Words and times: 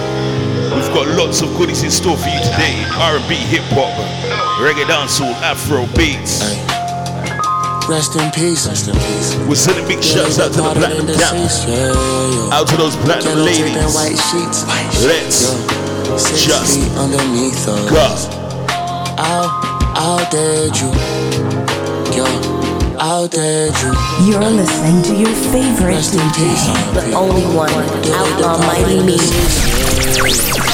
We've 0.73 0.89
got 0.97 1.05
lots 1.23 1.43
of 1.45 1.55
goodies 1.59 1.83
in 1.83 1.91
store 1.91 2.17
for 2.17 2.29
you 2.33 2.39
today. 2.41 2.81
R&B, 2.93 3.35
hip 3.37 3.61
hop, 3.77 3.93
reggae, 4.57 4.89
dancehall, 4.89 5.35
Afro 5.43 5.85
beats. 5.95 6.57
Rest 7.89 8.15
in 8.15 8.31
peace. 8.31 8.69
Rest 8.69 8.87
in 8.89 8.95
peace. 8.95 9.35
We're 9.49 9.57
sending 9.57 9.87
big 9.89 10.03
shouts 10.05 10.39
out 10.39 10.53
to 10.53 10.63
the 10.63 10.71
platinum 10.73 11.05
the 11.07 11.15
Yeah, 11.19 11.91
yeah. 11.91 12.55
Out 12.55 12.69
to 12.69 12.77
those 12.77 12.95
platinum 12.97 13.39
ladies. 13.45 13.75
White 13.93 14.15
sheets. 14.31 14.65
Let's 15.03 15.43
yeah. 15.43 16.17
Six 16.17 16.45
just 16.45 16.79
feet 16.79 16.93
underneath 16.97 17.67
us. 17.67 17.91
go. 17.91 18.65
I'll, 19.19 19.51
I'll 20.19 20.31
dead 20.31 20.77
you. 20.79 20.95
Yeah. 22.17 22.97
I'll 23.01 23.27
dead 23.27 23.75
you. 23.83 24.31
You're 24.31 24.39
listening 24.43 25.03
to 25.05 25.15
your 25.17 25.35
favorite 25.53 25.89
Rest 25.97 26.15
DJ, 26.15 26.95
the 26.95 27.11
only 27.17 27.43
one, 27.57 27.71
out 27.71 28.61
almighty 28.61 29.03
me. 29.03 30.72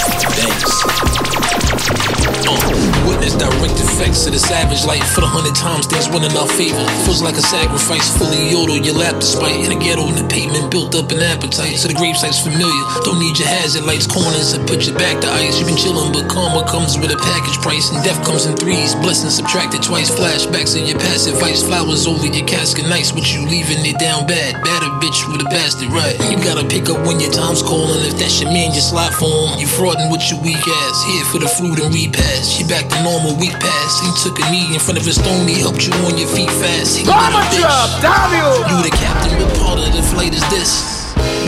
Uh, 2.47 2.55
witness 3.03 3.35
direct 3.35 3.75
effects 3.83 4.23
of 4.31 4.33
the 4.33 4.39
savage 4.39 4.87
life 4.87 5.03
for 5.11 5.27
the 5.27 5.27
hundred 5.27 5.59
times 5.59 5.91
things 5.91 6.07
one 6.07 6.23
in 6.23 6.31
our 6.39 6.47
favor. 6.47 6.79
Feels 7.03 7.19
like 7.19 7.35
a 7.35 7.43
sacrifice, 7.43 8.07
fully 8.15 8.55
yodel 8.55 8.79
your 8.79 8.95
lap 8.95 9.19
despite 9.19 9.59
in 9.59 9.75
the 9.75 9.79
ghetto 9.83 10.07
in 10.07 10.15
the 10.15 10.23
pavement 10.31 10.71
built 10.71 10.95
up 10.95 11.11
an 11.11 11.19
appetite. 11.19 11.75
So 11.75 11.91
the 11.91 11.99
gravesite's 11.99 12.39
familiar. 12.39 12.79
Don't 13.03 13.19
need 13.19 13.35
your 13.43 13.51
hazard 13.51 13.83
lights, 13.91 14.07
corners 14.07 14.55
and 14.55 14.63
put 14.71 14.87
your 14.87 14.95
back 14.95 15.19
to 15.27 15.31
ice. 15.43 15.59
You've 15.59 15.67
been 15.67 15.75
chilling, 15.81 16.15
but 16.15 16.31
karma 16.31 16.63
comes 16.71 16.95
with 16.95 17.11
a 17.11 17.19
package 17.19 17.59
price, 17.59 17.91
and 17.91 17.99
death 18.07 18.23
comes 18.23 18.47
in 18.47 18.55
threes. 18.55 18.95
Blessings 19.03 19.35
subtracted 19.43 19.83
twice. 19.83 20.07
Flashbacks 20.07 20.79
of 20.79 20.87
your 20.87 20.99
past 21.03 21.27
advice, 21.27 21.67
flowers 21.67 22.07
over 22.07 22.23
your 22.27 22.47
casket. 22.47 22.87
Nice, 22.87 23.11
what 23.11 23.27
you 23.35 23.43
leaving 23.51 23.83
it 23.83 23.99
down 23.99 24.31
bad. 24.31 24.63
Batter 24.63 24.93
bitch 25.03 25.27
with 25.27 25.43
a 25.43 25.49
bastard, 25.51 25.91
right? 25.91 26.15
You 26.31 26.39
gotta 26.39 26.63
pick 26.71 26.87
up 26.87 27.03
when 27.03 27.19
your 27.19 27.35
time's 27.35 27.67
calling. 27.67 27.99
If 28.07 28.15
that's 28.15 28.39
your 28.39 28.51
man, 28.55 28.71
you 28.71 28.81
slide 28.81 29.11
for 29.19 29.27
him. 29.27 29.59
You 29.59 29.67
fraudin' 29.67 30.07
with 30.13 30.23
your 30.31 30.39
weak 30.47 30.63
ass. 30.63 30.97
Here 31.11 31.25
for 31.35 31.39
the 31.43 31.49
fruit 31.51 31.83
and 31.83 31.91
repast 31.91 32.28
fast. 32.29 32.51
She 32.51 32.65
back 32.65 32.89
to 32.89 33.03
normal 33.03 33.37
week 33.39 33.55
past. 33.59 34.05
He 34.05 34.11
took 34.23 34.39
a 34.41 34.45
knee 34.51 34.73
in 34.75 34.81
front 34.81 34.99
of 34.99 35.05
his 35.05 35.17
stone. 35.17 35.49
He 35.49 35.59
helped 35.61 35.87
you 35.87 35.93
on 36.07 36.17
your 36.19 36.29
feet 36.29 36.51
fast. 36.61 36.99
He 36.99 37.05
Drama 37.05 37.43
job, 37.53 37.89
W. 38.05 38.49
You 38.69 38.85
the 38.85 38.95
captain, 38.97 39.33
but 39.39 39.49
part 39.59 39.79
of 39.81 39.91
the 39.93 40.03
flight 40.03 40.35
is 40.35 40.43
this. 40.51 40.97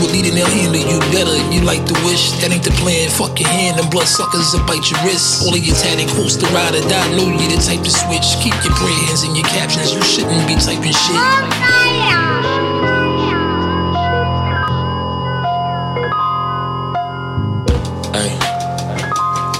We're 0.03 0.11
leading 0.11 0.33
they'll 0.35 0.47
handle 0.49 0.81
you 0.81 0.99
better. 1.13 1.35
You 1.53 1.61
like 1.61 1.85
the 1.85 1.93
wish 2.03 2.31
that 2.41 2.49
ain't 2.51 2.63
the 2.63 2.71
plan. 2.81 3.09
Fuck 3.09 3.39
your 3.39 3.49
hand, 3.49 3.79
and 3.79 3.89
blood 3.91 4.07
suckers 4.07 4.53
will 4.53 4.65
bite 4.65 4.83
your 4.89 4.99
wrist. 5.03 5.43
All 5.45 5.53
of 5.53 5.61
your 5.63 5.75
tatted 5.75 6.07
quotes 6.17 6.35
to 6.37 6.45
ride 6.49 6.73
or 6.75 6.81
die. 6.89 7.07
Know 7.15 7.29
you 7.29 7.45
the 7.53 7.61
type 7.61 7.81
to 7.85 7.91
switch. 7.91 8.35
Keep 8.41 8.55
your 8.65 8.73
prayer 8.73 8.97
hands 9.07 9.23
in 9.23 9.35
your 9.35 9.45
captions. 9.53 9.93
You 9.93 10.01
shouldn't 10.01 10.47
be 10.47 10.55
typing 10.57 10.91
shit. 10.95 11.15
Okay. 11.15 11.90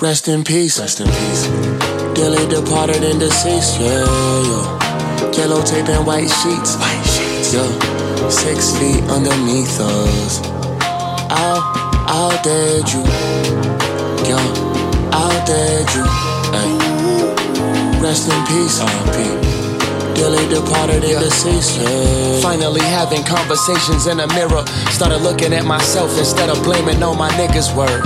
Rest 0.02 0.28
in 0.30 0.44
peace. 0.44 0.80
Rest 0.80 1.00
in 1.00 1.06
peace. 1.06 1.46
Dearly 2.18 2.48
departed 2.50 3.04
and 3.04 3.20
deceased. 3.20 3.80
Yeah, 3.80 4.02
Yellow 5.38 5.62
tape 5.62 5.88
and 5.90 6.08
white 6.08 6.26
sheets. 6.26 6.76
White 6.78 7.04
sheets. 7.06 7.54
Six 8.34 8.76
feet 8.80 9.04
underneath 9.12 9.80
us. 9.80 10.42
I'll, 11.30 11.62
I'll 12.10 12.42
dead 12.42 12.90
you. 12.92 13.02
Yeah. 14.28 14.42
I'll 15.14 15.46
dead 15.46 15.86
you. 15.94 16.04
Ay. 16.04 18.00
Rest 18.02 18.28
in 18.34 18.46
peace. 18.48 18.82
R.I.P 18.82 19.48
dearly 20.16 20.48
departed 20.50 21.04
and 21.04 21.20
deceased. 21.24 21.78
Finally 22.42 22.82
having 22.82 23.24
conversations 23.24 24.08
in 24.08 24.20
a 24.22 24.28
mirror. 24.34 24.66
Started 24.90 25.22
looking 25.22 25.54
at 25.54 25.64
myself 25.66 26.18
instead 26.18 26.50
of 26.50 26.62
blaming 26.64 27.04
on 27.04 27.20
my 27.20 27.30
niggas' 27.34 27.76
word. 27.76 28.04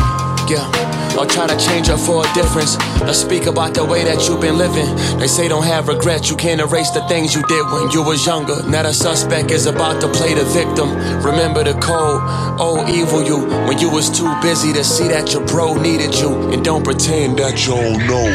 Yeah 0.49 0.84
or 1.17 1.25
try 1.25 1.47
to 1.47 1.57
change 1.57 1.87
her 1.87 1.97
for 1.97 2.25
a 2.27 2.33
difference. 2.33 2.75
Let's 3.01 3.19
speak 3.19 3.45
about 3.45 3.73
the 3.73 3.83
way 3.85 4.03
that 4.03 4.27
you've 4.27 4.41
been 4.41 4.57
living. 4.57 4.85
They 5.17 5.27
say 5.27 5.47
don't 5.47 5.63
have 5.65 5.87
regrets, 5.87 6.29
you 6.29 6.35
can't 6.35 6.61
erase 6.61 6.91
the 6.91 7.01
things 7.07 7.33
you 7.35 7.43
did 7.43 7.65
when 7.71 7.89
you 7.91 8.03
was 8.03 8.25
younger. 8.25 8.61
Now 8.67 8.83
the 8.83 8.93
suspect 8.93 9.51
is 9.51 9.65
about 9.65 10.01
to 10.01 10.07
play 10.09 10.33
the 10.33 10.43
victim. 10.45 10.89
Remember 11.23 11.63
the 11.63 11.73
code, 11.79 12.21
old 12.59 12.85
oh, 12.89 12.91
evil 12.91 13.23
you, 13.23 13.45
when 13.67 13.79
you 13.79 13.89
was 13.89 14.09
too 14.09 14.31
busy 14.41 14.73
to 14.73 14.83
see 14.83 15.07
that 15.07 15.33
your 15.33 15.45
bro 15.45 15.75
needed 15.75 16.13
you. 16.15 16.51
And 16.51 16.63
don't 16.63 16.83
pretend 16.83 17.39
that 17.39 17.65
you 17.65 17.75
don't 17.75 17.99
know. 18.07 18.25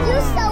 You 0.00 0.34
so 0.34 0.49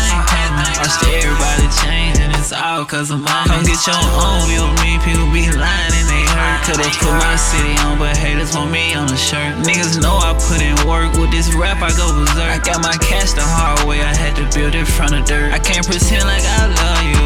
I 0.60 0.88
stay 0.92 1.24
everybody 1.24 1.64
changing, 1.80 2.30
it's 2.36 2.52
all 2.52 2.84
cause 2.84 3.10
of 3.10 3.20
mine. 3.20 3.48
Come 3.48 3.64
get 3.64 3.80
your 3.88 3.96
own, 3.96 4.44
you 4.52 4.60
don't 4.60 4.76
mean 4.84 5.00
people 5.00 5.24
be 5.32 5.48
lying 5.56 5.92
and 5.96 6.06
they 6.08 6.24
hurt. 6.36 6.76
could 6.76 6.80
put 7.00 7.16
my 7.16 7.36
city 7.36 7.72
on, 7.88 7.96
but 7.96 8.12
haters 8.16 8.52
want 8.52 8.68
me 8.70 8.92
on 8.92 9.08
a 9.08 9.16
shirt. 9.16 9.56
Niggas 9.64 9.96
know 10.02 10.20
I 10.20 10.36
put 10.36 10.60
in 10.60 10.76
work, 10.84 11.16
with 11.16 11.32
this 11.32 11.48
rap 11.56 11.80
I 11.80 11.88
go 11.96 12.12
berserk. 12.12 12.52
I 12.60 12.60
got 12.60 12.84
my 12.84 12.92
cash 13.00 13.32
the 13.32 13.44
hard 13.44 13.88
way, 13.88 14.04
I 14.04 14.12
had 14.12 14.36
to 14.36 14.44
build 14.52 14.76
it 14.76 14.84
from 14.84 15.16
the 15.16 15.24
dirt. 15.24 15.48
I 15.48 15.58
can't 15.58 15.84
pretend 15.86 16.28
like 16.28 16.44
I 16.44 16.68
love 16.68 17.00
you, 17.08 17.24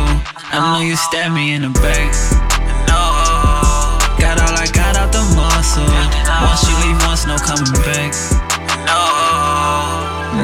I 0.54 0.56
know 0.62 0.80
you 0.86 0.94
stabbed 0.94 1.34
me 1.34 1.58
in 1.58 1.66
the 1.66 1.74
back. 1.82 2.06
No, 2.86 3.02
got 4.14 4.38
all 4.46 4.54
I 4.54 4.70
got 4.70 4.94
out 4.94 5.10
the 5.10 5.22
muscle. 5.34 5.82
Once 6.38 6.62
you 6.70 6.74
leave 6.86 7.02
once, 7.02 7.26
no 7.26 7.34
coming 7.42 7.72
back. 7.82 8.14
No, 8.86 9.02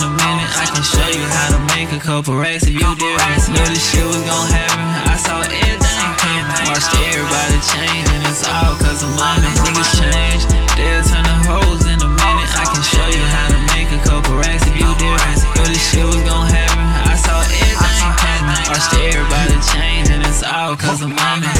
I 0.74 0.82
and 0.82 0.86
show 0.90 1.10
you 1.14 1.26
how 1.38 1.54
to 1.54 1.62
make 1.78 1.94
a 1.94 2.02
couple 2.02 2.34
racks 2.34 2.66
if 2.66 2.74
you 2.74 2.90
did 2.98 3.14
racks. 3.22 3.46
Knew 3.46 3.62
this 3.62 3.78
shit 3.78 4.02
was 4.10 4.26
gon' 4.26 4.50
happen. 4.50 4.86
I 5.06 5.16
saw 5.22 5.38
everything 5.46 6.12
coming. 6.18 6.50
Watched 6.66 6.98
everybody 6.98 7.58
change, 7.70 8.08
and 8.10 8.22
it's 8.26 8.42
all 8.42 8.74
cause 8.82 9.06
of 9.06 9.14
money. 9.14 9.54
Niggas 9.70 9.92
change, 10.02 10.42
they'll 10.74 11.06
turn 11.06 11.26
the 11.30 11.38
hoes 11.46 11.86
in 11.86 12.02
a 12.02 12.10
minute. 12.18 12.52
I 12.58 12.66
can 12.66 12.82
show 12.82 13.06
you 13.06 13.22
how 13.22 13.54
to 13.54 13.60
make 13.78 13.94
a 13.94 14.02
couple 14.02 14.34
racks 14.42 14.66
if 14.66 14.74
you 14.74 14.90
did 14.98 15.14
racks. 15.14 15.46
Knew 15.54 15.62
this 15.70 15.78
shit 15.78 16.06
was 16.10 16.24
gon' 16.26 16.50
happen. 16.50 16.86
I 17.06 17.22
saw 17.22 17.38
everything 17.46 18.14
coming. 18.18 18.66
Watched 18.66 18.98
everybody 18.98 19.56
change, 19.78 20.10
and 20.10 20.26
it's 20.26 20.42
all 20.42 20.74
cause 20.74 21.06
of 21.06 21.14
money. 21.14 21.54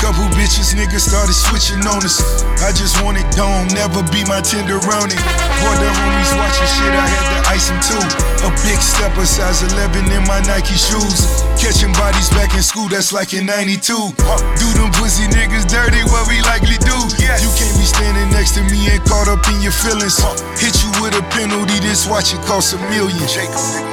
Couple 0.00 0.24
bitches, 0.32 0.72
niggas 0.80 1.12
started 1.12 1.36
switching 1.36 1.84
on 1.84 2.00
us. 2.00 2.24
I 2.64 2.72
just 2.72 2.96
want 3.04 3.20
it 3.20 3.28
gone, 3.36 3.68
never 3.76 4.00
be 4.08 4.24
my 4.24 4.40
tender 4.40 4.80
running. 4.88 5.20
Boy, 5.60 5.74
the 5.76 5.90
homies 5.92 6.32
watching 6.40 6.70
shit, 6.72 6.96
I 6.96 7.04
had 7.04 7.24
to 7.36 7.40
ice 7.52 7.68
them 7.68 7.76
too. 7.84 8.00
A 8.48 8.50
big 8.64 8.80
stepper, 8.80 9.28
size 9.28 9.60
11 9.76 10.00
in 10.08 10.24
my 10.24 10.40
Nike 10.48 10.72
shoes. 10.72 11.44
Catching 11.60 11.92
bodies 12.00 12.32
back 12.32 12.56
in 12.56 12.64
school, 12.64 12.88
that's 12.88 13.12
like 13.12 13.36
in 13.36 13.44
92. 13.44 13.92
Do 14.16 14.66
them 14.72 14.88
pussy 14.96 15.28
niggas 15.36 15.68
dirty, 15.68 16.00
what 16.08 16.24
we 16.32 16.40
likely 16.48 16.80
do. 16.80 16.96
You 17.36 17.50
can't 17.60 17.76
be 17.76 17.84
standing 17.84 18.24
next 18.32 18.56
to 18.56 18.64
me 18.72 18.80
and 18.88 19.04
caught 19.04 19.28
up 19.28 19.44
in 19.52 19.60
your 19.60 19.76
feelings. 19.84 20.16
Hit 20.56 20.80
you 20.80 20.88
with 21.04 21.12
a 21.12 21.24
penalty, 21.36 21.76
this 21.84 22.08
watch 22.08 22.32
it 22.32 22.40
cost 22.48 22.72
a 22.72 22.80
million. 22.88 23.20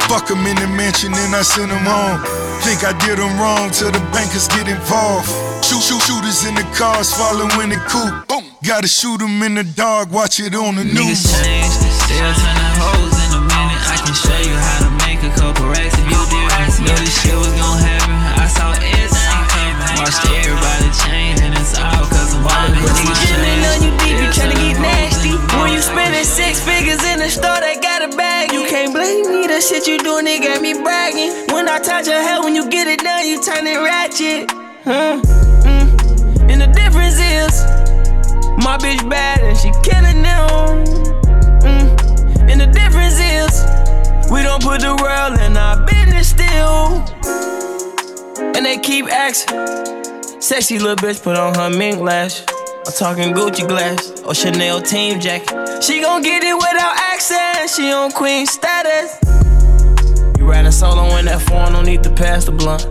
Fuck 0.08 0.32
them 0.32 0.48
in 0.48 0.56
the 0.56 0.72
mansion, 0.72 1.12
then 1.12 1.36
I 1.36 1.44
send 1.44 1.68
them 1.68 1.84
home. 1.84 2.47
Think 2.66 2.84
I 2.84 2.92
did 3.06 3.18
them 3.22 3.38
wrong 3.38 3.70
till 3.70 3.92
the 3.92 4.02
bankers 4.12 4.48
get 4.50 4.66
involved. 4.68 5.30
Shoot, 5.62 5.80
shoot, 5.84 6.02
shooters 6.10 6.42
in 6.44 6.56
the 6.56 6.66
cars 6.74 7.14
following 7.14 7.54
the 7.70 7.78
coupe. 7.88 8.28
Boom. 8.28 8.44
Gotta 8.66 8.88
shoot 8.88 9.20
them 9.20 9.42
in 9.44 9.54
the 9.56 9.64
dark, 9.64 10.10
watch 10.12 10.40
it 10.40 10.56
on 10.56 10.76
the 10.76 10.82
Niggas 10.84 10.98
news. 10.98 11.20
Change, 11.22 11.70
still 12.02 12.18
turn 12.42 12.58
the 12.58 12.72
hoes 12.82 13.16
in 13.30 13.32
a 13.40 13.44
minute. 13.46 13.82
I 13.88 13.96
can 14.02 14.16
show 14.18 14.40
you 14.42 14.58
how 14.58 14.80
to 14.90 14.90
make 15.06 15.22
a 15.22 15.30
couple 15.38 15.70
racks 15.70 15.94
if 16.02 16.06
you 16.10 16.22
did 16.34 16.82
Knew 16.82 16.98
this 16.98 17.14
shit 17.22 17.38
was 17.38 17.54
gonna 17.62 17.84
happen. 17.86 18.18
I 18.42 18.48
saw 18.50 18.74
it 18.74 18.82
coming. 18.82 20.02
Watched 20.02 20.26
everybody 20.26 20.88
change, 21.06 21.38
and 21.46 21.54
it's 21.56 21.78
all 21.78 22.04
cause 22.10 22.36
I'm 22.38 22.42
wildin'. 22.46 22.82
Niggas 22.82 23.22
change. 23.34 23.66
on 23.70 23.78
you 23.86 23.92
deep, 24.02 24.18
you 24.18 24.30
tryna 24.34 24.58
get 24.58 24.82
nasty. 24.82 25.34
When 25.58 25.72
you 25.74 25.80
spending 25.82 26.26
six 26.26 26.60
figures 26.60 27.02
in 27.06 27.20
the 27.20 27.30
store, 27.30 27.62
they 27.62 27.77
the 29.58 29.62
shit 29.64 29.88
you 29.88 29.98
doing, 29.98 30.28
it 30.28 30.40
got 30.44 30.62
me 30.62 30.74
bragging. 30.74 31.32
When 31.52 31.68
I 31.68 31.80
touch 31.80 32.06
your 32.06 32.22
head, 32.22 32.44
when 32.44 32.54
you 32.54 32.70
get 32.70 32.86
it 32.88 33.00
done, 33.00 33.28
you 33.28 33.42
turn 33.42 33.66
it 33.66 33.78
ratchet. 33.78 34.52
Huh? 34.86 35.20
Mm. 35.66 36.52
And 36.52 36.62
the 36.62 36.68
difference 36.80 37.18
is, 37.18 37.64
my 38.64 38.78
bitch 38.78 39.02
bad 39.10 39.42
and 39.42 39.58
she 39.58 39.72
killing 39.82 40.22
them. 40.22 40.86
Mm. 41.66 42.52
And 42.52 42.62
the 42.62 42.68
difference 42.68 43.18
is, 43.18 43.52
we 44.32 44.44
don't 44.44 44.62
put 44.62 44.82
the 44.82 44.94
world 45.02 45.40
in 45.42 45.58
our 45.58 45.84
business 45.88 46.30
still. 46.38 47.02
And 48.56 48.64
they 48.64 48.78
keep 48.78 49.08
asking, 49.12 49.58
sexy 50.40 50.78
little 50.78 50.98
bitch 50.98 51.24
put 51.24 51.36
on 51.36 51.56
her 51.56 51.72
mink 51.76 52.00
lash. 52.00 52.42
I'm 52.86 52.94
talking 52.94 53.34
Gucci 53.34 53.68
glass 53.68 54.22
or 54.22 54.36
Chanel 54.36 54.84
team 54.84 55.20
jacket. 55.20 55.84
She 55.84 56.00
gon' 56.00 56.22
get 56.22 56.44
it 56.44 56.54
without 56.56 56.96
accent. 57.12 57.72
She 57.72 57.92
on 57.92 58.12
queen 58.12 58.46
status. 58.46 59.18
You 60.38 60.46
riding 60.46 60.72
solo 60.72 61.16
in 61.18 61.26
that 61.26 61.42
foreign, 61.42 61.74
don't 61.74 61.86
need 61.86 62.04
to 62.04 62.12
pass 62.12 62.46
the 62.46 62.52
blunt. 62.52 62.86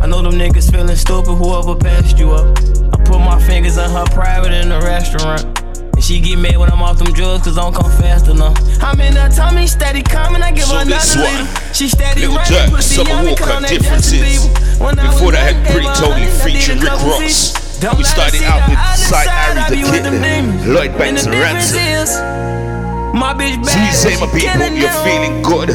I 0.00 0.06
know 0.06 0.22
them 0.22 0.32
niggas 0.40 0.72
feeling 0.72 0.96
stupid, 0.96 1.34
whoever 1.34 1.76
passed 1.76 2.18
you 2.18 2.32
up. 2.32 2.56
I 2.92 2.96
put 3.04 3.20
my 3.20 3.36
fingers 3.44 3.76
on 3.76 3.90
her 3.90 4.04
private 4.14 4.52
in 4.52 4.70
the 4.70 4.80
restaurant. 4.80 5.44
And 5.92 6.02
she 6.02 6.20
get 6.20 6.38
mad 6.38 6.56
when 6.56 6.72
I'm 6.72 6.80
off 6.80 6.98
them 6.98 7.12
drugs, 7.12 7.44
cause 7.44 7.58
I 7.58 7.62
don't 7.62 7.74
come 7.74 7.90
fast 8.00 8.28
enough. 8.28 8.56
I'm 8.82 8.98
in 9.00 9.12
her 9.14 9.28
tummy, 9.28 9.66
steady 9.66 10.02
coming, 10.02 10.40
I 10.42 10.52
give 10.52 10.64
so 10.64 10.76
her 10.76 10.82
another 10.82 11.20
leader. 11.20 11.74
She 11.74 11.88
steady 11.88 12.26
Lil 12.28 12.36
running, 12.36 12.70
pussy 12.74 12.96
Summer 13.04 13.28
Walker 13.28 13.60
differences. 13.68 14.46
When 14.80 14.96
Before 14.96 15.32
that, 15.32 15.52
I 15.52 15.52
had 15.52 15.56
Pretty 15.68 15.92
Tony 16.00 16.24
featuring 16.44 16.80
Rick 16.80 16.96
Ross. 17.04 17.78
Don't 17.78 17.98
we 17.98 18.04
started 18.04 18.40
out 18.44 18.64
with 18.72 18.78
Sy 18.96 19.28
Ari 19.52 19.76
the 19.76 19.84
Kitten, 19.92 20.72
Lloyd 20.72 20.96
Banks 20.96 21.26
and 21.26 21.34
Ransom. 21.34 22.72
My 23.16 23.32
bitch 23.32 23.64
bad. 23.64 23.72
Please 23.72 23.96
say 23.96 24.20
my 24.20 24.28
people, 24.28 24.76
you're 24.76 24.92
feeling 25.00 25.40
good 25.40 25.68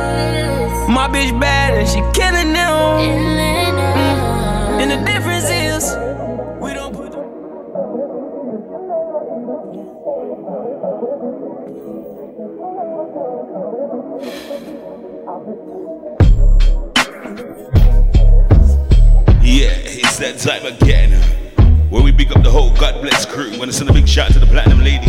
my 0.88 1.06
bitch 1.12 1.38
bad 1.38 1.74
and 1.74 1.88
she 1.88 2.00
killing 2.18 2.54
them. 2.54 2.96
Mm. 3.04 4.80
And 4.80 4.90
the 4.90 5.06
difference 5.06 5.50
is. 5.50 6.13
It's 20.16 20.20
that 20.44 20.60
time 20.60 20.64
again. 20.74 21.10
Where 21.90 22.00
we 22.00 22.12
big 22.12 22.30
up 22.30 22.44
the 22.44 22.48
whole 22.50 22.70
God 22.76 23.02
bless 23.02 23.26
crew. 23.26 23.50
Wanna 23.58 23.72
send 23.72 23.90
a 23.90 23.92
big 23.92 24.06
shout 24.06 24.28
out 24.28 24.34
to 24.34 24.38
the 24.38 24.46
platinum 24.46 24.78
lady. 24.78 25.08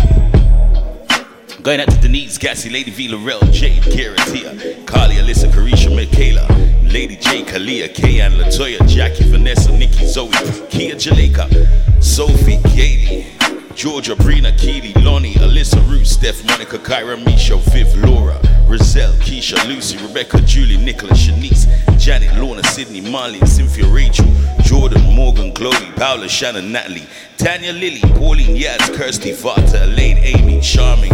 Going 1.61 1.79
out 1.79 1.89
to 1.91 1.97
Denise, 2.01 2.39
Gassy, 2.39 2.71
Lady 2.71 2.89
V, 2.89 3.09
Laurel, 3.09 3.39
Jade, 3.51 3.83
Karen, 3.83 4.17
Tia, 4.31 4.55
Carly, 4.85 5.17
Alyssa, 5.17 5.51
Carisha, 5.51 5.95
Michaela, 5.95 6.47
Lady 6.91 7.17
J, 7.17 7.43
Kalia, 7.43 7.93
Kayan, 7.93 8.31
Latoya, 8.31 8.79
Jackie, 8.87 9.29
Vanessa, 9.29 9.71
Nikki, 9.77 10.07
Zoe, 10.07 10.31
Kia, 10.71 10.95
Jaleka, 10.95 12.03
Sophie, 12.03 12.57
Katie, 12.73 13.27
Georgia, 13.75 14.15
Brina, 14.15 14.57
Keely, 14.57 14.93
Lonnie, 15.03 15.33
Alyssa, 15.35 15.87
Ruth, 15.87 16.07
Steph, 16.07 16.43
Monica, 16.45 16.79
Kyra, 16.79 17.23
Misha, 17.23 17.55
Viv, 17.57 17.95
Laura, 18.03 18.41
Roselle, 18.67 19.13
Keisha, 19.19 19.63
Lucy, 19.67 19.97
Rebecca, 20.07 20.41
Julie, 20.41 20.77
Nicholas, 20.77 21.27
Shanice, 21.27 21.67
Janet, 22.17 22.33
Lorna, 22.37 22.63
Sydney, 22.63 23.01
Marlene, 23.01 23.45
Cynthia, 23.45 23.83
Rachel, 23.87 24.25
Jordan, 24.61 25.01
Morgan, 25.13 25.51
Chloe, 25.53 25.91
Paula, 25.97 26.29
Shannon, 26.29 26.71
Natalie, 26.71 27.05
Tanya, 27.37 27.73
Lily, 27.73 27.99
Pauline, 28.15 28.55
Yaz, 28.55 28.93
Kirsty, 28.95 29.33
Vata, 29.33 29.83
Elaine, 29.83 30.19
Amy, 30.19 30.61
Charming, 30.61 31.09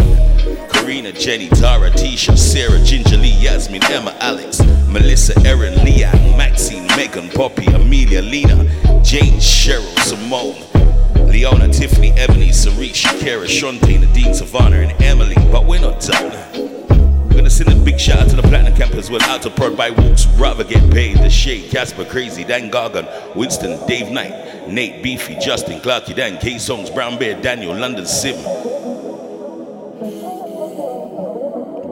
Karina, 0.68 1.10
Jenny, 1.10 1.48
Tara, 1.48 1.90
Tisha, 1.90 2.38
Sarah, 2.38 2.80
Ginger 2.84 3.16
Lee, 3.16 3.30
Yasmin, 3.32 3.82
Emma, 3.90 4.16
Alex, 4.20 4.60
Melissa, 4.86 5.34
Erin, 5.44 5.74
Leanne, 5.80 6.36
Maxine, 6.38 6.86
Megan, 6.96 7.28
Poppy, 7.30 7.66
Amelia, 7.66 8.22
Lena, 8.22 8.58
Jane, 9.02 9.40
Cheryl, 9.40 9.92
Simone, 10.04 10.54
Leona, 11.28 11.66
Tiffany, 11.66 12.12
Ebony, 12.12 12.50
Sarisha, 12.50 13.08
Kara, 13.18 13.46
Shantae, 13.48 13.98
Nadine, 14.00 14.34
Savannah, 14.34 14.76
and 14.76 15.02
Emily. 15.02 15.34
But 15.50 15.66
we're 15.66 15.80
not 15.80 16.00
done. 16.00 16.51
We're 17.32 17.38
gonna 17.38 17.48
send 17.48 17.72
a 17.72 17.82
big 17.84 17.98
shout 17.98 18.18
out 18.18 18.28
to 18.28 18.36
the 18.36 18.42
Platinum 18.42 18.76
Campers. 18.76 19.10
We're 19.10 19.18
out 19.22 19.40
to 19.42 19.50
prod 19.50 19.74
by 19.74 19.88
walks. 19.88 20.26
Rather 20.38 20.64
get 20.64 20.92
paid. 20.92 21.16
The 21.16 21.30
Shade, 21.30 21.70
Casper, 21.70 22.04
Crazy, 22.04 22.44
Dan 22.44 22.70
Gargan, 22.70 23.06
Winston, 23.34 23.80
Dave 23.88 24.10
Knight, 24.10 24.68
Nate 24.68 25.02
Beefy, 25.02 25.36
Justin 25.36 25.80
Clarky, 25.80 26.14
Dan 26.14 26.36
K 26.36 26.58
Songs, 26.58 26.90
Brown 26.90 27.18
Bear, 27.18 27.40
Daniel, 27.40 27.74
London 27.74 28.04
Sim. 28.04 28.34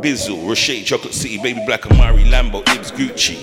Bizzle, 0.02 0.46
Rochelle, 0.46 0.84
Chocolate 0.84 1.14
City, 1.14 1.38
Baby 1.38 1.62
Black, 1.66 1.86
Amari, 1.90 2.24
Lambo, 2.24 2.62
Ibs, 2.64 2.92
Gucci, 2.92 3.38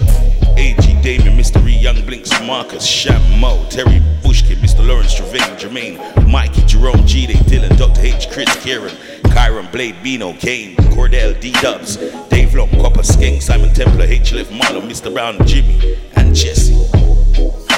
AG, 0.56 1.02
Damon, 1.02 1.36
Mystery, 1.36 1.74
Young 1.74 2.06
Blinks, 2.06 2.30
Marcus, 2.46 2.86
Sham, 2.86 3.40
Mo, 3.40 3.66
Terry 3.72 4.04
Bushkin, 4.22 4.58
Mr. 4.60 4.86
Lawrence, 4.88 5.16
Trevane, 5.20 5.58
Jermaine, 5.60 6.30
Mikey, 6.30 6.62
Jerome, 6.68 7.08
G 7.08 7.26
Day, 7.26 7.34
Dylan, 7.34 7.76
Dr. 7.76 8.00
H, 8.02 8.30
Chris, 8.30 8.56
Kieran, 8.64 8.94
Kyron, 9.34 9.72
Blade, 9.72 9.96
Bino, 10.04 10.34
Kane, 10.34 10.76
Cordell, 10.98 11.38
D 11.40 11.52
Dubs, 11.62 11.96
Dave 12.30 12.56
Long, 12.56 12.70
Copper 12.72 13.04
Skink, 13.04 13.44
Simon 13.44 13.72
Templar, 13.72 14.06
H 14.06 14.32
Lift, 14.34 14.52
Marlon, 14.52 14.90
Mr. 14.90 15.14
Brown, 15.14 15.38
Jimmy, 15.46 15.96
and 16.16 16.34
Jesse. 16.34 16.74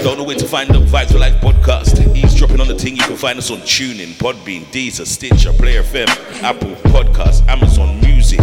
Don't 0.02 0.18
know 0.18 0.24
where 0.24 0.38
to 0.38 0.48
find 0.48 0.70
the 0.70 0.76
Vibes 0.86 1.12
for 1.12 1.20
Life 1.20 1.36
podcast. 1.42 2.00
Eavesdropping 2.16 2.62
on 2.62 2.70
the 2.70 2.76
thing, 2.80 2.96
you 2.96 3.02
can 3.04 3.18
find 3.18 3.38
us 3.38 3.52
on 3.52 3.58
TuneIn, 3.58 4.14
Podbean, 4.14 4.64
Deezer, 4.72 5.06
Stitcher, 5.06 5.52
Player 5.52 5.84
FM, 5.84 6.08
Apple 6.44 6.76
Podcasts, 6.94 7.46
Amazon 7.50 8.00
Music, 8.00 8.40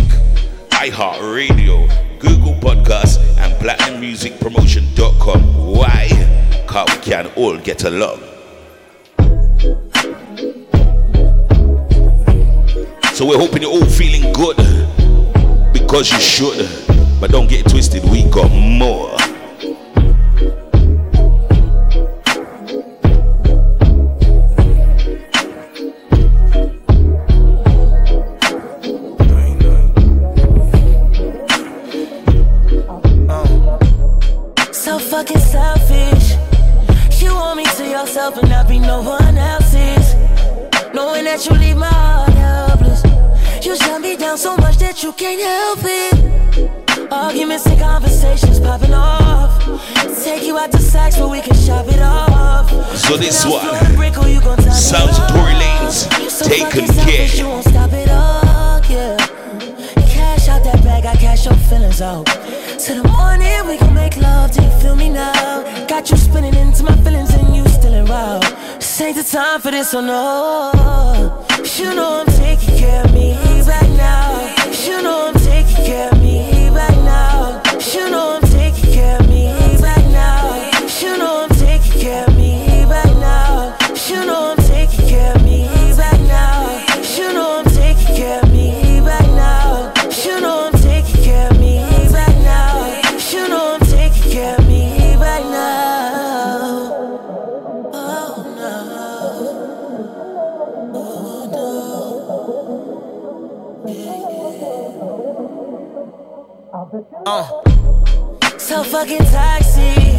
iHeartRadio, 0.72 1.88
Google 2.20 2.52
Podcasts, 2.60 3.16
and 3.38 3.54
PlatinumMusicPromotion.com. 3.64 5.72
Why? 5.74 6.08
Because 6.66 6.90
we 6.94 7.00
can 7.02 7.28
all 7.28 7.56
get 7.56 7.84
along. 7.84 8.22
So 13.16 13.24
we're 13.24 13.38
hoping 13.38 13.62
you're 13.62 13.70
all 13.70 13.86
feeling 13.86 14.30
good 14.34 14.56
because 15.72 16.12
you 16.12 16.20
should. 16.20 16.68
But 17.18 17.30
don't 17.30 17.48
get 17.48 17.66
twisted, 17.66 18.04
we 18.10 18.24
got 18.28 18.50
more. 18.52 19.16
fucking 35.08 35.38
selfish. 35.38 36.32
You 37.22 37.34
want 37.34 37.56
me 37.56 37.64
to 37.64 37.88
yourself 37.88 38.36
and 38.36 38.50
not 38.50 38.68
be 38.68 38.78
no 38.78 39.00
one 39.00 39.38
else's. 39.38 40.14
Knowing 40.92 41.24
that 41.24 41.46
you 41.48 41.56
leave 41.56 41.75
down 44.36 44.56
so 44.56 44.56
much 44.58 44.76
that 44.78 45.02
you 45.02 45.12
can't 45.12 45.40
help 45.40 45.80
it. 45.82 47.10
Arguments 47.12 47.66
and 47.66 47.78
conversations 47.80 48.60
popping 48.60 48.92
off. 48.92 49.50
Take 50.24 50.44
you 50.44 50.58
out 50.58 50.72
to 50.72 50.78
sex 50.78 51.16
where 51.18 51.28
we 51.28 51.40
can 51.40 51.54
shop 51.54 51.86
it 51.88 52.00
off. 52.00 52.68
So 52.96 53.16
this 53.16 53.44
one, 53.44 53.64
sounds 54.72 55.16
Tory 55.30 55.54
Lanez, 55.62 56.42
taken 56.42 56.86
care. 57.04 57.28
You 57.34 57.46
won't 57.48 57.64
stop 57.64 57.92
it 57.92 58.08
all, 58.10 58.80
yeah 58.90 59.35
got 61.06 61.20
cash, 61.20 61.44
your 61.46 61.54
feelings 61.68 62.02
out. 62.02 62.26
To 62.26 62.90
the 63.00 63.04
morning, 63.16 63.56
we 63.68 63.76
can 63.78 63.94
make 63.94 64.16
love. 64.16 64.50
Do 64.52 64.62
you 64.62 64.70
feel 64.80 64.96
me 64.96 65.08
now? 65.08 65.32
Got 65.86 66.10
you 66.10 66.16
spinning 66.16 66.54
into 66.54 66.82
my 66.82 66.96
feelings, 67.04 67.32
and 67.32 67.54
you 67.54 67.64
still 67.68 67.94
around. 67.94 68.42
This 68.80 69.00
ain't 69.00 69.16
the 69.16 69.22
time 69.22 69.60
for 69.60 69.70
this, 69.70 69.94
or 69.94 69.98
oh 70.02 70.04
no. 70.04 71.44
You 71.78 71.94
know 71.94 72.10
I'm 72.26 72.26
taking 72.44 72.76
care 72.76 73.04
of 73.04 73.12
me 73.14 73.34
right 73.72 73.90
now. 74.06 74.50
You 74.86 75.00
know 75.02 75.28
I'm 75.30 75.34
taking 75.52 75.84
care 75.90 76.10
of 76.12 76.18
me 76.20 76.68
right 76.70 77.00
now. 77.14 77.62
You 77.94 78.10
know. 78.10 78.25
Uh. 107.26 107.46
So 108.56 108.82
fucking 108.82 109.18
toxic. 109.26 110.16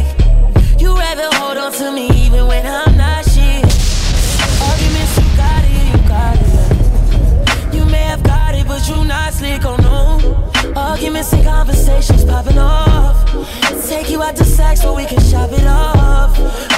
You 0.80 0.94
rather 0.96 1.26
hold 1.36 1.58
on 1.58 1.72
to 1.72 1.90
me 1.90 2.06
even 2.26 2.46
when 2.46 2.64
I'm 2.64 2.96
not 2.96 3.24
shit. 3.24 3.64
Arguments, 4.62 5.16
you 5.18 5.36
got 5.36 5.64
it, 5.64 5.86
you 5.88 6.08
got 6.08 6.36
it. 6.38 7.74
You 7.74 7.84
may 7.86 7.98
have 8.02 8.22
got 8.22 8.54
it, 8.54 8.64
but 8.68 8.88
you 8.88 9.04
not 9.04 9.32
slick 9.32 9.64
on 9.64 9.80
oh 9.82 10.18
no. 10.62 10.72
Arguments 10.76 11.32
and 11.32 11.42
conversations 11.44 12.24
popping 12.24 12.58
off. 12.58 13.26
Take 13.88 14.08
you 14.10 14.22
out 14.22 14.36
to 14.36 14.44
sex 14.44 14.82
so 14.82 14.94
we 14.94 15.04
can 15.06 15.20
shop 15.22 15.50
it 15.50 15.66
off. 15.66 16.36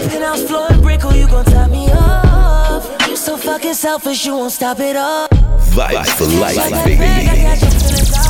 Penthouse 0.09 0.45
floor 0.45 0.67
and 0.71 0.81
brick, 0.81 1.05
or 1.05 1.13
you 1.13 1.27
gon' 1.27 1.45
tie 1.45 1.69
me 1.69 1.89
off. 1.93 2.87
You 3.07 3.17
so 3.17 3.37
fucking 3.37 3.75
selfish, 3.75 4.25
you 4.25 4.33
won't 4.33 4.53
stop 4.53 4.81
it 4.81 4.97
all. 4.97 5.29
Vibes 5.29 6.11
for 6.17 6.25
life, 6.25 6.87
baby. 6.87 8.30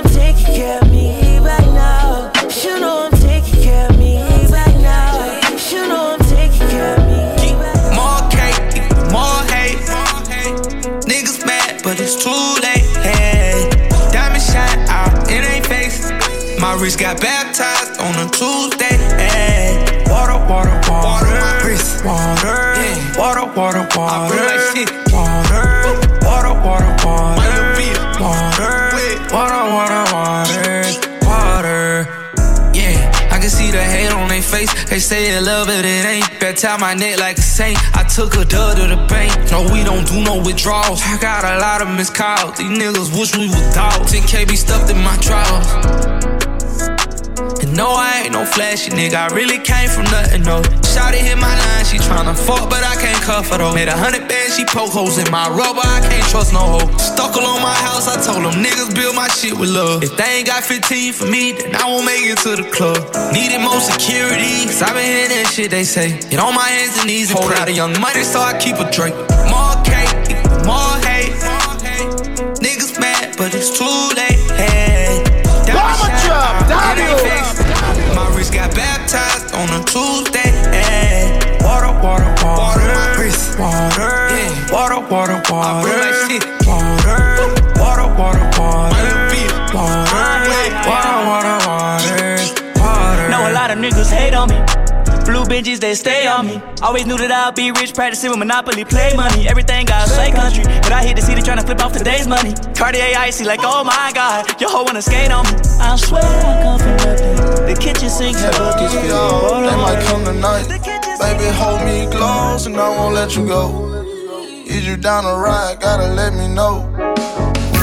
My 16.71 16.77
wrist 16.79 16.99
got 16.99 17.19
baptized 17.19 17.99
on 17.99 18.15
a 18.15 18.31
Tuesday. 18.31 18.95
Ay. 19.19 19.75
Water, 20.07 20.39
water, 20.47 20.69
water. 20.87 21.03
water. 21.03 21.27
My 21.27 21.61
wrist, 21.67 22.05
water. 22.05 22.47
Yeah. 22.47 23.19
Water, 23.19 23.43
water, 23.59 23.83
water. 23.93 24.15
I 24.15 24.31
feel 24.31 24.45
like 24.47 24.63
shit. 24.71 24.89
Water, 25.11 25.99
water, 26.23 26.55
water, 26.63 26.95
water. 27.03 27.75
Water, 28.23 28.87
water, 29.35 29.63
water, 29.67 30.03
water. 30.15 30.95
Water. 31.27 32.07
Yeah, 32.71 33.27
I 33.35 33.39
can 33.43 33.49
see 33.49 33.69
the 33.69 33.83
hate 33.83 34.13
on 34.13 34.29
their 34.29 34.41
face. 34.41 34.71
They 34.89 34.99
say 34.99 35.29
they 35.29 35.41
love 35.41 35.67
it, 35.67 35.83
it 35.83 36.05
ain't. 36.07 36.39
Better 36.39 36.55
tie 36.55 36.77
my 36.77 36.93
neck 36.93 37.19
like 37.19 37.37
a 37.37 37.41
saint. 37.41 37.77
I 37.97 38.03
took 38.05 38.37
a 38.37 38.45
dud 38.45 38.77
to 38.77 38.87
the 38.87 39.05
bank. 39.11 39.51
No, 39.51 39.63
we 39.73 39.83
don't 39.83 40.07
do 40.07 40.23
no 40.23 40.37
withdrawals. 40.41 41.01
I 41.03 41.17
got 41.19 41.43
a 41.43 41.59
lot 41.59 41.81
of 41.81 41.89
missed 41.99 42.15
calls. 42.15 42.59
These 42.59 42.79
niggas 42.79 43.11
wish 43.19 43.35
we 43.35 43.49
were 43.49 43.73
dogs. 43.75 44.13
10K 44.15 44.47
be 44.47 44.55
stuffed 44.55 44.89
in 44.89 45.03
my 45.03 45.17
drawers. 45.19 46.39
No, 47.71 47.87
I 47.87 48.23
ain't 48.25 48.33
no 48.33 48.43
flashy 48.43 48.91
nigga, 48.91 49.15
I 49.15 49.27
really 49.33 49.57
came 49.57 49.87
from 49.87 50.03
nothing, 50.11 50.43
no. 50.43 50.61
Shawty 50.91 51.23
hit 51.23 51.37
my 51.37 51.47
line, 51.55 51.85
she 51.85 51.97
tryna 51.97 52.35
fuck, 52.37 52.69
but 52.69 52.83
I 52.83 52.99
can't 52.99 53.19
cuff 53.23 53.49
her 53.49 53.59
though. 53.59 53.73
Made 53.73 53.87
a 53.87 53.95
hundred 53.95 54.27
bands, 54.27 54.57
she 54.57 54.65
poke 54.65 54.91
holes 54.91 55.17
in 55.17 55.31
my 55.31 55.47
rubber, 55.47 55.79
I 55.81 56.03
can't 56.05 56.27
trust 56.27 56.51
no 56.51 56.59
hoe. 56.59 56.97
Stuck 56.97 57.31
on 57.37 57.61
my 57.61 57.73
house, 57.87 58.09
I 58.11 58.19
told 58.19 58.43
them 58.43 58.61
niggas 58.61 58.93
build 58.93 59.15
my 59.15 59.29
shit 59.29 59.57
with 59.57 59.69
love. 59.69 60.03
If 60.03 60.17
they 60.17 60.41
ain't 60.43 60.47
got 60.47 60.63
15 60.65 61.13
for 61.13 61.27
me, 61.31 61.53
then 61.53 61.73
I 61.77 61.87
won't 61.87 62.03
make 62.05 62.19
it 62.19 62.39
to 62.39 62.59
the 62.61 62.67
club. 62.75 62.99
Needed 63.31 63.59
more 63.61 63.79
security, 63.79 64.65
cause 64.67 64.81
I 64.81 64.91
been 64.91 65.05
hearing 65.05 65.29
that 65.31 65.51
shit 65.55 65.71
they 65.71 65.85
say. 65.85 66.19
Get 66.29 66.39
on 66.41 66.53
my 66.53 66.67
hands 66.67 66.97
and 66.97 67.07
knees 67.07 67.29
and 67.31 67.39
Hold 67.39 67.51
pray. 67.51 67.61
out 67.61 67.67
a 67.69 67.71
young 67.71 67.95
money, 68.01 68.23
so 68.23 68.41
I 68.41 68.57
keep 68.59 68.75
a 68.83 68.91
drink. 68.91 69.15
Tuesday. 79.91 80.47
Eh. 80.71 81.57
Water, 81.63 81.87
water, 82.01 82.23
water. 82.39 82.39
Water, 82.39 82.79
water, 84.71 84.71
water. 84.71 85.01
water, 85.09 85.43
water, 85.49 85.51
water. 85.51 86.60
Benjis, 95.51 95.81
they 95.81 95.93
stay 95.95 96.27
on 96.27 96.47
me. 96.47 96.61
Always 96.81 97.05
knew 97.05 97.17
that 97.17 97.27
I'd 97.29 97.55
be 97.59 97.73
rich, 97.75 97.93
practicing 97.93 98.29
with 98.29 98.39
Monopoly, 98.39 98.85
play 98.85 99.11
money. 99.17 99.49
Everything 99.49 99.83
I 99.91 100.05
say 100.05 100.31
country, 100.31 100.63
but 100.79 100.93
I 100.93 101.03
hit 101.03 101.17
the 101.17 101.21
city 101.21 101.41
trying 101.41 101.57
to 101.59 101.65
flip 101.67 101.81
off 101.83 101.91
today's 101.91 102.25
money. 102.25 102.53
Cartier 102.73 103.03
icy, 103.19 103.43
like, 103.43 103.59
oh 103.61 103.83
my 103.83 104.13
god, 104.15 104.47
your 104.61 104.69
hoe 104.71 104.83
wanna 104.85 105.01
skate 105.01 105.29
on 105.29 105.43
me. 105.43 105.51
I 105.83 105.97
swear 105.97 106.23
I 106.23 106.55
come 106.63 106.79
from 106.79 106.95
nothing. 107.03 107.35
The 107.67 107.75
kitchen 107.77 108.07
sink, 108.09 108.37
her 108.37 108.51
is 108.79 108.93
filled. 108.95 109.67
They 109.67 109.75
might 109.75 109.99
come 110.07 110.23
tonight. 110.23 110.69
Baby, 111.19 111.47
hold 111.59 111.83
me 111.83 112.07
close, 112.15 112.65
and 112.67 112.77
I 112.79 112.87
won't 112.87 113.13
let 113.13 113.35
you 113.35 113.45
go. 113.45 113.91
Is 114.65 114.87
you 114.87 114.95
down 114.95 115.25
a 115.25 115.35
ride? 115.35 115.81
Gotta 115.81 116.13
let 116.13 116.31
me 116.33 116.47
know. 116.47 116.87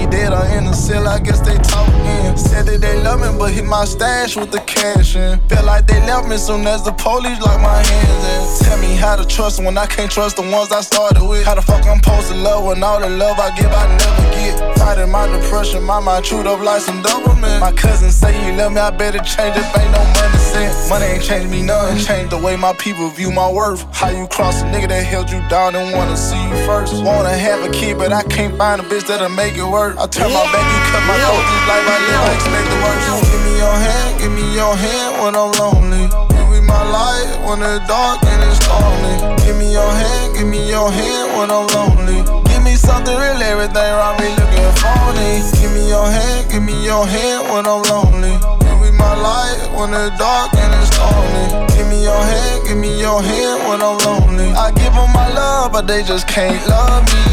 he 0.00 0.06
dead 0.06 0.32
or 0.32 0.46
in 0.56 0.64
the 0.64 0.72
cell, 0.72 1.06
I 1.06 1.20
guess 1.20 1.40
they 1.44 1.56
talking. 1.60 2.00
Said 2.36 2.64
that 2.66 2.80
they 2.80 2.96
love 3.02 3.20
me, 3.20 3.28
but 3.36 3.52
hit 3.52 3.64
my 3.66 3.84
stash 3.84 4.34
with 4.36 4.50
the 4.50 4.58
cash 4.60 5.14
in. 5.14 5.38
Felt 5.48 5.66
like 5.66 5.86
they 5.86 6.00
left 6.08 6.26
me 6.28 6.36
soon 6.38 6.66
as 6.66 6.82
the 6.82 6.92
police 6.92 7.38
locked 7.40 7.60
my 7.62 7.76
hands 7.84 8.22
in. 8.32 8.40
Tell 8.66 8.78
me 8.80 8.96
how 8.96 9.14
to 9.14 9.26
trust 9.26 9.62
when 9.62 9.76
I 9.76 9.84
can't 9.86 10.10
trust 10.10 10.36
the 10.36 10.42
ones 10.42 10.72
I 10.72 10.80
started 10.80 11.22
with. 11.28 11.44
How 11.44 11.54
the 11.54 11.60
fuck 11.62 11.84
I'm 11.86 11.98
supposed 12.02 12.28
to 12.32 12.36
love 12.36 12.64
when 12.64 12.82
all 12.82 12.98
the 13.00 13.10
love 13.10 13.38
I 13.38 13.52
give 13.58 13.70
I 13.72 13.84
never 13.86 14.24
get. 14.40 14.56
Fighting 14.78 15.10
my 15.12 15.26
depression, 15.28 15.82
my 15.84 16.00
mind 16.00 16.24
chewed 16.24 16.46
up 16.46 16.60
like 16.62 16.80
some 16.80 17.02
Doberman. 17.02 17.60
My 17.60 17.72
cousin 17.72 18.10
say 18.10 18.32
you 18.46 18.56
love 18.56 18.72
me, 18.72 18.80
I 18.80 18.90
better 18.90 19.18
change 19.20 19.56
it, 19.56 19.66
ain't 19.76 19.92
no 19.92 20.02
money 20.16 20.38
sent. 20.38 20.88
Money 20.88 21.06
ain't 21.12 21.22
changed 21.24 21.50
me 21.50 21.60
none, 21.62 21.98
changed 21.98 22.32
the 22.32 22.38
way 22.38 22.56
my 22.56 22.72
people 22.74 23.08
view 23.10 23.30
my 23.30 23.50
worth. 23.52 23.84
How 23.94 24.08
you 24.08 24.26
cross 24.28 24.62
a 24.62 24.64
nigga 24.72 24.88
that 24.88 25.04
held 25.04 25.28
you 25.30 25.40
down 25.50 25.76
and 25.76 25.92
wanna 25.96 26.16
see 26.16 26.40
you 26.48 26.56
first. 26.64 26.94
Wanna 27.04 27.30
have 27.36 27.62
a 27.68 27.72
kid, 27.72 27.98
but 27.98 28.12
I 28.14 28.22
can't 28.24 28.56
find 28.56 28.80
a 28.80 28.84
bitch 28.84 29.06
that'll 29.06 29.28
make 29.28 29.56
it 29.58 29.64
work. 29.68 29.89
I 29.98 30.06
turn 30.06 30.30
my 30.30 30.46
back, 30.54 30.62
you 30.62 30.80
cut 30.94 31.02
my 31.10 31.18
throat. 31.18 31.42
This 31.42 31.64
life 31.66 31.82
I 31.90 31.98
live, 32.06 32.22
I 32.22 32.30
expect 32.38 32.66
the 32.70 32.78
worst. 32.78 33.06
You 33.10 33.16
give 33.26 33.42
me 33.42 33.54
your 33.58 33.74
hand, 33.74 34.10
give 34.22 34.32
me 34.38 34.46
your 34.54 34.74
hand 34.78 35.10
when 35.18 35.34
I'm 35.34 35.50
lonely. 35.58 36.04
You 36.06 36.42
be 36.46 36.60
my 36.62 36.82
light 36.94 37.26
when 37.42 37.58
it's 37.66 37.82
dark 37.90 38.22
and 38.22 38.38
it's 38.46 38.60
lonely. 38.70 39.18
Give 39.42 39.58
me 39.58 39.74
your 39.74 39.90
hand, 39.90 40.38
give 40.38 40.46
me 40.46 40.62
your 40.70 40.94
hand 40.94 41.34
when 41.34 41.50
I'm 41.50 41.66
lonely. 41.74 42.22
Give 42.46 42.62
me 42.62 42.78
something 42.78 43.12
real, 43.18 43.42
everything 43.42 43.82
around 43.90 44.22
me 44.22 44.30
looking 44.38 44.70
phony. 44.78 45.42
Give 45.58 45.74
me 45.74 45.90
your 45.90 46.06
hand, 46.06 46.46
give 46.54 46.62
me 46.62 46.76
your 46.86 47.02
hand 47.02 47.50
when 47.50 47.66
I'm 47.66 47.82
lonely. 47.90 48.38
You 48.38 48.72
be 48.78 48.90
my 48.94 49.10
light 49.18 49.58
when 49.74 49.90
it's 49.90 50.14
dark 50.22 50.54
and 50.54 50.70
it's 50.78 50.94
lonely. 51.02 51.50
Give 51.74 51.88
me 51.90 52.06
your 52.06 52.14
hand, 52.22 52.62
give 52.62 52.78
me 52.78 52.94
your 52.94 53.18
hand 53.18 53.66
when 53.66 53.82
I'm 53.82 53.98
lonely. 54.06 54.54
I 54.54 54.70
give 54.70 54.94
them 54.94 55.10
my 55.10 55.26
love, 55.34 55.74
but 55.74 55.90
they 55.90 56.06
just 56.06 56.30
can't 56.30 56.62
love 56.70 57.02
me. 57.10 57.26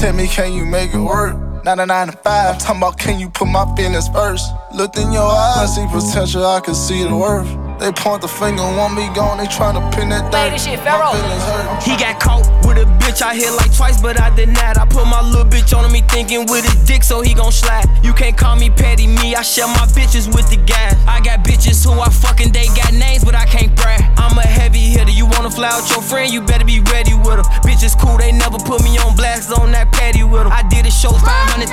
Tell 0.00 0.16
me, 0.16 0.24
can 0.32 0.56
you 0.56 0.64
make 0.64 0.96
it 0.96 1.04
work? 1.04 1.36
Not 1.62 1.78
a 1.78 1.84
nine 1.84 2.06
to 2.06 2.12
5 2.16 2.58
talking 2.58 2.76
about 2.80 2.98
can 2.98 3.20
you 3.20 3.28
put 3.28 3.46
my 3.46 3.66
feelings 3.76 4.08
first? 4.08 4.48
Looked 4.74 4.96
in 4.96 5.12
your 5.12 5.26
eyes, 5.30 5.76
I 5.78 5.84
see 5.84 5.86
potential, 5.92 6.46
I 6.46 6.60
can 6.60 6.74
see 6.74 7.02
the 7.06 7.14
worth. 7.14 7.69
They 7.80 7.90
point 7.96 8.20
the 8.20 8.28
finger, 8.28 8.60
want 8.76 8.92
me 8.92 9.08
gone, 9.16 9.38
they 9.40 9.48
to 9.48 9.82
pin 9.96 10.12
that 10.12 10.28
down. 10.28 10.52
He 10.52 11.96
got 11.96 12.20
caught 12.20 12.44
with 12.60 12.76
a 12.76 12.84
bitch, 13.00 13.24
I 13.24 13.32
hit 13.34 13.48
like 13.56 13.72
twice, 13.74 13.96
but 13.96 14.20
I 14.20 14.28
did 14.36 14.50
not. 14.52 14.76
I 14.76 14.84
put 14.84 15.06
my 15.08 15.22
little 15.24 15.48
bitch 15.48 15.72
on 15.72 15.88
me 15.90 16.02
thinking 16.04 16.44
with 16.44 16.68
his 16.68 16.76
dick, 16.84 17.02
so 17.02 17.22
he 17.24 17.32
gon' 17.32 17.50
slap. 17.56 17.88
You 18.04 18.12
can't 18.12 18.36
call 18.36 18.54
me 18.54 18.68
petty, 18.68 19.06
me, 19.06 19.34
I 19.34 19.40
share 19.40 19.66
my 19.68 19.88
bitches 19.96 20.28
with 20.28 20.50
the 20.52 20.60
guy. 20.60 20.92
I 21.08 21.22
got 21.24 21.40
bitches 21.42 21.80
who 21.82 21.96
I 21.98 22.10
fucking, 22.12 22.52
they 22.52 22.66
got 22.76 22.92
names, 22.92 23.24
but 23.24 23.34
I 23.34 23.46
can't 23.46 23.72
brag. 23.74 24.04
I'm 24.20 24.36
a 24.36 24.42
heavy 24.44 24.80
hitter, 24.92 25.10
you 25.16 25.24
wanna 25.24 25.50
fly 25.50 25.72
out 25.72 25.88
your 25.88 26.02
friend, 26.04 26.30
you 26.30 26.42
better 26.44 26.66
be 26.68 26.80
ready 26.92 27.14
with 27.16 27.40
her. 27.40 27.48
Bitches 27.64 27.96
cool, 27.98 28.18
they 28.20 28.28
never 28.30 28.58
put 28.60 28.84
me 28.84 28.98
on 29.00 29.16
blast 29.16 29.48
on 29.58 29.72
that 29.72 29.90
patty 29.90 30.20
with 30.22 30.52
I 30.52 30.68
did 30.68 30.84
a 30.84 30.90
show, 30.92 31.16
500,000 31.16 31.64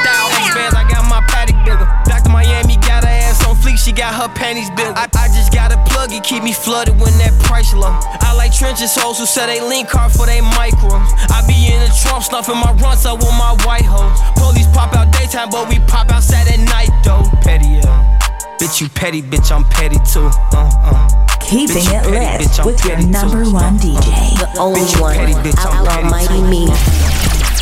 fans, 0.55 0.71
I 0.73 0.87
got 0.87 1.03
my 1.11 1.19
patty 1.27 1.51
bigger. 1.67 1.83
Back 2.07 2.23
to 2.23 2.29
Miami, 2.29 2.77
got 2.79 3.03
her 3.03 3.11
ass 3.11 3.43
on 3.45 3.57
fleek, 3.59 3.75
she 3.75 3.91
got 3.91 4.15
her 4.15 4.31
panties 4.35 4.69
bigger. 4.71 4.95
I, 4.95 5.03
I 5.11 5.27
just 5.35 5.51
gotta 5.51 5.75
play 5.83 5.97
Buggy 5.98 6.22
keep 6.22 6.44
me 6.44 6.54
flooded 6.54 6.94
when 7.01 7.10
that 7.18 7.34
price 7.50 7.74
low. 7.74 7.89
I 8.22 8.30
like 8.38 8.54
trenches 8.54 8.94
hoes 8.94 9.18
who 9.18 9.25
sell 9.25 9.50
they 9.50 9.58
lean 9.66 9.88
car 9.89 10.13
for 10.13 10.30
they 10.30 10.46
micro. 10.46 10.94
I 11.34 11.42
be 11.50 11.74
in 11.74 11.82
the 11.82 11.89
trunk 11.89 12.22
snuffing 12.22 12.62
my 12.62 12.70
runs 12.77 13.10
up 13.10 13.18
with 13.18 13.34
my 13.34 13.58
white 13.66 13.82
hoes. 13.82 14.13
Police 14.38 14.70
pop 14.77 14.94
out 14.94 15.10
daytime, 15.10 15.50
but 15.50 15.66
we 15.66 15.82
pop 15.89 16.13
outside 16.13 16.46
at 16.54 16.62
night 16.70 16.94
though. 17.01 17.25
Petty, 17.42 17.82
yeah. 17.82 17.89
Uh, 17.89 18.62
bitch, 18.62 18.77
you 18.77 18.94
petty, 18.94 19.24
bitch, 19.25 19.50
I'm 19.50 19.66
petty 19.74 19.98
too. 20.06 20.30
Uh, 20.54 20.70
uh. 20.86 20.94
Keeping 21.42 21.82
bitch, 21.82 21.89
it 21.89 22.13
lit 22.13 22.46
bitch, 22.46 22.62
with 22.62 22.77
your 22.86 23.01
number 23.01 23.42
too. 23.50 23.58
one 23.58 23.82
uh, 23.82 23.89
uh. 23.98 23.98
DJ, 23.98 24.13
the 24.38 24.54
only 24.62 24.82
bitch, 24.86 25.01
one. 25.01 25.16
Petty, 25.18 25.34
bitch, 25.42 25.66
I'm 25.66 25.82
Outlaw 25.82 25.98
petty 25.98 26.13
Mighty 26.13 26.39
too. 26.46 26.46
Me. 26.46 26.62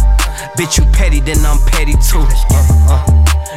Bitch, 0.57 0.79
you 0.79 0.85
petty, 0.93 1.19
then 1.19 1.45
I'm 1.45 1.59
petty 1.67 1.93
too. 1.93 2.25
Uh, 2.89 3.05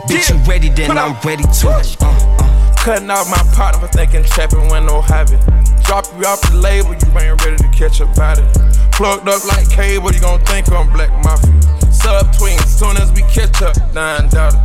Bitch, 0.07 0.29
you 0.29 0.37
ready, 0.51 0.69
then 0.69 0.91
I'm 0.99 1.17
ready 1.25 1.45
too. 1.59 1.69
Uh, 1.71 2.75
Cutting 2.77 3.09
out 3.11 3.25
my 3.31 3.39
partner 3.55 3.81
for 3.81 3.87
thinking 3.89 4.25
trapping 4.25 4.69
when 4.69 4.85
no 4.85 5.01
habit. 5.01 5.41
Drop 5.85 6.05
you 6.19 6.27
off 6.27 6.43
the 6.51 6.59
label, 6.59 6.91
you 6.91 7.19
ain't 7.19 7.43
ready 7.45 7.57
to 7.57 7.69
catch 7.71 8.01
about 8.01 8.39
it. 8.39 8.55
Plugged 8.93 9.27
up 9.27 9.43
like 9.47 9.71
cable, 9.71 10.13
you 10.13 10.21
gon' 10.21 10.41
think 10.45 10.71
I'm 10.71 10.93
Black 10.93 11.11
Mafia. 11.25 11.93
Sub 11.93 12.31
twins, 12.37 12.63
soon 12.67 12.99
as 12.99 13.11
we 13.13 13.23
catch 13.23 13.63
up, 13.63 13.75
nine 13.95 14.29
doubted. 14.29 14.61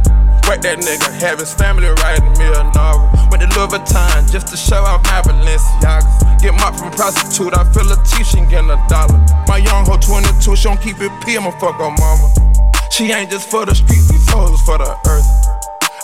Work 0.47 0.61
that 0.63 0.79
nigga, 0.79 1.11
have 1.27 1.39
his 1.43 1.51
family 1.53 1.91
writing 1.99 2.31
me 2.39 2.47
a 2.47 2.63
novel. 2.71 3.11
Went 3.27 3.43
to 3.43 3.51
Louis 3.59 3.67
Vuitton 3.67 4.31
just 4.31 4.47
to 4.47 4.55
show 4.55 4.79
I'm 4.79 5.03
my 5.03 5.19
Balenciagas. 5.19 6.07
Get 6.39 6.55
my 6.55 6.71
from 6.71 6.87
prostitute, 6.95 7.51
I 7.53 7.67
feel 7.75 7.83
a 7.91 7.99
teaching 8.15 8.47
getting 8.47 8.71
a 8.71 8.79
dollar. 8.87 9.19
My 9.51 9.57
young 9.59 9.83
hoe 9.83 9.99
22, 9.99 10.55
she 10.55 10.63
don't 10.63 10.79
keep 10.79 11.01
it 11.03 11.11
i 11.11 11.31
am 11.35 11.51
I'ma 11.51 11.51
fuck 11.59 11.75
her 11.75 11.91
mama. 11.91 12.31
She 12.95 13.11
ain't 13.11 13.27
just 13.29 13.51
for 13.51 13.65
the 13.67 13.75
streets, 13.75 14.07
these 14.07 14.23
hoes 14.31 14.61
for 14.63 14.77
the 14.79 14.87
earth. 15.11 15.27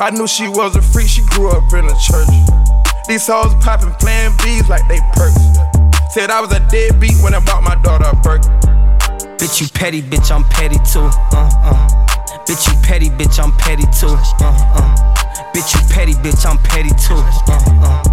I 0.03 0.09
knew 0.11 0.27
she 0.27 0.49
was 0.51 0.75
a 0.75 0.81
freak, 0.83 1.07
she 1.07 1.23
grew 1.31 1.47
up 1.47 1.63
in 1.71 1.87
the 1.87 1.95
church. 2.03 2.27
These 3.07 3.25
hoes 3.31 3.55
poppin' 3.63 3.95
Plan 4.03 4.35
B's 4.43 4.67
like 4.67 4.83
they 4.91 4.99
perks. 5.15 5.39
Said 6.11 6.31
I 6.35 6.43
was 6.43 6.51
a 6.51 6.59
deadbeat 6.67 7.15
when 7.23 7.33
I 7.33 7.39
bought 7.39 7.63
my 7.63 7.79
daughter 7.79 8.11
a 8.11 8.15
Birkin. 8.19 8.51
Bitch, 9.39 9.61
you 9.63 9.71
petty, 9.71 10.01
bitch, 10.01 10.35
I'm 10.35 10.43
petty 10.51 10.83
too. 10.83 11.07
Uh, 11.31 11.47
uh. 11.63 12.12
Bitch, 12.45 12.67
you 12.67 12.73
petty, 12.81 13.09
bitch, 13.09 13.39
I'm 13.41 13.53
petty 13.53 13.83
too. 13.83 14.07
Uh, 14.07 14.51
uh. 14.75 15.15
Bitch, 15.53 15.73
you 15.75 15.79
petty, 15.93 16.11
bitch, 16.13 16.45
I'm 16.45 16.57
petty 16.57 16.89
too. 16.89 17.15
Uh, 17.47 17.55
uh. 17.79 18.03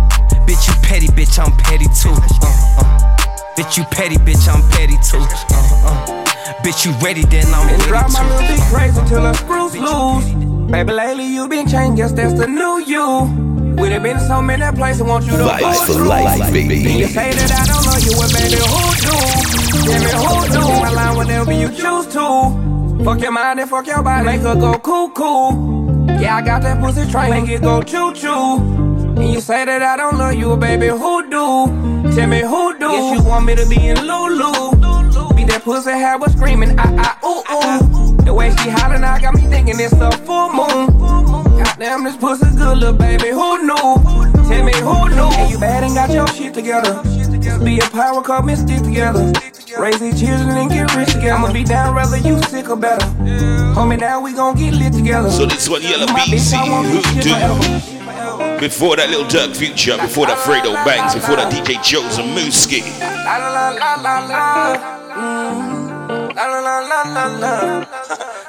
Bitch, 0.46 0.68
you 0.68 0.74
petty, 0.82 1.08
bitch, 1.08 1.36
I'm 1.44 1.50
petty 1.58 1.86
too. 1.86 2.10
Uh, 2.10 2.78
uh. 2.78 3.16
Bitch, 3.56 3.76
you 3.76 3.82
petty, 3.90 4.16
bitch, 4.16 4.48
I'm 4.48 4.62
petty 4.70 4.94
too. 5.02 5.18
Uh, 5.18 5.90
uh. 5.90 6.24
Bitch, 6.62 6.86
you 6.86 6.92
ready, 7.04 7.22
then 7.24 7.52
I'm 7.52 7.66
ready. 7.66 7.82
Drop 7.82 8.12
my 8.12 8.22
music 8.40 8.64
crazy 8.72 9.00
till 9.08 9.22
the 9.22 9.32
screws 9.34 9.76
loose. 9.76 10.70
Baby, 10.70 10.92
lately 10.92 11.24
you 11.26 11.48
been 11.48 11.66
changed, 11.68 11.96
guess 11.96 12.12
that's 12.12 12.38
the 12.38 12.46
new 12.46 12.78
you. 12.86 13.76
We 13.82 13.88
done 13.88 14.04
been 14.04 14.20
so 14.20 14.40
many 14.40 14.64
places, 14.76 15.02
want 15.02 15.24
you 15.24 15.36
to 15.38 15.44
Life 15.44 15.86
for 15.88 16.04
life, 16.04 16.52
baby. 16.52 16.76
You 16.78 17.06
say 17.08 17.32
that 17.32 17.50
I 17.50 17.66
don't 17.66 17.82
know 17.82 17.98
you, 18.06 18.14
but 18.16 18.32
baby, 18.38 18.62
who 18.62 18.94
do? 19.10 19.60
Tell 19.90 19.98
me 19.98 20.12
who 20.22 20.52
do? 20.54 20.86
I 20.86 20.90
lie 20.92 21.16
whenever 21.16 21.52
you 21.52 21.68
choose 21.76 22.06
to. 22.14 22.79
Fuck 23.04 23.22
your 23.22 23.32
mind 23.32 23.58
and 23.58 23.70
fuck 23.70 23.86
your 23.86 24.02
body. 24.02 24.26
Make 24.26 24.42
her 24.42 24.54
go 24.54 24.78
cuckoo. 24.78 26.06
Yeah, 26.20 26.36
I 26.36 26.42
got 26.42 26.60
that 26.62 26.82
pussy 26.82 27.10
train. 27.10 27.30
Make 27.30 27.48
it 27.48 27.62
go 27.62 27.80
choo 27.82 28.12
choo. 28.12 28.58
And 28.58 29.32
you 29.32 29.40
say 29.40 29.64
that 29.64 29.82
I 29.82 29.96
don't 29.96 30.18
love 30.18 30.34
you, 30.34 30.54
baby. 30.58 30.88
Who 30.88 31.22
do? 31.30 32.10
Tell 32.14 32.26
me 32.28 32.42
who 32.42 32.78
do? 32.78 32.88
Yes, 32.90 33.18
you 33.18 33.24
want 33.28 33.46
me 33.46 33.56
to 33.56 33.66
be 33.66 33.88
in 33.88 33.96
Lulu. 34.02 34.52
Be 35.34 35.44
that 35.44 35.62
pussy 35.64 35.90
hair 35.92 36.18
was 36.18 36.32
screaming, 36.32 36.74
ah 36.78 37.16
ah 37.22 37.26
ooh 37.26 37.96
ooh. 37.96 38.16
The 38.22 38.34
way 38.34 38.54
she 38.56 38.68
hollering, 38.68 39.02
I 39.02 39.18
got 39.18 39.32
me 39.34 39.42
thinking 39.46 39.76
it's 39.78 39.94
a 39.94 40.10
full 40.26 40.52
moon. 40.52 40.98
Goddamn, 41.56 42.04
this 42.04 42.16
pussy 42.18 42.50
good, 42.54 42.78
little 42.78 42.92
baby. 42.92 43.28
Who 43.30 43.62
knew? 43.64 44.36
Tell 44.50 44.64
me 44.64 44.74
who 44.82 45.08
knew? 45.10 45.30
Hey, 45.30 45.48
you 45.52 45.58
bad 45.60 45.84
and 45.84 45.94
got 45.94 46.10
your 46.10 46.26
shit 46.26 46.52
together. 46.52 47.00
be 47.64 47.78
a 47.78 47.86
power 47.94 48.20
couple 48.20 48.50
and 48.50 48.58
stick 48.58 48.82
together. 48.82 49.30
Raise 49.78 50.00
these 50.00 50.18
children 50.18 50.50
and 50.58 50.68
get 50.68 50.92
rich 50.96 51.12
together. 51.12 51.34
I'ma 51.38 51.52
be 51.52 51.62
down 51.62 51.94
whether 51.94 52.16
you 52.18 52.36
sick 52.50 52.68
or 52.68 52.74
better. 52.74 53.06
Homie, 53.78 54.00
now 54.00 54.20
we 54.20 54.32
gon' 54.34 54.56
get 54.56 54.74
lit 54.74 54.92
together. 54.92 55.30
So 55.30 55.46
this 55.46 55.68
one 55.68 55.82
yellow 55.82 56.06
BC, 56.06 56.58
who 56.66 56.98
do? 57.22 58.58
Before 58.60 58.96
that 58.96 59.08
Lil 59.08 59.22
Durk 59.26 59.54
Future, 59.56 59.96
before 59.98 60.26
that 60.26 60.38
Fredo 60.38 60.74
Banks. 60.84 61.14
before 61.14 61.36
that 61.36 61.52
DJ 61.52 61.80
Joe's 61.80 62.18
and 62.18 62.36
Mooski. 62.36 62.82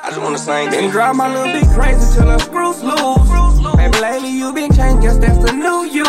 I 0.03 0.09
just 0.09 0.19
wanna 0.19 0.39
sing. 0.39 0.71
Then 0.71 0.89
drive 0.89 1.15
my 1.15 1.31
little 1.31 1.53
bit 1.53 1.69
crazy 1.79 2.11
till 2.17 2.25
the 2.25 2.39
screws 2.39 2.81
loose. 2.81 3.50
But 3.91 4.01
lately 4.01 4.29
you 4.29 4.53
been 4.53 4.71
changed, 4.73 5.01
guess 5.01 5.17
that's 5.17 5.37
the 5.43 5.51
new 5.51 5.83
you. 5.85 6.05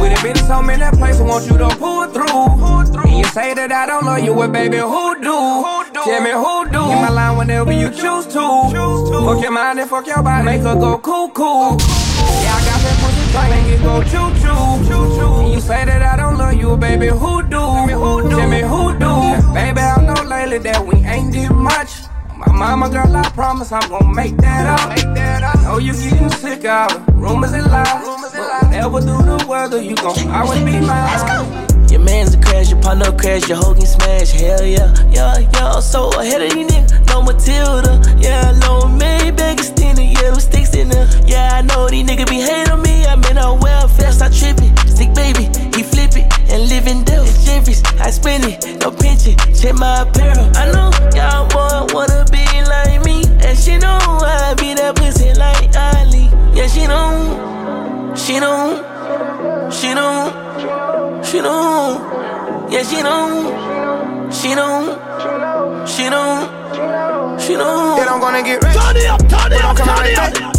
We 0.00 0.08
done 0.08 0.22
been 0.24 0.36
so 0.38 0.60
many 0.60 0.84
places, 0.98 1.22
want 1.22 1.46
you 1.48 1.56
to 1.58 1.68
pull 1.76 2.06
through. 2.08 3.02
And 3.02 3.18
you 3.18 3.24
say 3.26 3.54
that 3.54 3.70
I 3.70 3.86
don't 3.86 4.04
love 4.04 4.18
you, 4.20 4.34
but 4.34 4.50
baby, 4.52 4.78
who 4.78 5.14
do? 5.14 5.22
Tell 6.02 6.20
me 6.26 6.32
who 6.32 6.64
do? 6.70 6.82
In 6.90 6.98
my 7.04 7.08
line 7.10 7.36
whenever 7.38 7.72
you 7.72 7.90
choose 7.90 8.26
to. 8.26 9.22
Fuck 9.26 9.42
your 9.42 9.52
mind 9.52 9.78
and 9.80 9.88
fuck 9.88 10.06
your 10.06 10.20
body, 10.22 10.44
make 10.44 10.62
her 10.62 10.74
go 10.74 10.98
cuckoo. 10.98 11.42
Yeah, 11.42 12.54
I 12.54 12.60
got 12.64 12.80
that 12.82 12.98
pussy 13.02 13.32
tight, 13.32 13.50
make 13.50 13.78
it 13.78 13.82
go 13.82 14.02
choo 14.02 14.40
choo. 14.40 15.40
And 15.40 15.52
you 15.52 15.60
say 15.60 15.84
that 15.84 16.02
I 16.02 16.16
don't 16.16 16.36
love 16.38 16.54
you, 16.54 16.76
baby, 16.76 17.08
who 17.08 17.42
do? 17.42 17.48
Tell 17.48 18.46
me 18.50 18.60
who 18.62 18.92
do? 18.98 19.52
Baby, 19.54 19.80
I 19.80 20.02
know 20.02 20.22
lately 20.22 20.58
that 20.58 20.84
we 20.84 20.96
ain't 21.04 21.32
did 21.32 21.50
much. 21.50 22.05
My 22.46 22.74
mama, 22.74 22.88
girl, 22.88 23.14
I 23.16 23.22
promise 23.30 23.72
I'm 23.72 23.86
gonna 23.88 24.14
make 24.14 24.36
that 24.38 24.66
up. 24.66 24.88
Make 24.88 25.14
that 25.14 25.62
Know 25.62 25.78
you 25.78 25.92
getting 25.92 26.28
sick 26.30 26.64
of 26.64 26.90
Rumors 27.14 27.52
and 27.52 27.66
lies. 27.66 28.06
Rumors 28.06 28.32
Never 28.70 29.00
do 29.00 29.20
the 29.22 29.44
weather, 29.48 29.80
you 29.82 29.94
gon' 29.96 30.30
always 30.30 30.62
be 30.64 30.80
mine. 30.80 31.88
Your 31.90 32.00
man's 32.00 32.34
a 32.34 32.40
crash, 32.40 32.70
your 32.70 32.80
partner 32.80 33.10
crash, 33.12 33.48
your 33.48 33.58
hoe 33.58 33.74
can 33.74 33.86
smash. 33.86 34.30
Hell 34.30 34.64
yeah, 34.64 34.94
yeah, 35.10 35.38
yeah. 35.52 35.80
So 35.80 36.08
ahead 36.20 36.40
of 36.42 36.56
you 36.56 36.66
niggas, 36.66 37.06
no 37.08 37.22
Matilda. 37.22 38.00
Yeah, 38.18 38.52
no 38.62 38.82
Maybach 38.84 39.54
extended, 39.58 40.04
yeah, 40.04 40.30
them 40.30 40.40
sticks 40.40 40.74
in 40.74 40.88
there. 40.88 41.08
Yeah, 41.26 41.50
I 41.58 41.62
know 41.62 41.88
these 41.88 42.06
niggas 42.06 42.28
be 42.28 42.40
hating 42.40 42.72
on 42.72 42.80
me. 42.80 43.06
I'm 43.06 43.22
in 43.24 43.34
mean, 43.36 43.38
our 43.38 43.58
welfare, 43.58 44.12
stop 44.12 44.32
tripping. 44.32 44.74
Stick 44.86 45.12
baby, 45.14 45.44
he 45.76 45.82
flip 45.82 46.16
it 46.16 46.32
and 46.50 46.68
living 46.68 47.02
dope. 47.04 47.26
It's 47.26 47.44
Jeffries, 47.44 47.82
I 48.00 48.10
spend 48.10 48.44
it, 48.44 48.80
no 48.80 48.90
pension, 48.90 49.36
check 49.54 49.74
my 49.74 50.02
apparel. 50.02 50.50
I 50.54 50.70
know 50.70 50.90
y'all 51.14 51.46
boy 51.48 51.92
wanna 51.94 52.24
be 52.30 52.44
like 52.66 53.04
me, 53.04 53.24
and 53.44 53.58
she 53.58 53.78
know 53.78 53.98
I 54.00 54.54
be 54.56 54.74
that 54.74 54.96
pussy 54.96 55.32
like 55.34 55.74
Ali. 55.76 56.28
Yeah, 56.56 56.66
she 56.66 56.86
know, 56.86 58.14
she 58.16 58.38
know, 58.38 58.78
she 59.72 59.94
know, 59.94 61.20
she 61.24 61.40
know, 61.40 62.68
yeah, 62.70 62.82
she 62.82 63.02
know, 63.02 64.30
she 64.30 64.54
know, 64.54 65.84
she 65.86 66.08
know, 66.08 66.48
she 67.38 67.54
know. 67.56 67.96
It 68.00 68.08
I'm 68.10 68.20
gonna 68.20 68.42
get 68.42 68.62
rich. 68.64 68.74
Turn 68.74 68.96
it 68.96 69.06
up, 69.06 69.20
turn 69.28 69.52
it 69.52 69.64
up, 69.64 69.76
turn 69.76 70.06
it 70.36 70.42
up 70.42 70.55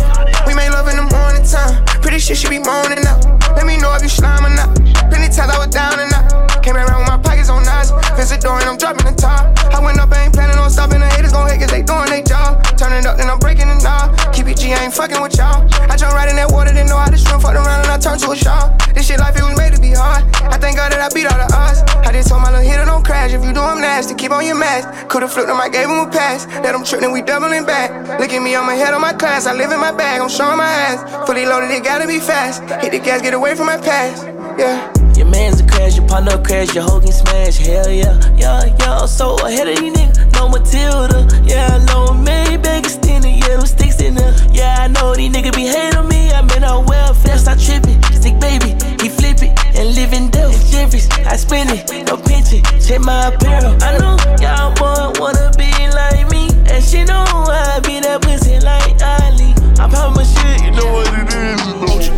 time. 1.47 1.83
Pretty 2.01 2.19
shit, 2.19 2.37
she 2.37 2.49
be 2.49 2.59
moaning 2.59 3.05
up. 3.07 3.19
Let 3.55 3.65
me 3.65 3.77
know 3.77 3.93
if 3.95 4.03
you 4.03 4.09
slime 4.09 4.45
or 4.45 4.49
not. 4.55 4.75
Plenty 5.09 5.33
times 5.33 5.49
I 5.53 5.57
was 5.57 5.67
down 5.67 5.99
and 5.99 6.13
up. 6.13 6.46
Came 6.67 6.75
around 6.75 6.99
with 7.07 7.15
my 7.15 7.15
pockets 7.23 7.47
on 7.47 7.63
knives. 7.63 7.95
Visit 8.19 8.43
the 8.43 8.51
door 8.51 8.59
and 8.59 8.67
I'm 8.67 8.75
dropping 8.75 9.07
the 9.07 9.15
top. 9.15 9.55
I 9.71 9.79
went 9.79 10.03
up, 10.03 10.11
I 10.11 10.27
ain't 10.27 10.35
planning 10.35 10.59
on 10.59 10.67
stopping. 10.67 10.99
The 10.99 11.07
haters 11.15 11.31
gon' 11.31 11.47
hate 11.47 11.63
cause 11.63 11.71
they 11.71 11.79
doing 11.79 12.11
their 12.11 12.19
job. 12.19 12.59
Turning 12.75 13.07
up, 13.07 13.15
then 13.15 13.31
I'm 13.31 13.39
breaking 13.39 13.71
the 13.71 13.79
knob. 13.79 14.11
Keep 14.35 14.51
it 14.51 14.59
G, 14.59 14.75
I 14.75 14.83
ain't 14.83 14.91
fucking 14.91 15.15
with 15.23 15.31
y'all. 15.39 15.63
I 15.87 15.95
jump 15.95 16.11
right 16.11 16.27
in 16.27 16.35
that 16.35 16.51
water, 16.51 16.75
didn't 16.75 16.91
know 16.91 16.99
how 16.99 17.07
to 17.07 17.15
swim. 17.15 17.39
Fucked 17.39 17.55
around 17.55 17.87
and 17.87 17.91
I 17.95 17.95
turned 17.95 18.19
to 18.27 18.35
a 18.35 18.35
shark. 18.35 18.83
This 18.91 19.07
shit 19.07 19.15
life, 19.15 19.39
it 19.39 19.47
was 19.47 19.55
made 19.55 19.79
to 19.79 19.79
be 19.79 19.95
hard. 19.95 20.27
I 20.43 20.59
thank 20.59 20.75
God 20.75 20.91
that 20.91 20.99
I 20.99 21.07
beat 21.15 21.31
all 21.31 21.39
the 21.39 21.47
odds. 21.55 21.87
I 22.03 22.11
just 22.11 22.27
told 22.27 22.43
my 22.43 22.51
little 22.51 22.67
hitter 22.67 22.83
don't 22.83 22.99
crash. 22.99 23.31
If 23.31 23.47
you 23.47 23.55
do, 23.55 23.63
I'm 23.63 23.79
nasty. 23.79 24.11
Keep 24.19 24.35
on 24.35 24.43
your 24.43 24.59
mask. 24.59 25.07
Could've 25.07 25.31
flipped 25.31 25.47
him, 25.47 25.63
I 25.63 25.71
gave 25.71 25.87
him 25.87 26.03
a 26.03 26.11
pass. 26.11 26.51
Let 26.67 26.75
him 26.75 26.83
trip, 26.83 26.99
then 26.99 27.15
we 27.15 27.23
doubling 27.23 27.63
back. 27.63 27.95
Look 28.19 28.35
at 28.35 28.43
me, 28.43 28.59
on 28.59 28.67
my 28.67 28.75
head 28.75 28.91
on 28.91 28.99
my 28.99 29.15
class. 29.15 29.47
I 29.47 29.55
live 29.55 29.71
in 29.71 29.79
my 29.79 29.95
bag, 29.95 30.19
I'm 30.19 30.27
showing 30.27 30.59
my 30.59 30.67
ass. 30.67 30.99
Fully 31.31 31.47
loaded, 31.47 31.71
it 31.71 31.87
gotta 31.87 32.03
be 32.11 32.19
fast. 32.19 32.59
Hit 32.83 32.91
the 32.91 32.99
gas, 32.99 33.23
get 33.23 33.31
away 33.31 33.55
from 33.55 33.71
my 33.71 33.79
past. 33.79 34.27
Yeah. 34.59 34.83
Your 35.17 35.25
man's 35.29 35.61
a 35.61 35.65
crash, 35.65 35.97
your 35.97 36.07
partner 36.07 36.37
crash, 36.43 36.75
your 36.75 36.83
hoe 36.83 36.99
can 36.99 37.11
smash. 37.11 37.57
Hell 37.57 37.89
yeah, 37.91 38.19
yeah, 38.37 38.65
yeah. 38.79 39.05
So 39.07 39.35
ahead 39.47 39.67
of 39.67 39.81
you 39.81 39.91
niggas, 39.91 40.31
no 40.33 40.47
Matilda. 40.47 41.25
Yeah, 41.43 41.83
no 41.89 42.09
Maybach 42.13 42.85
extended, 42.85 43.29
yeah, 43.33 43.57
them 43.57 43.65
sticks 43.65 43.99
in 43.99 44.13
there. 44.13 44.35
Yeah, 44.51 44.75
I 44.77 44.87
know 44.89 45.15
these 45.15 45.31
niggas 45.33 45.55
be 45.55 45.65
hating 45.65 45.97
on 45.97 46.07
me. 46.07 46.29
I 46.31 46.43
mean, 46.43 46.63
I 46.63 46.77
well 46.77 47.15
fast, 47.15 47.47
I 47.47 47.55
trippin'. 47.57 47.97
Sick 48.13 48.39
baby, 48.39 48.77
he 49.01 49.09
flip 49.09 49.41
it 49.41 49.57
and 49.75 49.95
live 49.95 50.13
in 50.13 50.29
death. 50.29 50.53
It's 50.53 50.69
Jeffries, 50.69 51.09
I 51.25 51.35
spin 51.35 51.67
it, 51.69 51.89
no 52.05 52.17
pinching. 52.17 52.61
Check 52.79 53.01
my 53.01 53.33
apparel. 53.33 53.73
I 53.81 53.97
know 53.97 54.17
y'all 54.39 54.69
want 54.79 55.19
wanna 55.19 55.49
be 55.57 55.71
like 55.97 56.29
me, 56.29 56.49
and 56.69 56.83
she 56.83 57.03
know 57.05 57.25
I 57.25 57.79
be 57.81 57.99
that 58.01 58.21
pussy 58.21 58.59
like 58.59 59.01
Ali. 59.01 59.49
I 59.81 59.89
promise 59.89 60.29
you, 60.37 60.65
you 60.65 60.71
know 60.77 60.93
what 60.93 61.09
it 61.11 62.05
is. 62.05 62.05
You 62.05 62.13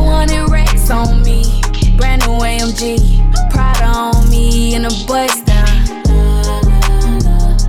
want 0.00 0.26
200 0.26 0.50
racks 0.50 0.90
on 0.90 1.22
me. 1.22 1.61
Brand 2.02 2.26
new 2.26 2.34
AMG, 2.38 3.48
Prada 3.52 3.84
on 3.86 4.28
me 4.28 4.74
and 4.74 4.86
a 4.86 4.88
bust 5.06 5.44
down. 5.46 5.68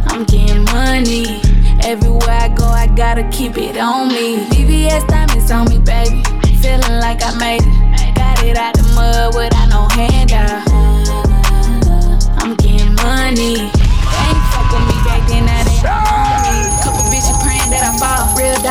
I'm 0.09 0.23
getting 0.25 0.65
money. 0.73 1.39
Everywhere 1.83 2.39
I 2.41 2.49
go, 2.49 2.65
I 2.65 2.87
gotta 2.87 3.29
keep 3.29 3.59
it 3.59 3.77
on 3.77 4.07
me. 4.07 4.37
VVS 4.45 5.07
diamonds 5.07 5.51
on 5.51 5.69
me, 5.69 5.77
baby. 5.77 6.23
Feeling 6.63 6.97
like 7.05 7.21
I 7.21 7.31
made 7.37 7.61
it. 7.61 8.15
Got 8.15 8.43
it 8.43 8.57
out 8.57 8.73
the 8.73 8.83
mud 8.95 9.35
without 9.35 9.69
no 9.69 9.87
handout. 9.89 10.67
I'm 12.41 12.55
getting 12.55 12.95
money. 13.05 13.55
They 13.57 13.61
ain't 14.29 14.45
fuck 14.51 14.67
with 14.73 14.85
me 14.89 14.97
back 15.07 15.29
then. 15.29 15.47
I 15.47 15.62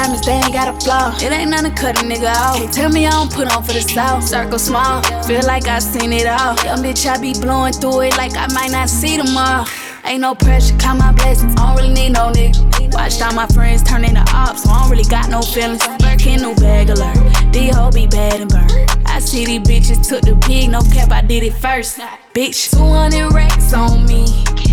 diamonds, 0.03 0.27
they 0.27 0.33
ain't 0.33 0.53
got 0.53 0.69
a 0.75 0.85
flaw. 0.85 1.15
It 1.25 1.31
ain't 1.33 1.51
none 1.51 1.65
to 1.65 1.71
cut 1.71 1.95
a 2.01 2.05
nigga 2.05 2.33
off. 2.35 2.71
tell 2.73 2.91
me 2.91 3.07
I 3.07 3.11
don't 3.11 3.33
put 3.33 3.55
on 3.55 3.63
for 3.63 3.73
the 3.73 3.81
south. 3.81 4.25
Circle 4.25 4.59
small, 4.59 5.03
feel 5.25 5.45
like 5.47 5.67
I 5.67 5.79
seen 5.79 6.13
it 6.13 6.27
all. 6.27 6.55
Young 6.65 6.81
bitch, 6.85 7.07
I 7.07 7.21
be 7.21 7.33
blowing 7.35 7.73
through 7.73 8.01
it 8.07 8.17
like 8.17 8.37
I 8.37 8.47
might 8.53 8.71
not 8.73 8.89
see 8.89 9.17
tomorrow. 9.17 9.65
Ain't 10.05 10.21
no 10.21 10.35
pressure, 10.35 10.77
count 10.77 10.99
my 10.99 11.13
blessings. 11.13 11.55
I 11.57 11.65
don't 11.67 11.77
really 11.77 11.95
need 11.95 12.13
no 12.13 12.25
nigga. 12.39 12.61
Watched 12.95 13.23
all 13.25 13.33
my 13.33 13.47
friends 13.49 13.83
turn 13.83 14.05
into 14.05 14.23
ops, 14.35 14.65
so 14.65 14.71
I 14.71 14.81
don't 14.83 14.91
really 14.91 15.09
got 15.09 15.29
no 15.31 15.41
feelings. 15.41 15.83
Birkin 15.99 16.41
new 16.43 16.55
bag 16.57 16.91
alert. 16.91 17.19
D 17.53 17.69
ho 17.69 17.91
be 17.91 18.07
bad 18.07 18.41
and 18.41 18.51
burn. 18.51 18.71
I 19.07 19.19
see 19.21 19.45
these 19.47 19.61
bitches 19.71 20.07
took 20.07 20.23
the 20.23 20.37
pig, 20.47 20.71
no 20.71 20.81
cap, 20.93 21.11
I 21.11 21.23
did 21.23 21.43
it 21.43 21.55
first. 21.55 21.99
Bitch, 22.35 22.71
200 22.77 23.33
racks 23.33 23.73
on 23.73 24.05
me. 24.07 24.27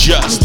just 0.00 0.42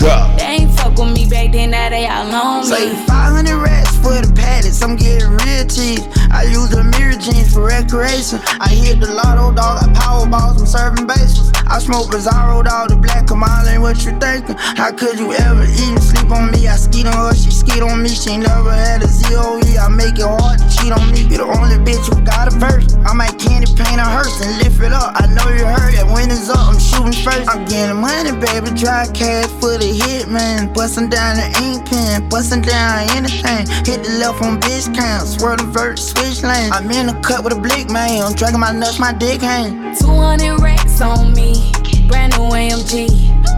go 0.00 0.65
fuck 0.94 0.98
with 0.98 1.14
me 1.14 1.28
back 1.28 1.52
then, 1.52 1.70
now 1.70 1.88
they 1.88 2.06
all 2.06 2.30
on 2.34 2.60
me. 2.60 2.66
Say 2.66 2.94
500 3.06 3.56
racks 3.58 3.96
for 3.98 4.14
the 4.22 4.30
paddocks, 4.34 4.82
I'm 4.82 4.96
getting 4.96 5.28
real 5.30 5.64
teeth. 5.66 6.06
I 6.30 6.44
use 6.46 6.68
the 6.70 6.84
mirror 6.96 7.16
jeans 7.18 7.52
for 7.52 7.66
recreation. 7.66 8.38
I 8.60 8.68
hit 8.70 9.00
the 9.00 9.10
lotto, 9.10 9.52
dog, 9.54 9.82
I 9.82 9.86
power 9.94 10.26
balls, 10.28 10.60
I'm 10.60 10.66
serving 10.66 11.06
bases. 11.06 11.50
I 11.66 11.78
smoke 11.78 12.06
Bizarro, 12.10 12.62
dog, 12.62 12.90
the 12.90 12.96
black 12.96 13.26
Kamala 13.26 13.66
ain't 13.66 13.82
what 13.82 13.98
you 14.04 14.14
thinking. 14.20 14.56
How 14.78 14.92
could 14.92 15.18
you 15.18 15.32
ever 15.32 15.64
even 15.64 16.00
sleep 16.00 16.30
on 16.30 16.52
me? 16.52 16.68
I 16.68 16.76
skeet 16.76 17.06
on 17.06 17.14
her, 17.16 17.34
she 17.34 17.50
skeet 17.50 17.82
on 17.82 18.02
me, 18.02 18.08
she 18.10 18.36
never 18.36 18.70
had 18.70 19.02
a 19.02 19.08
ZOE. 19.08 19.66
I 19.78 19.88
make 19.88 20.18
it 20.18 20.28
hard 20.28 20.60
to 20.62 20.66
cheat 20.70 20.92
on 20.94 21.02
me, 21.10 21.26
be 21.26 21.36
the 21.40 21.46
only 21.48 21.78
bitch 21.82 22.04
who 22.06 22.14
got 22.22 22.46
a 22.52 22.54
verse. 22.62 22.94
I 23.02 23.12
might 23.14 23.34
candy 23.42 23.66
paint 23.74 23.98
a 23.98 24.06
hearse 24.06 24.38
and 24.44 24.52
lift 24.62 24.78
it 24.82 24.92
up. 24.92 25.18
I 25.18 25.26
know 25.34 25.50
you 25.50 25.66
heard 25.66 25.94
it, 25.94 26.06
when 26.14 26.30
it's 26.30 26.48
up, 26.52 26.62
I'm 26.70 26.78
shooting 26.78 27.16
first. 27.26 27.48
I'm 27.50 27.64
getting 27.66 27.98
money, 27.98 28.34
baby, 28.38 28.70
dry 28.78 29.10
cash 29.10 29.50
for 29.58 29.74
the 29.74 29.90
hit, 29.90 30.28
man. 30.28 30.74
Bustin' 30.76 31.08
down 31.08 31.36
the 31.36 31.46
ink 31.64 31.88
pen, 31.88 32.28
bustin' 32.28 32.60
down 32.60 33.08
anything. 33.16 33.64
Hit 33.88 34.04
the 34.04 34.12
left 34.20 34.42
on 34.42 34.60
bitch 34.60 34.94
count, 34.94 35.26
swerve 35.26 35.56
the 35.56 35.64
vert, 35.64 35.98
switch 35.98 36.42
lane. 36.42 36.70
I'm 36.70 36.90
in 36.90 37.08
a 37.08 37.18
cut 37.22 37.42
with 37.42 37.54
a 37.54 37.58
blick, 37.58 37.88
man. 37.88 38.20
I'm 38.22 38.34
dragging 38.34 38.60
my 38.60 38.72
nuts, 38.72 38.98
my 38.98 39.10
dick 39.14 39.40
hang. 39.40 39.96
200 39.96 40.60
racks 40.60 41.00
on 41.00 41.32
me, 41.32 41.72
brand 42.08 42.36
new 42.36 42.50
AMG. 42.52 43.08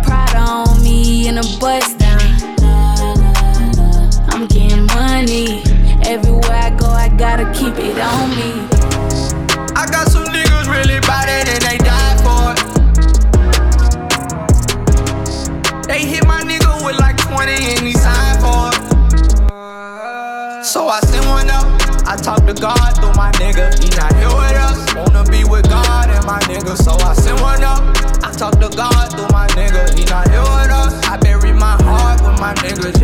Pride 0.04 0.36
on 0.36 0.80
me, 0.80 1.26
and 1.26 1.40
a 1.40 1.46
bust 1.58 1.98
down. 1.98 2.22
I'm 4.30 4.46
getting 4.46 4.86
money. 4.94 5.64
Everywhere 6.06 6.52
I 6.52 6.70
go, 6.70 6.86
I 6.86 7.08
gotta 7.08 7.50
keep 7.52 7.74
it 7.78 7.98
on 7.98 8.26
me. 8.38 8.48
I 9.74 9.90
got 9.90 10.06
some 10.06 10.22
niggas 10.26 10.70
really 10.70 11.00
bad 11.00 11.26
and 11.48 11.62
they 11.66 11.84
die. 11.84 11.97
money 17.48 17.70
and 17.74 17.86
he 17.86 17.92
signed 17.92 18.40
for 18.42 18.60
So 20.62 20.88
I 20.88 21.00
sent 21.00 21.26
one 21.26 21.48
up. 21.50 21.66
I 22.12 22.16
talk 22.16 22.44
to 22.46 22.54
God 22.54 22.90
through 23.00 23.14
my 23.22 23.30
nigga. 23.42 23.66
He 23.82 23.88
not 23.96 24.12
here 24.16 24.34
with 24.38 24.66
us. 24.68 24.78
Wanna 24.96 25.24
be 25.30 25.44
with 25.44 25.68
God 25.68 26.06
and 26.10 26.24
my 26.26 26.38
nigga. 26.50 26.74
So 26.84 26.92
I 27.10 27.12
sent 27.14 27.40
one 27.40 27.62
up. 27.64 27.80
I 28.28 28.30
talk 28.32 28.54
to 28.64 28.68
God 28.82 29.06
through 29.14 29.28
my 29.38 29.46
nigga. 29.58 29.82
He 29.98 30.04
not 30.06 30.28
here 30.30 30.40
with 30.56 30.72
us. 30.82 30.92
I 31.12 31.16
bury 31.16 31.52
my 31.52 31.76
heart 31.86 32.18
with 32.24 32.38
my 32.40 32.54
niggas, 32.64 32.96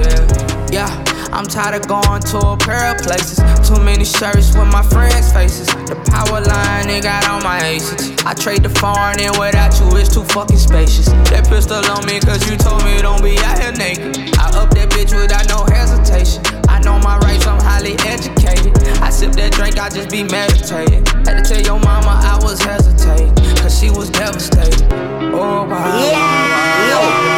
yeah. 0.72 0.88
Yeah. 0.88 1.13
I'm 1.34 1.42
tired 1.46 1.74
of 1.74 1.88
going 1.88 2.22
to 2.22 2.38
a 2.38 2.56
pair 2.56 2.94
of 2.94 3.00
places. 3.02 3.42
Too 3.68 3.82
many 3.82 4.04
shirts 4.04 4.54
with 4.56 4.70
my 4.70 4.82
friends' 4.82 5.32
faces. 5.32 5.66
The 5.66 5.96
power 6.14 6.40
line, 6.40 6.86
they 6.86 7.00
got 7.00 7.26
all 7.26 7.40
my 7.40 7.58
aces. 7.66 8.12
I 8.24 8.34
trade 8.34 8.62
the 8.62 8.68
foreign 8.70 9.18
in 9.18 9.32
without 9.34 9.74
you, 9.80 9.98
it's 9.98 10.14
too 10.14 10.22
fucking 10.22 10.58
spacious. 10.62 11.06
That 11.34 11.48
pistol 11.50 11.82
on 11.90 12.06
me, 12.06 12.20
cause 12.20 12.48
you 12.48 12.56
told 12.56 12.84
me 12.84 13.02
don't 13.02 13.20
be 13.20 13.36
out 13.42 13.58
here 13.58 13.72
naked. 13.72 14.16
I 14.38 14.46
up 14.54 14.70
that 14.78 14.90
bitch 14.94 15.10
without 15.10 15.48
no 15.50 15.66
hesitation. 15.74 16.40
I 16.68 16.78
know 16.84 17.00
my 17.00 17.18
rights, 17.18 17.48
I'm 17.48 17.60
highly 17.60 17.94
educated. 18.06 18.70
I 19.02 19.10
sip 19.10 19.32
that 19.32 19.52
drink, 19.58 19.76
I 19.76 19.88
just 19.90 20.10
be 20.10 20.22
meditating. 20.22 21.04
Had 21.26 21.42
to 21.42 21.42
tell 21.42 21.60
your 21.62 21.82
mama 21.84 22.14
I 22.14 22.38
was 22.46 22.62
hesitating, 22.62 23.34
cause 23.58 23.76
she 23.76 23.90
was 23.90 24.08
devastated. 24.08 24.86
Oh, 25.34 25.66
my. 25.66 25.82
Yeah 25.98 27.33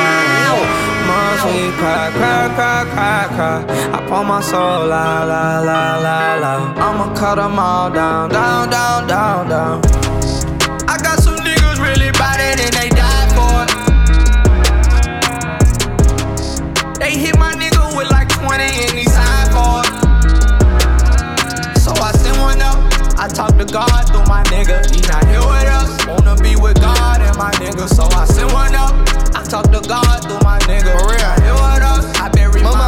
so 1.39 1.49
you 1.51 1.71
cry, 1.73 2.11
cry, 2.17 2.43
cry, 2.55 2.87
cry, 2.93 3.27
cry. 3.35 3.65
I 3.93 3.99
pour 4.09 4.25
my 4.25 4.41
soul 4.41 4.63
out, 4.93 5.25
la, 5.29 5.61
la, 5.61 5.97
la, 5.99 6.37
la. 6.39 6.53
I'ma 6.87 7.13
cut 7.15 7.37
them 7.37 7.59
all 7.59 7.91
down, 7.91 8.31
down, 8.31 8.71
down, 8.71 9.07
down, 9.07 9.49
down. 9.49 9.81
I 10.89 10.97
got 11.07 11.19
some 11.21 11.37
niggas 11.37 11.79
really 11.87 12.11
bad 12.13 12.39
and 12.41 12.59
they 12.79 12.89
die 12.91 13.29
for 13.37 13.67
it. 15.01 15.09
They 17.01 17.11
hit 17.19 17.37
my 17.39 17.53
nigga 17.55 17.85
with 17.97 18.09
like 18.11 18.29
20 18.29 18.63
and 18.63 18.95
he 19.01 19.05
signed 19.05 19.51
for 19.57 19.77
it. 19.85 19.91
So 21.85 21.93
I 22.01 22.13
send 22.13 22.39
one 22.39 22.63
up, 22.63 22.79
I 23.19 23.29
talk 23.29 23.55
to 23.59 23.65
God 23.65 24.03
through 24.09 24.25
my 24.27 24.43
nigga. 24.55 24.79
He 24.95 25.01
not 25.11 25.25
here 25.29 25.41
with 25.41 25.69
us, 25.81 25.91
wanna 26.07 26.35
be 26.43 26.55
with 26.57 26.81
God 26.81 27.21
and 27.21 27.37
my 27.37 27.51
nigga. 27.63 27.87
So 27.89 28.05
I 28.17 28.25
send 28.27 28.53
one 28.53 28.75
up, 28.75 28.95
I 29.37 29.45
talk 29.45 29.71
to 29.73 29.81
God 29.87 30.25
through 30.25 30.39
my 30.43 30.59
nigga. 30.61 30.95
real 31.11 31.26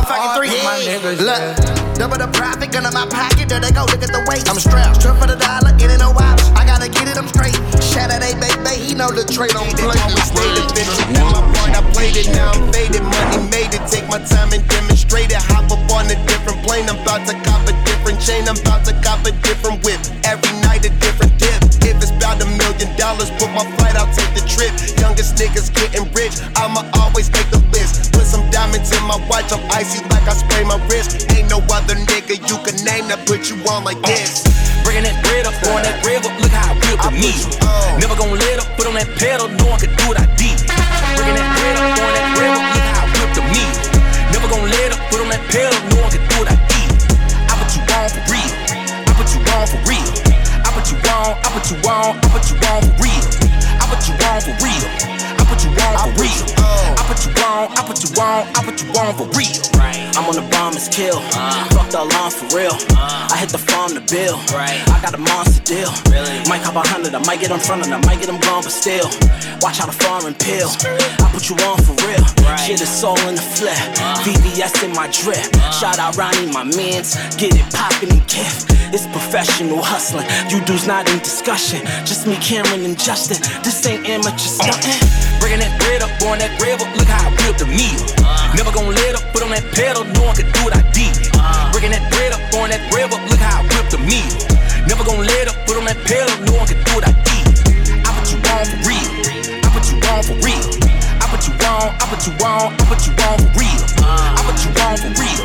motherfucking 0.09 0.37
three. 0.37 0.49
Yeah. 0.49 0.65
My 0.65 0.77
niggas, 0.89 1.21
Look, 1.21 1.41
yeah. 1.41 1.95
double 2.01 2.19
the 2.19 2.29
profit, 2.33 2.73
gun 2.73 2.87
in 2.87 2.93
my 2.95 3.07
pocket, 3.07 3.49
there 3.49 3.61
they 3.61 3.71
go, 3.71 3.85
look 3.89 4.03
at 4.03 4.11
the 4.13 4.25
weight. 4.29 4.49
I'm 4.49 4.59
strapped, 4.59 5.01
strip 5.01 5.17
for 5.21 5.29
the 5.29 5.37
dollar, 5.37 5.77
it 5.77 5.83
ain't 5.89 6.01
no 6.01 6.13
out. 6.17 6.37
I 6.57 6.65
gotta 6.65 6.89
get 6.89 7.09
it, 7.09 7.17
I'm 7.17 7.29
straight. 7.29 7.55
Shout 7.85 8.11
out, 8.11 8.23
baby, 8.23 8.75
he 8.81 8.95
know 8.97 9.13
the 9.13 9.25
trade 9.25 9.55
on 9.57 9.69
play. 9.77 9.93
My 9.97 11.45
part, 11.53 11.73
I 11.77 11.81
played 11.93 12.17
it, 12.17 12.33
now 12.33 12.53
I'm 12.53 12.73
faded. 12.73 13.05
Money 13.05 13.49
made 13.53 13.73
it, 13.77 13.85
take 13.87 14.09
my 14.09 14.19
time 14.25 14.53
and 14.53 14.65
demonstrate 14.67 15.31
it. 15.31 15.41
Hop 15.53 15.69
up 15.71 15.85
on 15.93 16.09
a 16.09 16.17
different 16.27 16.65
plane, 16.65 16.89
I'm 16.89 16.99
about 17.01 17.29
to 17.29 17.35
cop 17.45 17.63
a 17.69 17.73
different 17.85 18.19
chain, 18.21 18.49
I'm 18.49 18.57
about 18.59 18.85
to 18.89 18.95
cop 19.05 19.21
a 19.29 19.33
different 19.45 19.85
whip. 19.85 20.01
Every 20.25 20.53
night 20.65 20.85
a 20.85 20.91
different 21.03 21.37
dip 21.39 21.68
if 21.99 22.07
it's 22.07 22.15
about 22.15 22.39
a 22.39 22.47
million 22.47 22.87
dollars. 22.95 23.29
Book 23.43 23.51
my 23.51 23.67
flight, 23.77 23.99
I'll 23.99 24.09
take 24.15 24.31
the 24.39 24.43
trip. 24.47 24.71
Youngest 25.03 25.35
niggas 25.35 25.75
getting 25.75 26.07
rich, 26.15 26.39
I'ma 26.55 26.87
always 27.03 27.27
make 27.35 27.51
the 27.51 27.59
list. 27.75 28.15
Put 28.15 28.23
some 28.25 28.47
diamonds 28.55 28.95
in 28.95 29.03
my 29.05 29.19
watch, 29.27 29.51
I'm 29.51 29.61
icy 29.75 29.99
like 30.15 30.23
I 30.31 30.35
spray 30.39 30.63
my 30.63 30.79
wrist. 30.87 31.27
Ain't 31.35 31.51
no 31.51 31.59
other 31.75 31.99
nigga 32.07 32.39
you 32.47 32.57
can 32.63 32.77
name 32.87 33.11
that 33.11 33.27
put 33.27 33.51
you 33.51 33.59
on 33.69 33.83
like 33.83 33.99
this. 34.07 34.47
Bringing 34.87 35.11
that 35.11 35.19
bread 35.27 35.45
up, 35.51 35.59
on 35.75 35.83
that 35.83 35.99
river, 36.07 36.31
look 36.41 36.55
how 36.55 36.71
I 36.73 36.75
feel 36.87 36.97
with 37.03 37.19
me. 37.19 37.35
Never 37.99 38.15
gonna 38.15 38.39
let 38.39 38.63
up, 38.63 38.71
put 38.79 38.87
on 38.87 38.95
that 38.95 39.11
pedal, 39.19 39.51
no 39.59 39.67
one 39.75 39.81
can 39.83 39.91
do 39.99 40.07
what 40.09 40.19
I 40.23 40.27
did. 40.39 40.55
Bringing 41.19 41.35
that 41.37 41.51
bread 41.59 41.77
up, 41.77 41.99
on 41.99 42.13
that 42.15 42.29
river, 42.39 42.63
look 42.63 42.87
how 42.95 43.05
I 43.05 43.05
feel 43.11 43.29
to 43.43 43.43
me. 43.51 43.65
Never 44.33 44.47
gonna 44.49 44.71
let 44.71 44.95
up, 44.95 45.01
put 45.11 45.19
on 45.21 45.29
that 45.35 45.43
pedal, 45.51 45.75
no 45.93 45.97
one 46.07 46.11
can 46.15 46.23
do 46.31 46.37
what 46.47 46.49
I 46.49 46.57
did. 46.71 46.89
I 47.51 47.53
put 47.59 47.69
you 47.75 47.83
on 47.91 48.07
for 48.09 48.23
real, 48.33 48.51
I 49.11 49.13
put 49.19 49.29
you 49.35 49.41
on 49.59 49.67
for 49.69 49.81
real 49.85 50.18
what 50.79 50.91
you 50.93 50.97
want, 51.11 51.35
I 51.45 51.55
what 51.55 51.71
you 51.71 51.77
want, 51.83 52.25
I 52.25 52.29
what 52.33 52.49
you 52.51 52.55
want 52.63 52.85
for 52.87 53.03
real. 53.03 53.51
I 53.83 53.89
what 53.91 54.07
you 54.07 54.15
want 54.23 54.43
for 54.45 54.55
real 54.63 55.18
put 55.49 55.65
you 55.65 55.73
on 55.89 55.97
for 56.05 56.13
real. 56.21 56.39
I 56.61 57.03
put 57.09 57.21
you 57.25 57.33
on, 57.43 57.65
I 57.73 57.81
put 57.89 57.99
you 58.05 58.11
on, 58.21 58.45
I 58.53 58.61
put 58.63 58.77
you 58.85 58.89
on 59.01 59.11
for 59.17 59.29
real. 59.35 59.51
I'm 60.15 60.27
on 60.29 60.37
the 60.37 60.45
bomb, 60.53 60.77
it's 60.77 60.89
kill. 60.93 61.19
Fuck 61.73 61.89
the 61.91 62.05
alarm 62.05 62.31
for 62.31 62.47
real. 62.55 62.77
I 62.95 63.35
hit 63.41 63.49
the 63.51 63.59
phone 63.59 63.97
to 63.97 64.03
bill. 64.13 64.37
I 64.53 64.99
got 65.01 65.15
a 65.17 65.23
monster 65.23 65.63
deal. 65.65 65.91
Might 66.47 66.63
cop 66.63 66.77
a 66.77 66.85
hundred, 66.89 67.17
I 67.17 67.23
might 67.25 67.41
get 67.41 67.51
in 67.51 67.59
front 67.61 67.85
and 67.87 67.93
I 67.95 68.01
might 68.07 68.21
get 68.21 68.29
them 68.29 68.41
gone, 68.45 68.63
but 68.63 68.73
still. 68.73 69.09
Watch 69.65 69.81
out 69.81 69.89
a 69.89 69.97
foreign 69.97 70.35
pill. 70.37 70.69
I 71.25 71.27
put 71.33 71.49
you 71.49 71.57
on 71.65 71.81
for 71.83 71.97
real. 72.05 72.23
Shit 72.61 72.81
is 72.85 72.93
all 73.03 73.19
in 73.29 73.35
the 73.35 73.47
flip. 73.59 73.79
VVS 74.27 74.85
in 74.85 74.93
my 74.93 75.09
drip. 75.09 75.41
Shout 75.73 75.99
out 75.99 76.17
Ronnie, 76.21 76.53
my 76.53 76.65
mans. 76.77 77.17
Get 77.41 77.57
it 77.57 77.67
poppin' 77.73 78.13
and 78.13 78.23
kiff. 78.29 78.69
It's 78.93 79.07
professional 79.09 79.83
hustling. 79.83 80.29
You 80.51 80.61
dudes 80.65 80.87
not 80.87 81.09
in 81.11 81.19
discussion. 81.19 81.85
Just 82.09 82.27
me, 82.27 82.37
Cameron, 82.37 82.85
and 82.85 82.99
Justin. 82.99 83.37
This 83.63 83.85
ain't 83.87 84.09
amateur 84.09 84.49
stuntin'. 84.51 85.37
Breaking 85.41 85.63
that 85.63 85.75
bread 85.79 86.03
up, 86.03 86.11
pouring 86.19 86.43
that 86.43 86.51
gravel. 86.59 86.87
Look 86.99 87.07
how 87.07 87.31
I 87.31 87.31
built 87.39 87.59
the 87.63 87.67
meal. 87.71 87.99
Uh-huh. 88.03 88.55
Never 88.59 88.73
gonna 88.75 88.91
let 88.95 89.15
up, 89.15 89.25
put 89.33 89.43
on 89.43 89.55
that 89.55 89.63
pedal. 89.71 90.03
No 90.15 90.27
one 90.27 90.35
could 90.37 90.51
do 90.51 90.61
what 90.67 90.75
I 90.75 90.83
did. 90.91 91.15
Uh-huh. 91.39 91.71
Breaking 91.73 91.95
that 91.95 92.03
bread 92.11 92.33
up, 92.35 92.43
pouring 92.51 92.75
that 92.75 92.83
gravel. 92.91 93.19
Look 93.31 93.39
how 93.41 93.63
I 93.63 93.63
whipped 93.71 93.95
the 93.95 93.99
meal. 94.03 94.31
Never 94.91 95.05
gonna 95.07 95.23
let 95.27 95.47
up, 95.49 95.57
put 95.65 95.79
on 95.79 95.87
that 95.87 96.01
pedal. 96.07 96.33
No 96.51 96.59
one 96.59 96.67
could 96.67 96.83
do 96.83 96.93
what 96.95 97.07
I 97.07 97.15
did. 97.23 97.47
I 98.03 98.09
put 98.19 98.27
you 98.35 98.39
on 98.51 98.65
for 98.67 98.79
real. 98.87 99.11
I 99.63 99.67
put 99.71 99.87
you 99.91 99.97
on 100.11 100.21
for 100.27 100.37
real. 100.43 100.78
I 101.69 102.05
put 102.09 102.25
you 102.25 102.33
on, 102.49 102.73
I 102.73 102.83
put 102.89 103.05
you 103.05 103.13
on 103.29 103.37
for 103.37 103.53
real. 103.61 103.79
I 104.01 104.41
put 104.49 104.57
you 104.65 104.73
on 104.81 104.97
for 104.97 105.13
real. 105.21 105.37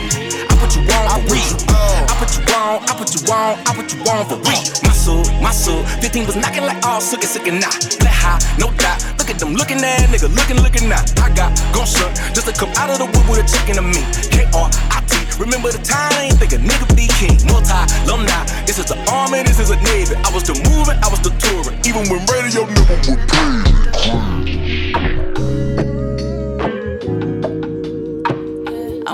I 0.47 0.55
put 0.55 0.71
you 0.71 0.81
on 0.87 1.03
for 1.11 1.19
real. 1.27 1.59
I 1.67 2.15
put 2.15 2.39
you 2.39 2.47
on, 2.55 2.79
I 2.79 2.95
put 2.95 3.11
you 3.11 3.27
on, 3.27 3.59
I 3.59 3.75
put 3.75 3.91
you 3.91 3.99
on 4.07 4.23
for 4.31 4.39
real. 4.39 4.63
My 4.87 4.95
soul, 4.95 5.23
my 5.43 5.51
soul, 5.51 5.83
15 5.99 6.25
was 6.25 6.35
knocking 6.37 6.63
like 6.63 6.79
all 6.87 7.03
oh, 7.03 7.03
suck 7.03 7.23
it, 7.27 7.27
suck 7.27 7.43
it, 7.45 7.51
nah. 7.51 7.67
That 7.99 8.15
high, 8.15 8.39
no 8.55 8.71
doubt. 8.79 9.03
Look 9.19 9.29
at 9.35 9.35
them 9.35 9.51
looking 9.51 9.83
at 9.83 9.99
nigga, 10.07 10.31
looking, 10.31 10.63
looking 10.63 10.87
now. 10.87 11.03
I 11.19 11.27
got 11.35 11.51
gon' 11.75 11.83
shut 11.87 12.15
just 12.31 12.47
to 12.47 12.55
come 12.55 12.71
out 12.79 12.87
of 12.87 13.03
the 13.03 13.07
wood 13.11 13.25
with 13.27 13.43
a 13.43 13.45
check 13.45 13.67
in 13.67 13.83
me. 13.83 13.99
K-R-I-T. 14.31 15.11
Remember 15.43 15.75
the 15.75 15.83
time 15.83 16.13
I 16.15 16.31
ain't 16.31 16.39
think 16.39 16.55
a 16.55 16.59
nigga 16.63 16.87
be 16.95 17.11
king. 17.19 17.35
Multi 17.51 17.75
alumni, 18.07 18.47
this 18.63 18.79
is 18.79 18.87
the 18.87 18.95
army, 19.11 19.43
this 19.43 19.59
is 19.59 19.75
a 19.75 19.79
navy. 19.91 20.15
I 20.23 20.31
was 20.31 20.47
the 20.47 20.55
moving, 20.71 20.95
I 21.03 21.11
was 21.11 21.19
the 21.19 21.35
touring. 21.35 21.75
Even 21.83 22.07
when 22.07 22.23
radio 22.31 22.63
nigga 22.63 22.95
was 23.11 23.19
paying. 23.27 24.62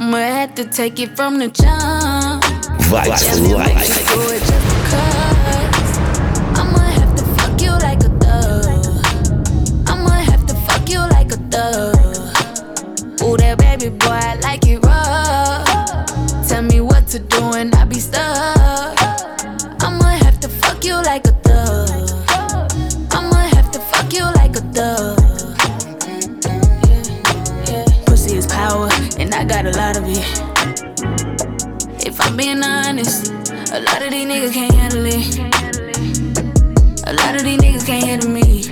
I'ma 0.10 0.18
have 0.18 0.56
to 0.56 0.66
take 0.68 1.00
it 1.00 1.16
from 1.16 1.38
the 1.38 1.50
jump. 1.50 2.44
Vice 2.90 3.40
life. 3.42 4.59
gotta 29.94 30.02
be. 30.02 30.20
If 32.08 32.22
I'm 32.22 32.38
being 32.38 32.62
honest, 32.64 33.32
a 33.74 33.80
lot 33.80 34.04
of 34.04 34.12
these 34.12 34.28
niggas 34.32 34.54
can't 34.54 34.74
handle 34.76 35.06
it. 35.08 37.06
A 37.10 37.14
lot 37.14 37.34
of 37.36 37.44
these 37.44 37.60
niggas 37.60 37.88
can't 37.88 38.06
handle 38.06 38.30
me. 38.30 38.70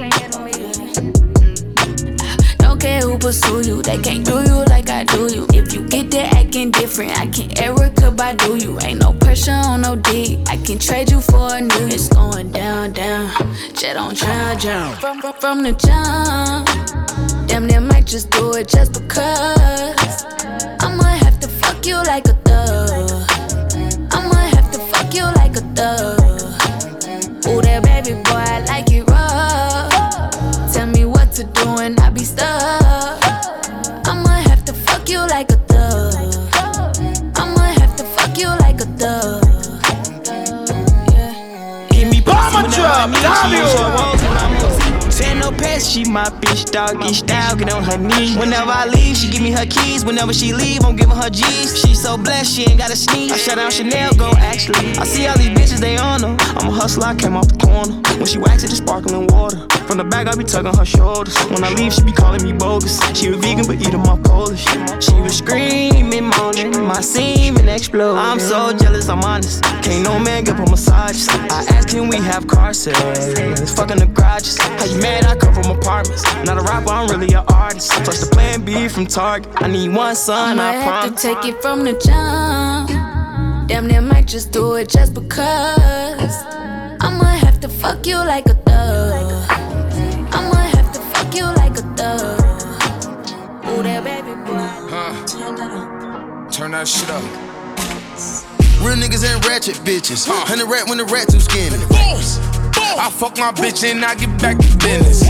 Don't 2.59 2.79
care 2.79 3.01
who 3.01 3.17
pursue 3.17 3.61
you, 3.67 3.81
they 3.81 3.97
can't 3.97 4.23
do 4.23 4.35
you 4.43 4.63
like 4.65 4.89
I 4.91 5.05
do 5.05 5.21
you. 5.33 5.47
If 5.55 5.73
you 5.73 5.87
get 5.87 6.11
there 6.11 6.29
acting 6.35 6.69
different, 6.69 7.19
I 7.19 7.25
can 7.25 7.57
Erica 7.57 8.11
by 8.11 8.35
do 8.35 8.55
you. 8.57 8.79
Ain't 8.83 9.01
no 9.01 9.13
pressure 9.13 9.53
on 9.65 9.81
no 9.81 9.95
D. 9.95 10.43
I 10.47 10.57
can 10.57 10.77
trade 10.77 11.09
you 11.09 11.19
for 11.19 11.55
a 11.55 11.61
new. 11.61 11.87
It's 11.95 12.09
going 12.09 12.51
down, 12.51 12.91
down. 12.93 13.31
Jet 13.73 13.97
on, 13.97 14.13
drown, 14.13 14.57
drown. 14.57 14.95
From, 14.97 15.19
from, 15.19 15.33
from 15.39 15.63
the 15.63 15.71
jump. 15.71 17.16
Damn 17.47 17.65
they 17.67 17.79
might 17.79 18.05
just 18.05 18.29
do 18.31 18.53
it 18.53 18.67
just 18.67 18.93
because. 18.93 20.25
I'ma 20.83 21.03
have 21.23 21.39
to 21.39 21.47
fuck 21.47 21.85
you 21.85 21.95
like 22.03 22.25
a 22.27 22.33
thug. 22.47 23.09
I'ma 24.13 24.35
have 24.55 24.69
to 24.73 24.79
fuck 24.91 25.13
you 25.13 25.23
like 25.39 25.55
a 25.55 25.61
thug. 25.73 26.19
Ooh, 27.47 27.61
that 27.61 27.81
baby 27.83 28.15
boy, 28.23 28.43
I 28.53 28.65
like 28.65 28.91
it 28.91 29.03
rough. 29.09 30.73
Tell 30.73 30.87
me 30.87 31.05
what 31.05 31.31
to 31.33 31.45
do 31.45 31.79
and 31.79 31.97
I 31.99 32.09
will 32.09 32.15
be 32.15 32.25
stuck. 32.25 33.23
I'ma 34.07 34.29
have 34.49 34.65
to 34.65 34.73
fuck 34.73 35.07
you 35.09 35.19
like 35.19 35.49
a 35.49 35.57
thug. 35.71 36.15
I'ma 37.41 37.63
have 37.79 37.95
to 37.95 38.03
fuck 38.03 38.37
you 38.37 38.49
like 38.59 38.81
a 38.81 38.87
thug. 38.99 39.45
Yeah. 41.13 41.87
Give 41.91 42.11
me 42.11 42.19
bomb 42.19 42.69
drop, 42.71 43.09
W 44.11 44.16
she 45.83 46.05
my 46.05 46.25
bitch, 46.41 46.71
doggy 46.71 47.13
style, 47.13 47.55
get 47.55 47.71
on 47.71 47.83
her 47.83 47.97
knees. 47.97 48.35
Whenever 48.37 48.71
I 48.71 48.87
leave, 48.87 49.15
she 49.17 49.29
give 49.29 49.41
me 49.41 49.51
her 49.51 49.65
keys. 49.65 50.03
Whenever 50.03 50.33
she 50.33 50.53
leave, 50.53 50.83
I'm 50.83 50.95
giving 50.95 51.15
her 51.15 51.29
G's. 51.29 51.79
She 51.79 51.93
so 51.93 52.17
blessed, 52.17 52.53
she 52.53 52.63
ain't 52.69 52.79
gotta 52.79 52.95
sneeze. 52.95 53.31
I 53.31 53.37
shut 53.37 53.55
down 53.55 53.71
Chanel, 53.71 54.13
go 54.15 54.31
actually. 54.37 54.91
I 54.97 55.03
see 55.05 55.27
all 55.27 55.37
these 55.37 55.49
bitches, 55.49 55.79
they 55.79 55.97
on 55.97 56.21
her. 56.23 56.35
I'm 56.59 56.67
a 56.67 56.71
hustler, 56.71 57.05
I 57.07 57.15
came 57.15 57.35
off 57.35 57.47
the 57.49 57.57
corner. 57.65 58.01
When 58.17 58.25
she 58.25 58.37
waxed 58.39 58.65
it, 58.65 58.71
it's 58.71 58.79
sparkling 58.79 59.27
water. 59.27 59.67
From 59.87 59.95
the 59.99 60.03
back, 60.03 60.27
I 60.27 60.35
be 60.35 60.43
tugging 60.43 60.75
her 60.75 60.83
shoulders. 60.85 61.33
When 61.45 61.63
I 61.63 61.71
leave, 61.73 61.93
she 61.93 62.03
be 62.03 62.11
calling 62.11 62.43
me 62.43 62.51
bogus. 62.51 62.99
She 63.17 63.27
a 63.27 63.37
vegan, 63.37 63.65
but 63.67 63.77
eating 63.79 64.01
my 64.03 64.19
Polish. 64.21 64.65
She 64.99 65.13
was 65.21 65.37
screaming, 65.37 66.25
moaning, 66.27 66.73
my 66.85 66.99
semen 66.99 67.69
exploded. 67.69 68.19
I'm 68.19 68.37
so 68.37 68.75
jealous, 68.77 69.07
I'm 69.07 69.23
honest. 69.23 69.63
Can't 69.81 70.03
no 70.03 70.19
man 70.19 70.43
give 70.43 70.57
her 70.57 70.65
massage. 70.65 71.25
I 71.29 71.47
asked, 71.69 71.87
can 71.87 72.09
we 72.09 72.17
have 72.17 72.47
car 72.49 72.71
It's 72.71 72.83
Fucking 73.75 73.99
the 74.03 74.09
garages. 74.13 74.57
How 74.59 74.83
you 74.83 74.97
mad? 74.99 75.23
I 75.23 75.37
come 75.37 75.53
from 75.53 75.71
apartments. 75.79 76.23
Not 76.43 76.57
a 76.57 76.61
rapper, 76.63 76.89
I'm 76.89 77.09
really 77.09 77.33
an 77.33 77.45
artist. 77.53 77.91
Touch 78.03 78.17
the 78.17 78.27
plan 78.29 78.65
B 78.65 78.89
from 78.89 79.07
Target. 79.07 79.49
I 79.55 79.67
need 79.67 79.87
one 79.95 80.17
son, 80.17 80.59
I, 80.59 80.81
I 80.81 80.83
promise. 80.83 81.21
to 81.21 81.27
take 81.33 81.45
it 81.45 81.61
from 81.61 81.85
the 81.85 81.93
jump. 81.93 82.89
Damn, 83.69 83.87
they 83.87 84.01
might 84.01 84.27
just 84.27 84.51
do 84.51 84.73
it 84.73 84.89
just 84.89 85.13
because. 85.13 85.45
I'ma 86.99 87.23
have 87.23 87.61
to 87.61 87.69
fuck 87.69 88.05
you 88.05 88.17
like 88.17 88.47
a 88.47 88.53
thug 88.53 89.66
like 91.77 91.85
a 91.93 91.97
thug. 91.97 92.39
Ooh, 93.69 93.83
that 93.83 94.03
baby 94.03 94.33
boy. 94.45 94.89
Huh. 94.89 96.47
Turn 96.49 96.71
that 96.71 96.87
shit 96.87 97.09
up. 97.09 97.23
Real 98.81 98.95
niggas 98.95 99.25
ain't 99.25 99.45
ratchet 99.45 99.75
bitches. 99.83 100.25
Huh. 100.27 100.45
Hundred 100.45 100.67
rat 100.69 100.87
when 100.87 100.97
the 100.97 101.05
rat 101.05 101.27
too 101.29 101.39
skinny. 101.39 101.77
I 102.99 103.11
fuck 103.11 103.37
my 103.37 103.51
bitch 103.51 103.83
and 103.89 104.03
I 104.03 104.15
get 104.15 104.39
back 104.41 104.57
to 104.57 104.77
business. 104.77 105.27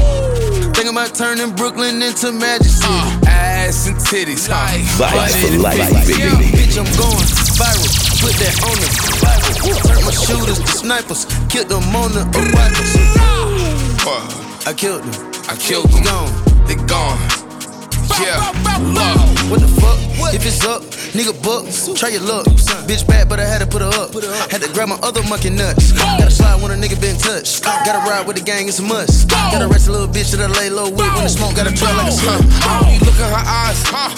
Think 0.78 0.92
about 0.92 1.14
turning 1.16 1.54
Brooklyn 1.56 2.02
into 2.02 2.32
Magic 2.32 2.68
City. 2.68 2.88
Uh, 2.88 3.20
ass 3.28 3.88
and 3.88 3.98
titties. 3.98 4.48
Like, 4.48 4.86
life 5.00 5.32
for 5.36 5.58
life, 5.58 5.80
life, 5.92 6.08
baby. 6.08 6.20
Yeah, 6.20 6.30
bitch, 6.38 6.78
I'm 6.78 6.86
going 6.96 7.28
viral. 7.58 8.14
Put 8.22 8.36
that 8.40 8.56
on 8.62 8.78
the 8.78 8.90
Bible. 9.20 9.82
Turn 9.82 10.06
my 10.06 10.12
shooters 10.12 10.60
to 10.60 10.68
snipers. 10.68 11.26
Kill 11.50 11.66
them 11.66 11.96
on 11.96 12.14
the 12.14 12.22
arrivals. 12.38 12.96
I 14.68 14.74
killed 14.76 15.04
them. 15.04 15.37
I 15.50 15.56
killed 15.56 15.88
them. 15.90 16.04
Gone. 16.04 16.68
They 16.68 16.76
gone. 16.92 17.16
Yeah, 18.20 18.36
love. 18.92 19.16
What 19.50 19.62
the 19.62 19.68
fuck? 19.80 19.96
What? 20.20 20.36
If 20.36 20.46
it's 20.46 20.60
up, 20.66 20.84
nigga 21.16 21.32
buck, 21.40 21.64
try 21.96 22.10
your 22.10 22.20
luck. 22.22 22.46
Bitch 22.84 23.08
bad, 23.08 23.30
but 23.30 23.40
I 23.40 23.46
had 23.46 23.60
to 23.60 23.68
put 23.68 23.82
her 23.82 23.88
up. 23.88 24.12
Had 24.52 24.62
to 24.62 24.70
grab 24.74 24.90
my 24.90 25.00
other 25.04 25.24
monkey 25.24 25.50
nuts. 25.50 25.94
Gotta 25.94 26.32
slide 26.32 26.62
when 26.62 26.72
a 26.72 26.76
nigga 26.76 27.00
been 27.00 27.16
touched. 27.18 27.64
Gotta 27.64 28.00
ride 28.10 28.28
with 28.28 28.36
the 28.36 28.44
gang, 28.44 28.68
it's 28.68 28.80
a 28.80 28.84
must. 28.84 29.30
Gotta 29.30 29.68
rest 29.70 29.88
a 29.88 29.92
little 29.94 30.08
bitch 30.08 30.36
that 30.36 30.44
I 30.44 30.52
lay 30.60 30.70
low 30.70 30.90
with. 30.90 31.00
When 31.16 31.24
the 31.24 31.30
smoke, 31.30 31.56
gotta 31.56 31.72
trail 31.72 31.96
like 31.96 32.10
a 32.10 32.12
slump. 32.12 32.44
you 32.44 33.00
look 33.08 33.16
in 33.16 33.28
her 33.32 33.44
eyes, 33.48 33.80
huh? 33.88 34.12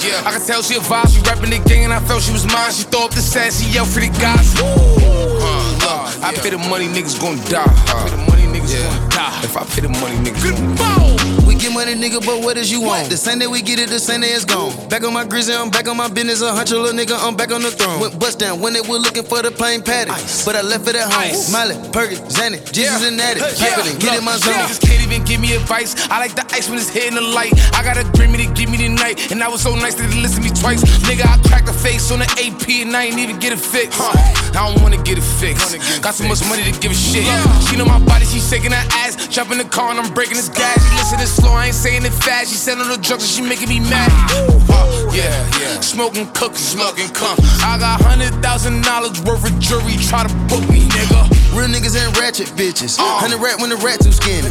Yeah. 0.00 0.24
I 0.24 0.32
can 0.32 0.46
tell 0.46 0.62
she 0.62 0.76
a 0.76 0.80
vibe, 0.80 1.12
she 1.12 1.20
rapping 1.28 1.50
the 1.50 1.60
gang 1.68 1.84
and 1.84 1.92
I 1.92 2.00
felt 2.00 2.22
she 2.22 2.32
was 2.32 2.46
mine. 2.46 2.72
She 2.72 2.84
throw 2.84 3.04
up 3.04 3.10
the 3.10 3.20
sass, 3.20 3.60
she 3.60 3.68
yell 3.70 3.84
for 3.84 4.00
the 4.00 4.08
guys. 4.16 4.56
Uh, 4.56 4.64
uh, 4.64 6.08
yeah. 6.08 6.28
I 6.28 6.32
pay 6.34 6.48
the 6.48 6.58
money, 6.72 6.88
niggas 6.88 7.20
gon' 7.20 7.36
die. 7.52 7.60
Uh, 7.60 7.68
I 7.68 8.08
pay 8.08 8.16
the 8.16 8.24
money, 8.24 8.44
niggas 8.58 8.72
yeah. 8.80 8.88
gon' 8.88 9.09
die. 9.09 9.09
If 9.44 9.54
I 9.56 9.64
pay 9.68 9.82
the 9.84 9.90
money, 10.00 10.16
nigga. 10.24 10.40
Good 10.40 10.56
phone. 10.80 11.20
We 11.46 11.52
get 11.54 11.74
money, 11.76 11.92
nigga, 11.92 12.24
but 12.24 12.40
what 12.42 12.56
is 12.56 12.72
you 12.72 12.80
want? 12.80 13.10
The 13.10 13.18
same 13.20 13.38
day 13.38 13.46
we 13.46 13.60
get 13.60 13.76
it, 13.78 13.90
the 13.90 14.00
same 14.00 14.22
day 14.22 14.28
it's 14.32 14.46
gone. 14.46 14.72
Back 14.88 15.04
on 15.04 15.12
my 15.12 15.26
grizzly, 15.26 15.52
I'm 15.54 15.68
back 15.68 15.88
on 15.88 15.96
my 15.98 16.08
business. 16.08 16.40
A 16.40 16.54
hundred 16.56 16.80
little 16.80 16.96
nigga, 16.96 17.20
I'm 17.20 17.36
back 17.36 17.52
on 17.52 17.60
the 17.60 17.70
throne. 17.70 18.00
Went 18.00 18.18
bust 18.18 18.38
down 18.38 18.60
when 18.60 18.72
they 18.72 18.80
were 18.80 18.96
looking 18.96 19.24
for 19.24 19.42
the 19.42 19.50
plain 19.50 19.82
patty. 19.82 20.08
Ice. 20.10 20.44
But 20.46 20.56
I 20.56 20.62
left 20.62 20.88
it 20.88 20.96
at 20.96 21.12
home. 21.12 21.20
Ice. 21.36 21.50
Perkins, 21.92 22.24
Janet, 22.32 22.64
Jesus 22.72 23.02
yeah. 23.02 23.08
and 23.08 23.16
Natty. 23.20 23.40
Yeah. 23.60 23.76
get 24.00 24.18
in 24.18 24.24
my 24.24 24.36
zone. 24.40 24.54
Niggas 24.56 24.80
can't 24.80 25.04
even 25.04 25.20
give 25.28 25.40
me 25.40 25.52
advice. 25.54 25.92
I 26.08 26.16
like 26.18 26.32
the 26.34 26.46
ice 26.56 26.70
when 26.70 26.78
it's 26.80 26.88
hitting 26.88 27.14
the 27.14 27.20
light. 27.20 27.52
I 27.76 27.82
got 27.84 28.00
a 28.00 28.04
dreamy 28.16 28.40
to 28.46 28.52
give 28.56 28.70
me 28.70 28.78
the 28.78 28.88
night. 28.88 29.20
And 29.32 29.42
I 29.44 29.48
was 29.48 29.60
so 29.60 29.74
nice 29.76 29.96
that 29.96 30.08
they 30.08 30.16
listened 30.16 30.44
to 30.48 30.48
me 30.48 30.56
twice. 30.56 30.80
Nigga, 31.04 31.28
I 31.28 31.36
cracked 31.46 31.68
a 31.68 31.74
face 31.76 32.10
on 32.10 32.20
the 32.24 32.28
AP 32.40 32.72
and 32.88 32.96
I 32.96 33.12
ain't 33.12 33.18
even 33.20 33.38
get 33.38 33.52
it 33.52 33.60
fixed. 33.60 34.00
Huh. 34.00 34.16
I 34.56 34.72
don't 34.72 34.80
wanna 34.82 35.02
get 35.02 35.18
it 35.18 35.28
fixed. 35.36 35.76
Get 35.76 36.00
got 36.08 36.14
so 36.14 36.24
much 36.24 36.40
money 36.48 36.64
to 36.64 36.72
give 36.80 36.92
a 36.92 36.94
shit. 36.94 37.24
Yeah. 37.24 37.42
She 37.68 37.76
know 37.76 37.84
my 37.84 38.00
body, 38.00 38.24
she 38.24 38.40
shaking 38.40 38.72
her 38.72 38.84
ass. 38.96 39.09
Jump 39.28 39.52
in 39.52 39.58
the 39.58 39.64
car 39.64 39.90
and 39.90 40.00
I'm 40.00 40.12
breaking 40.14 40.34
this 40.36 40.48
glass. 40.48 40.80
She 40.80 40.94
listen 40.96 41.18
to 41.18 41.26
slow, 41.26 41.52
I 41.52 41.66
ain't 41.66 41.74
saying 41.74 42.04
it 42.06 42.12
fast. 42.14 42.50
She 42.50 42.56
said 42.56 42.76
the 42.76 42.84
drugs 42.96 43.12
and 43.22 43.22
she 43.22 43.42
making 43.42 43.68
me 43.68 43.80
mad. 43.80 44.08
Uh, 44.32 45.10
yeah, 45.12 45.24
yeah. 45.60 45.80
Smoking 45.80 46.26
cookies, 46.32 46.66
smoking 46.66 47.08
cum. 47.08 47.36
I 47.62 47.76
got 47.78 48.00
hundred 48.00 48.32
thousand 48.42 48.82
dollars 48.82 49.20
worth 49.22 49.44
of 49.44 49.58
jewelry. 49.60 49.94
Try 50.00 50.26
to 50.26 50.34
book 50.48 50.66
me, 50.70 50.80
nigga. 50.80 51.28
Real 51.54 51.68
niggas 51.68 51.94
ain't 51.94 52.18
ratchet 52.18 52.46
bitches. 52.58 52.98
Uh. 52.98 53.02
Hundred 53.18 53.38
rat 53.42 53.60
when 53.60 53.70
the 53.70 53.76
rat 53.76 54.00
too 54.00 54.12
skinny. 54.12 54.48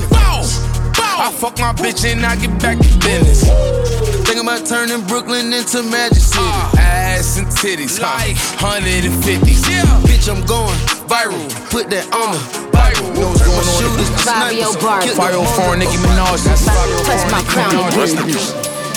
I 1.17 1.31
fuck 1.31 1.57
my 1.57 1.73
bitch 1.73 2.05
and 2.05 2.25
I 2.25 2.35
get 2.37 2.53
back 2.61 2.77
to 2.77 2.89
business. 3.03 3.43
Think 4.27 4.39
about 4.41 4.65
turning 4.65 5.01
Brooklyn 5.07 5.51
into 5.51 5.83
Magic 5.83 6.21
City. 6.21 6.39
Uh. 6.45 6.77
Ass 6.79 7.37
and 7.39 7.47
titties, 7.59 7.99
like 7.99 8.37
150. 8.61 9.09
Yeah. 9.67 9.83
Bitch, 10.07 10.29
I'm 10.31 10.45
going 10.45 10.71
viral. 11.11 11.41
Put 11.73 11.89
that 11.89 12.05
on 12.13 12.37
me. 12.37 12.39
What's 13.19 13.43
on? 13.43 14.23
Fabio 14.23 14.71
Barber. 14.79 15.11
Fivio 15.11 15.43
Foreign, 15.57 15.79
Nicki 15.79 15.97
Minaj. 15.99 16.45
Touch 17.03 17.23
my 17.33 17.43
crown 17.51 17.73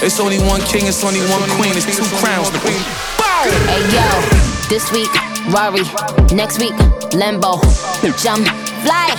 It's 0.05 0.21
only 0.21 0.39
one 0.47 0.61
king, 0.71 0.87
it's 0.87 1.03
only 1.03 1.21
one 1.27 1.43
queen, 1.59 1.73
it's 1.75 1.87
two 1.87 2.07
crowns. 2.23 2.51
Hey 3.19 3.83
yo, 3.91 4.07
this 4.71 4.93
week 4.93 5.11
Rari, 5.51 5.83
next 6.33 6.61
week 6.61 6.73
Lambo, 7.19 7.59
jump, 8.23 8.47
fly. 8.87 9.11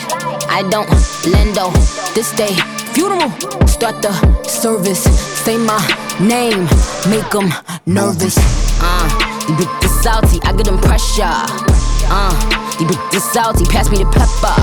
I 0.50 0.64
don't 0.70 0.88
lendo. 1.28 1.74
This 2.14 2.32
day 2.36 2.56
funeral. 2.94 3.30
Start 3.68 4.02
the 4.02 4.14
service, 4.48 5.04
say 5.44 5.58
my 5.58 5.78
name, 6.22 6.64
make 7.12 7.26
them 7.30 7.50
nervous. 7.86 8.38
Uh, 8.80 9.06
you 9.50 9.54
bit 9.58 9.68
the 9.82 9.90
salty, 10.02 10.40
I 10.48 10.54
get 10.56 10.66
them 10.66 10.78
pressure. 10.80 11.26
Uh, 12.08 12.32
you 12.80 12.88
bit 12.88 13.00
the 13.12 13.20
salty, 13.20 13.66
pass 13.66 13.90
me 13.90 13.98
the 14.00 14.10
pepper. 14.14 14.56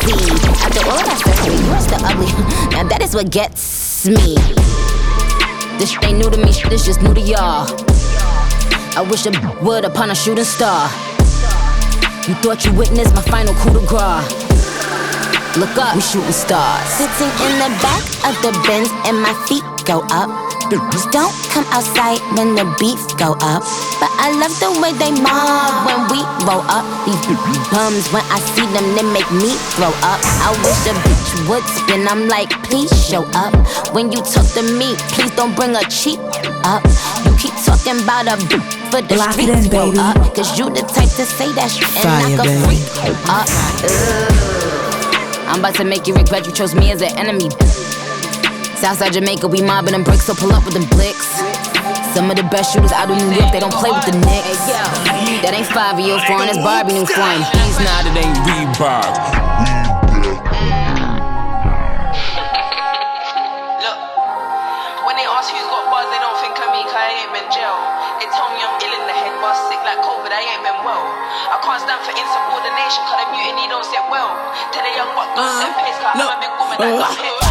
be. 0.05 0.15
After 0.63 0.85
all 0.89 0.99
of 0.99 1.07
our 1.07 1.15
surgery, 1.15 1.65
you 1.65 1.71
are 1.71 1.79
still 1.81 2.05
ugly. 2.05 2.31
now 2.71 2.83
that 2.83 2.99
is 3.01 3.13
what 3.15 3.31
gets 3.31 4.07
me. 4.07 4.35
This 5.77 5.91
shit 5.91 6.03
ain't 6.05 6.19
new 6.19 6.29
to 6.29 6.37
me, 6.37 6.51
shit 6.51 6.71
is 6.73 6.85
just 6.85 7.01
new 7.01 7.13
to 7.13 7.21
y'all. 7.21 7.67
I 8.97 9.05
wish 9.09 9.27
I 9.27 9.31
would 9.63 9.85
upon 9.85 10.11
a 10.11 10.15
shooting 10.15 10.43
star. 10.45 10.87
You 12.27 12.33
thought 12.41 12.65
you 12.65 12.73
witnessed 12.73 13.13
my 13.13 13.21
final 13.21 13.53
coup 13.55 13.71
de 13.73 13.85
grace. 13.85 14.45
Look 15.57 15.77
up, 15.77 15.95
we 15.95 16.01
shooting 16.01 16.31
stars. 16.31 16.83
Sitting 16.89 17.31
in 17.45 17.59
the 17.59 17.71
back 17.83 18.03
of 18.27 18.35
the 18.41 18.51
Benz, 18.67 18.89
and 19.05 19.21
my 19.21 19.33
feet 19.47 19.63
go 19.85 20.01
up 20.11 20.31
don't 20.65 21.35
come 21.53 21.63
outside 21.69 22.17
when 22.37 22.55
the 22.55 22.65
beats 22.79 23.13
go 23.21 23.37
up. 23.37 23.61
But 24.01 24.09
I 24.17 24.33
love 24.33 24.49
the 24.57 24.73
way 24.81 24.93
they 24.97 25.13
mob 25.13 25.85
when 25.85 26.01
we 26.09 26.25
roll 26.41 26.65
up. 26.65 26.81
These 27.05 27.69
bums, 27.69 28.09
when 28.09 28.25
I 28.33 28.41
see 28.57 28.65
them, 28.73 28.97
they 28.97 29.05
make 29.13 29.29
me 29.29 29.53
throw 29.77 29.93
up. 30.01 30.17
I 30.41 30.57
wish 30.65 30.81
a 30.89 30.97
bitch 31.05 31.29
would 31.49 31.61
spin. 31.69 32.07
I'm 32.07 32.27
like, 32.27 32.49
please 32.65 32.89
show 33.05 33.25
up. 33.37 33.53
When 33.93 34.11
you 34.11 34.25
talk 34.25 34.49
to 34.57 34.63
me, 34.65 34.95
please 35.13 35.29
don't 35.37 35.53
bring 35.55 35.75
a 35.75 35.83
cheap 35.85 36.17
up. 36.65 36.81
You 37.21 37.29
keep 37.37 37.53
talking 37.61 38.01
about 38.01 38.25
a 38.25 38.33
bitch 38.49 38.73
for 38.89 39.05
the 39.05 39.21
Lock 39.21 39.33
streets 39.37 39.69
in, 39.69 39.69
baby. 39.69 39.99
up. 40.01 40.17
Cause 40.33 40.57
you 40.57 40.65
the 40.73 40.81
type 40.81 41.13
to 41.21 41.29
say 41.29 41.53
that 41.53 41.69
shit 41.69 41.85
Fire, 42.01 42.25
and 42.25 42.37
knock 42.41 42.47
a 42.49 42.65
freak 42.65 43.13
up. 43.29 43.45
Ugh. 43.85 45.45
I'm 45.45 45.59
about 45.59 45.75
to 45.75 45.83
make 45.85 46.07
you 46.07 46.15
regret 46.15 46.47
you 46.47 46.51
chose 46.51 46.73
me 46.73 46.89
as 46.91 47.03
an 47.03 47.15
enemy, 47.19 47.49
bitch. 47.53 47.74
Southside 48.75 49.13
Jamaica, 49.15 49.47
we 49.47 49.61
mobbing 49.63 49.93
them 49.95 50.03
bricks, 50.03 50.25
so 50.27 50.35
pull 50.35 50.51
up 50.51 50.65
with 50.67 50.73
them 50.75 50.83
blicks. 50.91 51.23
Some 52.11 52.27
of 52.27 52.35
the 52.35 52.43
best 52.51 52.75
shooters 52.75 52.91
out 52.91 53.07
of 53.07 53.15
New 53.15 53.31
York, 53.31 53.55
they 53.55 53.63
don't 53.63 53.71
play 53.73 53.87
with 53.87 54.03
the 54.03 54.11
Knicks. 54.19 54.59
That 55.47 55.55
ain't 55.55 55.67
five 55.71 55.95
years 55.95 56.19
foreign, 56.27 56.51
that's 56.51 56.59
Barbie 56.59 56.91
new 56.99 57.07
foreign. 57.07 57.39
He's 57.55 57.79
not, 57.79 58.03
it 58.03 58.19
ain't 58.19 58.35
Reebok. 58.43 59.43
insubordination, 72.15 73.03
cause 73.09 73.17
the 73.25 73.31
mutiny 73.33 73.67
don't 73.67 73.83
sit 73.83 73.99
well. 74.09 74.29
Tell 74.71 74.83
the 74.85 74.93
young 74.95 75.09
buck 75.17 75.35
don't 75.35 75.43
uh-huh. 75.43 75.67
set 75.67 75.75
pace, 75.75 75.97
cause 75.99 76.15
I'm 76.15 76.31
a 76.31 76.39
big 76.39 76.53
woman 76.61 76.75
that 76.79 76.79
uh-huh. 76.79 77.01
got 77.11 77.17
hair 77.17 77.44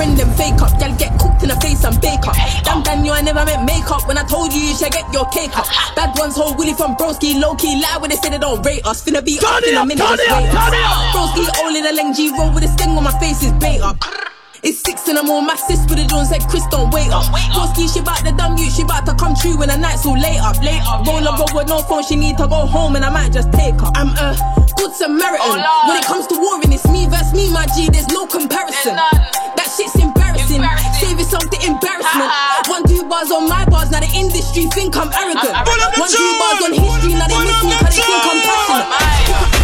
friend 0.00 0.16
them 0.16 0.32
fake 0.40 0.56
up. 0.64 0.72
Y'all 0.80 0.96
get 0.96 1.12
cooked 1.20 1.44
in 1.44 1.52
the 1.52 1.58
face 1.60 1.84
and 1.84 1.92
bake 2.00 2.24
up. 2.24 2.32
Damn, 2.64 2.80
damn, 2.82 3.04
you, 3.04 3.12
I 3.12 3.20
never 3.20 3.44
meant 3.44 3.64
makeup. 3.68 4.08
When 4.08 4.16
I 4.16 4.24
told 4.24 4.48
you, 4.54 4.60
you 4.60 4.74
should 4.74 4.92
get 4.92 5.04
your 5.12 5.26
cake 5.28 5.52
up. 5.60 5.68
Bad 5.94 6.16
ones 6.18 6.34
hold 6.40 6.56
Willie 6.56 6.72
from 6.72 6.96
Broski. 6.96 7.36
Low 7.38 7.54
key 7.54 7.76
lie 7.82 7.98
when 8.00 8.08
they 8.08 8.16
say 8.16 8.30
they 8.30 8.38
don't 8.38 8.64
rate 8.64 8.84
us. 8.86 9.04
Finna 9.04 9.20
be 9.22 9.36
turn 9.36 9.52
up 9.62 9.68
in 9.68 9.76
a 9.76 9.84
minute. 9.84 10.32
Broski, 11.12 11.44
all 11.60 11.74
in 11.76 11.84
a 11.84 11.92
Leng 11.92 12.16
G 12.16 12.32
roll 12.36 12.50
with 12.54 12.64
a 12.64 12.68
sting 12.68 12.96
on 12.96 13.04
my 13.04 13.12
face 13.20 13.42
is 13.44 13.52
bait 13.60 13.82
up. 13.82 13.98
It's 14.62 14.78
six 14.84 15.08
and 15.08 15.16
I'm 15.16 15.30
on 15.30 15.46
my 15.46 15.56
sis 15.56 15.80
with 15.88 15.96
the 15.96 16.04
on 16.12 16.28
said 16.28 16.44
Chris 16.52 16.60
don't 16.68 16.92
wait 16.92 17.08
up. 17.08 17.24
Koski, 17.56 17.88
she 17.88 18.04
about 18.04 18.20
the 18.20 18.32
dumb 18.36 18.60
you, 18.60 18.68
she 18.68 18.82
about 18.84 19.08
to 19.08 19.16
come 19.16 19.32
true 19.32 19.56
when 19.56 19.72
the 19.72 19.76
night's 19.76 20.04
all 20.04 20.16
late 20.20 20.36
up. 20.44 20.60
Late 20.60 20.84
up, 20.84 21.06
roll 21.08 21.24
roll 21.24 21.48
with 21.56 21.68
no 21.72 21.80
phone, 21.88 22.04
she 22.04 22.12
need 22.14 22.36
to 22.36 22.44
go 22.44 22.68
home 22.68 22.92
and 22.96 23.00
I 23.04 23.08
might 23.08 23.32
just 23.32 23.48
take 23.56 23.80
her. 23.80 23.88
I'm 23.96 24.12
a 24.20 24.36
good 24.76 24.92
Samaritan. 24.92 25.64
Oh, 25.64 25.88
when 25.88 25.96
it 25.96 26.04
comes 26.04 26.28
to 26.28 26.36
warring, 26.36 26.68
it's 26.76 26.84
me 26.92 27.08
versus 27.08 27.32
me, 27.32 27.48
my 27.48 27.64
G, 27.72 27.88
there's 27.88 28.08
no 28.12 28.28
comparison. 28.28 29.00
That 29.00 29.68
shit's 29.72 29.96
embarrassing. 29.96 30.60
embarrassing. 30.60 30.92
Save 31.08 31.16
yourself 31.16 31.48
the 31.48 31.60
embarrassment. 31.64 32.28
One, 32.68 32.84
two 32.84 33.08
bars 33.08 33.32
on 33.32 33.48
my 33.48 33.64
bars, 33.64 33.88
now 33.88 34.04
the 34.04 34.12
industry 34.12 34.68
think 34.76 34.92
I'm 34.92 35.08
arrogant. 35.08 35.56
I'm, 35.56 35.64
One, 35.96 36.04
two 36.12 36.28
bars 36.36 36.60
on 36.68 36.72
history, 36.76 37.16
now 37.16 37.32
they 37.32 37.40
miss 37.48 37.64
me 37.64 37.72
cause 37.80 37.96
they 37.96 38.04
think 38.04 38.24
I'm 38.28 38.38
passionate. 38.44 38.88
Oh, 39.40 39.59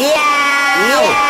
耶！ 0.00 1.29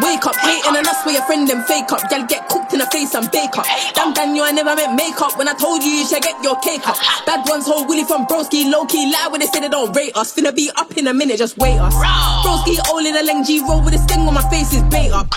Wake 0.03 0.27
up, 0.27 0.35
waiting, 0.43 0.75
and 0.77 0.85
that's 0.85 1.07
where 1.07 1.15
your 1.15 1.25
friend 1.25 1.47
them 1.47 1.63
fake 1.63 1.91
up. 1.93 2.11
Y'all 2.11 2.27
get 2.27 2.49
cooked 2.49 2.73
in 2.75 2.81
the 2.81 2.87
face 2.87 3.15
and 3.15 3.31
bake 3.31 3.57
up. 3.57 3.67
Damn, 3.95 4.13
Daniel, 4.13 4.45
I 4.45 4.51
never 4.51 4.75
meant 4.75 4.95
makeup. 4.97 5.39
When 5.39 5.47
I 5.49 5.55
told 5.55 5.83
you, 5.83 5.91
you 5.91 6.05
should 6.07 6.23
get 6.23 6.35
your 6.43 6.59
cake 6.61 6.83
up. 6.89 6.97
Uh-huh. 6.99 7.23
Bad 7.27 7.49
ones, 7.49 7.67
whole 7.67 7.87
Willie 7.87 8.05
from 8.05 8.27
Broski, 8.27 8.71
low 8.71 8.87
key 8.87 9.11
lie 9.13 9.29
when 9.31 9.41
they 9.41 9.47
say 9.47 9.61
they 9.61 9.69
don't 9.69 9.95
rate 9.95 10.17
us. 10.17 10.35
Finna 10.35 10.55
be 10.55 10.71
up 10.77 10.97
in 10.99 11.07
a 11.07 11.15
minute, 11.15 11.39
just 11.39 11.57
wait 11.59 11.79
us. 11.79 11.95
Broski, 12.43 12.79
all 12.91 12.99
in 12.99 13.15
a 13.15 13.23
Leng 13.23 13.45
roll 13.69 13.83
with 13.85 13.95
a 13.95 13.99
sting 13.99 14.21
on 14.27 14.35
my 14.35 14.43
face 14.51 14.73
is 14.75 14.83
bait 14.91 15.11
up. 15.13 15.31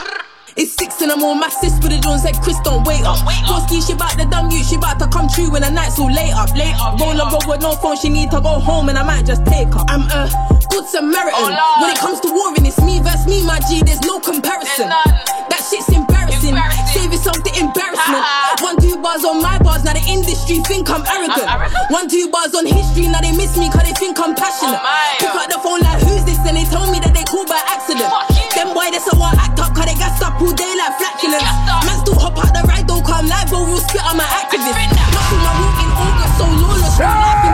It's 0.58 0.74
six 0.74 1.00
and 1.04 1.12
I'm 1.12 1.24
on 1.24 1.40
my 1.40 1.50
sis 1.50 1.74
with 1.86 1.94
the 1.94 2.00
John 2.02 2.18
said 2.18 2.34
Chris 2.42 2.58
don't 2.66 2.84
wait 2.84 3.06
up. 3.06 3.18
Broski 3.46 3.78
she 3.86 3.94
about 3.94 4.18
the 4.18 4.26
dumb 4.26 4.50
you, 4.50 4.64
she 4.66 4.76
about 4.76 4.98
to 4.98 5.06
come 5.08 5.30
true 5.30 5.52
when 5.52 5.62
the 5.62 5.70
night's 5.70 6.00
all 6.00 6.10
late 6.10 6.34
up. 6.34 6.50
Late 6.58 6.74
up. 6.82 6.98
Roll 7.00 7.14
up 7.22 7.46
with 7.48 7.62
no 7.62 7.74
phone, 7.74 7.96
she 7.96 8.10
need 8.10 8.32
to 8.32 8.42
go 8.42 8.58
home 8.58 8.90
and 8.90 8.98
I 8.98 9.04
might 9.04 9.24
just 9.28 9.46
take 9.46 9.70
her. 9.70 9.86
I'm 9.88 10.02
a 10.10 10.58
good 10.72 10.88
Samaritan. 10.90 11.54
Oh, 11.54 11.78
when 11.80 11.92
it 11.94 12.00
comes 12.00 12.20
to 12.22 12.30
warring, 12.34 12.66
it's 12.66 12.82
me 12.82 12.98
versus 13.00 13.28
me, 13.28 13.46
my 13.46 13.60
G. 13.70 13.84
There's 13.86 14.02
no 14.02 14.20
comparison. 14.20 14.90
That 14.90 15.62
shit's 15.70 15.90
in 15.90 16.07
embarrassing. 16.50 16.88
Save 16.96 17.12
yourself 17.12 17.40
the 17.44 17.52
embarrassment. 17.60 18.24
Uh-huh. 18.24 18.68
One, 18.72 18.78
two 18.80 18.96
bars 19.04 19.24
on 19.28 19.44
my 19.44 19.60
bars, 19.60 19.84
now 19.84 19.94
the 19.94 20.04
industry 20.08 20.64
think 20.66 20.88
I'm 20.90 21.04
arrogant. 21.04 21.46
I'm 21.48 21.68
One, 21.92 22.08
two 22.08 22.32
bars 22.32 22.56
on 22.56 22.66
history, 22.66 23.12
now 23.12 23.20
they 23.20 23.36
miss 23.36 23.60
me 23.60 23.68
cause 23.70 23.84
they 23.84 23.94
think 23.96 24.16
I'm 24.20 24.34
passionate. 24.36 24.80
Oh 24.80 25.20
Pick 25.20 25.36
up 25.36 25.48
the 25.52 25.60
phone 25.60 25.84
like, 25.84 26.00
who's 26.08 26.24
this? 26.24 26.40
And 26.48 26.56
they 26.56 26.66
tell 26.72 26.88
me 26.88 27.04
that 27.04 27.12
they 27.12 27.28
called 27.28 27.52
by 27.52 27.60
accident. 27.68 28.08
Them 28.56 28.72
boy, 28.72 28.88
that's 28.96 29.06
how 29.12 29.20
I 29.20 29.36
act 29.36 29.60
up, 29.60 29.76
cause 29.76 29.86
they 29.86 29.98
gassed 30.00 30.24
up 30.24 30.40
all 30.40 30.54
day 30.56 30.74
like 30.80 30.96
flatulence. 30.96 31.52
Man 31.84 31.98
still 32.02 32.18
hop 32.18 32.40
out 32.40 32.52
the 32.56 32.64
ride, 32.66 32.88
don't 32.88 33.04
come 33.04 33.28
live, 33.28 33.52
but 33.52 33.62
we'll 33.68 33.84
spit 33.84 34.02
on 34.08 34.16
my 34.16 34.28
activist. 34.40 34.72
Nothing 34.72 35.42
my 35.44 35.54
root 35.60 35.76
in 35.84 35.90
August, 36.00 36.34
so 36.40 36.46
lawless. 36.48 36.96
Yeah. 36.96 37.12
Life 37.12 37.44
in 37.46 37.54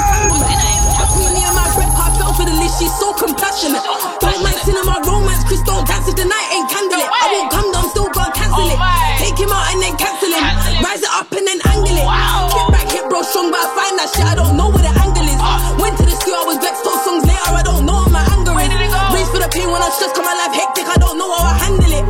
Between 1.01 1.31
me 1.33 1.41
and 1.41 1.55
my 1.57 1.65
rep, 1.75 1.91
I 1.97 2.07
fell 2.21 2.31
for 2.37 2.45
the 2.45 2.55
list, 2.61 2.77
she's 2.77 2.93
so 3.01 3.11
compassionate. 3.17 3.81
Don't 4.21 4.39
mind 4.45 4.61
cinema 4.61 5.01
romance, 5.03 5.41
Chris, 5.49 5.65
don't 5.65 5.83
dance 5.89 6.05
if 6.05 6.15
the 6.15 6.29
night 6.29 6.47
ain't 6.53 6.69
can 6.69 6.82
it 11.03 11.09
up 11.11 11.29
and 11.35 11.43
then 11.45 11.59
angle 11.67 11.91
it. 11.99 12.05
Wow. 12.07 12.49
Kick 12.51 12.67
back, 12.71 12.87
hit 12.89 13.05
bro, 13.11 13.19
strong, 13.21 13.51
but 13.51 13.59
I 13.59 13.67
find 13.75 13.95
that 13.99 14.09
shit. 14.15 14.25
I 14.25 14.33
don't 14.39 14.55
know 14.55 14.71
where 14.71 14.81
the 14.83 14.93
angle 15.03 15.27
is. 15.27 15.37
Uh. 15.37 15.59
Went 15.79 15.99
to 15.99 16.03
the 16.07 16.15
studio, 16.15 16.39
I 16.39 16.43
was 16.47 16.57
vexed, 16.63 16.83
told 16.87 16.99
songs 17.03 17.27
later. 17.27 17.51
I 17.53 17.61
don't 17.63 17.83
know 17.85 18.07
how 18.07 18.09
my 18.09 18.23
anger 18.31 18.55
is. 18.63 18.71
Reach 19.11 19.29
for 19.35 19.43
the 19.43 19.51
pain 19.51 19.67
when 19.69 19.83
I 19.83 19.91
stress, 19.91 20.15
cause 20.15 20.23
my 20.23 20.33
life 20.33 20.55
hectic. 20.55 20.87
I 20.87 20.97
don't 20.99 21.19
know 21.19 21.27
how 21.29 21.51
I 21.51 21.55
handle 21.59 21.91
it. 21.91 22.05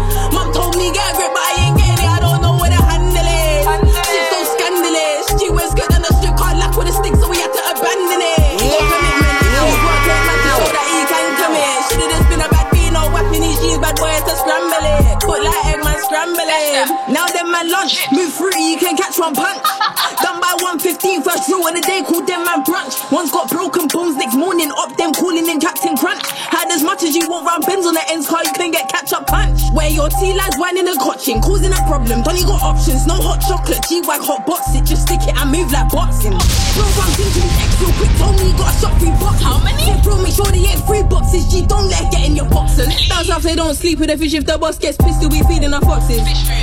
Now 17.13 17.27
them 17.27 17.51
man, 17.51 17.69
lunch. 17.69 18.07
Move 18.11 18.33
free, 18.33 18.49
you 18.71 18.75
can 18.79 18.97
catch 18.97 19.19
one 19.19 19.35
punch. 19.35 19.61
by 20.43 20.59
1.15, 20.59 21.23
first 21.23 21.47
drill 21.47 21.63
on 21.63 21.71
the 21.71 21.79
day, 21.79 22.03
called 22.03 22.27
them 22.27 22.43
man 22.43 22.67
brunch. 22.67 22.99
One's 23.15 23.31
got 23.31 23.47
broken 23.47 23.87
bones, 23.87 24.19
next 24.19 24.35
morning 24.35 24.67
up 24.75 24.91
them 24.99 25.15
calling 25.15 25.47
in 25.47 25.59
Captain 25.63 25.95
Crunch. 25.95 26.19
Had 26.51 26.67
as 26.67 26.83
much 26.83 27.01
as 27.07 27.15
you 27.15 27.23
want 27.31 27.47
round 27.47 27.63
bends 27.63 27.87
on 27.87 27.95
the 27.95 28.03
ends 28.11 28.27
car, 28.27 28.43
you 28.43 28.51
can 28.51 28.67
get 28.69 28.91
catch 28.91 29.15
up 29.15 29.25
punch. 29.31 29.63
Where 29.71 29.87
your 29.87 30.11
tea 30.11 30.35
lads 30.35 30.59
whining 30.59 30.83
and 30.91 30.99
coaching, 30.99 31.39
causing 31.39 31.71
a 31.71 31.79
problem. 31.87 32.27
Donny 32.27 32.43
got 32.43 32.59
options, 32.59 33.07
no 33.07 33.15
hot 33.23 33.39
chocolate, 33.39 33.87
G-Wag 33.87 34.19
hot 34.19 34.43
box 34.43 34.75
it, 34.75 34.83
just 34.83 35.07
stick 35.07 35.23
it 35.23 35.31
and 35.31 35.47
move 35.47 35.71
like 35.71 35.87
boxing. 35.87 36.35
Bro 36.75 36.91
runs 36.91 37.15
into 37.15 37.39
his 37.39 37.55
ex 37.63 37.69
real 37.79 37.93
quick, 37.95 38.11
told 38.19 38.35
me 38.35 38.51
got 38.59 38.67
a 38.67 38.75
shot 38.83 38.93
free 38.99 39.15
box. 39.15 39.39
How 39.39 39.63
many? 39.63 39.79
Yeah, 39.83 39.99
bro, 40.03 40.15
make 40.23 40.31
sure 40.35 40.47
they 40.51 40.63
ain't 40.67 40.79
free 40.87 41.03
boxes, 41.07 41.47
G, 41.51 41.63
don't 41.65 41.87
let 41.87 42.03
her 42.03 42.09
get 42.11 42.27
in 42.27 42.35
your 42.35 42.47
box. 42.51 42.79
And 42.83 42.91
down 43.07 43.23
south 43.23 43.43
they 43.47 43.55
don't 43.55 43.75
sleep 43.79 43.99
with 44.03 44.11
a 44.11 44.17
fish 44.19 44.35
if 44.35 44.43
the 44.45 44.57
boss 44.59 44.75
gets 44.79 44.95
pissed, 44.99 45.19
he'll 45.23 45.31
be 45.31 45.43
feeding 45.47 45.71
our 45.73 45.83
foxes. 45.87 46.19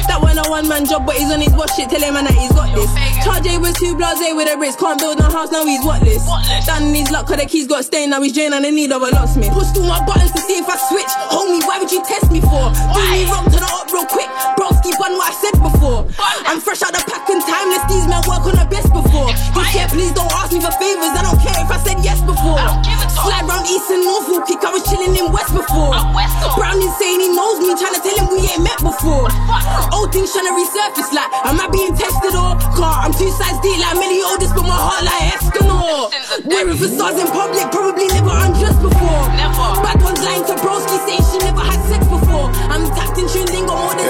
That 0.08 0.20
one 0.20 0.36
a 0.40 0.44
one 0.52 0.68
man 0.68 0.84
job, 0.88 1.04
but 1.08 1.16
he's 1.16 1.28
on 1.32 1.40
his 1.40 1.52
watch 1.56 1.72
shit, 1.80 1.88
tell 1.88 2.00
him 2.04 2.12
man 2.16 2.24
that 2.28 2.36
he's 2.36 2.52
got 2.52 2.68
this. 2.76 2.88
Charge 3.24 3.48
with 3.60 3.69
was 3.70 3.78
too 3.78 3.94
blase 3.94 4.18
with 4.34 4.50
the 4.50 4.56
bricks. 4.56 4.76
Can't 4.76 4.98
build 4.98 5.18
no 5.18 5.24
house, 5.30 5.50
now 5.50 5.64
he's 5.64 5.80
whatless. 5.82 6.24
whatless. 6.26 6.66
Down 6.66 6.82
in 6.88 6.94
his 6.94 7.10
luck, 7.10 7.26
cause 7.26 7.38
the 7.40 7.46
keys 7.46 7.66
got 7.66 7.84
stained. 7.84 8.10
Now 8.10 8.20
he's 8.22 8.32
drained 8.34 8.54
and 8.54 8.64
the 8.64 8.70
need 8.70 8.92
of 8.92 9.02
a 9.02 9.06
locksmith. 9.10 9.50
Pushed 9.50 9.74
through 9.74 9.86
my 9.86 10.04
buttons 10.04 10.32
to 10.32 10.40
see 10.40 10.58
if 10.58 10.68
I 10.68 10.76
switch. 10.76 11.08
Homie, 11.30 11.64
why 11.66 11.78
would 11.78 11.90
you 11.90 12.04
test 12.04 12.30
me 12.30 12.40
for? 12.40 12.70
Do 12.94 13.00
me 13.10 13.24
wrong 13.30 13.44
to 13.44 13.58
the 13.58 13.79
real 13.92 14.06
quick. 14.06 14.26
Broski 14.56 14.90
bun 14.98 15.18
what 15.18 15.34
I 15.34 15.34
said 15.36 15.56
before. 15.58 16.06
I'm 16.48 16.58
fresh 16.62 16.82
out 16.82 16.94
the 16.94 17.02
pack 17.10 17.26
and 17.28 17.42
timeless. 17.42 17.82
These 17.90 18.06
men 18.08 18.22
work 18.30 18.42
on 18.46 18.54
the 18.56 18.66
best 18.70 18.90
before. 18.90 19.30
Can't 19.70 19.86
please 19.92 20.10
don't 20.10 20.30
ask 20.34 20.50
me 20.50 20.58
for 20.58 20.74
favors. 20.82 21.14
I 21.14 21.22
don't 21.22 21.38
care 21.38 21.54
if 21.62 21.70
I 21.70 21.78
said 21.86 22.02
yes 22.02 22.18
before. 22.26 22.58
Slide 23.22 23.46
round 23.46 23.62
east 23.70 23.86
and 23.86 24.02
north 24.02 24.26
will 24.26 24.42
kick. 24.42 24.58
I 24.66 24.74
was 24.74 24.82
chilling 24.82 25.14
in 25.14 25.30
West 25.30 25.54
before. 25.54 25.94
Brownie's 26.58 26.90
saying 26.98 27.22
he 27.22 27.30
knows 27.30 27.62
me, 27.62 27.70
trying 27.78 27.94
to 27.94 28.02
tell 28.02 28.18
him 28.18 28.34
we 28.34 28.50
ain't 28.50 28.66
met 28.66 28.82
before. 28.82 29.30
Old 29.94 30.10
things 30.10 30.34
trying 30.34 30.50
to 30.50 30.54
resurface 30.58 31.14
like, 31.14 31.30
am 31.46 31.62
I 31.62 31.70
being 31.70 31.94
tested 31.94 32.34
or 32.34 32.58
car? 32.74 33.06
I'm 33.06 33.14
two 33.14 33.30
sides 33.38 33.62
deep 33.62 33.78
like 33.78 33.94
many 33.94 34.18
Otis, 34.26 34.50
but 34.50 34.66
my 34.66 34.74
heart 34.74 35.06
like 35.06 35.38
Escanor. 35.38 36.10
Wearing 36.50 36.74
for 36.74 36.90
stars 36.90 37.18
in 37.22 37.30
public, 37.30 37.70
probably 37.70 38.10
never 38.10 38.34
undressed 38.42 38.82
before. 38.82 39.22
Never. 39.38 39.70
Bad 39.86 40.02
ones 40.02 40.18
lying 40.26 40.42
to 40.50 40.58
Broski, 40.58 40.98
saying 41.06 41.22
she 41.30 41.38
never 41.46 41.62
had 41.62 41.78
sex 41.86 42.09
I'm 42.54 42.82
in 43.18 43.26
tune, 43.28 43.44
lingo 43.46 43.74
more 43.74 43.92
than 43.94 44.06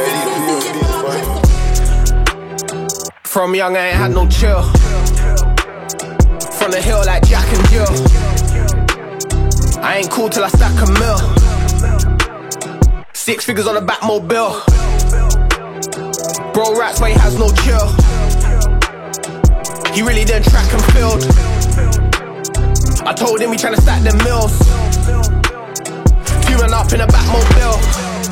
From 3.25 3.55
young, 3.55 3.77
I 3.77 3.79
ain't 3.89 3.97
had 3.97 4.13
no 4.13 4.29
chill. 4.29 4.63
From 6.57 6.71
the 6.73 6.81
hill, 6.83 7.05
like 7.07 7.27
Jack 7.29 7.47
and 7.49 7.69
Jill. 7.71 7.93
I 9.83 9.97
ain't 9.99 10.11
cool 10.11 10.29
till 10.29 10.45
I 10.45 10.49
stack 10.49 10.75
a 10.87 10.91
mill. 11.01 11.21
Six 13.13 13.45
figures 13.45 13.67
on 13.67 13.75
the 13.77 13.81
back 13.81 14.03
mobile. 14.03 14.55
Bro, 16.53 16.79
rats, 16.79 17.01
but 17.01 17.11
he 17.13 17.19
has 17.19 17.35
no 17.39 17.51
chill. 17.63 17.89
He 19.95 20.03
really 20.03 20.25
didn't 20.25 20.45
track 20.51 20.71
and 20.73 20.85
field. 20.93 21.27
I 23.07 23.13
told 23.13 23.41
him 23.41 23.51
we 23.51 23.57
tryna 23.57 23.79
stack 23.81 24.03
them 24.03 24.19
mills. 24.19 24.53
Fuming 26.47 26.73
up 26.73 26.93
in 26.93 27.01
a 27.01 27.07
Batmobile. 27.07 28.29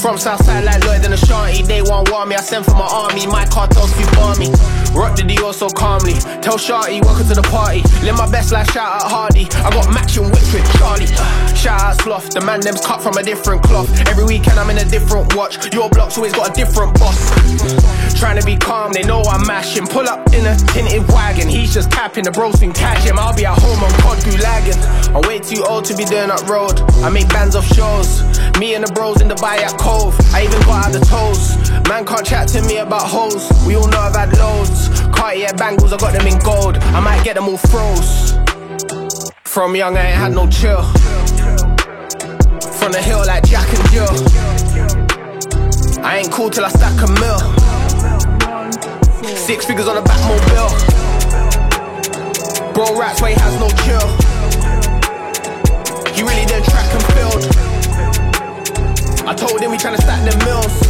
From 0.00 0.16
Southside 0.16 0.64
like 0.64 0.82
Lloyd 0.86 1.04
and 1.04 1.12
Ashanti, 1.12 1.62
they 1.62 1.82
want 1.82 2.10
war 2.10 2.24
me. 2.24 2.34
I 2.34 2.40
send 2.40 2.64
for 2.64 2.72
my 2.72 2.88
army, 2.90 3.26
my 3.26 3.44
cartels 3.44 3.92
few 3.92 4.06
bar 4.16 4.34
me. 4.38 4.46
Rock 4.94 5.16
the 5.16 5.22
Dior 5.22 5.54
so 5.54 5.68
calmly. 5.70 6.14
Tell 6.42 6.58
Shotty 6.58 7.02
welcome 7.04 7.28
to 7.28 7.34
the 7.34 7.46
party. 7.46 7.80
Live 8.02 8.16
my 8.18 8.30
best 8.30 8.52
life, 8.52 8.66
shout 8.72 9.02
out 9.02 9.10
Hardy. 9.10 9.46
I 9.62 9.70
got 9.70 9.86
matching 9.94 10.24
whips 10.24 10.52
with 10.52 10.66
Charlie. 10.78 11.06
Shout 11.54 11.80
out 11.80 12.00
Sloth, 12.02 12.30
the 12.34 12.40
man 12.40 12.60
them's 12.60 12.84
cut 12.84 13.00
from 13.00 13.16
a 13.16 13.22
different 13.22 13.62
cloth. 13.62 13.86
Every 14.08 14.24
weekend 14.24 14.58
I'm 14.58 14.68
in 14.70 14.78
a 14.78 14.84
different 14.84 15.34
watch. 15.36 15.72
Your 15.72 15.88
block's 15.90 16.18
always 16.18 16.32
got 16.32 16.50
a 16.50 16.52
different 16.52 16.98
boss. 16.98 17.18
Trying 18.18 18.38
to 18.40 18.44
be 18.44 18.56
calm, 18.56 18.92
they 18.92 19.02
know 19.04 19.22
I'm 19.22 19.46
mashing. 19.46 19.86
Pull 19.86 20.08
up 20.08 20.26
in 20.34 20.44
a 20.44 20.56
tinted 20.74 21.06
wagon, 21.08 21.48
he's 21.48 21.72
just 21.72 21.90
tapping. 21.92 22.24
The 22.24 22.32
bros 22.32 22.58
can 22.58 22.72
catch 22.72 23.04
him. 23.06 23.18
I'll 23.18 23.34
be 23.34 23.46
at 23.46 23.58
home 23.60 23.82
on 23.82 23.90
God 24.02 24.18
through 24.22 24.42
lagging. 24.42 24.78
I'm 25.14 25.22
way 25.22 25.38
too 25.38 25.64
old 25.64 25.84
to 25.86 25.96
be 25.96 26.04
doing 26.04 26.30
up 26.30 26.46
road. 26.48 26.80
I 27.06 27.10
make 27.10 27.28
bands 27.28 27.54
off 27.54 27.66
shows. 27.66 28.22
Me 28.58 28.74
and 28.74 28.84
the 28.86 28.92
bros 28.92 29.20
in 29.20 29.28
the 29.28 29.36
Bay 29.36 29.62
at 29.62 29.78
Cove. 29.78 30.18
I 30.34 30.44
even 30.44 30.58
got 30.62 30.86
out 30.86 30.92
the 30.92 31.00
toes. 31.00 31.56
Man 31.88 32.04
can't 32.04 32.26
chat 32.26 32.48
to 32.48 32.62
me 32.62 32.78
about 32.78 33.06
hoes. 33.06 33.48
We 33.66 33.76
all 33.76 33.86
know 33.88 34.00
I've 34.00 34.16
had 34.16 34.36
loads 34.36 34.79
clothes. 34.88 35.08
Cartier 35.14 35.52
bangles, 35.56 35.92
I 35.92 35.98
got 35.98 36.12
them 36.12 36.26
in 36.26 36.38
gold. 36.40 36.76
I 36.78 36.98
might 37.00 37.22
get 37.24 37.34
them 37.36 37.48
all 37.48 37.56
froze. 37.56 38.32
From 39.44 39.74
young, 39.76 39.96
I 39.96 40.02
ain't 40.08 40.16
had 40.16 40.32
no 40.32 40.46
chill. 40.48 40.82
From 42.78 42.92
the 42.92 43.00
hill, 43.02 43.24
like 43.26 43.44
Jack 43.44 43.68
and 43.78 43.90
Jill. 43.90 44.14
I 46.04 46.18
ain't 46.18 46.32
cool 46.32 46.50
till 46.50 46.64
I 46.64 46.68
stack 46.68 46.98
a 47.02 47.06
mill. 47.20 47.40
Six 49.36 49.66
figures 49.66 49.88
on 49.88 49.96
a 49.96 50.02
backmobile. 50.02 50.70
Bro, 52.74 52.96
rats 52.98 53.20
way 53.20 53.34
has 53.34 53.54
no 53.60 53.68
chill. 53.84 54.08
He 56.14 56.22
really 56.22 56.46
done 56.46 56.62
track 56.62 56.94
and 56.94 57.02
field. 57.12 57.46
I 59.28 59.34
told 59.34 59.60
him 59.60 59.70
we 59.70 59.76
tryna 59.76 59.96
stack 59.98 60.24
them 60.30 60.38
mills. 60.44 60.88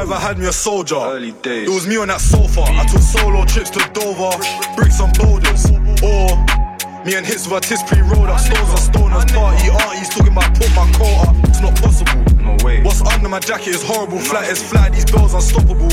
Ever 0.00 0.14
I 0.14 0.18
had 0.20 0.38
me 0.38 0.46
a 0.46 0.52
soldier. 0.52 0.94
Early 0.96 1.32
days. 1.44 1.68
It 1.68 1.74
was 1.74 1.86
me 1.86 1.98
on 1.98 2.08
that 2.08 2.22
sofa. 2.22 2.62
I 2.64 2.86
took 2.88 3.02
solo 3.04 3.44
trips 3.44 3.68
to 3.76 3.80
Dover, 3.92 4.32
bricks 4.72 4.96
on 4.96 5.12
boulders. 5.20 5.68
Or 6.00 6.40
me 7.04 7.20
and 7.20 7.26
hits 7.28 7.44
with 7.44 7.60
a 7.60 7.60
tis 7.60 7.82
pre 7.84 8.00
road 8.08 8.32
up. 8.32 8.40
Stones 8.40 8.70
are 8.72 8.80
stoners. 8.88 9.28
Party 9.36 9.68
aunties 9.68 10.08
talking 10.08 10.32
about 10.32 10.48
put 10.56 10.72
my 10.72 10.88
quota. 10.96 11.28
up. 11.28 11.36
It's 11.52 11.60
not 11.60 11.76
possible. 11.84 12.16
No 12.40 12.56
way. 12.64 12.80
What's 12.80 13.04
under 13.12 13.28
my 13.28 13.40
jacket 13.40 13.76
is 13.76 13.84
horrible. 13.84 14.16
Flat 14.20 14.48
is 14.48 14.62
flat. 14.64 14.94
These 14.96 15.04
bells 15.12 15.34
unstoppable. 15.36 15.92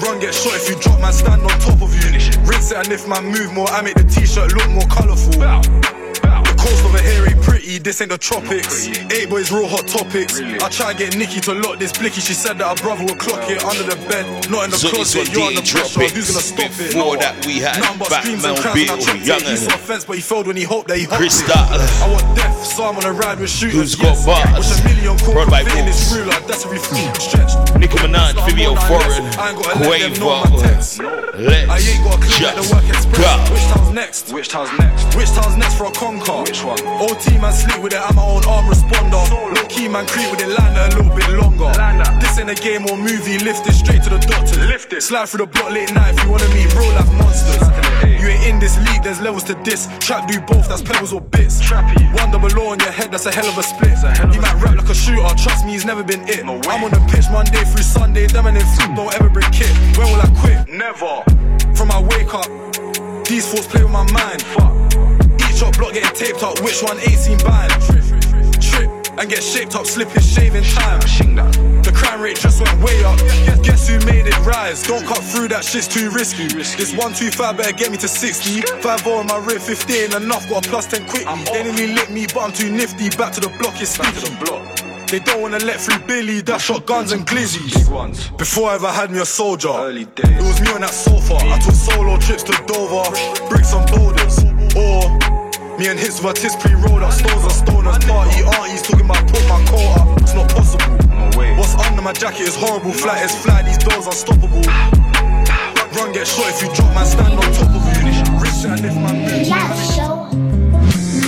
Run, 0.00 0.16
get 0.24 0.32
shot 0.32 0.56
if 0.56 0.70
you 0.72 0.76
drop, 0.80 1.00
man. 1.04 1.12
Stand 1.12 1.42
on 1.44 1.52
top 1.60 1.82
of 1.84 1.92
you. 1.92 2.00
Rinse 2.48 2.70
it, 2.72 2.78
and 2.80 2.88
if 2.96 3.06
man 3.06 3.26
move 3.28 3.52
more, 3.52 3.68
I 3.68 3.82
make 3.82 3.96
the 4.00 4.04
t 4.08 4.24
shirt 4.24 4.56
look 4.56 4.70
more 4.72 4.88
colourful. 4.88 5.36
The 5.36 6.54
coast 6.56 6.80
of 6.88 6.94
a 6.96 7.02
hairy 7.04 7.34
prick 7.44 7.59
city, 7.70 7.82
this 7.82 8.00
ain't 8.00 8.10
the 8.10 8.18
tropics. 8.18 8.88
Eight 9.12 9.28
boys, 9.30 9.50
real 9.52 9.66
hot 9.68 9.86
topics. 9.86 10.40
I 10.40 10.68
try 10.68 10.92
to 10.92 10.98
get 10.98 11.16
Nikki 11.16 11.40
to 11.42 11.54
lock 11.54 11.78
this 11.78 11.92
blicky. 11.92 12.20
She 12.20 12.34
said 12.34 12.58
that 12.58 12.68
her 12.68 12.82
brother 12.82 13.04
will 13.04 13.16
clock 13.16 13.48
it 13.50 13.62
under 13.64 13.82
the 13.84 13.96
bed, 14.08 14.24
not 14.50 14.64
in 14.64 14.70
the 14.70 14.78
so 14.78 14.88
closet. 14.90 15.30
You're 15.32 15.46
under 15.54 15.60
pressure. 15.62 16.00
Who's 16.10 16.30
gonna 16.30 16.44
stop 16.44 16.70
it? 16.70 16.78
Before 16.94 17.16
that, 17.18 17.34
we 17.46 17.58
had 17.58 17.78
Nothing 17.80 17.98
but 17.98 18.10
screams 18.22 18.44
and 18.44 18.58
crabs. 18.58 18.80
And 18.80 18.90
I 18.90 19.00
tripped 19.00 19.26
young 19.26 19.40
he 19.42 19.56
saw 19.56 19.76
fence, 19.76 20.04
but 20.04 20.16
he 20.16 20.22
failed 20.22 20.46
when 20.46 20.56
he 20.56 20.64
hoped 20.64 20.88
that 20.88 20.98
he 20.98 21.04
hopped 21.04 21.18
Crystal. 21.20 21.50
it. 21.50 21.54
I 22.02 22.08
want 22.10 22.26
death, 22.36 22.64
so 22.66 22.84
I'm 22.86 22.96
on 22.96 23.04
a 23.04 23.12
ride 23.12 23.38
with 23.40 23.50
shooters. 23.50 23.94
Who's 23.94 23.94
got 23.94 24.18
bars? 24.26 24.50
With 24.56 24.72
a 24.82 24.88
million 24.88 25.18
called 25.18 25.50
by 25.50 25.62
in 25.62 25.86
this 25.86 26.10
ruler. 26.12 26.34
That's 26.50 26.64
a 26.64 26.68
refuse. 26.68 27.10
Stretched. 27.22 27.56
Nicki 27.76 27.96
Minaj, 28.02 28.34
Fivio 28.46 28.74
Foreign, 28.88 29.24
Quavo. 29.34 30.42
Let's. 30.60 30.98
I 31.00 31.78
ain't 31.78 32.04
got 32.04 32.18
a 32.18 32.20
clue 32.20 32.46
at 32.46 32.56
the 32.56 32.66
work 32.74 32.86
express. 32.88 33.50
Which 33.52 33.64
town's 33.68 33.94
next? 33.94 34.32
Which 34.32 34.48
town's 34.50 34.72
next? 34.78 35.14
Which 35.16 35.30
town's 35.32 35.56
next 35.56 35.74
for 35.78 35.84
a 35.86 35.92
conquer? 35.92 36.42
Which 36.42 36.62
one? 36.64 36.80
Old 37.00 37.18
team 37.20 37.40
has 37.40 37.59
Sleep 37.60 37.82
with 37.82 37.92
it, 37.92 38.00
I'm 38.00 38.16
my 38.16 38.22
own 38.24 38.40
arm 38.48 38.64
responder. 38.72 39.20
Low 39.28 39.66
key, 39.68 39.86
man, 39.86 40.06
creep 40.06 40.30
with 40.30 40.40
it, 40.40 40.48
a 40.48 40.60
little 40.72 41.14
bit 41.14 41.28
longer. 41.36 41.68
This 42.18 42.38
ain't 42.38 42.48
a 42.48 42.54
game 42.56 42.86
or 42.88 42.96
movie, 42.96 43.38
lift 43.38 43.66
it 43.68 43.74
straight 43.74 44.02
to 44.04 44.10
the 44.16 44.18
doctor. 44.18 44.64
Lift 44.64 44.94
it. 44.94 45.02
Slide 45.02 45.28
through 45.28 45.44
the 45.44 45.46
block 45.52 45.70
late 45.70 45.92
night 45.92 46.14
if 46.16 46.24
you 46.24 46.30
wanna 46.30 46.48
meet 46.56 46.72
real 46.74 46.88
life 46.96 47.12
monsters. 47.20 47.60
You 48.18 48.28
ain't 48.32 48.44
in 48.48 48.58
this 48.60 48.78
league, 48.88 49.02
there's 49.02 49.20
levels 49.20 49.44
to 49.44 49.54
this. 49.62 49.88
Trap 50.00 50.22
do 50.28 50.40
both, 50.40 50.68
that's 50.70 50.80
pebbles 50.80 51.12
or 51.12 51.20
bits. 51.20 51.60
Trappy. 51.60 52.00
One 52.16 52.30
double 52.30 52.48
law 52.56 52.72
on 52.72 52.80
your 52.80 52.92
head, 52.92 53.12
that's 53.12 53.26
a 53.26 53.30
hell 53.32 53.46
of 53.46 53.58
a 53.58 53.62
split. 53.62 53.92
He 54.32 54.40
might 54.40 54.56
rap 54.64 54.76
like 54.80 54.88
a 54.88 54.94
shooter, 54.94 55.28
trust 55.36 55.66
me, 55.66 55.72
he's 55.72 55.84
never 55.84 56.02
been 56.02 56.26
it. 56.30 56.46
No 56.46 56.56
I'm 56.64 56.80
on 56.82 56.90
the 56.92 57.04
pitch 57.12 57.26
Monday 57.30 57.62
through 57.64 57.84
Sunday, 57.84 58.24
them 58.26 58.46
and 58.46 58.56
them 58.56 58.94
don't 58.94 59.12
ever 59.12 59.28
break 59.28 59.52
it. 59.52 59.68
When 59.98 60.08
will 60.08 60.22
I 60.24 60.30
quit? 60.40 60.58
Never. 60.80 61.14
From 61.76 61.88
my 61.92 62.00
wake 62.00 62.32
up, 62.32 62.48
these 63.26 63.44
thoughts 63.52 63.66
play 63.66 63.82
with 63.82 63.92
my 63.92 64.08
mind. 64.12 64.40
Fuck 64.56 64.89
block 65.80 65.94
getting 65.94 66.14
taped 66.16 66.42
up, 66.44 66.60
which 66.60 66.82
one 66.82 66.98
ain't 67.00 67.18
seen 67.18 67.38
banned? 67.38 67.72
Trip 68.60 68.90
and 69.18 69.28
get 69.28 69.42
shaped 69.42 69.74
up, 69.74 69.86
slip 69.86 70.08
his 70.10 70.26
shaving 70.30 70.62
time. 70.62 71.00
The 71.82 71.90
crime 71.94 72.20
rate 72.20 72.36
just 72.38 72.60
went 72.60 72.78
way 72.84 73.02
up. 73.04 73.18
Guess 73.64 73.88
who 73.88 73.98
made 74.04 74.26
it 74.26 74.38
rise? 74.40 74.82
Don't 74.86 75.04
cut 75.06 75.24
through 75.24 75.48
that 75.48 75.64
shit's 75.64 75.88
too 75.88 76.10
risky. 76.10 76.46
This 76.48 76.92
125 76.92 77.56
better 77.56 77.72
get 77.72 77.90
me 77.90 77.96
to 77.98 78.08
60. 78.08 78.60
5 78.80 79.06
on 79.08 79.26
my 79.26 79.38
rib, 79.46 79.60
15 79.60 80.14
enough, 80.22 80.48
got 80.48 80.66
a 80.66 80.68
plus 80.70 80.86
10 80.86 81.06
quick. 81.08 81.24
They 81.26 81.62
nearly 81.64 81.94
lit 81.94 82.10
me, 82.10 82.26
but 82.26 82.40
I'm 82.42 82.52
too 82.52 82.70
nifty. 82.70 83.08
Back 83.16 83.32
to 83.34 83.40
the 83.40 83.48
block, 83.58 83.80
it's 83.80 83.96
back 83.96 84.12
to 84.14 84.20
the 84.20 84.36
block. 84.44 84.62
They 85.08 85.18
don't 85.18 85.40
wanna 85.42 85.58
let 85.58 85.80
through 85.80 86.04
Billy, 86.06 86.40
that 86.42 86.60
shot 86.60 86.86
guns 86.86 87.10
and 87.10 87.26
glizzies. 87.26 87.84
Before 88.36 88.70
I 88.70 88.74
ever 88.76 88.90
had 88.92 89.10
me 89.10 89.18
a 89.18 89.24
soldier, 89.26 89.74
it 89.90 90.06
was 90.44 90.60
me 90.60 90.70
on 90.72 90.82
that 90.82 90.90
sofa. 90.94 91.34
I 91.40 91.58
took 91.58 91.74
solo 91.74 92.16
trips 92.18 92.44
to 92.44 92.52
Dover, 92.66 93.10
bricks 93.48 93.72
on 93.74 93.84
borders, 93.88 94.38
or 94.76 95.18
me 95.80 95.88
and 95.88 95.98
his 95.98 96.22
were 96.22 96.34
tis 96.34 96.54
pre-rolled 96.56 97.02
up, 97.02 97.10
Stores 97.10 97.42
are 97.42 97.48
stolen. 97.48 98.00
Party 98.02 98.42
aunties 98.44 98.82
talking 98.82 99.06
about 99.06 99.26
put 99.28 99.40
my 99.48 99.58
coat 99.64 99.96
up. 99.96 100.20
It's 100.20 100.34
not 100.34 100.46
possible. 100.50 100.94
What's 101.56 101.74
under 101.74 102.02
my 102.02 102.12
jacket 102.12 102.40
is 102.42 102.54
horrible. 102.54 102.92
Flat 102.92 103.16
as 103.24 103.34
flat, 103.42 103.64
these 103.64 103.78
doors 103.78 104.04
unstoppable. 104.04 104.60
Run, 105.96 106.12
get 106.12 106.26
shot 106.26 106.50
if 106.52 106.60
you 106.60 106.74
drop, 106.74 106.94
man, 106.94 107.06
stand 107.06 107.32
on 107.32 107.50
top 107.54 107.70
of 107.74 107.82
you. 107.96 108.12
Rich 108.42 108.64
and 108.66 108.84
if 108.84 108.94
my 108.94 109.10
bitch. 109.24 110.09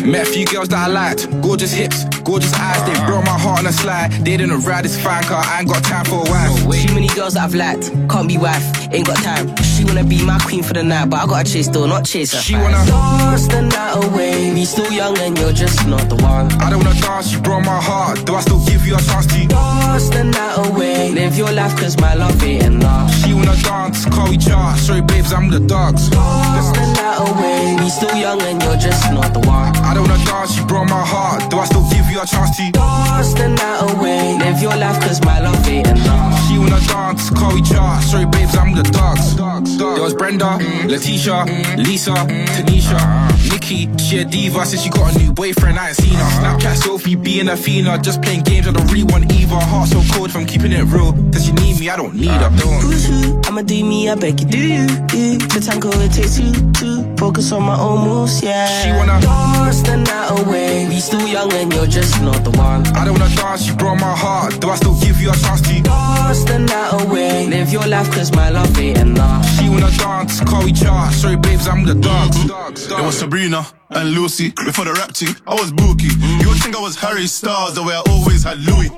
Met 0.04 0.22
a 0.26 0.32
few 0.32 0.44
girls 0.46 0.68
that 0.70 0.88
I 0.88 0.90
liked, 0.90 1.30
gorgeous 1.40 1.72
hips, 1.72 2.04
gorgeous 2.24 2.52
eyes. 2.54 2.82
They 2.82 2.90
uh-huh. 2.90 3.06
broke 3.06 3.24
my 3.24 3.38
heart 3.38 3.60
on 3.60 3.66
a 3.68 3.72
slide. 3.72 4.10
They 4.26 4.36
didn't 4.36 4.62
ride 4.64 4.84
this 4.84 5.00
fine 5.00 5.22
car, 5.22 5.42
I 5.46 5.60
ain't 5.60 5.68
got 5.68 5.84
time 5.84 6.04
for 6.04 6.26
a 6.26 6.30
wife. 6.30 6.58
Too 6.84 6.92
many 6.92 7.06
girls 7.14 7.34
that 7.34 7.44
I've 7.44 7.54
liked, 7.54 7.92
can't 8.10 8.26
be 8.26 8.36
wife, 8.36 8.66
ain't 8.92 9.06
got 9.06 9.22
time. 9.22 9.54
She 9.62 9.84
wanna 9.84 10.02
be 10.02 10.24
my 10.24 10.38
queen 10.40 10.64
for 10.64 10.72
the 10.74 10.82
night, 10.82 11.08
but 11.08 11.20
I 11.20 11.26
gotta 11.26 11.50
chase 11.52 11.68
though, 11.68 11.86
not 11.86 12.04
chase 12.04 12.32
her. 12.32 12.40
She 12.40 12.54
wanna 12.54 12.82
dance 12.84 13.46
the 13.46 13.62
night 13.62 14.04
away. 14.04 14.52
We 14.52 14.64
still 14.64 14.90
young 14.90 15.16
and 15.18 15.38
you're 15.38 15.52
just 15.52 15.86
not 15.86 16.08
the 16.08 16.16
one. 16.16 16.50
I 16.60 16.68
don't 16.68 16.82
wanna 16.84 16.98
dance, 16.98 17.32
you 17.32 17.40
broke 17.40 17.64
my 17.64 17.80
heart. 17.80 18.26
Do 18.26 18.34
I 18.34 18.40
still 18.40 18.64
give 18.66 18.84
you 18.84 18.96
a 18.96 19.00
chance 19.00 19.26
to 19.26 19.46
dance 19.46 20.08
the 20.08 20.24
night 20.24 20.66
away? 20.66 21.12
Live 21.12 21.38
your 21.38 21.52
life, 21.52 21.76
cause 21.76 21.96
my 22.00 22.14
love 22.14 22.42
ain't 22.42 22.64
enough. 22.64 23.08
She 23.22 23.34
wanna 23.34 23.54
dance, 23.62 24.04
call 24.06 24.28
we 24.30 24.36
other. 24.50 24.76
Sorry, 24.78 25.00
babes, 25.00 25.32
I'm 25.32 25.48
the 25.48 25.60
dogs. 25.60 26.08
Dance 26.10 26.70
the 26.76 26.86
night 26.96 27.22
away. 27.30 27.76
We 27.78 27.88
still 27.88 28.16
young 28.16 28.42
and 28.42 28.60
you're 28.64 28.76
just 28.76 29.12
not 29.12 29.32
the 29.32 29.40
one. 29.46 29.70
I 29.91 29.91
I 29.92 29.94
don't 29.94 30.08
advance, 30.10 30.56
you 30.56 30.64
broke 30.64 30.88
my 30.88 31.04
heart. 31.04 31.50
Do 31.50 31.58
I 31.58 31.66
still 31.66 31.84
give 31.90 32.08
you 32.10 32.18
a 32.18 32.24
chance 32.24 32.56
to 32.56 32.64
dance 32.72 33.34
the 33.34 33.46
night 33.48 33.80
away? 33.92 34.38
Live 34.38 34.62
your 34.62 34.74
life, 34.74 34.98
cause 35.02 35.20
my 35.22 35.38
love 35.40 35.68
ain't 35.68 35.86
enough. 35.86 36.48
She 36.48 36.56
wanna 36.58 36.80
dance, 36.88 37.28
Chloe 37.28 37.60
Jar. 37.60 38.00
Sorry, 38.00 38.24
babes, 38.24 38.56
I'm 38.56 38.74
the 38.74 38.84
dogs. 38.84 39.36
There 39.76 40.02
was 40.02 40.14
Brenda, 40.14 40.56
mm. 40.56 40.88
Letitia, 40.90 41.44
mm. 41.44 41.84
Lisa, 41.86 42.14
Tanisha, 42.56 42.96
ah. 42.98 43.36
Nikki 43.50 43.61
key. 43.62 43.88
She 43.98 44.18
a 44.18 44.24
diva 44.24 44.64
since 44.66 44.82
she 44.82 44.90
got 44.90 45.14
a 45.14 45.18
new 45.18 45.32
boyfriend, 45.32 45.78
I 45.78 45.88
ain't 45.88 45.96
seen 45.96 46.14
her. 46.14 46.30
Snapchat 46.40 46.76
selfie, 46.82 47.16
being 47.16 47.48
a 47.48 47.56
fiend, 47.56 47.86
just 48.04 48.20
playing 48.20 48.42
games 48.42 48.66
on 48.66 48.74
the 48.74 48.82
rewind 48.92 49.30
either. 49.32 49.56
Heart 49.72 49.88
so 49.90 50.02
cold 50.12 50.30
if 50.30 50.36
I'm 50.36 50.46
keeping 50.46 50.72
it 50.72 50.82
real. 50.84 51.12
Does 51.32 51.46
she 51.46 51.52
need 51.52 51.78
me? 51.80 51.88
I 51.88 51.96
don't 51.96 52.14
need 52.14 52.30
her. 52.44 52.50
Don't. 52.56 52.80
Who's 52.82 53.06
who? 53.06 53.40
I'ma 53.46 53.62
do 53.62 53.84
me, 53.84 54.08
I 54.10 54.14
beg 54.14 54.40
you. 54.40 54.46
Do 54.46 54.58
you? 54.58 54.84
Yeah. 55.14 55.42
The 55.54 55.60
tango 55.64 55.88
it 56.00 56.12
takes 56.12 56.38
you 56.38 56.50
to 56.80 56.88
focus 57.16 57.52
on 57.52 57.62
my 57.62 57.78
own 57.78 58.04
moves, 58.06 58.42
yeah. 58.42 58.66
She 58.82 58.90
wanna 58.92 59.20
dance 59.20 59.82
the 59.82 59.96
night 59.98 60.28
away. 60.40 60.86
We 60.88 60.98
still 61.00 61.26
young 61.26 61.52
and 61.52 61.72
you're 61.72 61.86
just 61.86 62.20
not 62.22 62.42
the 62.44 62.50
one. 62.58 62.86
I 62.98 63.04
don't 63.04 63.18
wanna 63.18 63.34
dance, 63.34 63.66
you 63.68 63.74
broke 63.74 63.98
my 64.00 64.14
heart. 64.16 64.58
Do 64.60 64.68
I 64.70 64.76
still 64.76 64.98
give 65.00 65.20
you 65.20 65.30
a 65.30 65.36
chance 65.36 65.60
to 65.62 65.80
dance 65.82 66.44
the 66.44 66.58
night 66.58 66.92
away? 67.02 67.46
Live 67.46 67.72
your 67.72 67.86
life, 67.86 68.10
cause 68.10 68.32
my 68.32 68.48
love 68.50 68.76
ain't 68.78 68.98
enough. 68.98 69.46
She 69.58 69.68
wanna 69.68 69.90
dance, 69.96 70.40
call 70.40 70.64
we 70.64 70.72
charge. 70.72 71.12
Sorry, 71.14 71.36
babes, 71.36 71.66
I'm 71.68 71.84
the 71.84 71.94
dogs. 71.94 72.36
It 72.90 73.04
was 73.06 73.18
Sabrina 73.18 73.51
and 73.58 74.12
Lucy. 74.12 74.50
Before 74.64 74.86
the 74.86 74.94
rap 74.94 75.12
team, 75.12 75.34
I 75.46 75.52
was 75.52 75.72
bookie. 75.72 76.08
You 76.40 76.48
would 76.48 76.62
think 76.62 76.74
I 76.76 76.80
was 76.80 76.96
Harry 76.96 77.26
Styles, 77.26 77.74
the 77.74 77.82
way 77.82 77.92
I 77.92 78.02
always 78.08 78.44
had 78.44 78.58
Louis. 78.64 78.88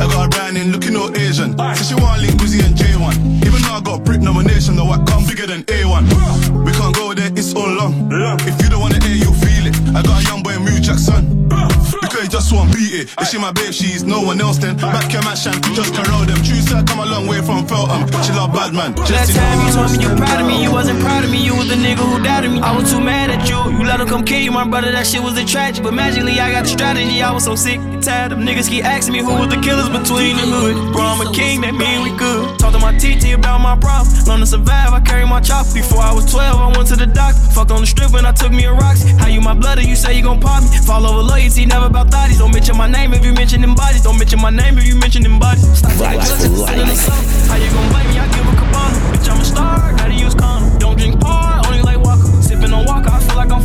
I 0.00 0.08
got 0.08 0.26
a 0.26 0.28
brand 0.32 0.56
in 0.56 0.72
looking 0.72 0.96
all 0.96 1.12
Asian. 1.14 1.52
Since 1.76 1.88
she 1.88 1.94
want 1.96 2.22
link 2.22 2.40
and 2.40 2.72
J1. 2.74 3.44
Even 3.44 3.60
though 3.60 3.74
I 3.76 3.80
got 3.84 4.00
a 4.00 4.02
brick 4.02 4.20
nomination, 4.20 4.76
though 4.76 4.88
I 4.90 4.96
come 5.04 5.26
bigger 5.26 5.46
than 5.46 5.64
A1. 5.64 6.64
We 6.64 6.72
can't 6.72 6.94
go 6.94 7.12
there, 7.12 7.28
it's 7.36 7.52
all 7.54 7.68
long. 7.68 8.08
If 8.48 8.56
you 8.64 8.70
don't 8.70 8.80
wanna 8.80 9.02
hear, 9.04 9.14
you 9.16 9.30
feel 9.44 9.66
it. 9.68 9.76
I 9.94 10.00
got 10.00 10.22
a 10.22 10.24
young 10.24 10.42
boy, 10.42 10.56
Mew 10.58 10.80
Jackson 10.80 11.40
just 12.32 12.50
won't 12.50 12.72
beat 12.72 12.94
it. 12.94 13.12
If 13.20 13.28
she 13.28 13.36
my 13.36 13.52
babe, 13.52 13.72
she's 13.76 14.02
no 14.02 14.22
one 14.22 14.40
else 14.40 14.56
then. 14.56 14.76
Back 14.78 15.12
your 15.12 15.22
match 15.22 15.46
and 15.46 15.62
just 15.76 15.92
corral 15.92 16.24
them. 16.24 16.38
Choose 16.42 16.66
her, 16.72 16.82
come 16.82 17.00
a 17.00 17.04
long 17.06 17.26
way 17.28 17.42
from 17.44 17.66
Feltham. 17.68 18.08
She 18.24 18.32
love 18.32 18.52
bad 18.56 18.72
man. 18.72 18.96
Last 18.96 19.36
time 19.36 19.56
you 19.66 19.70
told 19.76 19.92
me 19.92 19.98
you 20.00 20.08
proud 20.16 20.40
of 20.40 20.46
me, 20.46 20.62
you 20.62 20.72
wasn't 20.72 20.98
proud 21.00 21.24
of 21.24 21.30
me. 21.30 21.44
You 21.44 21.54
was 21.54 21.68
the 21.68 21.74
nigga 21.76 22.00
who 22.08 22.22
doubted 22.24 22.50
me. 22.50 22.60
I 22.60 22.74
was 22.74 22.90
too 22.90 23.02
mad 23.02 23.28
at 23.28 23.50
you. 23.50 23.58
You 23.76 23.84
let 23.84 24.00
him 24.00 24.08
come 24.08 24.24
kill 24.24 24.40
you, 24.40 24.50
my 24.50 24.66
brother. 24.66 24.90
That 24.90 25.06
shit 25.06 25.20
was 25.22 25.36
a 25.36 25.44
tragic. 25.44 25.84
But 25.84 25.92
magically, 25.92 26.40
I 26.40 26.50
got 26.50 26.62
the 26.64 26.70
strategy. 26.70 27.20
I 27.20 27.30
was 27.32 27.44
so 27.44 27.54
sick 27.54 27.76
and 27.76 28.02
tired 28.02 28.32
of 28.32 28.38
niggas 28.38 28.66
keep 28.70 28.82
asking 28.84 29.12
me 29.12 29.20
who 29.20 29.34
was 29.36 29.50
the 29.54 29.60
killers 29.60 29.90
between 29.92 30.36
the 30.40 30.46
hood. 30.48 30.74
Bro, 30.94 31.04
I'm 31.12 31.20
a 31.20 31.30
king, 31.32 31.60
that 31.60 31.74
mean 31.74 32.00
we 32.00 32.16
good. 32.16 32.58
Talk 32.58 32.72
to 32.72 32.78
my 32.78 32.96
TT 32.96 33.34
about 33.34 33.58
my 33.60 33.76
problems. 33.76 34.26
Learn 34.26 34.40
to 34.40 34.46
survive, 34.46 34.94
I 34.94 35.00
carry 35.00 35.26
my 35.26 35.40
chop. 35.42 35.66
Before 35.74 36.00
I 36.00 36.12
was 36.14 36.24
12, 36.32 36.58
I 36.58 36.68
went 36.78 36.88
to 36.88 36.96
the 36.96 37.06
doctor. 37.06 37.40
Fucked 37.52 37.70
on 37.72 37.82
the 37.82 37.86
strip 37.86 38.10
when 38.14 38.24
I 38.24 38.32
took 38.32 38.52
me 38.52 38.64
a 38.64 38.72
rocks. 38.72 39.02
How 39.20 39.28
you 39.28 39.42
my 39.42 39.52
blood 39.54 39.80
you 39.82 39.96
say 39.96 40.16
you 40.16 40.22
gon' 40.22 40.40
pop 40.40 40.62
me? 40.62 40.78
Fall 40.78 41.04
over 41.04 41.20
loyalty, 41.22 41.66
never 41.66 41.86
about 41.86 42.10
that 42.10 42.21
bodies. 42.22 42.38
Don't 42.38 42.52
mention 42.54 42.76
my 42.76 42.88
name 42.88 43.12
if 43.12 43.24
you 43.24 43.32
mention 43.34 43.60
them 43.60 43.74
bodies. 43.74 44.02
Don't 44.02 44.18
mention 44.18 44.40
my 44.40 44.50
name 44.50 44.78
if 44.78 44.86
you 44.86 44.96
mention 44.96 45.22
them 45.22 45.38
bodies. 45.38 45.66
Stop 45.78 45.90
How 45.92 46.10
you 46.10 46.84
me? 46.84 46.94
I 47.54 47.56
give 48.34 48.46
a 48.50 48.52
cabana. 48.60 48.96
Bitch, 49.12 49.28
I'm 49.30 49.40
a 49.40 49.44
star. 49.44 49.92
Gotta 49.98 50.14
use 50.14 50.34
condom. 50.34 50.78
Don't 50.78 50.96
drink 50.96 51.16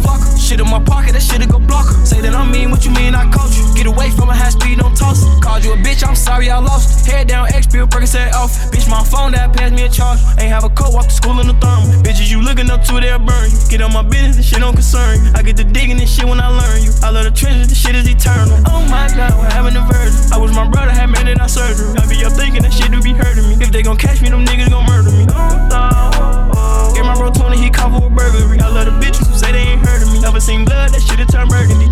fuck 0.07 0.23
her. 0.23 0.37
Shit 0.39 0.59
in 0.63 0.69
my 0.71 0.79
pocket, 0.79 1.11
that 1.19 1.21
shit'll 1.21 1.51
go 1.51 1.59
block 1.59 1.91
her. 1.91 1.95
Say 2.07 2.23
that 2.23 2.31
I 2.33 2.47
mean 2.47 2.71
what 2.71 2.87
you 2.87 2.91
mean, 2.95 3.11
I 3.13 3.27
coach 3.29 3.59
you. 3.59 3.65
Get 3.75 3.85
away 3.91 4.09
from 4.15 4.31
a 4.31 4.35
high 4.35 4.49
speed, 4.55 4.79
don't 4.79 4.95
toss 4.95 5.27
her. 5.27 5.33
Called 5.43 5.61
you 5.63 5.75
a 5.75 5.79
bitch, 5.83 6.07
I'm 6.07 6.15
sorry 6.15 6.49
I 6.49 6.57
lost. 6.63 7.05
Her. 7.05 7.11
Head 7.19 7.27
down, 7.27 7.51
X, 7.51 7.67
bill, 7.67 7.85
say 8.07 8.31
off. 8.31 8.55
Bitch, 8.71 8.87
my 8.87 9.03
phone 9.03 9.35
that 9.35 9.51
passed 9.51 9.75
me 9.75 9.83
a 9.83 9.89
charge. 9.91 10.19
Ain't 10.39 10.47
have 10.55 10.63
a 10.63 10.71
coat, 10.71 10.95
walk 10.95 11.11
to 11.11 11.11
school 11.19 11.37
in 11.43 11.47
the 11.51 11.57
thermal. 11.59 11.83
Bitches, 12.05 12.31
you 12.31 12.39
looking 12.41 12.69
up 12.71 12.81
to, 12.87 12.95
they'll 13.03 13.19
burn 13.19 13.51
you. 13.51 13.57
Get 13.67 13.81
on 13.83 13.91
my 13.91 14.01
business, 14.07 14.37
this 14.39 14.47
shit 14.47 14.61
don't 14.63 14.73
concern 14.73 15.17
I 15.35 15.41
get 15.43 15.57
to 15.57 15.63
digging 15.65 15.97
this 15.97 16.07
shit 16.13 16.23
when 16.23 16.39
I 16.39 16.47
learn 16.47 16.79
you. 16.81 16.91
I 17.03 17.11
love 17.11 17.25
the 17.27 17.31
trenches, 17.35 17.67
this 17.67 17.79
shit 17.79 17.95
is 17.95 18.07
eternal. 18.07 18.55
Oh 18.71 18.87
my 18.87 19.11
god, 19.11 19.35
we're 19.35 19.51
having 19.51 19.75
a 19.75 19.83
virgin. 19.91 20.15
I 20.31 20.37
wish 20.39 20.55
my 20.55 20.67
brother 20.69 20.91
had 20.91 21.07
made 21.11 21.27
it 21.27 21.41
out 21.41 21.51
surgery. 21.51 21.91
I 21.99 22.07
be 22.07 22.23
up 22.23 22.31
thinking 22.31 22.63
that 22.63 22.71
shit 22.71 22.89
do 22.91 23.01
be 23.03 23.11
hurting 23.11 23.43
me. 23.51 23.53
If 23.59 23.71
they 23.75 23.83
gon' 23.83 23.97
catch 23.97 24.21
me, 24.23 24.29
them 24.31 24.45
niggas 24.47 24.71
gon' 24.71 24.85
murder 24.87 25.11
me. 25.11 25.27
Oh, 25.29 25.35
oh, 25.35 26.49
oh. 26.55 26.93
Get 26.95 27.03
my 27.03 27.13
bro 27.19 27.31
20, 27.31 27.57
he 27.59 27.69
come 27.69 27.91
for 27.91 28.07
a 28.07 28.09
burglary. 28.09 28.59
I 28.61 28.69
love 28.71 28.85
the 28.87 28.95
bitches 29.03 29.27
who 29.27 29.35
say 29.35 29.51
they 29.51 29.59
ain't 29.75 29.83
hurt 29.85 29.96
murder 29.97 30.11
me. 30.11 30.19
Never 30.19 30.39
seen 30.39 30.65
blood, 30.65 30.91
that 30.91 31.01
shit 31.01 31.27
turned 31.29 31.49
burgundy. 31.49 31.87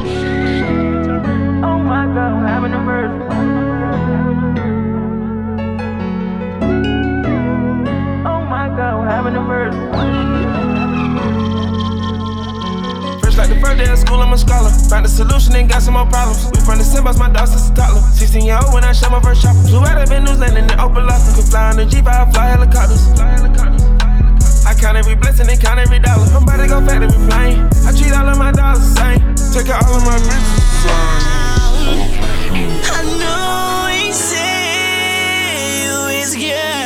Oh 1.66 1.80
my 1.80 2.06
god, 2.08 2.32
I'm 2.32 2.46
having 2.48 2.74
a 2.74 2.80
murder. 2.80 3.28
Oh 8.28 8.42
my 8.46 8.68
god, 8.70 8.94
I'm 9.04 9.08
having 9.08 9.36
a 9.36 9.42
murder. 9.42 9.72
First 13.26 13.38
like 13.38 13.50
the 13.50 13.60
first 13.60 13.78
day 13.78 13.92
of 13.92 13.98
school, 14.00 14.20
I'm 14.22 14.34
a 14.34 14.38
scholar. 14.38 14.70
Found 14.70 15.06
a 15.06 15.10
solution 15.10 15.56
and 15.56 15.68
got 15.70 15.82
some 15.82 15.94
more 15.96 16.06
problems. 16.06 16.46
We 16.54 16.60
from 16.62 16.78
the 16.78 16.84
Simbas, 16.84 17.18
my 17.18 17.30
dog 17.30 17.48
since 17.48 17.70
a 17.70 17.74
toddler. 17.74 18.02
16 18.02 18.46
year 18.46 18.60
old 18.64 18.74
when 18.74 18.84
I 18.84 18.92
shot 18.92 19.12
my 19.12 19.22
first 19.22 19.42
chopper. 19.42 19.60
Flew 19.68 19.80
out 19.80 20.02
of 20.02 20.10
Venues, 20.10 20.40
landing 20.40 20.64
in 20.66 20.70
Opa-locka. 20.78 21.36
Could 21.36 21.46
fly 21.46 21.70
on 21.72 21.78
the 21.78 21.86
G5, 21.86 22.34
fly 22.34 22.48
helicopters. 22.50 23.08
Fly 23.14 23.30
helicopters. 23.32 23.38
Fly 23.38 23.38
helicopters. 23.38 24.35
I 24.68 24.74
count 24.74 24.98
every 24.98 25.14
blessing 25.14 25.48
and 25.48 25.62
count 25.62 25.80
every 25.80 26.00
dollar. 26.00 26.26
I'm 26.34 26.42
about 26.44 26.58
to 26.58 26.68
go 26.68 26.82
back 26.82 27.00
to 27.00 27.08
be 27.08 27.14
plane. 27.30 27.68
I 27.86 27.92
treat 27.96 28.14
all 28.14 28.28
of 28.28 28.38
my 28.40 28.52
dollars 28.52 28.80
the 28.80 28.96
same. 29.46 29.54
Take 29.64 29.72
out 29.72 29.86
all 29.86 29.96
of 29.96 30.04
my 30.06 30.16
riches 30.16 30.64
the 30.84 32.10
I 32.98 33.04
know 33.96 34.06
he 34.06 34.12
said 34.12 35.88
you 35.88 36.20
is 36.20 36.36
good. 36.36 36.85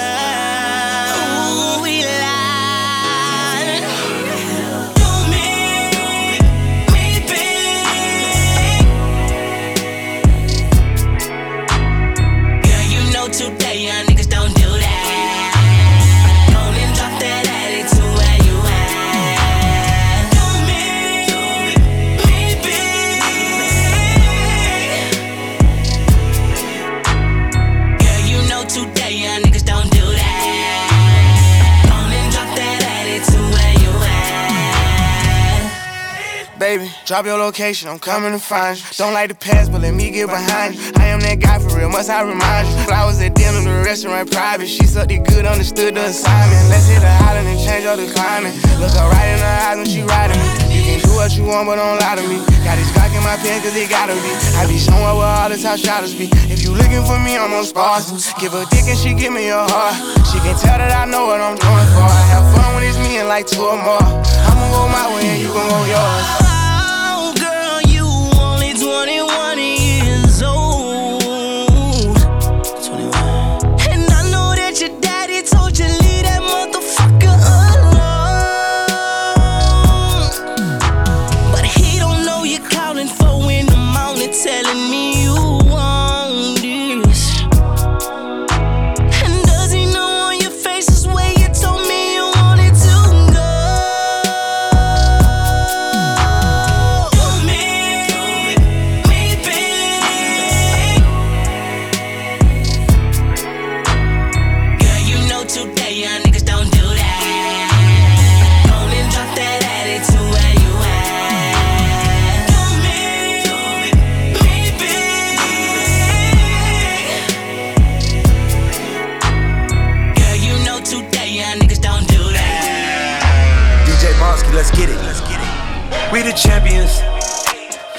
Drop 37.10 37.26
your 37.26 37.40
location, 37.42 37.90
I'm 37.90 37.98
coming 37.98 38.34
to 38.38 38.38
find 38.38 38.78
you. 38.78 38.86
Don't 39.02 39.14
like 39.18 39.30
the 39.34 39.40
past, 39.42 39.72
but 39.74 39.82
let 39.82 39.96
me 39.98 40.12
get 40.14 40.30
behind 40.30 40.76
you. 40.78 40.94
I 41.02 41.10
am 41.10 41.18
that 41.26 41.42
guy 41.42 41.58
for 41.58 41.74
real, 41.74 41.90
must 41.90 42.06
I 42.06 42.22
remind 42.22 42.70
you? 42.70 42.86
Flowers 42.86 43.18
at 43.18 43.34
dinner, 43.34 43.66
the 43.66 43.82
restaurant 43.82 44.30
private. 44.30 44.70
She 44.70 44.86
sucked 44.86 45.10
it 45.10 45.26
good, 45.26 45.42
understood 45.50 45.98
the 45.98 46.06
assignment. 46.06 46.70
Let's 46.70 46.86
hit 46.86 47.02
the 47.02 47.10
island 47.26 47.50
and 47.50 47.58
change 47.58 47.90
all 47.90 47.98
the 47.98 48.06
climate. 48.14 48.54
Look 48.78 48.94
her 48.94 49.10
right 49.10 49.26
in 49.26 49.42
her 49.42 49.56
eyes 49.66 49.78
when 49.82 49.90
she 49.90 50.06
riding 50.06 50.38
me. 50.38 50.70
You 50.78 50.82
can 50.86 51.00
do 51.02 51.10
what 51.18 51.34
you 51.34 51.50
want, 51.50 51.66
but 51.66 51.82
don't 51.82 51.98
lie 51.98 52.14
to 52.14 52.22
me. 52.30 52.46
Got 52.62 52.78
this 52.78 52.94
Glock 52.94 53.10
in 53.10 53.26
my 53.26 53.42
pen, 53.42 53.58
cause 53.66 53.74
it 53.74 53.90
gotta 53.90 54.14
be. 54.14 54.30
I 54.62 54.70
be 54.70 54.78
somewhere 54.78 55.18
where 55.18 55.34
all 55.34 55.50
the 55.50 55.58
top 55.58 55.82
shadows 55.82 56.14
be. 56.14 56.30
If 56.54 56.62
you 56.62 56.78
looking 56.78 57.02
for 57.10 57.18
me, 57.26 57.42
I'm 57.42 57.50
on 57.58 57.66
spars. 57.66 58.06
Give 58.38 58.54
a 58.54 58.70
dick 58.70 58.86
and 58.86 58.94
she 58.94 59.18
give 59.18 59.34
me 59.34 59.50
your 59.50 59.66
heart. 59.66 59.98
She 60.30 60.38
can 60.46 60.54
tell 60.62 60.78
that 60.78 60.94
I 60.94 61.10
know 61.10 61.26
what 61.26 61.42
I'm 61.42 61.58
going 61.58 61.88
for. 61.90 62.06
I 62.06 62.22
have 62.38 62.46
fun 62.54 62.70
when 62.78 62.86
it's 62.86 63.02
me 63.02 63.18
and 63.18 63.26
like 63.26 63.50
two 63.50 63.66
or 63.66 63.82
more. 63.82 63.98
I'ma 63.98 64.66
go 64.70 64.86
my 64.94 65.10
way 65.18 65.26
and 65.26 65.42
you 65.42 65.50
gon' 65.50 65.74
go 65.74 65.82
yours. 65.90 66.39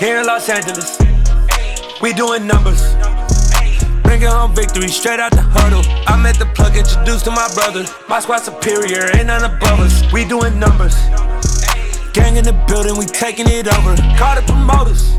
Here 0.01 0.19
in 0.19 0.25
Los 0.25 0.49
Angeles, 0.49 0.99
we 2.01 2.15
doing 2.15 2.47
numbers. 2.47 2.95
Bringing 4.03 4.29
home 4.29 4.55
victory 4.55 4.89
straight 4.89 5.21
out 5.21 5.31
the 5.31 5.43
huddle. 5.43 5.83
i 6.07 6.17
met 6.17 6.39
the 6.39 6.47
plug, 6.55 6.75
introduced 6.75 7.27
to 7.27 7.31
my 7.31 7.47
brothers. 7.53 7.93
My 8.09 8.19
squad 8.21 8.39
superior, 8.39 9.15
ain't 9.15 9.27
none 9.27 9.45
above 9.45 9.79
us. 9.81 10.11
We 10.11 10.25
doing 10.27 10.59
numbers. 10.59 10.95
Gang 12.15 12.39
in 12.39 12.45
the 12.45 12.65
building, 12.67 12.97
we 12.97 13.05
taking 13.05 13.45
it 13.51 13.69
over. 13.69 13.95
Call 14.17 14.37
the 14.37 14.43
promoters. 14.47 15.13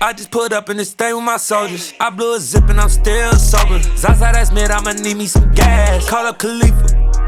I 0.00 0.14
just 0.16 0.30
put 0.30 0.54
up 0.54 0.70
in 0.70 0.78
this 0.78 0.94
thing 0.94 1.14
with 1.14 1.24
my 1.24 1.36
soldiers. 1.36 1.92
I 2.00 2.08
blew 2.08 2.34
a 2.34 2.40
zip 2.40 2.70
and 2.70 2.80
I'm 2.80 2.88
still 2.88 3.34
sober. 3.34 3.78
Zaza, 3.94 4.30
that's 4.32 4.52
mid, 4.52 4.70
I'ma 4.70 4.92
need 4.92 5.18
me 5.18 5.26
some 5.26 5.52
gas. 5.52 6.08
Call 6.08 6.24
up 6.24 6.38
Khalifa. 6.38 7.25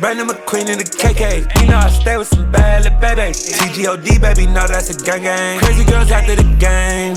Brandon 0.00 0.26
McQueen 0.26 0.66
in 0.68 0.78
the 0.78 0.84
KK. 0.84 1.62
You 1.62 1.68
know 1.70 1.78
I 1.78 1.88
stay 1.88 2.16
with 2.16 2.26
some 2.26 2.50
bad 2.50 2.82
little 2.82 2.98
babies. 2.98 3.54
CGOD, 3.54 4.20
baby, 4.20 4.46
know 4.46 4.66
that's 4.66 4.90
a 4.90 4.98
gang 5.04 5.22
gang. 5.22 5.60
Crazy 5.60 5.84
girls 5.84 6.10
after 6.10 6.34
the 6.34 6.42
game. 6.58 7.14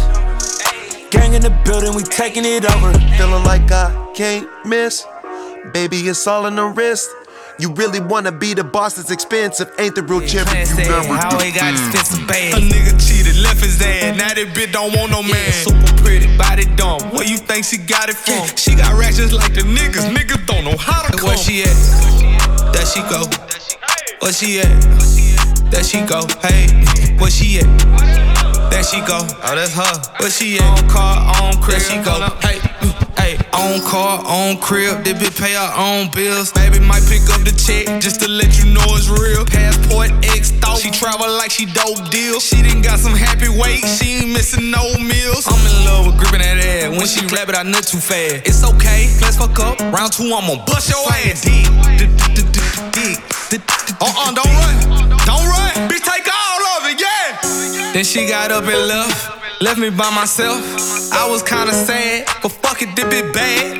Gang 1.11 1.33
in 1.35 1.41
the 1.47 1.55
building, 1.65 1.95
we 1.95 2.03
taking 2.03 2.43
it 2.45 2.65
over. 2.65 2.91
Feeling 3.17 3.45
like 3.45 3.71
I 3.71 3.95
can't 4.13 4.51
miss. 4.67 5.07
Baby, 5.73 5.99
it's 6.09 6.27
all 6.27 6.47
in 6.47 6.57
the 6.57 6.67
wrist. 6.67 7.09
You 7.61 7.73
really 7.75 8.01
wanna 8.01 8.33
be 8.33 8.55
the 8.55 8.65
boss 8.65 8.95
that's 8.97 9.13
expensive, 9.13 9.71
ain't 9.79 9.95
the 9.95 10.03
real 10.03 10.21
yeah, 10.23 10.43
champion. 10.43 10.67
You 10.69 10.75
never 10.91 11.15
how 11.15 11.39
he 11.39 11.53
got 11.53 11.75
expensive 11.79 12.27
bag. 12.27 12.55
A 12.55 12.59
nigga 12.59 12.99
cheated, 12.99 13.39
left 13.41 13.61
his 13.63 13.81
ass. 13.83 14.19
Now 14.19 14.35
that 14.35 14.49
bitch 14.53 14.73
don't 14.73 14.93
want 14.99 15.13
no 15.13 15.23
man. 15.23 15.31
Yeah, 15.31 15.71
super 15.71 16.03
pretty, 16.03 16.37
body 16.37 16.65
dumb. 16.75 17.01
Where 17.15 17.25
you 17.25 17.39
think 17.39 17.67
she 17.67 17.79
got 17.79 18.09
it 18.11 18.17
from? 18.17 18.35
Yeah, 18.35 18.55
she 18.57 18.75
got 18.75 18.99
rations 18.99 19.33
like 19.33 19.55
the 19.55 19.61
niggas. 19.63 20.11
Niggas 20.11 20.45
don't 20.47 20.65
know 20.65 20.77
how 20.77 21.07
to 21.09 21.17
come. 21.17 21.29
Where 21.29 21.37
she 21.39 21.63
at? 21.63 22.36
That 22.87 22.95
she 22.95 23.03
go. 23.11 23.22
Where 24.22 24.32
she 24.32 24.61
at? 24.61 24.70
That 25.74 25.82
she 25.84 26.07
go. 26.07 26.22
Hey, 26.39 26.70
where 27.18 27.30
she 27.34 27.59
at? 27.59 27.66
That 28.70 28.87
she 28.87 29.01
go. 29.03 29.26
Oh, 29.26 29.55
that's 29.59 29.74
her. 29.74 30.22
Where 30.22 30.30
she 30.30 30.59
at? 30.62 30.62
On 30.62 30.89
car, 30.89 31.18
on 31.43 31.59
crib. 31.61 31.82
she 31.82 31.99
go. 31.99 32.14
Hey. 32.47 32.62
Mm, 32.78 33.18
hey, 33.18 33.34
on 33.53 33.82
car, 33.82 34.22
on 34.24 34.57
crib, 34.62 35.03
they 35.03 35.11
it, 35.18 35.34
pay 35.34 35.57
our 35.59 35.74
own 35.74 36.14
bills. 36.14 36.53
Baby 36.55 36.78
might 36.78 37.03
pick 37.11 37.26
up 37.34 37.43
the 37.43 37.51
check 37.59 37.99
just 38.01 38.22
to 38.22 38.30
let 38.30 38.55
you 38.62 38.70
know 38.70 38.87
it's 38.95 39.11
real. 39.11 39.43
Passport 39.45 40.14
X 40.39 40.55
thought 40.62 40.78
she 40.78 40.93
travel 40.95 41.26
like 41.34 41.51
she 41.51 41.66
dope 41.66 42.07
deal. 42.14 42.39
She 42.39 42.62
done 42.62 42.82
got 42.87 43.01
some 43.01 43.18
happy 43.18 43.51
weight, 43.51 43.82
she 43.82 44.22
ain't 44.22 44.30
missing 44.30 44.70
no 44.70 44.84
meals. 45.03 45.51
I'm 45.51 45.59
in 45.59 45.76
love 45.91 46.07
with 46.07 46.22
gripping 46.22 46.39
that 46.39 46.62
ass. 46.62 46.95
When 46.95 47.09
she 47.11 47.26
rap 47.34 47.49
it, 47.51 47.59
I 47.59 47.66
nut 47.66 47.82
too 47.82 47.99
fast. 47.99 48.47
It's 48.47 48.62
okay, 48.62 49.11
let's 49.18 49.34
fuck 49.43 49.59
up. 49.59 49.74
Round 49.91 50.12
two, 50.14 50.30
I'ma 50.30 50.62
bust 50.64 50.87
your 50.95 51.03
ass. 51.26 51.43
deep. 51.43 51.66
Uh-uh, 53.47 54.34
don't 54.34 54.42
run, 54.42 55.07
don't 55.22 55.47
run. 55.47 55.70
Bitch, 55.88 56.03
take 56.03 56.26
all 56.26 56.66
of 56.82 56.90
it, 56.90 56.99
yeah. 57.01 57.92
Then 57.92 58.03
she 58.03 58.26
got 58.26 58.51
up 58.51 58.64
and 58.64 58.88
left, 58.88 59.62
left 59.62 59.78
me 59.78 59.88
by 59.88 60.11
myself. 60.11 60.59
I 61.12 61.30
was 61.30 61.44
kinda 61.44 61.72
sad, 61.72 62.26
but 62.42 62.49
fuck 62.51 62.82
it, 62.82 62.97
dip 62.97 63.07
it 63.12 63.32
bad. 63.32 63.78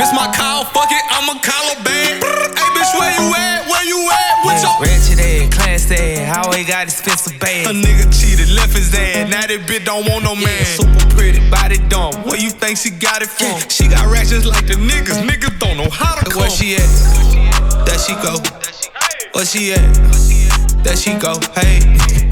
Miss 0.00 0.08
my 0.16 0.32
call, 0.32 0.64
fuck 0.72 0.88
it, 0.88 1.04
I'ma 1.12 1.36
call 1.44 1.76
her 1.76 1.84
back. 1.84 2.24
Hey, 2.56 2.72
bitch, 2.72 2.98
where 2.98 3.12
you 3.12 3.34
at? 3.36 3.68
Where 3.68 3.84
you 3.84 4.00
at? 4.08 4.44
What 4.46 4.56
yeah, 4.56 4.64
your 4.64 4.76
ratchet 4.80 5.20
ass, 5.20 5.54
class 5.54 5.90
ass, 5.90 6.34
how 6.34 6.50
he 6.52 6.64
got 6.64 6.84
expensive 6.84 7.38
bag. 7.38 7.66
A 7.66 7.76
nigga 7.76 8.08
cheated, 8.08 8.48
left 8.48 8.72
his 8.72 8.94
ass. 8.94 9.28
Now 9.28 9.42
that 9.44 9.60
bitch 9.68 9.84
don't 9.84 10.08
want 10.08 10.24
no 10.24 10.34
man. 10.34 10.48
Yeah, 10.48 10.72
super 10.80 11.10
pretty, 11.16 11.40
body 11.50 11.76
dumb. 11.92 12.14
Where 12.24 12.40
you 12.40 12.48
think 12.48 12.78
she 12.78 12.88
got 12.96 13.20
it 13.20 13.28
from? 13.28 13.60
She 13.68 13.88
got 13.88 14.10
ratchets 14.10 14.46
like 14.46 14.66
the 14.66 14.80
niggas. 14.80 15.20
Niggas 15.20 15.58
don't 15.58 15.76
know 15.76 15.90
how 15.90 16.16
to 16.16 16.24
come. 16.30 16.40
Where 16.48 16.50
she 16.50 16.76
at? 16.76 16.88
That 17.84 18.00
she 18.00 18.14
go. 18.24 18.40
Where 19.36 19.44
she 19.44 19.70
at? 19.74 19.94
That 20.82 20.96
she 20.96 21.18
go, 21.18 21.34
hey, 21.58 21.82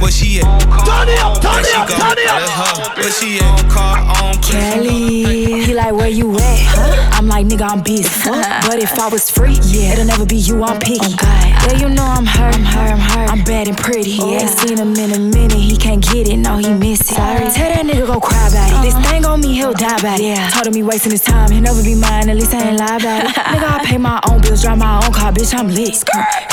where 0.00 0.08
she 0.10 0.40
at? 0.40 0.46
Turn 0.88 1.08
it 1.10 1.20
up, 1.20 1.36
turn 1.42 1.60
it 1.60 1.76
up, 1.76 1.84
turn 1.84 2.16
it 2.16 2.30
up. 2.32 2.96
Where 2.96 3.12
she 3.12 3.36
at? 3.40 3.68
Car 3.68 3.98
on 4.24 4.40
Kelly. 4.40 5.60
He 5.68 5.74
like, 5.74 5.92
where 5.92 6.08
you 6.08 6.32
at? 6.38 6.40
Huh? 6.40 7.10
I'm 7.18 7.26
like, 7.28 7.44
nigga, 7.46 7.68
I'm 7.68 7.82
busy. 7.82 8.08
but 8.24 8.78
if 8.78 8.96
I 8.98 9.08
was 9.08 9.28
free, 9.28 9.58
yeah, 9.64 9.92
it'll 9.92 10.06
never 10.06 10.24
be 10.24 10.36
you 10.36 10.62
I'm 10.64 10.78
picky. 10.80 10.98
Oh, 11.02 11.66
yeah, 11.66 11.76
you 11.76 11.88
know 11.90 12.04
I'm 12.04 12.24
hurt, 12.24 12.54
I'm 12.54 12.64
hurt, 12.64 12.90
I'm 12.94 12.98
hurt. 12.98 13.28
I'm 13.30 13.44
bad 13.44 13.68
and 13.68 13.76
pretty. 13.76 14.16
Oh. 14.20 14.30
Yeah. 14.32 14.40
Ain't 14.46 14.50
seen 14.56 14.78
him 14.78 14.94
in 14.94 15.12
a 15.12 15.18
minute, 15.18 15.58
he 15.58 15.76
can't 15.76 16.00
get 16.02 16.28
it, 16.28 16.38
no, 16.38 16.56
he 16.56 16.72
miss 16.72 17.00
it. 17.02 17.14
Sorry. 17.20 17.40
Tell 17.52 17.68
that 17.74 17.84
nigga 17.84 18.06
go 18.06 18.20
cry 18.20 18.48
about 18.48 18.70
it. 18.70 18.72
Uh-huh. 18.72 18.82
This 18.84 19.10
thing 19.10 19.26
on 19.26 19.40
me, 19.40 19.52
he'll 19.54 19.74
die 19.74 19.96
about 19.98 20.20
it. 20.20 20.24
Yeah. 20.30 20.48
Told 20.50 20.68
him 20.68 20.74
he 20.74 20.82
wasting 20.84 21.10
his 21.10 21.22
time, 21.24 21.50
he'll 21.50 21.60
never 21.60 21.82
be 21.82 21.96
mine, 21.96 22.30
at 22.30 22.36
least 22.36 22.54
I 22.54 22.68
ain't 22.70 22.78
lie 22.78 22.96
about 22.96 23.24
it. 23.24 23.26
nigga, 23.34 23.80
I 23.80 23.84
pay 23.84 23.98
my 23.98 24.20
own 24.30 24.40
bills, 24.40 24.62
drive 24.62 24.78
my 24.78 25.04
own 25.04 25.12
car, 25.12 25.32
bitch, 25.32 25.52
I'm 25.58 25.68
lit. 25.68 25.98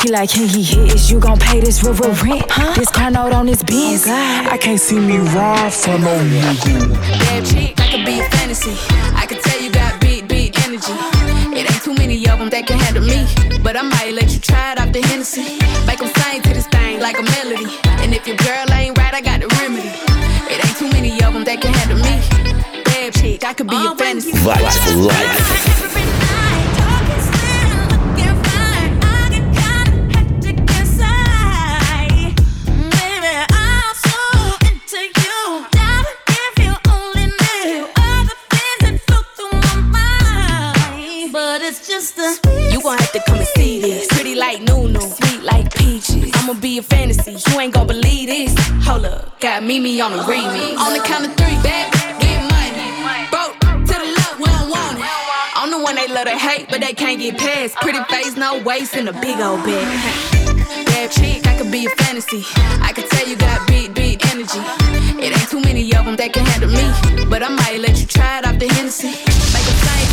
He 0.01 0.09
like, 0.11 0.31
when 0.41 0.49
he 0.49 0.63
hits, 0.63 1.11
you 1.11 1.19
gon' 1.19 1.37
pay 1.37 1.59
this 1.61 1.83
river 1.83 2.09
rent. 2.25 2.49
Huh? 2.49 2.73
This 2.73 2.89
car 2.89 3.11
note 3.11 3.31
on 3.31 3.45
his 3.45 3.61
Benz. 3.61 4.05
Oh 4.07 4.47
I 4.49 4.57
can't 4.57 4.79
see 4.79 4.97
me 4.99 5.17
ride 5.17 5.71
for 5.71 5.95
no 5.99 6.17
nigga. 6.17 6.81
Bad 7.21 7.45
chick, 7.45 7.75
that 7.75 7.91
could 7.91 8.03
be 8.07 8.21
a 8.21 8.23
fantasy. 8.25 8.73
I 9.21 9.27
can 9.29 9.37
tell 9.37 9.61
you 9.61 9.71
got 9.71 10.01
big, 10.01 10.27
big 10.27 10.57
energy. 10.65 10.97
It 11.53 11.69
ain't 11.71 11.83
too 11.83 11.93
many 11.93 12.27
of 12.27 12.39
them 12.39 12.49
that 12.49 12.65
can 12.65 12.79
handle 12.79 13.05
me. 13.05 13.21
But 13.61 13.77
I 13.77 13.83
might 13.83 14.13
let 14.15 14.33
you 14.33 14.39
try 14.39 14.71
it 14.71 14.79
off 14.81 14.91
the 14.91 15.01
Hennessy. 15.01 15.59
Make 15.85 15.99
them 15.99 16.07
sing 16.09 16.41
to 16.41 16.53
this 16.57 16.65
thing 16.73 16.99
like 16.99 17.19
a 17.19 17.25
melody. 17.37 17.77
And 18.01 18.11
if 18.15 18.25
your 18.27 18.37
girl 18.37 18.65
ain't 18.73 18.97
right, 18.97 19.13
I 19.13 19.21
got 19.21 19.41
the 19.41 19.47
remedy. 19.61 19.91
It 20.49 20.57
ain't 20.57 20.77
too 20.81 20.89
many 20.89 21.21
of 21.21 21.33
them 21.35 21.43
that 21.43 21.61
can 21.61 21.71
handle 21.71 21.99
me. 22.01 22.81
Bad 22.83 23.13
chick, 23.13 23.45
I 23.45 23.53
could 23.53 23.67
be 23.69 23.77
oh, 23.77 23.93
a 23.93 23.95
fantasy. 23.95 24.31
Vibes 24.31 25.05
life. 25.05 26.17
sister. 42.15 42.49
You 42.69 42.81
gon' 42.81 42.97
have 42.97 43.11
to 43.13 43.21
come 43.25 43.37
and 43.39 43.47
see 43.57 43.81
this. 43.81 44.07
Pretty 44.07 44.35
like 44.35 44.61
Nunu, 44.61 44.99
sweet 44.99 45.43
like 45.43 45.73
peaches. 45.75 46.31
I'ma 46.35 46.53
be 46.59 46.77
a 46.77 46.83
fantasy, 46.83 47.35
you 47.49 47.59
ain't 47.59 47.73
gon' 47.73 47.87
believe 47.87 48.27
this. 48.27 48.53
Hold 48.87 49.05
up, 49.05 49.39
got 49.39 49.63
Mimi 49.63 49.99
on 50.01 50.11
the 50.17 50.23
remix. 50.23 50.77
On 50.77 50.91
the 50.93 51.01
count 51.03 51.25
of 51.25 51.31
three, 51.39 51.57
back, 51.67 51.87
get 52.23 52.39
money. 52.53 52.79
Broke 53.33 53.55
to 53.89 53.93
the 54.01 54.07
left, 54.17 54.39
we 54.39 54.45
don't 54.45 54.69
want 54.69 54.97
it. 54.99 55.05
I'm 55.55 55.69
the 55.71 55.79
one 55.79 55.95
they 55.95 56.07
love 56.07 56.25
to 56.25 56.37
hate, 56.37 56.67
but 56.69 56.81
they 56.81 56.93
can't 56.93 57.19
get 57.19 57.37
past. 57.37 57.75
Pretty 57.85 58.01
face, 58.13 58.35
no 58.35 58.59
waist, 58.61 58.95
and 58.95 59.07
a 59.09 59.13
big 59.13 59.39
old 59.39 59.63
bag 59.63 59.85
bad 60.87 61.11
chick, 61.11 61.45
I 61.47 61.57
could 61.57 61.71
be 61.71 61.85
a 61.85 61.89
fantasy. 62.03 62.43
I 62.87 62.91
could 62.95 63.09
tell 63.09 63.27
you 63.27 63.35
got 63.35 63.67
big, 63.67 63.93
big 63.93 64.23
energy. 64.27 64.61
It 65.23 65.31
ain't 65.37 65.49
too 65.49 65.61
many 65.61 65.83
of 65.95 66.05
them 66.05 66.15
that 66.17 66.33
can 66.33 66.45
handle 66.45 66.69
me. 66.79 66.85
But 67.29 67.43
I 67.43 67.49
might 67.49 67.79
let 67.79 67.99
you 67.99 68.05
try 68.07 68.39
it 68.39 68.45
off 68.47 68.57
the 68.59 68.67
Hennessy. 68.73 69.09
Make 69.55 69.67
a 69.71 69.75
thing 69.85 70.10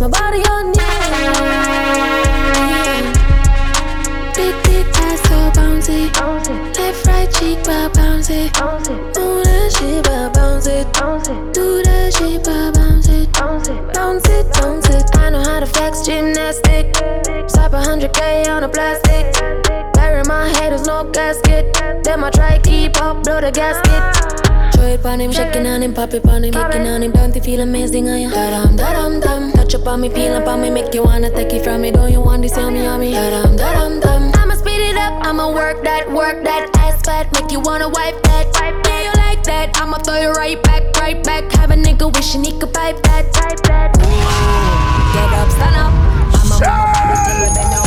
My 0.00 0.08
body 0.16 0.40
on 0.52 0.64
you. 0.76 0.86
Big 4.36 4.54
big 4.66 4.86
that's 4.98 5.20
so 5.30 5.38
bouncy. 5.56 6.02
bouncy. 6.18 6.54
Left 6.78 7.06
right 7.06 7.28
cheek, 7.36 7.58
but 7.64 7.88
bouncy. 7.98 8.42
bouncy. 8.58 8.96
Move 9.16 9.42
that 9.48 9.68
shit, 9.78 10.04
but 10.06 10.28
bounce 10.36 10.66
it. 10.66 10.86
Bounce 10.92 11.28
it. 11.28 11.54
Do 11.54 11.82
that 11.88 12.08
shit, 12.18 12.44
but 12.44 12.72
bounce 12.74 12.83
Bounce 13.38 13.68
it, 13.68 13.92
bounce 13.94 14.28
it, 14.28 14.52
bounce 14.54 14.88
it. 14.90 15.04
I 15.18 15.30
know 15.30 15.40
how 15.40 15.60
to 15.60 15.66
flex 15.66 16.02
gymnastic. 16.06 16.92
Type 16.92 17.72
a 17.72 17.80
hundred 17.80 18.12
K 18.14 18.46
on 18.48 18.62
a 18.64 18.68
plastic. 18.68 19.26
Bury 19.94 20.22
my 20.24 20.48
haters, 20.50 20.86
no 20.86 21.04
gasket. 21.10 21.74
Then 22.04 22.22
I 22.22 22.30
try 22.30 22.58
keep 22.60 22.96
up, 23.02 23.24
blow 23.24 23.40
the 23.40 23.50
gasket. 23.50 24.02
Throw 24.74 24.84
it 24.86 25.04
on 25.04 25.20
him, 25.20 25.32
shaking 25.32 25.66
on 25.66 25.82
him, 25.82 25.94
pop 25.94 26.12
on 26.14 26.44
him, 26.44 26.52
making 26.58 26.86
on 26.86 27.02
him. 27.02 27.10
Don't 27.12 27.34
feel 27.44 27.60
amazing? 27.60 28.08
I 28.08 28.18
am 28.18 28.76
da 28.76 28.92
dum 28.92 29.20
da 29.20 29.28
dum 29.30 29.52
Touch 29.52 29.74
up 29.74 29.86
on 29.88 30.00
me, 30.00 30.08
peel 30.08 30.32
up 30.34 30.46
on 30.46 30.62
me, 30.62 30.70
make 30.70 30.94
you 30.94 31.02
wanna 31.02 31.30
take 31.30 31.52
it 31.52 31.64
from 31.64 31.82
me. 31.82 31.90
Don't 31.90 32.12
you 32.12 32.20
want 32.20 32.42
to 32.44 32.48
sell 32.48 32.70
me 32.70 32.86
on 32.86 33.00
me? 33.00 33.12
da 33.12 33.30
dum 33.42 33.56
dum. 34.00 34.32
I'ma 34.36 34.54
speed 34.54 34.80
it 34.90 34.96
up, 34.96 35.14
I'ma 35.26 35.52
work 35.52 35.82
that, 35.82 36.10
work 36.10 36.42
that 36.44 36.70
ass 36.76 37.00
fat, 37.04 37.32
make 37.32 37.50
you 37.50 37.60
wanna 37.60 37.88
wipe 37.88 38.20
that. 38.22 38.46
Wipe 38.60 38.84
that 38.84 39.13
that. 39.44 39.78
I'ma 39.80 39.98
throw 39.98 40.14
it 40.14 40.36
right 40.36 40.60
back, 40.62 40.82
right 41.00 41.22
back. 41.24 41.50
Have 41.52 41.70
a 41.70 41.74
nigga 41.76 42.12
wishing 42.14 42.42
he 42.44 42.58
could 42.58 42.72
pipe 42.74 43.00
that, 43.04 43.32
pipe 43.32 43.60
that. 43.64 43.96
Ooh. 43.98 44.02
Get 45.14 45.32
up, 45.38 45.48
stand 45.56 45.76
up. 45.76 45.92
I'm 46.34 46.40
a 46.50 46.52
mama, 47.64 47.80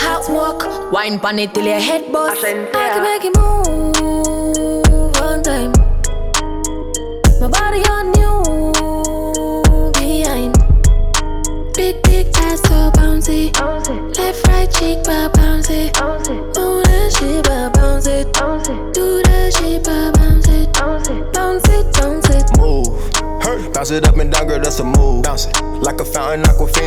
Hot 0.00 0.24
walk, 0.30 0.60
wine 0.92 1.18
pon 1.18 1.38
it 1.38 1.52
till 1.54 1.66
your 1.66 1.80
head 1.80 2.12
bust. 2.12 2.44
I, 2.44 2.46
I 2.68 2.72
can 2.72 3.02
make 3.02 3.24
it 3.24 3.36
move 3.36 4.00
one 5.20 5.42
time. 5.42 5.72
My 7.40 7.48
body 7.48 7.80
on 7.90 8.14
you. 8.18 8.23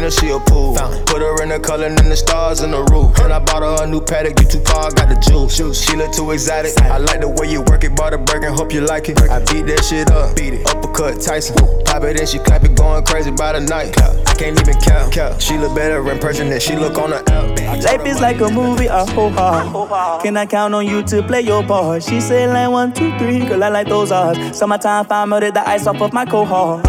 her, 0.07 0.11
she 0.11 0.29
a 0.31 0.39
pool. 0.39 0.75
Put 1.05 1.21
her 1.21 1.43
in 1.43 1.49
the 1.49 1.59
color 1.59 1.87
and 1.87 1.97
the 1.97 2.15
stars 2.15 2.61
in 2.61 2.71
the 2.71 2.83
roof. 2.85 3.17
And 3.19 3.31
I 3.31 3.39
bought 3.39 3.61
her 3.63 3.83
a 3.83 3.87
new 3.87 4.01
paddock, 4.01 4.39
you 4.41 4.47
too 4.47 4.61
far, 4.63 4.91
got 4.91 5.09
the 5.09 5.15
juice. 5.19 5.55
She 5.81 5.95
look 5.95 6.11
too 6.11 6.31
exotic. 6.31 6.79
I 6.81 6.97
like 6.97 7.21
the 7.21 7.27
way 7.29 7.51
you 7.51 7.61
work 7.63 7.83
it, 7.83 7.95
bought 7.95 8.13
a 8.13 8.17
burger, 8.17 8.49
hope 8.49 8.73
you 8.73 8.81
like 8.81 9.09
it. 9.09 9.21
I 9.29 9.39
beat 9.39 9.65
that 9.67 9.83
shit 9.83 10.09
up, 10.11 10.35
beat 10.35 10.55
it. 10.55 10.67
Uppercut 10.67 11.21
Tyson. 11.21 11.55
Pop 11.85 12.03
it 12.03 12.19
and 12.19 12.27
she 12.27 12.39
clap 12.39 12.63
it, 12.63 12.75
going 12.75 13.03
crazy 13.03 13.31
by 13.31 13.53
the 13.53 13.61
night. 13.61 13.95
I 14.01 14.33
can't 14.35 14.59
even 14.59 14.77
count. 14.81 15.41
She 15.41 15.57
look 15.57 15.75
better 15.75 15.99
in 16.11 16.19
person 16.19 16.49
than 16.49 16.59
she 16.59 16.75
look 16.75 16.97
on 16.97 17.11
the 17.11 17.19
app. 17.31 17.83
Life 17.83 18.05
is 18.05 18.21
like 18.21 18.39
a 18.39 18.49
movie, 18.49 18.89
I 18.89 19.09
ho 19.11 19.29
ha. 19.29 20.19
Can 20.21 20.37
I 20.37 20.45
count 20.45 20.73
on 20.73 20.85
you 20.87 21.03
to 21.03 21.21
play 21.23 21.41
your 21.41 21.63
part? 21.63 22.03
She 22.03 22.19
said 22.21 22.49
like 22.49 22.69
one, 22.69 22.93
two, 22.93 23.15
three, 23.17 23.39
girl, 23.45 23.63
I 23.63 23.69
like 23.69 23.87
those 23.87 24.11
odds. 24.11 24.57
Summertime, 24.57 25.05
find 25.05 25.29
melted 25.29 25.53
the 25.53 25.67
ice 25.67 25.85
off 25.87 26.01
of 26.01 26.13
my 26.13 26.25
cohort. 26.25 26.85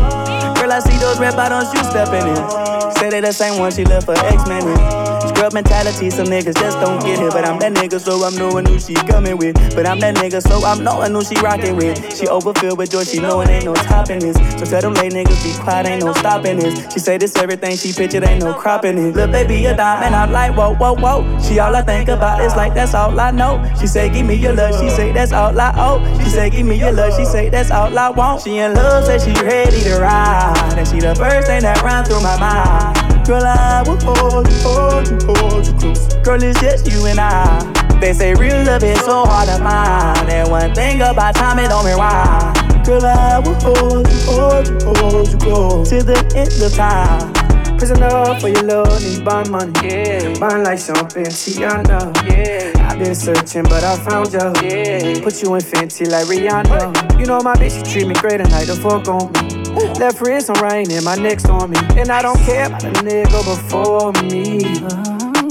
Girl, 0.68 0.76
I 0.76 0.80
see 0.80 0.98
those 0.98 1.18
red 1.18 1.34
bottoms 1.34 1.72
you 1.72 1.82
stepping 1.82 2.28
in. 2.28 2.92
Say 2.96 3.08
they 3.08 3.20
the 3.22 3.32
same 3.32 3.58
one 3.58 3.72
she 3.72 3.86
left 3.86 4.04
for 4.04 4.12
ex 4.26 4.46
man 4.46 4.68
in. 4.68 5.17
Girl 5.38 5.52
mentality, 5.52 6.10
some 6.10 6.26
niggas 6.26 6.58
just 6.58 6.80
don't 6.80 6.98
get 7.00 7.20
it. 7.22 7.32
But 7.32 7.46
I'm 7.46 7.60
that 7.60 7.72
nigga, 7.72 8.00
so 8.00 8.24
I'm 8.24 8.34
knowing 8.34 8.66
who 8.66 8.80
she 8.80 8.94
coming 9.06 9.36
with. 9.36 9.54
But 9.72 9.86
I'm 9.86 10.00
that 10.00 10.16
nigga, 10.16 10.42
so 10.42 10.64
I'm 10.66 10.82
knowing 10.82 11.12
who 11.12 11.22
she 11.22 11.36
rocking 11.40 11.76
with. 11.76 11.96
She 12.18 12.26
overfilled 12.26 12.76
with 12.76 12.90
joy, 12.90 13.04
she 13.04 13.20
knowin' 13.20 13.48
ain't 13.48 13.64
no 13.64 13.72
topping 13.74 14.18
this. 14.18 14.34
So 14.58 14.64
tell 14.66 14.80
them 14.80 14.94
late 14.94 15.12
niggas 15.12 15.40
be 15.44 15.54
quiet, 15.62 15.86
ain't 15.86 16.02
no 16.02 16.12
stopping 16.14 16.58
this. 16.58 16.92
She 16.92 16.98
say 16.98 17.18
this 17.18 17.36
everything 17.36 17.76
she 17.76 17.92
pictured, 17.92 18.24
ain't 18.24 18.42
no 18.42 18.52
cropping 18.52 18.98
it. 18.98 19.14
Lil' 19.14 19.28
baby 19.30 19.64
a 19.66 19.76
dime, 19.76 20.02
and 20.02 20.16
I'm 20.16 20.32
like, 20.32 20.56
whoa, 20.56 20.74
whoa, 20.74 20.94
whoa. 20.94 21.40
She 21.40 21.60
all 21.60 21.76
I 21.76 21.82
think 21.82 22.08
about 22.08 22.40
is 22.40 22.56
like, 22.56 22.74
that's 22.74 22.94
all 22.94 23.20
I 23.20 23.30
know. 23.30 23.64
She 23.78 23.86
say, 23.86 24.10
give 24.10 24.26
me 24.26 24.34
your 24.34 24.54
love, 24.54 24.80
she 24.82 24.90
say, 24.90 25.12
that's 25.12 25.30
all 25.30 25.58
I 25.60 25.72
owe. 25.76 26.02
She 26.24 26.30
say, 26.30 26.50
give 26.50 26.66
me 26.66 26.80
your 26.80 26.90
love, 26.90 27.14
she 27.16 27.24
say, 27.24 27.48
that's 27.48 27.70
all 27.70 27.96
I 27.96 28.10
want. 28.10 28.42
She 28.42 28.58
in 28.58 28.74
love, 28.74 29.04
say 29.04 29.18
she 29.20 29.40
ready 29.44 29.82
to 29.82 30.00
ride. 30.00 30.74
And 30.76 30.88
she 30.88 30.98
the 30.98 31.14
first 31.14 31.46
thing 31.46 31.62
that 31.62 31.80
runs 31.82 32.08
through 32.08 32.22
my 32.24 32.36
mind. 32.40 33.06
Girl, 33.28 33.44
I 33.44 33.82
will 33.82 34.00
hold 34.00 34.48
you, 34.50 34.56
hold 34.64 35.06
you, 35.06 35.18
hold 35.26 35.66
you 35.66 35.74
close. 35.74 36.14
Girl, 36.24 36.42
it's 36.42 36.58
just 36.62 36.90
you 36.90 37.04
and 37.04 37.20
I. 37.20 37.58
They 38.00 38.14
say 38.14 38.32
real 38.32 38.64
love 38.64 38.82
is 38.82 38.98
so 39.00 39.26
hard 39.26 39.48
to 39.50 39.58
find. 39.58 40.30
And 40.30 40.50
one 40.50 40.74
thing 40.74 41.02
about 41.02 41.34
time, 41.34 41.58
it 41.58 41.68
don't 41.68 41.84
rewind. 41.84 42.56
Girl, 42.86 43.04
I 43.04 43.38
will 43.40 43.52
hold 43.60 44.08
you, 44.08 44.18
hold 44.24 44.66
you, 44.68 44.78
hold 44.88 45.28
you 45.28 45.36
close. 45.36 45.90
To 45.90 46.02
the 46.02 46.16
end 46.34 46.56
of 46.64 46.74
time. 46.74 47.76
Prisoner 47.76 48.40
for 48.40 48.48
your 48.48 48.62
love, 48.62 49.02
need 49.02 49.22
bond 49.22 49.50
money. 49.50 49.74
Yeah. 49.86 50.38
Bond 50.38 50.64
like 50.64 50.78
champagne, 50.78 51.26
Tiana. 51.26 52.00
Yeah. 52.30 52.88
I've 52.90 52.98
been 52.98 53.14
searching, 53.14 53.64
but 53.64 53.84
I 53.84 53.98
found 54.08 54.32
you. 54.32 54.66
Yeah. 54.66 55.20
Put 55.22 55.42
you 55.42 55.54
in 55.54 55.60
fancy 55.60 56.06
like 56.06 56.24
Rihanna. 56.28 57.20
You 57.20 57.26
know 57.26 57.40
my 57.42 57.54
bitch, 57.56 57.76
you 57.76 57.82
treat 57.92 58.08
me 58.08 58.14
great 58.14 58.40
and 58.40 58.48
do 58.48 58.64
the 58.64 58.74
fuck 58.76 59.06
on 59.08 59.30
me. 59.32 59.57
Left 59.74 60.18
prison 60.18 60.54
rain 60.62 60.90
in 60.90 61.04
my 61.04 61.14
neck's 61.16 61.44
on 61.46 61.70
me. 61.70 61.78
And 61.96 62.10
I 62.10 62.22
don't 62.22 62.38
care 62.40 62.66
about 62.66 62.84
a 62.84 62.90
nigga 62.92 63.44
before 63.44 64.12
me. 64.24 64.62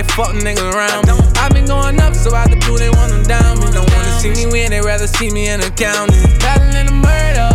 like 0.01 0.11
fuck 0.15 0.33
niggas 0.33 0.67
around 0.73 1.05
me. 1.05 1.13
I 1.37 1.49
been 1.49 1.65
going 1.65 1.99
up, 2.01 2.13
so 2.15 2.33
out 2.33 2.49
the 2.49 2.57
blue 2.57 2.77
they 2.77 2.89
want 2.89 3.11
them 3.11 3.23
down 3.23 3.59
me. 3.59 3.65
Don't 3.71 3.85
wanna 3.93 4.11
see 4.19 4.31
me 4.31 4.45
win, 4.47 4.71
they 4.71 4.81
rather 4.81 5.05
see 5.07 5.29
me 5.29 5.47
in 5.49 5.59
the 5.61 5.69
county. 5.71 6.17
Battling 6.41 6.87
the 6.89 6.93
murder, 6.93 7.49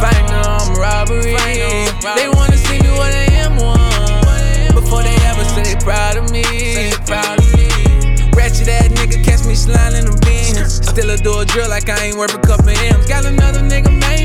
fighting 0.00 0.40
on 0.48 0.72
robbery. 0.80 1.36
They 2.16 2.28
wanna 2.32 2.56
see 2.56 2.78
me 2.80 2.88
what 2.96 3.12
I 3.12 3.28
am 3.44 3.56
one 3.56 4.74
before 4.74 5.02
they 5.02 5.16
ever 5.28 5.44
say 5.52 5.74
they 5.74 5.78
proud 5.84 6.16
of 6.16 6.30
me. 6.32 6.44
Ratchet 8.34 8.68
ass 8.72 8.88
nigga 8.96 9.20
catch 9.22 9.44
me 9.44 9.54
sliding 9.54 10.06
the 10.08 10.16
bins. 10.24 10.80
Still 10.88 11.10
a 11.10 11.16
do 11.18 11.44
drill 11.44 11.68
like 11.68 11.88
I 11.90 11.98
ain't 12.06 12.16
worth 12.16 12.32
a 12.34 12.40
couple 12.40 12.70
M's. 12.70 13.06
Got 13.06 13.26
another 13.26 13.60
nigga 13.60 13.92
man 13.92 14.19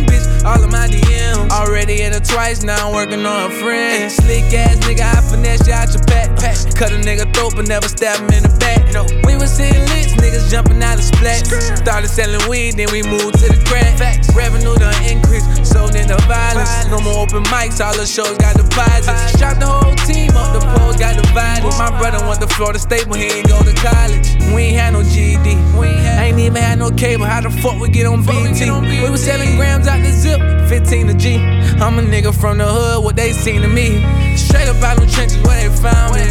all 0.45 0.61
of 0.63 0.71
my 0.71 0.85
DMs. 0.87 1.49
Already 1.49 2.03
in 2.05 2.13
it 2.13 2.23
twice, 2.23 2.61
now 2.63 2.87
I'm 2.87 2.93
working 2.93 3.25
on 3.25 3.49
a 3.51 3.51
friend. 3.59 4.11
Slick 4.11 4.45
ass 4.53 4.77
nigga, 4.85 5.01
I 5.01 5.19
finesse 5.25 5.65
you 5.67 5.73
out 5.73 5.89
your 5.89 6.05
backpack. 6.05 6.45
Cut 6.77 6.93
a 6.93 6.99
nigga 7.01 7.25
throat, 7.33 7.53
but 7.57 7.67
never 7.67 7.87
stab 7.89 8.21
him 8.21 8.29
in 8.29 8.43
the 8.43 8.53
back. 8.61 8.85
No, 8.93 9.03
we 9.25 9.35
was 9.35 9.49
seeing 9.49 9.81
licks, 9.97 10.13
niggas 10.21 10.47
jumping 10.51 10.81
out 10.83 11.01
of 11.01 11.05
splats. 11.05 11.49
Started 11.81 12.07
selling 12.09 12.39
weed, 12.47 12.77
then 12.77 12.87
we 12.93 13.01
moved 13.03 13.41
to 13.41 13.49
the 13.49 13.57
crack. 13.65 13.93
Revenue 14.37 14.75
done 14.77 14.93
increase, 15.03 15.43
sold 15.67 15.91
the 15.95 16.13
violence. 16.29 16.69
No 16.93 16.99
more 17.01 17.25
open 17.25 17.41
mics, 17.49 17.83
all 17.83 17.95
the 17.97 18.05
shows 18.05 18.37
got 18.37 18.53
deposits. 18.55 19.09
Shot 19.39 19.59
the 19.59 19.65
whole 19.67 19.95
team 20.05 20.29
up, 20.37 20.53
the 20.53 20.61
pros 20.77 20.95
got 20.95 21.17
divided. 21.17 21.65
My 21.81 21.89
brother 21.97 22.21
went 22.27 22.39
to 22.41 22.47
Florida 22.47 22.77
State, 22.79 23.07
but 23.09 23.17
he 23.17 23.27
ain't 23.31 23.47
go 23.47 23.57
to 23.63 23.73
college. 23.81 24.29
We 24.53 24.77
ain't 24.77 24.77
had 24.77 24.93
no 24.93 25.01
GED, 25.03 25.47
ain't 25.47 26.39
even 26.39 26.55
had 26.61 26.77
no 26.77 26.91
cable. 26.91 27.25
How 27.25 27.41
the 27.41 27.49
fuck 27.49 27.79
we 27.81 27.89
get 27.89 28.05
on 28.05 28.21
BT? 28.23 28.69
We 29.01 29.09
was 29.09 29.23
selling 29.23 29.55
grams 29.55 29.87
out 29.87 30.03
the 30.03 30.11
zip. 30.11 30.34
15 30.67 31.07
to 31.07 31.13
G. 31.13 31.35
I'm 31.81 31.99
a 31.99 32.01
nigga 32.01 32.33
from 32.33 32.57
the 32.59 32.63
hood, 32.65 33.03
what 33.03 33.15
they 33.17 33.31
seen 33.33 33.61
to 33.61 33.67
me. 33.67 34.01
Straight 34.37 34.67
up 34.67 34.77
out 34.81 34.97
them 34.99 35.07
trenches, 35.09 35.37
where 35.43 35.69
they 35.69 35.69
found 35.81 36.15
me. 36.15 36.23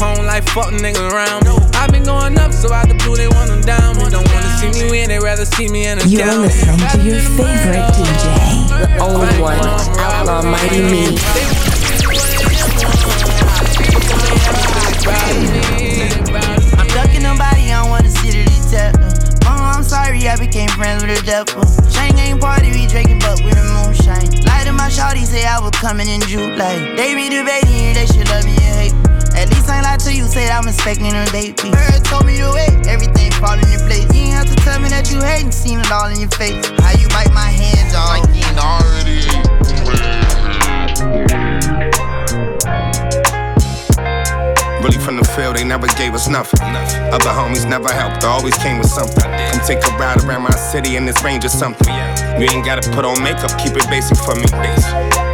Home 0.00 0.26
life, 0.26 0.44
fuck 0.50 0.68
niggas 0.72 0.98
around 1.10 1.44
me. 1.46 1.50
i 1.74 1.86
been 1.88 2.02
going 2.04 2.38
up, 2.38 2.52
so 2.52 2.72
I 2.72 2.84
the 2.86 2.94
blue, 2.94 3.16
they 3.16 3.26
want 3.28 3.48
them 3.50 3.60
down. 3.62 3.96
Me. 3.96 4.04
Don't 4.10 4.26
wanna 4.32 4.50
see 4.58 4.68
me 4.72 4.90
win, 4.90 5.08
they 5.08 5.18
rather 5.18 5.44
see 5.44 5.68
me 5.68 5.86
in 5.86 5.98
a 5.98 6.04
You're 6.04 6.26
down. 6.26 6.42
listening 6.42 6.78
to 6.90 6.98
your 7.02 7.20
favorite 7.36 7.88
DJ, 7.96 8.68
the 8.68 8.98
old 8.98 9.40
one, 9.40 9.58
Outlaw 9.60 10.42
Mighty 10.42 10.82
Me. 10.82 11.16
I 20.28 20.34
became 20.34 20.66
friends 20.74 21.04
with 21.06 21.22
the 21.22 21.22
devil. 21.22 21.62
Chain 21.94 22.10
gang 22.18 22.40
party, 22.42 22.74
we 22.74 22.88
drinking 22.90 23.20
but 23.22 23.38
with 23.46 23.54
the 23.54 23.62
moonshine. 23.62 24.26
Lied 24.42 24.66
to 24.66 24.72
my 24.74 24.90
shawty, 24.90 25.22
say 25.22 25.46
I 25.46 25.60
was 25.62 25.70
coming 25.78 26.08
in 26.10 26.18
July. 26.26 26.82
They 26.98 27.14
be 27.14 27.30
debating, 27.30 27.94
they 27.94 28.06
should 28.10 28.26
love 28.34 28.42
me 28.42 28.58
and 28.58 28.74
hate 28.74 28.90
me. 29.06 29.06
At 29.38 29.46
least 29.54 29.70
I 29.70 29.78
ain't 29.78 29.86
lied 29.86 30.00
to 30.02 30.10
you, 30.10 30.26
said 30.26 30.50
I'm 30.50 30.66
expecting 30.66 31.14
a 31.14 31.22
baby. 31.30 31.54
Bird 31.70 32.02
told 32.10 32.26
me 32.26 32.42
to 32.42 32.50
wait, 32.50 32.74
everything 32.90 33.30
fall 33.38 33.54
in 33.54 33.70
your 33.70 33.78
place. 33.86 34.02
You 34.10 34.34
ain't 34.34 34.34
have 34.34 34.50
to 34.50 34.56
tell 34.66 34.80
me 34.82 34.90
that 34.90 35.06
you 35.14 35.22
hating, 35.22 35.54
seen 35.54 35.78
it 35.78 35.92
all 35.94 36.10
in 36.10 36.18
your 36.18 36.32
face. 36.34 36.58
How 36.82 36.98
you 36.98 37.06
bite 37.14 37.30
my 37.30 37.46
hands 37.46 37.94
off? 37.94 38.18
Like 38.18 38.26
you 38.34 38.50
already 38.58 39.22
Really 44.82 44.98
from 44.98 45.18
the 45.22 45.26
field 45.38 45.45
they 45.56 45.64
never 45.64 45.88
gave 45.96 46.12
us 46.14 46.28
nothing. 46.28 46.60
Other 47.16 47.32
homies 47.32 47.64
never 47.68 47.88
helped, 47.90 48.24
always 48.24 48.54
came 48.60 48.76
with 48.78 48.88
something. 48.90 49.24
Come 49.24 49.60
take 49.64 49.78
a 49.78 49.90
ride 49.96 50.22
around 50.22 50.42
my 50.42 50.50
city 50.52 50.96
in 50.96 51.06
this 51.06 51.16
range 51.24 51.44
or 51.44 51.48
something. 51.48 51.88
You 52.36 52.44
ain't 52.52 52.64
gotta 52.66 52.84
put 52.92 53.04
on 53.06 53.16
makeup, 53.24 53.50
keep 53.56 53.72
it 53.72 53.88
basic 53.88 54.18
for 54.18 54.36
me. 54.36 54.44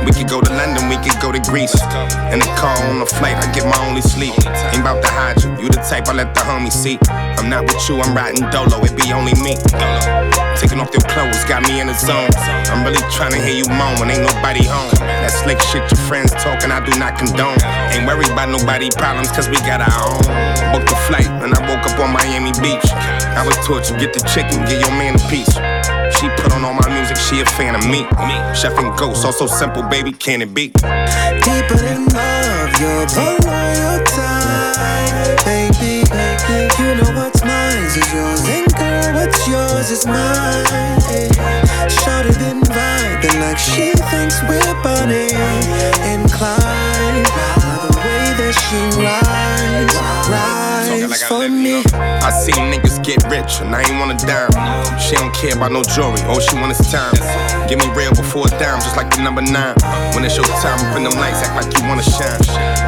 We 0.06 0.10
could 0.14 0.28
go 0.30 0.40
to 0.40 0.50
London, 0.54 0.86
we 0.88 0.94
could 1.02 1.18
go 1.20 1.30
to 1.34 1.38
Greece. 1.50 1.74
In 2.30 2.38
the 2.38 2.48
car 2.58 2.74
on 2.86 3.00
the 3.02 3.06
flight, 3.18 3.34
I 3.34 3.50
get 3.52 3.66
my 3.66 3.78
only 3.88 4.00
sleep. 4.02 4.34
Ain't 4.46 4.82
about 4.86 5.02
to 5.02 5.10
hide 5.10 5.42
you, 5.42 5.50
you 5.62 5.68
the 5.68 5.82
type 5.82 6.06
I 6.08 6.14
let 6.14 6.32
the 6.34 6.40
homies 6.46 6.72
see. 6.78 6.98
I'm 7.10 7.48
not 7.50 7.62
with 7.66 7.82
you, 7.90 7.98
I'm 8.00 8.14
riding 8.14 8.46
dolo, 8.50 8.78
it 8.86 8.94
be 8.94 9.10
only 9.12 9.34
me. 9.42 9.58
Taking 10.58 10.78
off 10.78 10.94
your 10.94 11.02
clothes, 11.10 11.42
got 11.50 11.66
me 11.66 11.80
in 11.80 11.88
the 11.88 11.94
zone. 11.98 12.30
I'm 12.70 12.86
really 12.86 13.02
trying 13.10 13.32
to 13.34 13.42
hear 13.42 13.54
you 13.58 13.66
moan 13.74 13.98
when 13.98 14.08
ain't 14.14 14.22
nobody 14.22 14.62
home. 14.70 14.90
That 15.02 15.30
slick 15.34 15.58
shit 15.70 15.82
your 15.90 15.98
friends 16.06 16.30
talking, 16.38 16.70
I 16.70 16.78
do 16.84 16.94
not 16.98 17.18
condone. 17.18 17.58
Ain't 17.90 18.06
worried 18.06 18.30
about 18.30 18.48
nobody 18.54 18.88
problems, 18.94 19.30
cause 19.34 19.48
we 19.50 19.56
got 19.66 19.80
our 19.82 20.04
own 20.10 20.11
gone. 20.20 20.72
Booked 20.72 20.90
a 20.92 20.98
flight 21.08 21.28
and 21.44 21.54
I 21.54 21.60
woke 21.68 21.84
up 21.88 21.96
on 22.00 22.12
Miami 22.12 22.52
Beach. 22.60 22.84
I 22.92 23.44
was 23.46 23.56
tortured, 23.66 24.00
get 24.00 24.12
the 24.12 24.20
chicken, 24.28 24.60
get 24.68 24.80
your 24.80 24.92
man 25.00 25.16
a 25.16 25.22
piece. 25.30 25.52
She 26.20 26.28
put 26.36 26.52
on 26.52 26.64
all 26.64 26.74
my 26.74 26.86
music, 26.92 27.16
she 27.16 27.40
a 27.40 27.44
fan 27.56 27.74
of 27.74 27.84
me. 27.88 28.04
Chef 28.54 28.76
and 28.78 28.96
ghost, 28.98 29.24
all 29.24 29.32
so 29.32 29.46
simple, 29.46 29.82
baby, 29.82 30.12
can 30.12 30.42
it 30.42 30.54
be? 30.54 30.68
Deeper 31.42 31.76
than 31.80 32.06
love, 32.12 32.70
you're 32.80 33.06
the 33.06 33.28
loyal 33.46 33.98
baby. 35.48 36.04
You 36.78 36.88
know 36.98 37.10
what's 37.18 37.42
mine 37.42 37.78
is 37.88 37.96
yours, 38.12 38.42
and 38.48 38.68
girl, 38.76 39.14
what's 39.16 39.48
yours 39.48 39.90
is 39.90 40.06
mine. 40.06 40.66
Shorter 41.88 42.32
than 42.38 42.62
and 43.24 43.38
like 43.40 43.58
she 43.58 43.92
thinks 44.10 44.40
we're 44.42 44.82
bunny 44.82 45.30
inclined. 46.12 46.72
She 48.52 48.76
rides, 49.00 49.94
rides 50.28 51.22
for 51.22 51.48
me. 51.48 51.82
I 51.96 52.28
seen 52.30 52.68
niggas 52.70 53.02
get 53.02 53.22
rich 53.30 53.62
and 53.62 53.74
I 53.74 53.80
ain't 53.80 53.98
wanna 53.98 54.16
dime. 54.18 54.52
She 55.00 55.16
don't 55.16 55.32
care 55.34 55.56
about 55.56 55.72
no 55.72 55.82
jewelry, 55.82 56.20
all 56.28 56.38
she 56.38 56.54
want 56.56 56.70
is 56.72 56.92
time. 56.92 57.14
Give 57.66 57.78
me 57.78 57.88
real 57.94 58.10
before 58.10 58.48
a 58.48 58.50
dime, 58.50 58.78
just 58.84 58.94
like 58.98 59.08
the 59.14 59.22
number 59.22 59.40
nine. 59.40 59.74
When 60.14 60.22
it's 60.26 60.36
your 60.36 60.44
time, 60.60 60.78
up 60.84 60.92
them 60.92 61.18
lights, 61.18 61.40
act 61.48 61.64
like 61.64 61.80
you 61.82 61.88
wanna 61.88 62.02
shine. 62.02 62.40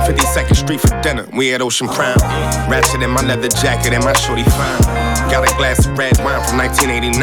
52nd 0.05 0.55
Street 0.55 0.81
for 0.81 1.01
dinner, 1.01 1.27
we 1.33 1.55
at 1.55 1.63
Ocean 1.63 1.89
Prime. 1.89 2.19
Ratchet 2.71 3.01
in 3.03 3.09
my 3.09 3.23
leather 3.23 3.49
jacket 3.49 3.95
and 3.95 4.05
my 4.05 4.13
shorty 4.13 4.45
fine. 4.45 5.14
Got 5.31 5.49
a 5.51 5.57
glass 5.57 5.87
of 5.87 5.97
red 5.97 6.13
wine 6.21 6.37
from 6.45 6.61
1989. 6.61 7.17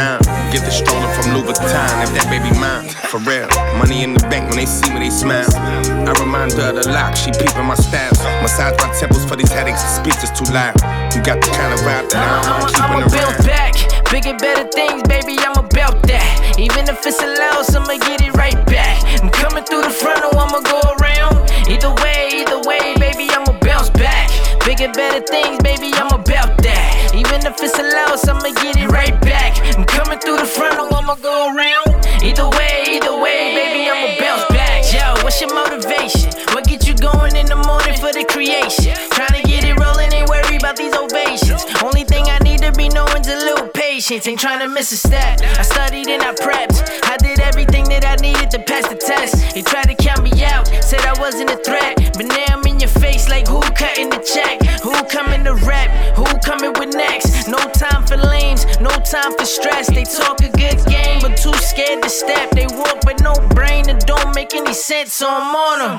Get 0.50 0.66
the 0.66 0.74
stroller 0.74 1.06
from 1.14 1.38
Louis 1.38 1.54
Vuitton 1.54 1.96
if 2.02 2.10
that 2.18 2.26
baby 2.34 2.50
mine. 2.58 2.90
For 3.14 3.22
real, 3.22 3.46
money 3.78 4.02
in 4.02 4.18
the 4.18 4.26
bank 4.26 4.50
when 4.50 4.58
they 4.58 4.66
see 4.66 4.90
me, 4.90 5.06
they 5.06 5.14
smile. 5.14 5.46
I 5.54 6.10
remind 6.18 6.58
her 6.58 6.74
of 6.74 6.82
the 6.82 6.90
lock, 6.90 7.14
she 7.14 7.30
peeping 7.30 7.62
my 7.64 7.78
style. 7.78 8.10
Massage 8.42 8.74
my 8.82 8.90
temples 8.98 9.22
for 9.30 9.38
these 9.38 9.54
headaches, 9.54 9.86
the 9.86 9.90
speech 10.02 10.18
is 10.26 10.34
too 10.34 10.50
loud. 10.50 10.74
You 11.14 11.22
got 11.22 11.46
the 11.46 11.54
kind 11.54 11.78
of 11.78 11.80
vibe 11.86 12.10
that 12.10 12.18
I 12.26 12.26
am 12.50 12.66
keeping 12.74 13.06
around. 13.06 13.12
build 13.14 13.38
back, 13.46 13.74
bigger, 14.10 14.34
better 14.34 14.66
things, 14.74 15.06
baby, 15.06 15.38
I'm 15.38 15.54
about 15.62 16.02
that. 16.10 16.58
Even 16.58 16.90
if 16.90 17.06
it's 17.06 17.22
a 17.22 17.30
loss, 17.38 17.70
I'ma 17.78 18.02
get 18.02 18.26
it 18.26 18.34
right 18.34 18.58
back. 18.66 18.98
I'm 19.22 19.30
coming 19.30 19.64
through 19.64 19.86
the 19.86 19.94
frontal, 19.94 20.34
I'ma 20.42 20.66
go 20.66 20.82
around. 20.98 21.38
Either 21.70 21.94
way, 22.02 22.42
either 22.50 22.66
way, 22.66 22.98
baby, 22.98 23.30
I'ma 23.30 23.54
bounce 23.62 23.94
back. 23.94 24.34
Bigger, 24.66 24.90
better 24.90 25.22
things, 25.22 25.62
baby, 25.62 25.94
I'm 25.94 26.10
about 26.12 26.58
that. 26.66 27.01
Even 27.34 27.48
if 27.48 27.64
it's 27.64 27.80
a 27.80 27.84
loss, 27.96 28.28
I'ma 28.28 28.52
get 28.62 28.76
it 28.76 28.90
right 28.90 29.18
back. 29.22 29.56
I'm 29.78 29.86
coming 29.86 30.20
through 30.20 30.36
the 30.36 30.46
frontal, 30.46 30.94
I'ma 30.94 31.16
go 31.16 31.56
around. 31.56 32.04
Either 32.22 32.50
way, 32.60 32.84
either 33.00 33.16
way, 33.24 33.56
baby, 33.56 33.88
I'ma 33.90 34.20
bounce 34.20 34.52
back. 34.52 34.84
Yo, 34.92 35.24
what's 35.24 35.40
your 35.40 35.54
motivation? 35.56 36.28
What 36.54 36.66
get 36.68 36.86
you 36.90 36.94
going 36.94 37.38
in 37.38 37.46
the 37.46 37.56
morning 37.56 37.96
for 37.96 38.12
the 38.12 38.26
creation? 38.28 38.92
Trying 39.16 39.40
to 39.40 39.44
get 39.48 39.64
it 39.64 39.80
rolling, 39.80 40.12
ain't 40.12 40.28
worry 40.28 40.58
about 40.58 40.76
these 40.76 40.92
ovations. 40.94 41.64
Only 41.82 42.04
thing 42.04 42.28
I 42.28 42.38
need 42.40 42.60
to 42.68 42.74
be 42.74 42.90
knowing's 42.90 43.30
a 43.30 43.38
little 43.40 43.70
patience. 43.70 44.28
Ain't 44.28 44.38
trying 44.42 44.60
to 44.60 44.68
miss 44.68 44.92
a 44.92 44.98
step. 44.98 45.40
I 45.56 45.62
studied 45.62 46.10
and 46.12 46.22
I 46.24 46.34
prepped. 46.36 46.84
I 47.10 47.16
did 47.16 47.40
everything 47.40 47.86
that 47.96 48.04
I 48.04 48.20
needed 48.20 48.52
to 48.60 48.60
pass 48.60 48.90
the 48.92 48.96
test. 49.00 49.56
They 49.56 49.62
tried 49.62 49.88
to 49.88 49.96
count 49.96 50.20
me 50.22 50.44
out, 50.44 50.68
said 50.84 51.00
I 51.08 51.16
wasn't 51.18 51.50
a 51.52 51.56
threat. 51.64 51.96
But 52.12 52.28
now 52.28 52.44
I'm 52.60 52.68
in 52.68 52.82
your 52.84 52.90
face 52.92 53.30
like 53.30 53.48
who 53.48 53.62
cutting 53.72 54.10
the 54.10 54.20
check? 54.20 54.60
Who 54.84 54.92
coming 55.08 55.46
to 55.48 55.56
rap? 55.64 55.88
Who 56.18 56.26
coming 56.52 56.74
with 56.80 56.94
next. 56.96 57.48
No 57.48 57.60
time 57.84 58.06
for 58.06 58.18
lames, 58.18 58.66
no 58.82 58.90
time 59.16 59.32
for 59.38 59.46
stress. 59.46 59.88
They 59.88 60.04
talk 60.04 60.42
a 60.42 60.50
good 60.64 60.80
game, 60.88 61.22
but 61.22 61.38
too 61.38 61.54
scared 61.72 62.04
to 62.04 62.10
step. 62.10 62.50
They 62.52 62.68
walk 62.82 63.00
with 63.06 63.22
no 63.24 63.34
brain 63.56 63.88
and 63.90 64.00
don't 64.06 64.36
make 64.36 64.54
any 64.54 64.74
sense, 64.74 65.14
so 65.14 65.28
I'm 65.30 65.56
on 65.68 65.80
them. 65.80 65.96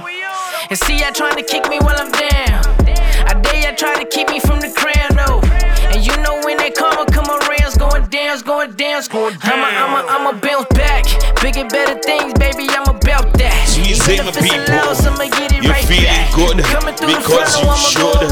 And 0.69 0.79
see, 0.79 0.99
y'all 0.99 1.13
trying 1.13 1.37
to 1.41 1.43
kick 1.43 1.69
me 1.69 1.79
while 1.81 1.97
I'm 1.97 2.13
down. 2.13 2.59
I 3.31 3.33
dare 3.43 3.61
y'all 3.65 3.75
try 3.77 3.95
to 4.03 4.09
keep 4.15 4.29
me 4.29 4.41
from 4.41 4.61
the 4.61 4.71
crown, 4.81 5.11
though. 5.21 5.41
And 5.93 6.05
you 6.07 6.15
know 6.25 6.35
when 6.45 6.59
they 6.59 6.71
come 6.71 6.99
around, 6.99 7.41
it's 7.67 7.77
going 7.79 8.05
down, 8.19 8.35
it's 8.35 8.43
going 8.43 8.73
down, 8.75 8.99
it's 8.99 9.09
going 9.09 9.37
down. 9.39 9.53
I'ma, 9.53 9.69
I'ma, 9.83 10.01
I'ma 10.15 10.33
bounce 10.41 10.69
back. 10.81 11.05
Bigger, 11.41 11.67
better 11.69 11.99
things, 12.01 12.35
baby, 12.39 12.67
I'ma 12.69 12.99
about 13.23 13.39
that. 13.39 13.55
Easy, 13.79 14.19
my 14.23 14.31
people. 14.31 15.23
It 15.23 15.63
You're 15.65 15.73
right 15.73 15.87
feeling 15.87 16.05
back. 16.05 16.35
good 16.35 16.57
because 17.07 17.55
you 17.57 17.73
should. 17.77 18.29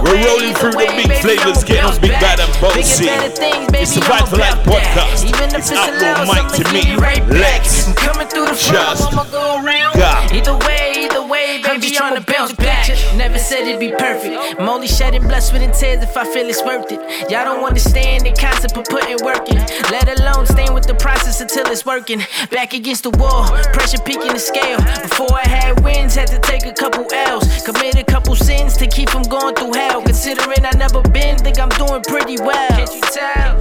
We're 0.00 0.24
rolling 0.26 0.54
through 0.56 0.76
way, 0.76 0.86
the 0.88 0.92
big 0.96 1.08
baby, 1.08 1.20
flavors, 1.20 1.64
get 1.64 1.84
on 1.84 1.94
big 2.00 2.12
bad 2.20 2.40
and 2.40 2.50
bouncy. 2.60 3.06
It's 3.76 3.96
a 3.96 4.00
Vibe 4.00 4.28
for 4.28 4.36
Life 4.36 4.58
podcast. 4.64 5.24
It's 5.56 5.70
Outlaw 5.72 6.24
Mike 6.26 6.52
to 6.58 6.64
me. 6.72 6.96
Right 6.96 7.24
Let's 7.28 7.86
just 8.66 9.10
go. 9.10 9.62
Either 9.62 10.58
way, 10.66 10.92
either 10.96 11.26
way, 11.26 11.62
baby, 11.62 11.66
I'm 11.66 11.80
trying 11.92 12.14
to 12.16 12.20
bounce 12.32 12.52
back. 12.52 12.88
Never 13.16 13.38
said 13.38 13.66
it'd 13.68 13.80
be 13.80 13.90
perfect. 13.90 14.60
I'm 14.60 14.68
only 14.68 14.86
shedding 14.86 15.22
blood, 15.26 15.40
with 15.52 15.62
intent 15.62 15.74
tears 15.74 16.02
if 16.02 16.16
I 16.16 16.24
feel 16.24 16.46
it's 16.46 16.62
worth 16.62 16.92
it. 16.92 17.00
Y'all 17.30 17.44
don't 17.44 17.64
understand 17.64 18.24
the 18.26 18.32
concept 18.32 18.76
of 18.76 18.84
putting 18.84 19.22
work 19.24 19.48
in. 19.50 19.56
Let 19.90 20.08
alone 20.20 20.46
staying 20.46 20.74
with 20.74 20.86
the 20.86 20.94
process 20.94 21.40
until 21.40 21.66
it's 21.66 21.84
working. 21.86 22.20
Back 22.50 22.74
against 22.74 23.04
the 23.04 23.10
wall, 23.10 23.46
pressure 23.72 23.89
should 23.90 24.04
peek 24.04 24.20
in 24.22 24.28
the 24.34 24.38
scale. 24.38 24.78
Before 25.02 25.34
I 25.36 25.48
had 25.48 25.82
wins, 25.82 26.14
had 26.14 26.28
to 26.28 26.38
take 26.38 26.64
a 26.64 26.72
couple 26.72 27.04
L's. 27.12 27.64
Commit 27.64 27.96
a 27.96 28.04
couple 28.04 28.36
sins 28.36 28.76
to 28.76 28.86
keep 28.86 29.10
from 29.10 29.22
going 29.22 29.54
through 29.56 29.72
hell. 29.72 30.00
Considering 30.02 30.62
I 30.64 30.70
never 30.76 31.02
been, 31.10 31.36
think 31.38 31.58
I'm 31.58 31.70
doing 31.74 32.00
pretty 32.06 32.36
well. 32.40 32.70
Can't 32.70 32.94
you 32.94 33.00
tell? 33.02 33.56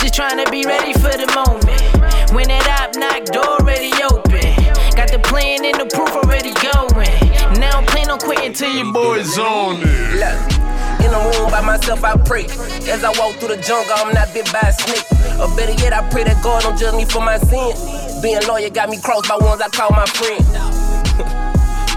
just 0.00 0.14
trying 0.14 0.42
to 0.42 0.50
be 0.50 0.64
ready 0.64 0.94
for 0.94 1.12
the 1.20 1.28
moment. 1.36 2.32
When 2.32 2.48
that 2.48 2.66
op 2.80 2.96
knock 2.96 3.26
door 3.28 3.60
already 3.60 3.92
open. 4.02 4.56
Got 4.96 5.12
the 5.12 5.20
plan 5.22 5.64
and 5.66 5.76
the 5.76 5.86
proof 5.92 6.10
already 6.16 6.54
going. 6.64 7.60
Now 7.60 7.76
I'm 7.78 7.84
planning 7.84 8.10
on 8.10 8.20
quitting 8.20 8.54
till 8.54 8.72
your 8.74 8.90
boy's 8.92 9.38
on 9.38 9.80
it. 9.84 10.18
Look. 10.62 10.71
In 11.04 11.10
the 11.10 11.18
room 11.34 11.50
by 11.50 11.60
myself, 11.60 12.04
I 12.04 12.16
pray. 12.22 12.44
As 12.86 13.02
I 13.02 13.10
walk 13.18 13.34
through 13.38 13.56
the 13.56 13.62
jungle, 13.62 13.92
I'm 13.96 14.14
not 14.14 14.32
bit 14.32 14.50
by 14.52 14.70
a 14.70 14.72
snake. 14.72 15.04
Or 15.42 15.48
better 15.56 15.72
yet, 15.82 15.92
I 15.92 16.08
pray 16.10 16.24
that 16.24 16.42
God 16.44 16.62
don't 16.62 16.78
judge 16.78 16.94
me 16.94 17.04
for 17.04 17.18
my 17.20 17.38
sin. 17.38 17.74
Being 18.22 18.46
loyal 18.46 18.70
got 18.70 18.88
me 18.88 19.00
crossed 19.00 19.28
by 19.28 19.36
ones 19.36 19.60
I 19.60 19.68
call 19.68 19.90
my 19.90 20.06
friend. 20.06 20.40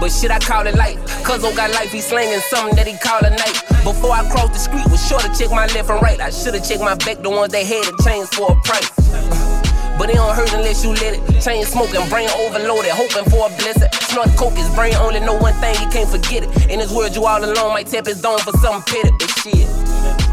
but 0.00 0.10
shit, 0.10 0.32
I 0.32 0.40
call 0.40 0.66
it 0.66 0.74
light. 0.74 0.98
Oh, 1.28 1.34
I 1.34 1.38
got 1.54 1.70
life, 1.70 1.92
he 1.92 2.00
slinging 2.00 2.40
something 2.40 2.74
that 2.74 2.86
he 2.88 2.98
call 2.98 3.20
a 3.24 3.30
night. 3.30 3.62
Before 3.84 4.10
I 4.10 4.28
crossed 4.30 4.54
the 4.54 4.58
street, 4.58 4.86
was 4.90 5.06
sure 5.06 5.20
to 5.20 5.30
check 5.38 5.50
my 5.50 5.66
left 5.68 5.88
and 5.90 6.02
right. 6.02 6.18
I 6.20 6.30
should've 6.30 6.64
checked 6.66 6.80
my 6.80 6.96
back, 6.96 7.18
the 7.22 7.30
ones 7.30 7.52
that 7.52 7.62
had 7.64 7.86
a 7.86 8.02
change 8.02 8.28
for 8.30 8.50
a 8.52 8.56
price. 8.62 9.35
But 9.98 10.10
it 10.10 10.16
don't 10.20 10.36
hurt 10.36 10.52
unless 10.52 10.84
you 10.84 10.92
let 10.92 11.16
it. 11.16 11.20
Chain 11.42 11.64
smoking, 11.64 12.04
brain 12.08 12.28
overloaded, 12.44 12.92
hoping 12.92 13.24
for 13.32 13.48
a 13.48 13.50
blessing. 13.56 13.88
Snort 14.12 14.28
coke 14.36 14.52
his 14.56 14.68
brain 14.76 14.94
only, 14.96 15.20
know 15.20 15.36
one 15.40 15.54
thing, 15.54 15.74
he 15.76 15.86
can't 15.88 16.08
forget 16.08 16.44
it. 16.44 16.52
In 16.70 16.78
this 16.80 16.92
world, 16.92 17.16
you 17.16 17.24
all 17.24 17.42
alone, 17.42 17.72
might 17.72 17.86
tap 17.88 18.04
his 18.04 18.20
dome 18.20 18.38
for 18.40 18.52
something 18.60 18.84
petty, 18.92 19.10
but 19.16 19.30
shit. 19.40 19.68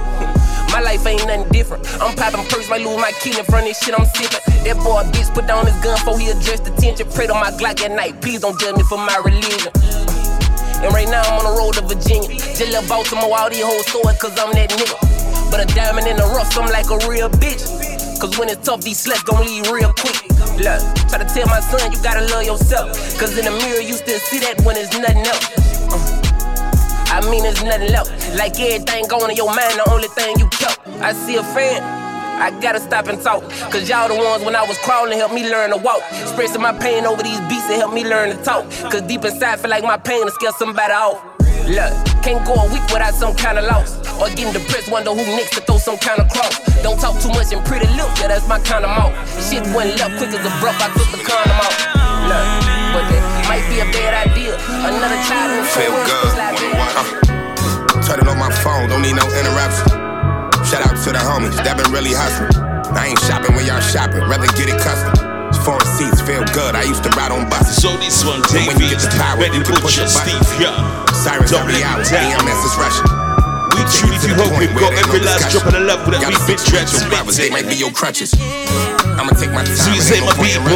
My 0.75 0.81
life 0.83 1.05
ain't 1.05 1.25
nothing 1.27 1.47
different. 1.53 1.87
I'm 2.01 2.13
popping 2.15 2.43
perks, 2.49 2.67
might 2.69 2.81
lose 2.81 2.97
my 2.97 3.11
kid 3.21 3.37
in 3.37 3.45
front 3.45 3.63
of 3.69 3.69
this 3.69 3.79
shit 3.81 3.93
I'm 3.97 4.05
sipping. 4.07 4.41
That 4.65 4.75
boy 4.83 5.03
bitch 5.15 5.31
put 5.33 5.45
down 5.47 5.65
his 5.67 5.75
gun 5.85 5.95
before 5.99 6.17
he 6.19 6.27
addressed 6.31 6.67
attention. 6.67 7.05
Prayed 7.13 7.29
on 7.31 7.39
my 7.39 7.51
Glock 7.51 7.79
at 7.81 7.91
night, 7.91 8.19
please 8.21 8.41
don't 8.41 8.59
judge 8.59 8.75
me 8.75 8.81
for 8.83 8.97
my 8.97 9.15
religion. 9.23 9.69
And 10.83 10.91
right 10.91 11.07
now 11.07 11.21
I'm 11.23 11.45
on 11.45 11.45
the 11.47 11.55
road 11.61 11.73
to 11.79 11.85
Virginia. 11.87 12.27
Just 12.57 12.67
left 12.73 12.89
Baltimore, 12.89 13.37
all 13.39 13.49
these 13.51 13.61
hoes 13.63 13.85
so 13.87 14.01
cause 14.19 14.33
I'm 14.41 14.51
that 14.59 14.69
nigga. 14.71 15.51
But 15.51 15.61
a 15.71 15.75
diamond 15.75 16.07
in 16.07 16.17
the 16.17 16.25
rough, 16.35 16.57
I'm 16.57 16.65
like 16.67 16.89
a 16.91 16.99
real 17.07 17.29
bitch. 17.29 17.92
Cause 18.23 18.39
when 18.39 18.47
it's 18.47 18.65
tough, 18.65 18.79
these 18.81 18.97
slaps 18.99 19.23
gon' 19.23 19.43
leave 19.43 19.69
real 19.69 19.91
quick. 19.99 20.15
Look, 20.55 20.79
try 21.11 21.17
to 21.19 21.27
tell 21.27 21.45
my 21.51 21.59
son 21.59 21.91
you 21.91 22.01
gotta 22.01 22.21
love 22.31 22.45
yourself. 22.45 22.95
Cause 23.19 23.37
in 23.37 23.43
the 23.43 23.51
mirror, 23.51 23.81
you 23.81 23.91
still 23.99 24.17
see 24.19 24.39
that 24.39 24.61
when 24.63 24.77
it's 24.77 24.97
nothing 24.97 25.27
else. 25.27 25.51
Uh. 25.91 27.11
I 27.11 27.19
mean, 27.29 27.43
there's 27.43 27.61
nothing 27.61 27.91
left. 27.91 28.09
Like 28.37 28.57
everything 28.61 29.07
going 29.09 29.31
in 29.31 29.35
your 29.35 29.53
mind, 29.53 29.75
the 29.75 29.91
only 29.91 30.07
thing 30.07 30.39
you 30.39 30.47
kept. 30.55 30.79
I 31.03 31.11
see 31.11 31.35
a 31.35 31.43
fan. 31.43 31.83
I 32.41 32.57
gotta 32.61 32.79
stop 32.79 33.09
and 33.09 33.21
talk. 33.21 33.43
Cause 33.69 33.89
y'all 33.89 34.07
the 34.07 34.15
ones 34.15 34.41
when 34.45 34.55
I 34.55 34.63
was 34.63 34.77
crawling 34.77 35.17
helped 35.19 35.35
me 35.35 35.51
learn 35.51 35.71
to 35.71 35.77
walk. 35.83 35.99
Expressing 36.23 36.61
my 36.61 36.71
pain 36.79 37.03
over 37.05 37.21
these 37.21 37.41
beats 37.51 37.67
and 37.67 37.75
helped 37.83 37.93
me 37.93 38.05
learn 38.05 38.33
to 38.37 38.41
talk. 38.45 38.63
Cause 38.89 39.01
deep 39.01 39.25
inside, 39.25 39.59
feel 39.59 39.69
like 39.69 39.83
my 39.83 39.97
pain 39.97 40.23
to 40.25 40.31
scare 40.31 40.53
somebody 40.55 40.93
off. 40.93 41.19
Look, 41.69 41.95
can't 42.27 42.43
go 42.43 42.59
a 42.59 42.67
week 42.67 42.83
without 42.91 43.13
some 43.15 43.35
kind 43.35 43.57
of 43.57 43.63
loss. 43.63 43.95
Or 44.19 44.27
getting 44.27 44.51
depressed, 44.51 44.91
wonder 44.91 45.11
who 45.15 45.23
next 45.39 45.53
to 45.55 45.61
throw 45.63 45.77
some 45.77 45.97
kind 45.97 46.19
of 46.19 46.27
cross. 46.29 46.59
Don't 46.83 46.99
talk 46.99 47.15
too 47.23 47.29
much 47.29 47.53
and 47.55 47.63
pretty 47.63 47.87
look, 47.95 48.11
yeah, 48.19 48.27
that's 48.27 48.47
my 48.47 48.59
kind 48.59 48.83
of 48.83 48.91
mouth. 48.91 49.15
Shit 49.39 49.63
went 49.71 49.95
left 49.95 50.17
quick 50.19 50.35
as 50.35 50.43
a 50.43 50.51
breath, 50.59 50.75
I 50.83 50.91
took 50.91 51.07
the 51.15 51.23
condom 51.23 51.55
out. 51.55 51.75
Look, 52.27 52.47
but 52.91 53.03
that 53.07 53.45
might 53.47 53.63
be 53.71 53.79
a 53.79 53.87
bad 53.95 54.27
idea. 54.27 54.59
Another 54.83 55.15
child 55.23 55.55
in 55.55 55.63
the 55.63 55.67
Feel 55.71 55.95
good, 56.03 56.35
like 56.35 56.99
uh, 56.99 58.01
Turn 58.03 58.19
it 58.19 58.27
on 58.27 58.35
my 58.37 58.51
phone, 58.59 58.89
don't 58.91 59.01
need 59.01 59.15
no 59.15 59.23
interruption. 59.31 59.87
Shout 60.67 60.83
out 60.83 60.99
to 60.99 61.09
the 61.15 61.21
homies, 61.23 61.55
that 61.63 61.79
been 61.79 61.91
really 61.95 62.11
hustling. 62.11 62.51
I 62.91 63.07
ain't 63.07 63.19
shopping 63.23 63.55
when 63.55 63.65
y'all 63.65 63.79
shopping, 63.79 64.19
rather 64.27 64.51
get 64.59 64.67
it 64.67 64.81
custom. 64.83 65.31
Foreign 65.63 65.87
seats 65.95 66.19
feel 66.19 66.43
good. 66.51 66.75
I 66.75 66.83
used 66.83 67.07
to 67.07 67.11
ride 67.15 67.31
on 67.31 67.47
buses. 67.47 67.79
So 67.79 67.95
this 67.95 68.19
one, 68.27 68.43
Davies, 68.51 68.67
when 68.67 68.83
you 68.83 68.91
get 68.91 68.99
the 68.99 69.07
power, 69.15 69.39
you 69.47 69.63
can 69.63 69.79
push 69.79 69.95
your 69.95 70.11
Steve 70.11 70.35
yeah. 70.59 70.75
Sirens 71.23 71.55
every 71.55 71.79
hour. 71.87 72.03
EMS 72.03 72.61
is 72.67 72.75
rushing. 72.75 73.07
We 73.71 73.79
truly 73.95 74.19
do 74.19 74.35
hope 74.35 74.51
we 74.59 74.67
got 74.75 74.91
every 74.91 75.23
last 75.23 75.47
drop 75.55 75.63
of 75.71 75.73
the 75.79 75.79
love 75.79 76.03
that 76.11 76.19
we've 76.19 76.43
been 76.47 76.59
transmitting. 76.59 77.31
They 77.39 77.47
might 77.47 77.63
be 77.71 77.79
your 77.79 77.95
crutches. 77.95 78.35
I'ma 79.15 79.31
take 79.39 79.55
my 79.55 79.63
time. 79.63 79.79
So 79.79 79.89
you 79.95 80.03
say 80.03 80.19
my 80.19 80.35
people. 80.35 80.67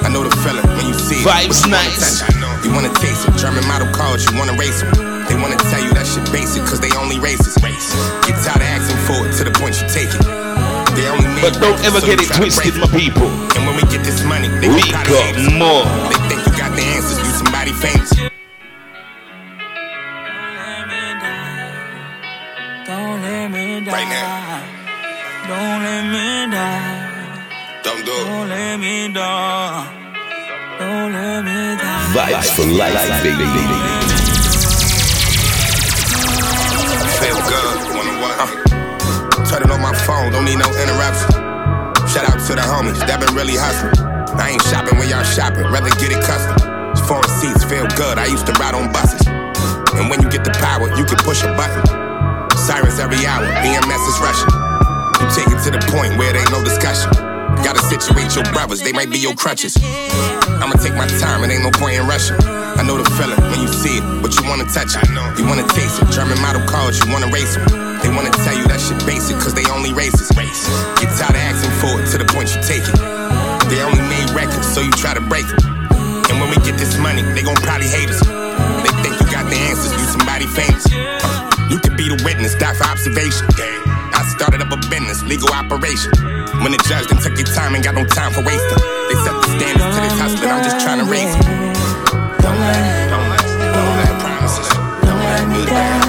I 0.00 0.08
know 0.08 0.24
the 0.24 0.32
feeling 0.40 0.64
when 0.80 0.86
you 0.88 0.96
see 0.96 1.20
it. 1.20 1.28
Vibes 1.28 1.68
nice. 1.68 2.24
You 2.64 2.72
wanna 2.72 2.88
taste 3.04 3.28
it. 3.28 3.36
German 3.36 3.68
model 3.68 3.92
cars, 3.92 4.24
you 4.24 4.32
wanna 4.40 4.56
race 4.56 4.80
them. 4.80 4.96
They 5.28 5.36
wanna 5.36 5.60
tell 5.68 5.84
you 5.84 5.92
that 5.92 6.08
shit 6.08 6.24
basic, 6.32 6.64
cause 6.64 6.80
they 6.80 6.90
only 6.96 7.20
racist. 7.20 7.60
Get 7.60 8.32
tired 8.40 8.64
of 8.64 8.72
asking 8.80 9.00
for 9.04 9.20
it 9.28 9.36
to 9.38 9.42
the 9.44 9.52
point 9.60 9.76
you 9.76 9.86
take 9.92 10.08
it. 10.08 10.51
But 11.42 11.54
don't 11.54 11.84
ever 11.84 11.98
so 12.00 12.06
get 12.06 12.20
it 12.20 12.28
twisted, 12.32 12.76
my 12.76 12.86
people. 12.86 13.26
And 13.26 13.66
when 13.66 13.74
we 13.74 13.82
get 13.90 14.04
this 14.04 14.22
money, 14.22 14.46
they 14.46 14.68
we 14.68 14.78
got 14.92 15.04
more. 15.58 15.82
They 16.06 16.28
think 16.38 16.46
you 16.46 16.54
got 16.56 16.70
the 16.76 16.82
answers, 16.94 17.18
you 17.18 17.34
somebody 17.42 17.72
famous. 17.72 18.10
Don't 22.86 23.22
let 23.26 23.48
me 23.50 23.80
die. 23.80 23.90
Right 23.92 24.08
now. 24.08 24.70
Don't 25.50 25.82
let 25.82 26.04
me 26.14 26.54
die. 26.54 27.74
Don't 27.82 28.04
do 28.06 28.12
it. 28.12 28.14
Don't 28.24 28.48
let 28.48 28.76
me 28.78 29.12
die. 29.12 29.94
Don't 30.78 31.12
let 31.12 31.42
me 31.42 31.82
die. 31.82 32.38
Vibes 32.38 32.54
for 32.54 32.66
life, 32.70 33.22
baby. 33.24 33.48
Feel 37.18 37.34
good, 37.50 37.94
wanna 37.96 38.20
what? 38.20 38.66
Uh. 38.68 38.68
Shut 39.52 39.60
it 39.60 39.68
on 39.68 39.84
my 39.84 39.92
phone, 40.08 40.32
don't 40.32 40.48
need 40.48 40.56
no 40.56 40.64
interruptions. 40.80 41.28
Shout 42.08 42.24
out 42.24 42.40
to 42.48 42.52
the 42.56 42.64
homies, 42.64 42.96
that 43.04 43.20
been 43.20 43.36
really 43.36 43.52
hustling. 43.52 43.92
I 44.40 44.56
ain't 44.56 44.64
shopping 44.72 44.96
when 44.96 45.12
y'all 45.12 45.28
shopping, 45.28 45.68
rather 45.68 45.92
get 46.00 46.08
it 46.08 46.24
custom. 46.24 46.56
Four 47.04 47.20
seats 47.28 47.60
feel 47.60 47.84
good, 47.92 48.16
I 48.16 48.32
used 48.32 48.48
to 48.48 48.56
ride 48.56 48.72
on 48.72 48.88
buses. 48.96 49.20
And 49.92 50.08
when 50.08 50.24
you 50.24 50.32
get 50.32 50.48
the 50.48 50.56
power, 50.56 50.88
you 50.96 51.04
can 51.04 51.20
push 51.20 51.44
a 51.44 51.52
button. 51.52 51.84
Sirens 52.64 52.96
every 52.96 53.28
hour, 53.28 53.44
BMS 53.60 53.92
is 54.00 54.16
rushing. 54.24 54.48
You 55.20 55.28
take 55.36 55.52
it 55.52 55.60
to 55.68 55.70
the 55.76 55.84
point 55.92 56.16
where 56.16 56.32
there 56.32 56.40
ain't 56.40 56.48
no 56.56 56.64
discussion. 56.64 57.12
Gotta 57.60 57.84
situate 57.92 58.32
your 58.32 58.48
brothers, 58.56 58.80
they 58.80 58.96
might 58.96 59.12
be 59.12 59.20
your 59.20 59.36
crutches. 59.36 59.76
I'ma 60.64 60.80
take 60.80 60.96
my 60.96 61.04
time, 61.20 61.44
it 61.44 61.52
ain't 61.52 61.60
no 61.60 61.76
point 61.76 62.00
in 62.00 62.08
rushing. 62.08 62.40
I 62.80 62.88
know 62.88 62.96
the 62.96 63.04
feeling 63.20 63.36
when 63.52 63.60
you 63.60 63.68
see 63.68 64.00
it, 64.00 64.04
but 64.24 64.32
you 64.32 64.48
wanna 64.48 64.64
touch 64.72 64.96
it. 64.96 65.04
You 65.36 65.44
wanna 65.44 65.68
taste 65.76 66.00
it, 66.00 66.08
German 66.08 66.40
model 66.40 66.64
cars, 66.64 66.96
you 67.04 67.12
wanna 67.12 67.28
race 67.28 67.52
it. 67.60 67.81
They 68.02 68.10
wanna 68.10 68.34
tell 68.42 68.58
you 68.58 68.66
that 68.66 68.82
shit 68.82 68.98
basic, 69.06 69.38
cause 69.38 69.54
they 69.54 69.62
only 69.70 69.94
racist. 69.94 70.34
Get 70.34 71.06
tired 71.22 71.38
of 71.38 71.42
asking 71.48 71.74
for 71.78 71.94
it 72.02 72.10
to 72.10 72.16
the 72.18 72.26
point 72.34 72.50
you 72.50 72.58
take 72.58 72.82
it. 72.82 72.98
They 73.70 73.78
only 73.86 74.02
made 74.10 74.26
records, 74.34 74.66
so 74.66 74.82
you 74.82 74.90
try 74.98 75.14
to 75.14 75.22
break 75.30 75.46
them. 75.46 75.62
And 76.26 76.42
when 76.42 76.50
we 76.50 76.58
get 76.66 76.74
this 76.82 76.98
money, 76.98 77.22
they 77.22 77.46
gon' 77.46 77.54
probably 77.62 77.86
hate 77.86 78.10
us. 78.10 78.18
They 78.82 78.90
think 79.06 79.14
you 79.22 79.26
got 79.30 79.46
the 79.46 79.54
answers, 79.70 79.94
you 79.94 80.02
somebody 80.10 80.50
famous. 80.50 80.82
Uh, 80.90 81.46
you 81.70 81.78
could 81.78 81.94
be 81.94 82.10
the 82.10 82.18
witness, 82.26 82.58
die 82.58 82.74
for 82.74 82.90
observation. 82.90 83.46
I 83.86 84.26
started 84.34 84.66
up 84.66 84.74
a 84.74 84.82
business, 84.90 85.22
legal 85.22 85.54
operation. 85.54 86.10
When 86.58 86.74
the 86.74 86.82
judge 86.90 87.06
then 87.06 87.22
took 87.22 87.38
your 87.38 87.48
time 87.54 87.78
and 87.78 87.86
got 87.86 87.94
no 87.94 88.02
time 88.02 88.34
for 88.34 88.42
wasting. 88.42 88.82
They 89.14 89.16
set 89.22 89.34
the 89.38 89.46
standards 89.46 89.88
to 89.94 89.98
this 90.02 90.14
and 90.18 90.50
I'm 90.50 90.62
just 90.66 90.78
trying 90.82 90.98
to 90.98 91.06
raise 91.06 91.30
it. 91.38 91.42
Don't 92.42 92.50
let, 92.58 93.14
don't 93.14 93.26
let, 93.30 93.46
don't 93.46 93.94
let 94.02 94.12
promises, 94.26 94.66
don't 95.06 95.22
let 95.22 95.46
me 95.54 95.62
down. 95.70 96.01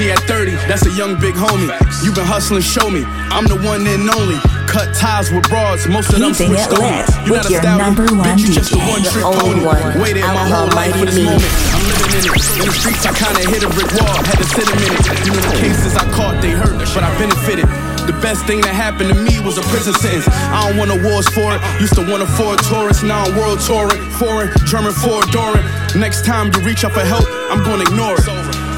G 0.00 0.08
at 0.10 0.16
30, 0.24 0.56
that's 0.64 0.88
a 0.88 0.92
young 0.96 1.20
big 1.20 1.36
homie. 1.36 1.68
You 2.00 2.08
been 2.16 2.24
hustling, 2.24 2.64
show 2.64 2.88
me. 2.88 3.04
I'm 3.28 3.44
the 3.44 3.60
one 3.68 3.84
and 3.84 4.08
only. 4.16 4.40
Cut 4.64 4.96
ties 4.96 5.28
with 5.28 5.44
broads, 5.44 5.84
most 5.92 6.08
of 6.16 6.24
them 6.24 6.32
switched 6.32 6.72
on. 6.72 7.04
You 7.28 7.36
not 7.36 7.44
a 7.44 7.52
stallion, 7.60 7.92
bitch, 8.24 8.40
you 8.48 8.48
just 8.48 8.72
the 8.72 8.80
one 8.80 9.04
trick 9.04 9.20
pony. 9.28 9.60
Waited 10.00 10.24
my 10.24 10.48
whole 10.48 10.72
life 10.72 10.96
for 10.96 11.04
this 11.04 11.20
me. 11.20 11.28
moment. 11.28 11.44
I'm 11.76 11.84
living 11.84 12.16
in 12.16 12.32
it. 12.32 12.32
In 12.32 12.64
the 12.64 12.72
streets, 12.80 13.04
I 13.04 13.12
kinda 13.12 13.44
hit 13.44 13.60
a 13.60 13.68
brick 13.68 13.92
wall, 14.00 14.16
had 14.24 14.40
to 14.40 14.48
sit 14.48 14.64
a 14.72 14.76
minute. 14.80 15.04
You 15.28 15.36
know 15.36 15.44
the 15.52 15.60
cases 15.60 15.92
I 15.92 16.08
caught, 16.16 16.40
they 16.40 16.56
hurt, 16.56 16.80
but 16.96 17.04
I 17.04 17.12
benefited. 17.20 17.68
The 18.08 18.16
best 18.24 18.48
thing 18.48 18.64
that 18.64 18.72
happened 18.72 19.12
to 19.12 19.18
me 19.20 19.36
was 19.44 19.60
a 19.60 19.64
prison 19.68 19.92
sentence. 20.00 20.24
I 20.56 20.64
don't 20.72 20.80
want 20.80 20.96
awards 20.96 21.28
for 21.36 21.52
it. 21.52 21.60
Used 21.76 22.00
to 22.00 22.04
want 22.08 22.24
a 22.24 22.28
Ford 22.40 22.56
Taurus, 22.72 23.04
now 23.04 23.28
I'm 23.28 23.36
world 23.36 23.60
touring. 23.68 24.00
Foreign, 24.16 24.48
German 24.64 24.96
Ford 24.96 25.28
Doran. 25.28 25.60
Next 25.92 26.24
time 26.24 26.48
you 26.56 26.64
reach 26.64 26.88
out 26.88 26.96
for 26.96 27.04
help, 27.04 27.28
I'm 27.52 27.60
gonna 27.68 27.84
ignore 27.84 28.16
it 28.16 28.24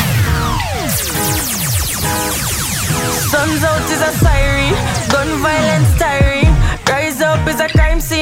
Sun's 3.33 3.65
out 3.65 3.91
is 3.91 4.01
a 4.01 4.13
siren, 4.19 5.11
gun 5.11 5.43
violence 5.43 5.99
tiring. 5.99 6.53
Rise 6.87 7.21
up 7.23 7.47
is 7.49 7.59
a 7.59 7.69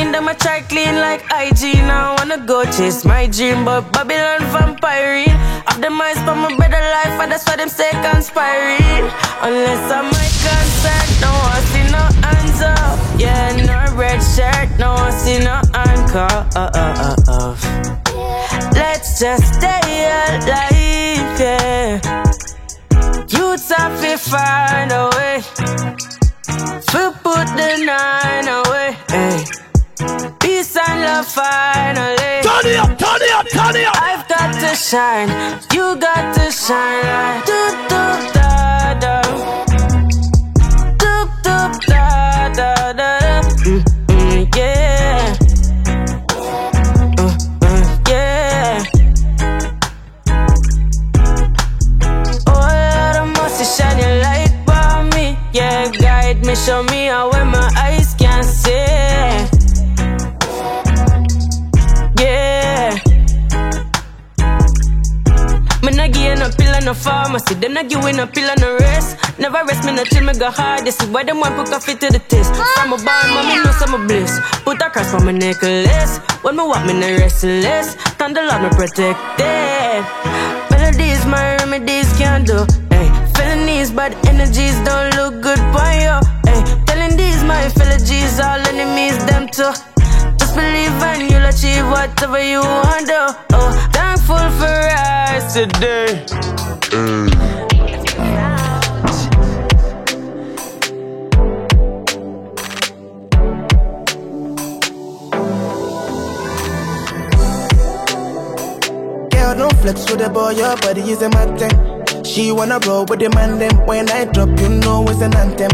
mean 0.01 0.13
them 0.13 0.29
a 0.29 0.35
try 0.35 0.61
clean 0.63 0.97
like 1.07 1.23
IG 1.45 1.63
Now 1.91 2.13
I 2.13 2.15
wanna 2.19 2.39
go 2.47 2.65
chase 2.65 3.05
my 3.05 3.27
dream 3.27 3.65
But 3.65 3.83
Babylon 3.93 4.41
vampire 4.53 5.25
Of 5.69 5.77
them 5.83 6.01
eyes 6.01 6.19
for 6.27 6.35
my 6.43 6.51
better 6.61 6.83
life 6.99 7.17
And 7.23 7.31
that's 7.33 7.47
why 7.47 7.57
them 7.57 7.69
say 7.69 7.91
conspiring 8.09 9.05
Unless 9.47 9.83
I'm 9.97 10.07
my 10.17 10.29
concert 10.45 11.11
No 11.25 11.33
I 11.57 11.59
see 11.71 11.87
no 11.95 12.05
hands 12.27 12.61
up 12.75 12.97
Yeah, 13.25 13.47
no 13.71 13.79
red 14.03 14.21
shirt 14.33 14.69
No 14.83 14.91
I 15.07 15.11
see 15.23 15.39
no 15.49 15.57
handcuff 15.77 17.59
Let's 18.73 19.21
just 19.21 19.47
stay 19.55 19.95
alive, 20.17 21.41
yeah 21.45 21.91
Youths 23.35 23.71
have 23.75 23.95
to 24.05 24.17
find 24.31 24.93
a 24.93 25.05
way 25.17 25.43
we 26.93 27.01
put 27.23 27.47
the 27.57 27.85
nine 27.87 28.49
away, 28.49 28.97
hey 29.09 29.60
find 30.81 31.03
love 31.03 31.27
finally. 31.27 32.33
Turn 32.47 32.67
it 32.73 32.79
up, 32.79 32.93
turn 32.99 33.23
it 33.29 33.35
up, 33.39 33.47
turn 33.57 33.77
it 33.77 33.87
up. 33.89 33.95
I've 34.11 34.25
got 34.29 34.51
to 34.63 34.73
shine, 34.77 35.29
you 35.75 35.97
got 35.97 36.35
to 36.37 36.47
shine. 36.51 37.41
do 37.49 37.61
do 37.91 37.97
da 38.37 38.95
da, 39.03 39.17
do 41.01 41.03
do 41.03 41.15
da 41.89 42.05
da 42.59 42.93
da. 42.99 43.11
Mm-hmm, 43.69 44.41
yeah. 44.57 45.19
Mm-hmm, 47.19 47.91
yeah. 48.11 48.83
Oh 52.49 54.21
light 54.25 55.15
me. 55.15 55.27
Yeah, 55.53 55.91
guide 55.91 56.45
me, 56.47 56.55
show 56.55 56.83
me 56.85 57.07
how. 57.07 57.30
no 66.91 66.95
pharmacy. 66.95 67.55
Them 67.55 67.75
give 67.75 67.89
giving 68.03 68.19
a 68.19 68.27
pill 68.27 68.51
and 68.51 68.63
a 68.65 68.73
rest. 68.85 69.17
Never 69.39 69.61
rest 69.69 69.85
me 69.85 69.91
until 69.97 70.25
me 70.27 70.35
go 70.35 70.51
hard. 70.51 70.85
This 70.85 71.01
is 71.01 71.09
why 71.15 71.23
them 71.23 71.39
want 71.41 71.55
put 71.57 71.71
coffee 71.71 71.95
to 71.95 72.07
the 72.15 72.19
test. 72.33 72.51
From 72.77 72.89
a 72.95 72.99
bar, 73.07 73.23
mama 73.35 73.55
knows 73.63 73.79
I'm 73.87 73.95
a 73.95 73.99
bliss. 74.09 74.33
Put 74.67 74.83
a 74.87 74.91
cross 74.91 75.15
on 75.15 75.25
my 75.25 75.33
necklace. 75.33 76.19
When 76.43 76.57
me 76.57 76.65
walk, 76.65 76.85
me 76.87 76.95
no 76.95 77.09
restless. 77.23 77.95
Thank 78.19 78.35
the 78.35 78.43
Lord 78.49 78.63
me 78.65 78.71
protected. 78.81 80.03
Melodies 80.73 81.23
my 81.27 81.47
remedies 81.61 82.09
can't 82.19 82.45
do. 82.51 82.59
Ay, 82.99 83.07
felonies, 83.37 83.91
bad 83.93 84.13
energies 84.27 84.77
don't 84.89 85.11
look 85.19 85.35
good 85.47 85.63
for 85.75 85.91
you. 86.05 86.17
Ay, 86.53 86.61
telling 86.89 87.17
these 87.17 87.41
my 87.45 87.63
fellows, 87.77 88.11
all 88.41 88.61
enemies 88.73 89.17
them 89.27 89.47
too 89.49 89.73
Just 90.39 90.55
believe 90.57 90.97
and 91.11 91.31
you'll 91.31 91.49
achieve 91.55 91.87
whatever 91.95 92.41
you 92.53 92.61
want 92.83 93.07
to. 93.13 93.23
Oh, 93.61 93.71
thankful 93.93 94.43
for 94.59 94.79
us 95.07 95.55
today. 95.55 96.27
Mm. 96.91 97.29
flex 109.81 110.05
with 110.11 110.21
the 110.21 110.29
boy. 110.29 110.49
your 110.51 110.77
body 110.79 111.01
is 111.13 111.23
a 111.23 111.29
mad 111.31 111.57
thing. 111.59 112.25
She 112.25 112.51
wanna 112.53 112.81
roll 112.87 113.05
with 113.07 113.21
the 113.21 113.31
man 113.31 113.59
them. 113.59 113.75
When 113.87 114.11
I 114.11 114.25
drop, 114.27 114.49
you 114.61 114.69
know 114.69 115.05
it's 115.09 115.21
an 115.23 115.35
anthem. 115.37 115.71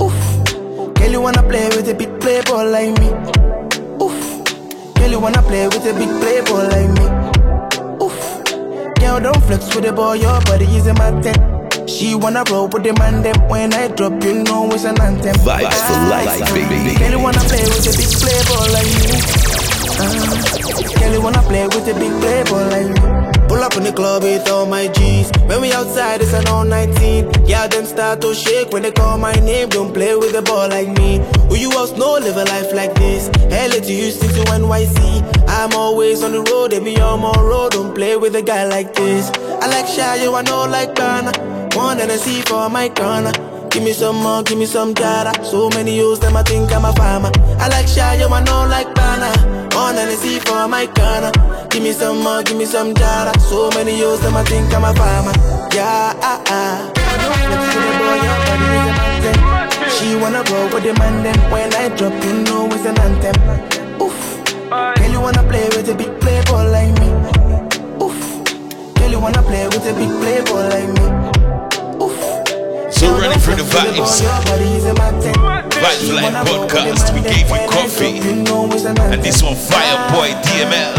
Oof. 0.00 0.94
Girl, 0.94 1.10
you 1.10 1.20
wanna 1.20 1.42
play 1.42 1.66
with 1.70 1.88
a 1.88 1.94
big 1.94 2.20
playboy 2.20 2.62
like 2.70 2.96
me. 3.00 3.08
Oof. 4.00 4.94
Girl, 4.94 5.10
you 5.10 5.18
wanna 5.20 5.42
play 5.42 5.66
with 5.66 5.84
a 5.84 5.92
big 5.98 6.08
playboy 6.20 6.68
like 6.68 6.96
me 6.98 7.23
girl, 9.04 9.20
don't 9.20 9.42
flex 9.44 9.74
with 9.74 9.84
the 9.84 9.92
boy, 9.92 10.14
your 10.14 10.40
body 10.48 10.64
is 10.66 10.86
a 10.86 10.94
matter. 10.94 11.34
She 11.86 12.14
wanna 12.14 12.42
roll 12.50 12.68
with 12.68 12.82
the 12.84 12.92
man, 12.94 13.22
them 13.22 13.36
when 13.48 13.72
I 13.74 13.88
drop, 13.88 14.22
you 14.24 14.42
know 14.44 14.70
it's 14.72 14.84
an 14.84 15.00
anthem. 15.00 15.34
Vibes 15.44 15.80
for 15.88 15.98
ah, 16.00 16.08
life, 16.14 16.42
ah, 16.42 16.54
baby. 16.54 16.94
Ah. 16.94 16.98
Kelly 16.98 17.18
wanna 17.22 17.40
play 17.50 17.62
with 17.62 17.90
a 17.90 17.92
big 18.00 18.12
playboy 18.20 18.66
like 18.76 18.90
you. 18.96 19.04
Uh, 20.00 20.82
girl, 20.98 21.22
wanna 21.22 21.42
play 21.50 21.66
with 21.66 21.92
a 21.92 21.94
big 21.94 22.12
playboy 22.20 22.62
like 22.74 22.96
you. 23.26 23.33
Pull 23.54 23.62
up 23.62 23.76
in 23.76 23.84
the 23.84 23.92
club 23.92 24.24
with 24.24 24.50
all 24.50 24.66
my 24.66 24.88
G's. 24.88 25.30
When 25.46 25.60
we 25.60 25.70
outside, 25.72 26.20
it's 26.20 26.32
an 26.32 26.48
all 26.48 26.64
19. 26.64 27.46
Yeah, 27.46 27.68
them 27.68 27.84
start 27.84 28.20
to 28.22 28.34
shake 28.34 28.70
when 28.72 28.82
they 28.82 28.90
call 28.90 29.16
my 29.16 29.32
name. 29.32 29.68
Don't 29.68 29.94
play 29.94 30.16
with 30.16 30.32
the 30.32 30.42
ball 30.42 30.68
like 30.68 30.88
me. 30.98 31.20
Who 31.48 31.54
you 31.56 31.70
else 31.70 31.92
know 31.96 32.14
live 32.14 32.36
a 32.36 32.42
life 32.46 32.74
like 32.74 32.92
this? 32.96 33.28
Hell, 33.54 33.70
to 33.70 33.92
you, 33.92 34.10
stick 34.10 34.32
to 34.32 34.50
NYC. 34.50 35.46
I'm 35.48 35.72
always 35.72 36.24
on 36.24 36.32
the 36.32 36.42
road, 36.50 36.72
they 36.72 36.80
be 36.80 37.00
on 37.00 37.20
my 37.20 37.30
road. 37.40 37.70
Don't 37.70 37.94
play 37.94 38.16
with 38.16 38.34
a 38.34 38.42
guy 38.42 38.66
like 38.66 38.92
this. 38.92 39.30
I 39.30 39.68
like 39.68 39.86
Shy, 39.86 40.24
you 40.24 40.34
I 40.34 40.42
know 40.42 40.64
like 40.64 40.96
Ghana. 40.96 41.70
One 41.76 42.00
and 42.00 42.10
a 42.10 42.18
C 42.18 42.40
for 42.42 42.68
my 42.68 42.88
corner. 42.88 43.30
Give 43.74 43.82
me 43.82 43.92
some 43.92 44.22
more, 44.22 44.40
give 44.44 44.56
me 44.56 44.66
some 44.66 44.94
data. 44.94 45.32
So 45.44 45.68
many 45.70 45.98
hoes, 45.98 46.20
them 46.20 46.36
I 46.36 46.44
think 46.44 46.72
I'm 46.72 46.84
a 46.84 46.92
farmer. 46.92 47.32
I 47.58 47.66
like 47.66 47.86
Shia, 47.86 48.14
I 48.30 48.40
know 48.44 48.68
like 48.70 48.94
Bana. 48.94 49.26
On 49.76 49.96
Hennessy 49.96 50.38
for 50.38 50.68
my 50.68 50.86
corner. 50.86 51.32
Give 51.70 51.82
me 51.82 51.90
some 51.90 52.20
more, 52.22 52.40
give 52.44 52.56
me 52.56 52.66
some 52.66 52.94
data. 52.94 53.32
So 53.40 53.70
many 53.74 53.98
hoes, 53.98 54.20
them 54.20 54.36
I 54.36 54.44
think 54.44 54.72
I'm 54.72 54.84
a 54.84 54.94
farmer. 54.94 55.32
Yeah, 55.74 56.14
ah, 56.22 56.40
ah. 56.46 56.78
She 59.90 60.14
wanna 60.22 60.44
go 60.44 60.72
with 60.72 60.84
the 60.84 60.94
man 60.94 61.24
then 61.24 61.38
When 61.50 61.74
I 61.74 61.88
drop 61.96 62.12
you 62.22 62.42
know 62.44 62.66
it's 62.66 62.84
an 62.86 62.98
anthem 63.00 64.02
Oof 64.02 64.44
Girl 64.70 65.10
you 65.10 65.20
wanna 65.20 65.42
play 65.48 65.64
with 65.70 65.88
a 65.88 65.94
big 65.94 66.20
playboy 66.20 66.70
like 66.70 66.92
me 67.00 67.08
Oof 68.04 68.94
Girl 68.94 69.10
you 69.10 69.20
wanna 69.20 69.42
play 69.42 69.64
with 69.66 69.84
a 69.86 69.94
big 69.94 70.10
playboy 70.10 70.68
like 70.68 70.88
me 70.98 71.33
so 73.04 73.12
running 73.20 73.38
through 73.38 73.56
the 73.56 73.64
vibes. 73.64 74.24
Vibes 75.84 76.08
Life 76.16 76.34
Podcast. 76.48 77.12
We 77.14 77.20
gave 77.20 77.46
you 77.52 77.60
coffee. 77.68 78.16
And 79.12 79.22
this 79.22 79.42
one, 79.42 79.54
Fire 79.54 79.98
Boy 80.14 80.28
DML. 80.44 80.94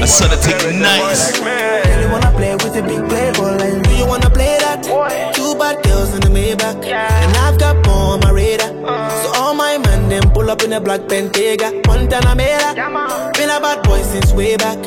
I 0.00 0.04
saw 0.06 0.28
the 0.28 0.36
take 0.40 0.80
nice. 0.80 1.32
in 10.72 10.78
a 10.78 10.80
black 10.80 11.02
Bentayga, 11.02 11.68
Montana 11.86 12.34
Mela. 12.34 12.72
Been 13.34 13.50
a 13.50 13.60
bad 13.60 13.82
boy 13.82 14.00
since 14.02 14.32
way 14.32 14.56
back. 14.56 14.80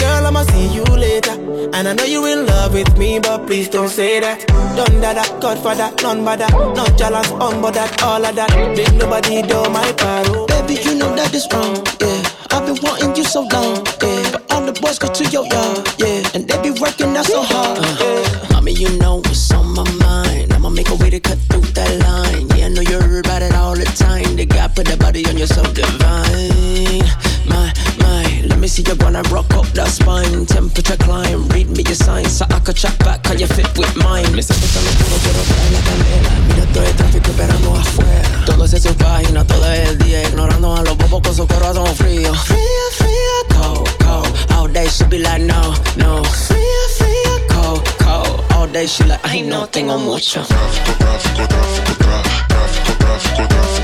Girl, 0.00 0.26
I'ma 0.26 0.42
see 0.44 0.68
you 0.74 0.82
later. 0.84 1.34
And 1.74 1.88
I 1.88 1.92
know 1.92 2.04
you're 2.04 2.26
in 2.28 2.46
love 2.46 2.72
with 2.72 2.96
me, 2.96 3.18
but 3.18 3.46
please 3.46 3.68
don't 3.68 3.90
say 3.90 4.18
that. 4.20 4.46
Don't 4.76 4.98
that, 5.02 5.28
Godfather, 5.42 5.92
none 6.02 6.24
mother. 6.24 6.46
Not 6.74 6.96
jealous, 6.96 7.30
on 7.32 7.60
but 7.60 7.74
that, 7.74 8.02
all 8.02 8.24
of 8.24 8.34
that. 8.34 8.50
Ain't 8.56 8.94
nobody 8.94 9.42
do 9.42 9.62
my 9.68 9.92
part. 10.00 10.48
Baby, 10.48 10.80
you 10.82 10.94
know 10.94 11.14
that 11.16 11.34
is 11.34 11.46
wrong, 11.52 11.74
yeah. 12.00 12.56
I've 12.56 12.64
been 12.64 12.78
wanting 12.82 13.14
you 13.16 13.24
so 13.24 13.40
long, 13.52 13.84
yeah. 14.02 14.30
But 14.32 14.50
all 14.50 14.64
the 14.64 14.72
boys 14.80 14.98
go 14.98 15.08
to 15.12 15.24
your 15.28 15.44
yard, 15.52 15.84
yeah. 15.98 16.32
And 16.32 16.48
they 16.48 16.56
be 16.62 16.70
working 16.80 17.14
out 17.14 17.26
so 17.26 17.42
hard, 17.42 17.78
uh-huh. 17.78 18.40
yeah. 18.40 18.48
Mommy, 18.52 18.72
you 18.72 18.88
know 19.00 19.16
what's 19.16 19.50
on 19.52 19.74
my 19.74 19.84
mind. 20.00 20.54
I'ma 20.54 20.70
make 20.70 20.88
a 20.88 20.94
way 20.94 21.10
to 21.10 21.20
cut 21.20 21.36
through 21.50 21.68
that 21.76 21.92
line. 22.08 22.48
Yeah, 22.56 22.66
I 22.66 22.68
know 22.70 22.80
you're 22.80 23.20
about 23.20 23.42
it 23.42 23.54
all 23.54 23.76
the 23.76 23.84
time 23.84 24.25
you're 25.48 25.64
so 25.64 25.72
divine. 25.72 27.02
My, 27.46 27.70
my, 28.02 28.42
let 28.50 28.58
me 28.58 28.66
see 28.68 28.82
you 28.82 28.94
wanna 29.00 29.22
rock 29.30 29.50
up 29.54 29.66
that 29.78 29.88
spine. 29.88 30.46
Temperature 30.46 30.96
climb, 30.96 31.46
read 31.48 31.70
me 31.70 31.82
your 31.86 31.94
signs 31.94 32.36
so 32.38 32.46
I 32.50 32.58
could 32.60 32.76
chat 32.76 32.98
back 33.00 33.24
how 33.26 33.34
you 33.34 33.46
fit 33.46 33.70
with 33.78 33.94
mine. 33.96 34.26
Me 34.34 34.42
siento 34.42 34.66
tan 34.74 34.84
oscuro 34.90 35.16
pero 35.22 35.40
trae 35.44 35.70
la 35.72 35.80
candela. 35.86 36.32
Mira 36.48 36.66
todo 36.72 36.84
el 36.84 36.94
tráfico 36.94 37.30
esperando 37.30 37.74
afuera. 37.74 38.44
Todo 38.46 38.64
es 38.64 38.82
su 38.82 38.94
página, 38.96 39.44
todo 39.46 39.66
el 39.72 39.98
día. 39.98 40.22
Ignorando 40.28 40.76
a 40.76 40.82
los 40.82 40.96
bobos 40.96 41.22
con 41.22 41.34
su 41.34 41.46
corazón 41.46 41.94
frío. 41.94 42.34
Frío, 42.34 42.84
frío, 42.96 43.60
cold, 43.60 43.98
cold. 44.04 44.52
All 44.56 44.68
day 44.72 44.88
she 44.88 45.04
be 45.04 45.18
like, 45.18 45.42
no, 45.42 45.74
no. 45.96 46.24
Frío, 46.24 46.88
frío, 46.98 47.48
cold, 47.48 47.82
cold. 48.00 48.42
All 48.52 48.66
day 48.72 48.86
she 48.86 49.04
like, 49.04 49.20
ay 49.24 49.42
no, 49.42 49.66
tengo 49.68 49.96
mucho. 49.98 50.42
Tráfico, 50.44 50.92
tráfico, 50.98 51.46
tráfico, 51.46 51.94
tráfico, 51.98 52.96
tráfico, 52.96 53.48
tráfico. 53.48 53.75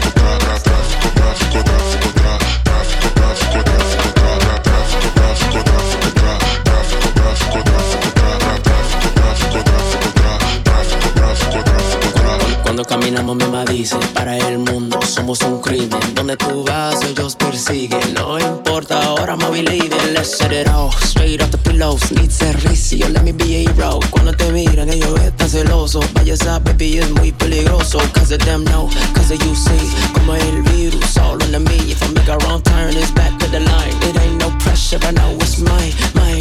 caminamos 12.85 13.37
mamá 13.37 13.65
dice 13.65 13.97
para 14.15 14.37
el 14.37 14.59
mundo 14.59 14.99
somos 15.03 15.41
un 15.43 15.61
crimen. 15.61 15.91
Donde 16.15 16.37
tú 16.37 16.65
vas 16.67 17.01
ellos 17.03 17.37
persiguen, 17.37 18.15
no 18.15 18.39
importa, 18.39 19.03
ahora 19.03 19.37
me 19.37 19.49
believe 19.51 19.95
Let's 20.13 20.37
set 20.39 20.53
it 20.53 20.69
off, 20.69 20.97
straight 21.05 21.43
off 21.43 21.51
the 21.51 21.59
pillows, 21.59 22.11
need 22.13 22.31
servicio, 22.31 23.09
let 23.11 23.23
me 23.23 23.33
be 23.33 23.67
a 23.67 23.71
hero. 23.71 24.01
Cuando 24.11 24.33
te 24.33 24.51
miran 24.53 24.89
ellos 24.91 25.19
están 25.21 25.49
celosos, 25.49 26.05
vaya 26.15 26.35
esa 26.35 26.59
baby 26.61 26.99
es 26.99 27.11
muy 27.11 27.33
peligroso. 27.33 27.99
Cause 28.15 28.37
them 28.39 28.65
know, 28.67 28.89
cause 29.15 29.33
you 29.33 29.55
see, 29.55 30.11
como 30.15 30.35
el 30.35 30.63
virus 30.73 31.05
solo 31.07 31.45
en 31.45 31.63
me 31.63 31.77
If 31.89 32.03
I 32.03 32.13
make 32.15 32.29
a 32.29 32.37
wrong 32.47 32.63
turn, 32.63 32.97
it's 32.97 33.13
back 33.13 33.37
to 33.39 33.47
the 33.49 33.61
line. 33.61 33.97
It 34.03 34.19
ain't 34.21 34.39
no 34.41 34.51
pressure, 34.59 34.99
but 34.99 35.15
now 35.15 35.31
it's 35.41 35.59
mine, 35.59 35.93
mine 36.15 36.41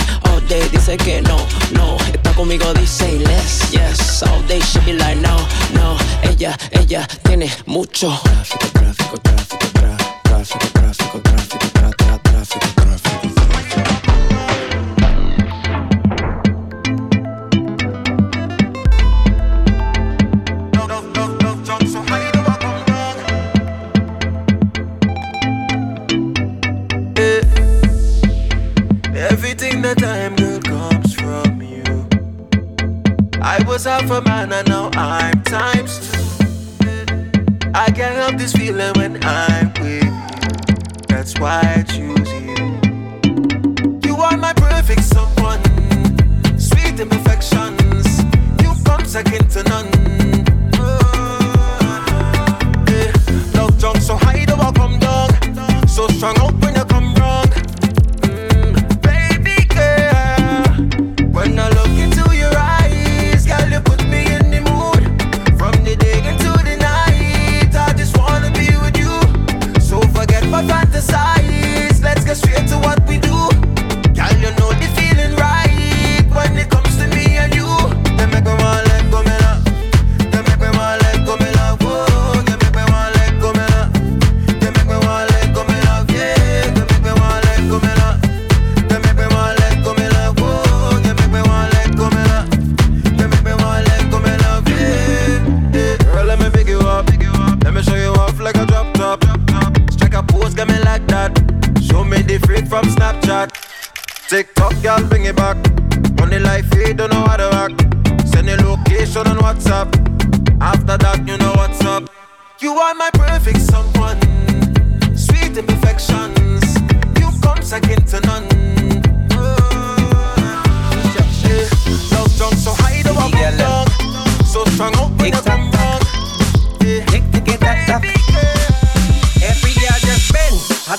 dice 0.71 0.97
que 0.97 1.21
no, 1.21 1.37
no. 1.73 1.97
Está 2.13 2.31
conmigo, 2.33 2.73
dice 2.73 3.19
less, 3.19 3.71
yes. 3.71 4.23
All 4.23 4.41
day 4.47 4.59
she 4.59 4.79
be 4.81 4.93
like 4.93 5.17
no, 5.21 5.37
no. 5.73 5.97
Ella, 6.23 6.57
ella 6.71 7.07
tiene 7.23 7.49
mucho. 7.65 8.09
Tráfico, 8.23 8.67
tráfico, 8.73 9.17
tráfico, 9.19 9.57
tráfico. 10.23 10.70
was 33.83 33.89
half 34.01 34.11
a 34.11 34.21
man 34.29 34.51
and 34.53 34.67
now 34.67 34.91
I'm 34.93 35.41
times 35.41 35.97
two. 36.11 36.19
I 37.73 37.89
can't 37.97 38.15
help 38.21 38.35
this 38.37 38.53
feeling 38.53 38.93
when 38.95 39.17
I'm 39.23 39.73
with 39.81 40.03
you. 40.03 40.11
That's 41.07 41.33
why 41.39 41.61
I 41.77 41.81
choose 41.83 42.31
you. 42.43 42.57
You 44.03 44.15
are 44.17 44.35
my 44.37 44.53
perfect 44.53 45.03
someone, 45.03 45.61
sweet 46.59 46.99
imperfections. 46.99 48.23
You 48.63 48.71
come 48.85 49.03
second 49.05 49.49
to 49.55 49.63
none. 49.63 49.89
Oh, 50.75 50.99
yeah. 52.87 53.13
Love 53.59 53.77
drunk, 53.79 53.97
so 54.01 54.15
high, 54.15 54.45
the 54.45 54.55
welcome 54.59 54.99
dog. 54.99 55.33
So 55.89 56.05
strong, 56.09 56.35
oh. 56.37 56.51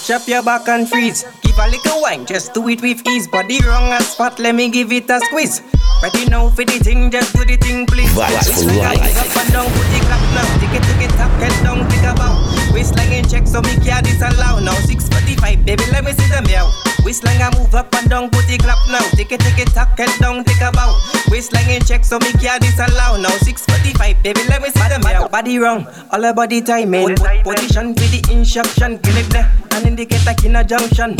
Mash 0.02 0.10
up 0.10 0.26
your 0.26 0.42
back 0.42 0.66
and 0.66 0.88
freeze. 0.90 1.24
Give 1.42 1.56
a 1.58 1.68
little 1.68 2.02
wine, 2.02 2.26
just 2.26 2.54
do 2.54 2.68
it 2.70 2.82
with 2.82 3.06
ease. 3.06 3.28
Body 3.28 3.60
wrong 3.64 3.92
and 3.92 4.02
spot, 4.02 4.36
let 4.40 4.52
me 4.56 4.68
give 4.68 4.90
it 4.90 5.08
a 5.08 5.20
squeeze. 5.20 5.62
Ready 6.02 6.24
now 6.28 6.48
for 6.50 6.64
the 6.64 6.72
thing, 6.82 7.08
just 7.08 7.32
do 7.36 7.44
the 7.44 7.56
thing, 7.56 7.86
please. 7.86 8.10
Vibes 8.10 8.64
for 8.66 8.76
life. 8.82 8.98
Up 8.98 9.36
and 9.44 9.52
down, 9.52 9.66
put 9.70 9.94
it 9.94 10.10
up 10.10 10.22
now. 10.34 10.58
Take 10.58 10.80
it, 10.80 10.82
take 10.82 11.04
it, 11.08 11.10
tap, 11.10 11.30
head 11.38 11.52
down, 11.62 11.88
take 11.88 12.02
a 12.02 12.14
bow. 12.14 12.70
Waistline 12.74 13.22
check, 13.28 13.46
so 13.46 13.60
me 13.62 13.76
can't 13.86 14.04
disallow. 14.04 14.58
Now 14.58 14.74
645, 14.74 15.64
baby, 15.64 15.84
let 15.92 16.02
me 16.02 16.10
see 16.10 16.26
the 16.34 16.42
meow. 16.48 16.68
Whistling 17.04 17.42
I 17.42 17.50
move 17.58 17.74
up 17.74 17.92
and 17.96 18.08
down, 18.08 18.28
booty 18.30 18.58
clap 18.58 18.78
now. 18.88 19.00
Take 19.18 19.32
it, 19.32 19.40
take 19.40 19.58
it, 19.58 19.68
tuck 19.74 19.98
it 19.98 20.18
down, 20.20 20.44
take 20.44 20.60
a 20.62 20.70
bow. 20.70 20.94
Whistling 21.30 21.68
in 21.70 21.82
check, 21.82 22.04
so 22.04 22.18
me 22.20 22.32
can 22.32 22.60
disallow. 22.60 23.16
Now 23.16 23.30
645, 23.42 24.22
baby, 24.22 24.40
let 24.48 24.62
me 24.62 24.70
spot 24.70 24.90
them 24.90 25.02
out. 25.04 25.30
Body 25.30 25.58
round, 25.58 25.88
all 26.12 26.20
about 26.20 26.36
body 26.36 26.62
timing. 26.62 27.16
Position 27.42 27.88
with 27.98 28.10
the 28.22 28.28
instruction, 28.32 28.98
kill 29.00 29.16
it 29.16 29.28
there. 29.30 29.50
And 29.72 29.86
indicator 29.86 30.34
in 30.46 30.54
a 30.54 30.62
junction. 30.64 31.16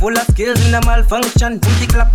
Full 0.00 0.12
of 0.16 0.26
skills 0.28 0.60
in 0.66 0.74
a 0.74 0.84
malfunction. 0.84 1.58
Booty 1.58 1.86
clap, 1.86 2.14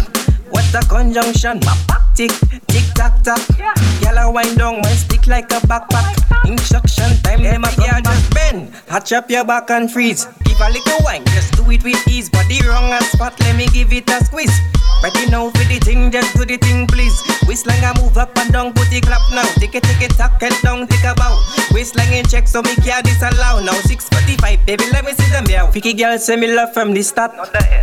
what 0.51 0.65
a 0.75 0.85
conjunction. 0.87 1.59
Pop, 1.61 1.77
pop 1.87 2.06
tick, 2.17 2.31
tick, 2.67 2.83
tock, 2.97 3.21
tock. 3.23 3.37
Yeah. 3.59 3.69
Yellow 4.01 4.31
wind 4.33 4.57
down 4.57 4.81
my 4.81 4.89
stick 4.89 5.27
like 5.27 5.51
a 5.51 5.59
backpack. 5.69 6.15
Instruction 6.49 7.15
time, 7.21 7.43
them 7.43 7.63
a 7.63 7.69
come 7.69 8.01
just 8.03 8.33
bend. 8.33 8.73
Hatch 8.89 9.13
up 9.13 9.29
your 9.29 9.45
back 9.45 9.69
and 9.69 9.91
freeze. 9.91 10.25
Give 10.43 10.59
a 10.59 10.69
little 10.71 10.97
wine, 11.05 11.23
just 11.25 11.53
do 11.55 11.61
it 11.69 11.83
with 11.83 12.07
ease. 12.07 12.29
Body 12.29 12.59
wrong 12.67 12.91
and 12.91 13.05
spot, 13.05 13.39
let 13.41 13.55
me 13.55 13.67
give 13.67 13.93
it 13.93 14.09
a 14.09 14.25
squeeze. 14.25 14.55
Ready 15.03 15.27
now 15.29 15.51
for 15.51 15.63
the 15.69 15.77
thing, 15.77 16.09
just 16.11 16.35
do 16.35 16.43
the 16.43 16.57
thing, 16.57 16.87
please. 16.87 17.13
Whistling, 17.47 17.83
I 17.83 17.93
move 18.01 18.17
up 18.17 18.35
and 18.39 18.51
down, 18.51 18.73
booty 18.73 18.99
clap 18.99 19.21
now. 19.31 19.43
Take 19.61 19.75
it, 19.75 19.83
take 19.83 20.01
it, 20.01 20.17
tuck 20.17 20.41
it 20.41 20.53
down, 20.63 20.87
take 20.87 21.03
a 21.05 21.13
bow. 21.13 21.37
Whistling 21.71 22.09
and 22.17 22.27
check, 22.27 22.47
so 22.47 22.63
me 22.63 22.73
care 22.77 23.01
disallow. 23.03 23.61
Now 23.61 23.73
645, 23.85 24.65
baby, 24.65 24.83
let 24.91 25.05
me 25.05 25.13
see 25.13 25.29
them 25.31 25.43
meow. 25.45 25.67
Ficky 25.69 25.95
girl, 25.95 26.17
send 26.17 26.41
me 26.41 26.47
love 26.51 26.73
from 26.73 26.93
the 26.95 27.03
start. 27.03 27.29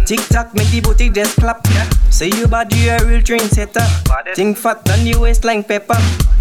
Tick 0.07 0.21
tock, 0.29 0.53
make 0.55 0.67
the 0.73 0.81
booty 0.81 1.09
just 1.09 1.39
clap. 1.39 1.61
Yeah. 1.73 1.89
Say 2.11 2.31
you 2.35 2.49
bad, 2.49 2.75
you 2.75 2.91
a 2.91 2.99
real 3.07 3.23
train 3.23 3.47
setter. 3.47 3.87
Think 4.35 4.59
fat, 4.59 4.85
done 4.85 5.07
you 5.07 5.21
waistline 5.21 5.63
pepper. 5.63 5.97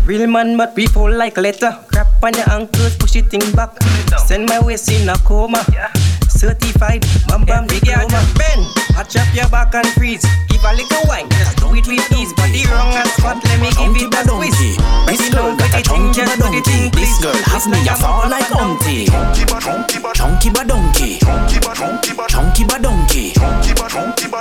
Real 0.06 0.26
man, 0.26 0.58
but 0.58 0.76
we 0.76 0.88
fall 0.88 1.14
like 1.14 1.38
letter. 1.38 1.78
Crap 1.94 2.08
on 2.24 2.34
your 2.34 2.50
ankles, 2.52 2.98
push 2.98 3.16
it 3.16 3.30
thing 3.30 3.46
back. 3.54 3.72
Send 4.26 4.50
my 4.50 4.60
waist 4.60 4.90
in 4.92 5.08
a 5.08 5.16
coma. 5.20 5.64
Yeah 5.72 5.94
certified. 6.44 7.02
Bam 7.32 7.42
bam 7.48 7.64
diploma. 7.72 8.20
Ben, 8.36 8.60
I 9.00 9.04
chop 9.08 9.28
your 9.34 9.48
back 9.48 9.74
and 9.80 9.88
freeze. 9.96 10.24
Give 10.52 10.64
a 10.68 10.72
little 10.76 11.04
wine, 11.08 11.28
just 11.40 11.58
do 11.64 11.72
it 11.74 11.88
with 11.88 12.04
ease. 12.20 12.32
Body 12.36 12.68
wrong 12.68 12.92
and 13.00 13.08
squat, 13.16 13.40
let 13.48 13.60
me 13.64 13.72
give 13.80 13.96
it 13.96 14.12
a 14.12 14.22
squeeze. 14.28 14.76
This 15.08 15.24
girl 15.32 15.56
got 15.56 15.72
a 15.74 15.82
chunky 15.88 16.22
ba 16.28 16.36
donkey. 16.38 16.78
This 16.92 17.16
girl 17.24 17.40
has 17.48 17.66
me 17.72 17.80
a 17.88 17.96
fall 17.96 18.28
like 18.28 18.52
umpty. 18.60 19.08
Chunky 20.20 20.52
ba 20.52 20.68
donkey. 20.68 21.24
Chunky 21.24 22.12
ba 22.68 22.78
donkey. 22.84 23.26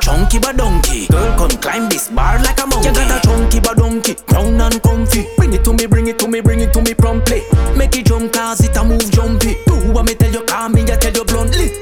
Chunky 0.03 0.39
ba 0.43 0.51
donkey. 0.53 1.01
Girl 1.07 1.31
can 1.39 1.53
climb 1.63 1.85
this 1.89 2.09
bar 2.11 2.43
like 2.43 2.59
a 2.61 2.67
monkey. 2.67 2.89
You 2.89 2.95
got 2.95 3.15
a 3.15 3.19
chunky 3.23 3.61
ba 3.63 3.73
donkey, 3.79 4.17
Round 4.35 4.61
and 4.61 4.83
comfy. 4.83 5.23
Bring 5.39 5.53
it 5.55 5.63
to 5.65 5.73
me, 5.73 5.87
bring 5.87 6.09
it 6.09 6.19
to 6.19 6.27
me, 6.29 6.41
bring 6.41 6.61
it 6.61 6.73
to 6.73 6.83
me 6.83 6.95
promptly. 6.95 7.43
Make 7.77 7.95
it 7.97 8.07
jump 8.07 8.33
cause 8.33 8.61
it 8.61 8.77
a 8.77 8.83
move 8.83 9.09
jumpy. 9.13 9.55
Do 9.67 9.75
what 9.95 10.05
me 10.07 10.15
tell 10.15 10.33
you, 10.33 10.43
call 10.47 10.69
me 10.69 10.82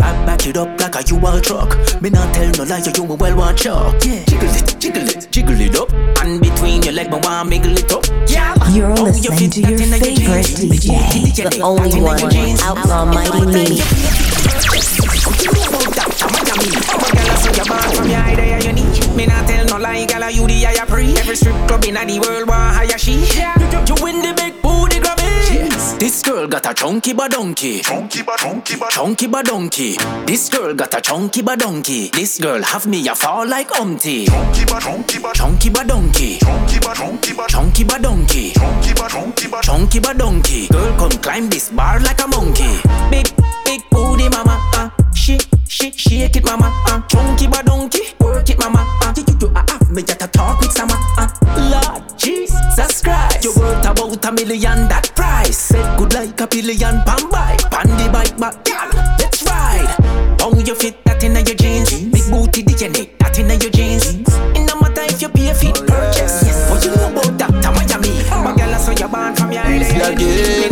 I 0.02 0.12
back 0.26 0.46
it 0.46 0.56
up 0.56 0.68
like 0.80 0.94
a 0.96 1.02
you 1.06 1.18
are 1.26 1.36
a 1.36 1.40
truck. 1.40 1.76
Me 2.00 2.08
not 2.10 2.32
tell 2.34 2.50
no 2.56 2.64
lie, 2.64 2.78
you 2.78 3.04
me 3.06 3.14
well 3.16 3.36
want 3.36 3.58
chuck. 3.58 3.94
Yeah. 4.04 4.24
Jiggle 4.24 4.48
it, 4.50 4.74
jiggle 4.80 5.06
it, 5.08 5.28
jiggle 5.30 5.60
it 5.60 5.76
up. 5.76 5.92
And 6.24 6.40
between 6.40 6.82
your 6.82 6.92
leg, 6.94 7.10
me 7.10 7.18
want 7.22 7.48
mingle 7.50 7.76
it 7.76 7.92
up. 7.92 8.04
Yeah. 8.28 8.54
You're 8.70 8.90
oh, 8.90 8.94
listening 8.94 9.38
you 9.40 9.50
to 9.50 9.60
your 9.60 9.76
favorite 9.78 10.48
DJ, 10.80 11.50
the 11.50 11.60
only 11.60 12.00
one, 12.00 12.18
Outlaw 12.60 13.04
Mighty 13.04 13.44
Me. 13.46 13.82
You're 17.56 17.64
born 17.64 17.80
from 17.94 18.06
your 18.08 18.20
idea, 18.20 18.60
you 18.62 18.72
need. 18.74 19.16
Me 19.16 19.26
not 19.26 19.44
tell 19.48 19.64
no 19.66 19.76
lie, 19.78 20.06
gal, 20.06 20.30
you 20.30 20.46
the 20.46 20.62
higher 20.62 20.86
pre. 20.86 21.10
Every 21.16 21.34
strip 21.34 21.56
club 21.66 21.82
in 21.84 21.94
the 21.94 22.20
world, 22.20 22.46
want 22.46 22.74
higher 22.76 22.96
she. 22.96 23.14
Yeah. 23.36 23.58
You, 23.58 23.66
you, 23.66 23.84
you 23.90 24.04
win 24.04 24.22
the 24.22 24.32
big 24.38 24.62
booty 24.62 25.00
grab 25.00 25.18
yes. 25.18 25.94
This 25.94 26.22
girl 26.22 26.46
got 26.46 26.66
a 26.70 26.74
chunky 26.74 27.12
ba 27.12 27.28
donkey. 27.28 27.80
Chunky 27.80 28.22
ba 28.22 28.36
donkey 28.40 28.76
ba 28.76 28.86
chunky 28.90 29.26
ba 29.26 29.42
donkey. 29.42 29.96
This 30.26 30.48
girl 30.48 30.74
got 30.74 30.94
a 30.94 31.00
chunky 31.00 31.42
ba 31.42 31.56
donkey. 31.56 32.08
This 32.10 32.38
girl 32.38 32.62
have 32.62 32.86
me 32.86 33.08
a 33.08 33.16
fall 33.16 33.44
like 33.48 33.72
umpty. 33.74 34.26
Chunky 34.26 34.64
ba 34.64 34.78
chunky 34.80 35.18
ba 35.18 35.32
chunky 35.34 35.70
ba 35.70 35.82
donkey. 35.84 36.38
Chunky 36.38 36.78
ba 36.78 36.94
chunky 36.94 37.32
ba 37.34 37.46
chunky 37.48 37.82
ba 37.82 37.98
donkey. 37.98 38.52
Chunky 38.54 38.92
ba 38.94 39.08
chunky 39.10 39.48
ba 39.50 39.60
chunky 39.60 39.98
ba 39.98 40.14
donkey. 40.14 40.68
Girl 40.68 40.96
come 40.98 41.18
climb 41.18 41.48
this 41.50 41.68
bar 41.70 41.98
like 41.98 42.20
a 42.22 42.28
monkey. 42.28 42.78
Big 43.10 43.26
big 43.64 43.82
booty 43.90 44.28
mama. 44.28 44.54
Uh 44.78 44.99
shake, 45.38 45.46
shake, 45.68 45.98
shake 45.98 46.36
it, 46.36 46.44
mama. 46.46 46.68
Uh, 46.88 47.00
chunky 47.08 47.46
ba 47.46 47.62
donkey, 47.62 48.00
work 48.20 48.48
it, 48.50 48.58
mama. 48.58 48.82
Uh, 49.02 49.12
you 49.16 49.22
do 49.24 49.46
a 49.54 49.60
half, 49.68 49.90
me 49.90 50.02
just 50.02 50.22
a 50.22 50.28
talk 50.28 50.60
with 50.60 50.72
sama. 50.72 50.94
Uh, 51.18 51.28
Lord 51.70 52.02
Jesus 52.18 53.02
Christ, 53.02 53.44
you 53.44 53.52
worth 53.56 53.84
about 53.86 54.24
a 54.24 54.32
million 54.32 54.88
that 54.88 55.12
price. 55.14 55.56
Said 55.58 55.98
good 55.98 56.14
like 56.14 56.40
a 56.40 56.46
billion 56.46 57.02
pound 57.02 57.30
bike, 57.30 57.70
pandy 57.70 58.08
bike, 58.10 58.38
my 58.38 58.50
girl. 58.64 58.90
Let's 59.18 59.42
ride. 59.44 59.94
On 60.42 60.58
your 60.64 60.76
feet, 60.76 60.96
that 61.04 61.22
inna 61.22 61.40
your 61.40 61.56
jeans. 61.56 61.90
Big 61.92 62.26
booty, 62.30 62.64
DNA, 62.64 63.18
that 63.18 63.38
inna 63.38 63.54
your 63.60 63.70
jeans. 63.70 64.06
In 64.56 64.66
no 64.66 64.80
matter 64.80 65.02
if 65.04 65.20
you 65.22 65.28
pay 65.28 65.50
a 65.50 65.54
fit 65.54 65.74
purchase. 65.86 66.42
Oh, 66.42 66.46
yes, 66.46 66.70
what 66.70 66.84
you 66.84 66.94
know 66.96 67.10
about 67.12 67.38
that, 67.38 67.74
Miami? 67.76 68.12
My 68.44 68.56
girl, 68.56 68.74
I 68.74 68.78
saw 68.78 68.92
your 68.92 69.08
band 69.08 69.36
from 69.38 69.52
your 69.52 69.62
head. 69.62 70.69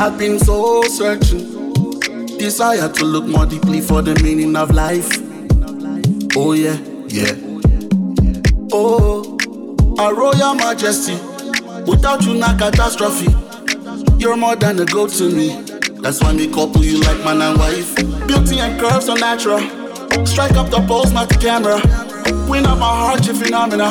I've 0.00 0.16
been 0.16 0.38
so 0.38 0.80
searching, 0.82 1.74
desire 2.38 2.88
to 2.88 3.04
look 3.04 3.24
more 3.24 3.46
deeply 3.46 3.80
for 3.80 4.00
the 4.00 4.14
meaning 4.22 4.54
of 4.54 4.70
life. 4.70 5.10
Oh, 6.36 6.52
yeah, 6.52 6.78
yeah. 7.08 7.34
Oh, 8.72 9.26
our 9.98 10.14
royal 10.14 10.54
majesty, 10.54 11.14
without 11.90 12.22
you, 12.22 12.34
not 12.36 12.60
catastrophe. 12.60 13.26
You're 14.20 14.36
more 14.36 14.54
than 14.54 14.78
a 14.78 14.84
goat 14.84 15.10
to 15.14 15.28
me. 15.34 15.62
That's 16.00 16.22
why 16.22 16.32
me 16.32 16.46
couple 16.46 16.84
you 16.84 17.00
like 17.00 17.18
man 17.24 17.42
and 17.42 17.58
wife. 17.58 17.96
Beauty 18.28 18.60
and 18.60 18.80
curves 18.80 19.08
are 19.08 19.18
natural. 19.18 19.58
Strike 20.24 20.52
up 20.54 20.70
the 20.70 20.80
pose, 20.86 21.12
not 21.12 21.28
the 21.28 21.34
camera. 21.38 21.80
Win 22.48 22.66
up 22.66 22.78
my 22.78 22.86
heart, 22.86 23.26
you 23.26 23.34
phenomenal. 23.34 23.90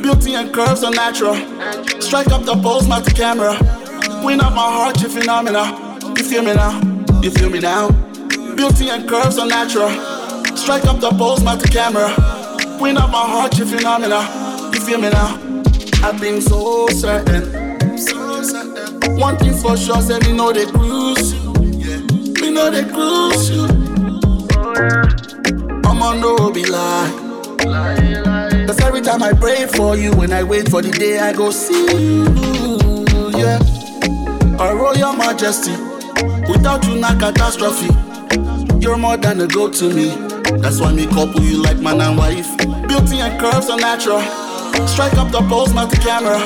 Beauty 0.00 0.34
and 0.34 0.52
curves 0.52 0.82
are 0.82 0.90
natural. 0.90 1.34
Strike 2.00 2.28
up 2.28 2.42
the 2.44 2.58
pose, 2.62 2.86
not 2.88 3.04
the 3.04 3.10
camera. 3.10 3.54
Win 4.24 4.40
up 4.40 4.54
my 4.54 4.62
heart, 4.70 5.00
you 5.02 5.08
phenomenal 5.08 5.85
feel 6.28 6.42
me 6.42 6.54
now? 6.54 6.80
You 7.22 7.30
feel 7.30 7.48
me 7.50 7.60
now? 7.60 7.90
Beauty 8.56 8.88
and 8.90 9.08
curves 9.08 9.38
are 9.38 9.46
natural. 9.46 9.90
Strike 10.56 10.84
up 10.86 10.98
the 11.00 11.10
pose, 11.16 11.42
mount 11.44 11.62
the 11.62 11.68
camera. 11.68 12.12
Win 12.80 12.96
up 12.96 13.10
my 13.10 13.24
heart, 13.24 13.56
you 13.58 13.64
phenomenal. 13.64 14.22
You 14.74 14.80
feel 14.80 14.98
me 15.00 15.10
now? 15.10 15.36
I've 16.02 16.20
been 16.20 16.40
so 16.42 16.88
certain. 16.88 17.96
So 17.96 18.42
certain. 18.42 19.16
One 19.16 19.36
thing 19.38 19.54
for 19.56 19.76
sure, 19.76 20.02
say 20.02 20.18
me 20.20 20.32
know 20.32 20.52
they 20.52 20.66
cruise. 20.66 21.32
Yeah. 21.34 21.98
Me 22.40 22.50
know 22.50 22.70
they 22.72 22.84
cruise 22.90 23.48
you. 23.50 23.62
Oh, 23.70 24.74
yeah. 24.74 25.88
I'm 25.88 26.02
on 26.02 26.20
no 26.20 26.50
be 26.50 26.64
lie. 26.68 27.08
Lie, 27.64 28.20
lie. 28.20 28.66
Cause 28.66 28.80
every 28.80 29.00
time 29.00 29.22
I 29.22 29.32
pray 29.32 29.66
for 29.66 29.96
you, 29.96 30.10
when 30.16 30.32
I 30.32 30.42
wait 30.42 30.68
for 30.70 30.82
the 30.82 30.90
day, 30.90 31.20
I 31.20 31.32
go 31.32 31.50
see 31.52 32.22
you. 32.22 33.36
Yeah. 33.38 33.60
I 34.58 34.72
roll 34.72 34.96
your 34.96 35.16
majesty. 35.16 35.76
Without 36.48 36.84
you, 36.86 36.98
not 37.00 37.18
catastrophe. 37.18 37.88
You're 38.78 38.96
more 38.96 39.16
than 39.16 39.40
a 39.40 39.46
go 39.46 39.68
to 39.70 39.90
me. 39.92 40.08
That's 40.62 40.80
why 40.80 40.92
me 40.92 41.06
couple 41.06 41.42
you 41.42 41.60
like 41.62 41.78
man 41.78 42.00
and 42.00 42.16
wife. 42.16 42.46
Beauty 42.86 43.18
and 43.18 43.34
curves 43.40 43.68
are 43.68 43.76
natural. 43.78 44.22
Strike 44.86 45.14
up 45.14 45.32
the 45.32 45.40
pose, 45.48 45.74
not 45.74 45.90
the 45.90 45.96
camera. 45.96 46.38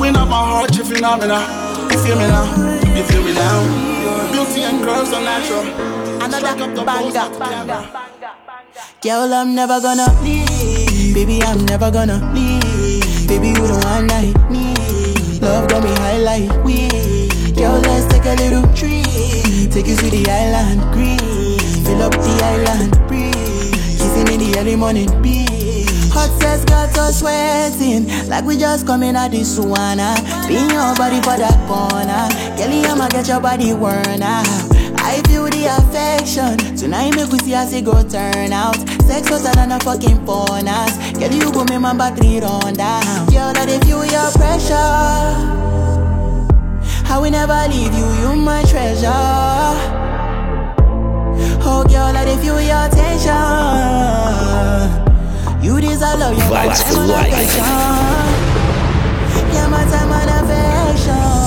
Win 0.00 0.16
of 0.16 0.28
my 0.28 0.38
heart, 0.38 0.76
you 0.76 0.84
phenomena. 0.84 1.42
You 1.90 1.98
feel 1.98 2.16
me 2.18 2.26
now? 2.26 2.96
You 2.96 3.02
feel 3.02 3.24
me 3.24 3.34
now? 3.34 4.30
Beauty 4.32 4.62
and 4.62 4.84
curves 4.84 5.12
are 5.12 5.22
natural. 5.22 5.64
Strike 6.34 6.60
up 6.60 6.74
the 6.76 6.82
banger, 6.84 7.12
not 7.12 7.38
banger. 7.38 7.90
Girl, 9.02 9.34
I'm 9.34 9.54
never 9.54 9.80
gonna 9.80 10.06
leave. 10.22 11.14
Baby, 11.14 11.40
I'm 11.42 11.64
never 11.66 11.90
gonna 11.92 12.18
leave. 12.34 13.26
Baby, 13.28 13.48
you 13.48 13.54
don't 13.54 13.84
want 13.84 14.08
like 14.10 14.50
me. 14.50 14.74
Love 15.40 15.68
got 15.68 15.82
me 15.84 15.90
high 16.02 16.18
like 16.18 16.64
we. 16.64 16.88
Girl, 17.54 17.78
let's 17.82 18.06
take 18.12 18.24
a 18.26 18.34
little 18.40 18.72
trip. 18.74 19.03
Take 19.74 19.88
you 19.88 19.96
to 19.96 20.06
the 20.08 20.24
island, 20.30 20.82
green. 20.94 21.18
Fill 21.82 22.02
up 22.02 22.12
the 22.12 22.38
island, 22.46 22.92
breathe. 23.08 23.34
Kissing 23.98 24.28
in 24.32 24.38
the 24.38 24.54
early 24.60 24.76
morning, 24.76 25.10
breeze. 25.20 26.12
Hot 26.12 26.30
sex 26.40 26.64
got 26.64 26.96
us 26.96 27.18
sweating, 27.18 28.06
like 28.28 28.44
we 28.44 28.56
just 28.56 28.86
coming 28.86 29.16
out 29.16 29.32
this 29.32 29.58
sauna. 29.58 30.14
Pin 30.46 30.70
your 30.70 30.94
body 30.94 31.16
for 31.22 31.34
that 31.36 31.58
corner, 31.66 32.56
Kelly, 32.56 32.86
I'ma 32.86 33.08
get 33.08 33.26
your 33.26 33.40
body 33.40 33.74
worn 33.74 34.22
out. 34.22 34.46
I 35.02 35.20
feel 35.26 35.46
the 35.46 35.66
affection. 35.66 36.76
Tonight 36.76 37.16
make 37.16 37.32
we 37.32 37.40
see 37.40 37.50
how 37.50 37.66
it 37.66 37.84
go 37.84 38.08
turn 38.08 38.52
out. 38.52 38.76
Sex 39.10 39.26
hotter 39.28 39.50
than 39.56 39.72
a 39.72 39.80
fucking 39.80 40.24
porn 40.24 40.68
ass. 40.68 41.18
Girl, 41.18 41.32
you 41.32 41.50
go 41.52 41.64
make 41.64 41.80
my 41.80 41.92
battery 41.98 42.38
run 42.38 42.74
down. 42.74 43.26
Girl, 43.26 43.52
that 43.52 43.66
they 43.66 43.80
feel 43.80 44.04
your 44.06 44.30
pressure. 44.38 45.82
I 47.06 47.18
will 47.18 47.30
never 47.30 47.56
leave 47.70 47.92
you, 47.94 48.06
you 48.22 48.34
my 48.36 48.62
treasure. 48.64 49.06
Oh 51.66 51.84
girl, 51.88 52.16
I 52.16 52.36
feel 52.42 52.60
your 52.60 52.86
attention. 52.88 53.34
You 55.64 55.80
deserve 55.80 56.18
love, 56.18 56.32
you 56.36 56.44
my 56.48 56.66
time 56.74 56.98
and 56.98 57.10
affection. 57.10 58.44
Yeah, 59.52 59.68
my 59.70 59.84
time 59.84 60.12
and 60.12 60.48
affection 60.48 61.43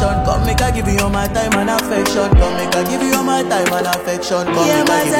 affection. 0.00 0.24
Come 0.24 0.46
make 0.46 0.62
I 0.62 0.70
give 0.70 0.86
you 0.88 0.96
all 1.02 1.10
my 1.10 1.26
time 1.28 1.52
and 1.58 1.70
affection. 1.70 2.30
Come 2.38 2.54
make 2.56 2.72
I 2.74 2.84
give 2.90 3.02
you 3.02 3.14
all 3.14 3.24
my 3.24 3.42
time 3.42 3.68
and 3.72 3.86
affection. 3.86 4.44
Come 4.46 4.66
yeah, 4.66 4.80
make 4.80 4.90
I 4.90 5.04
give 5.04 5.16
you 5.16 5.18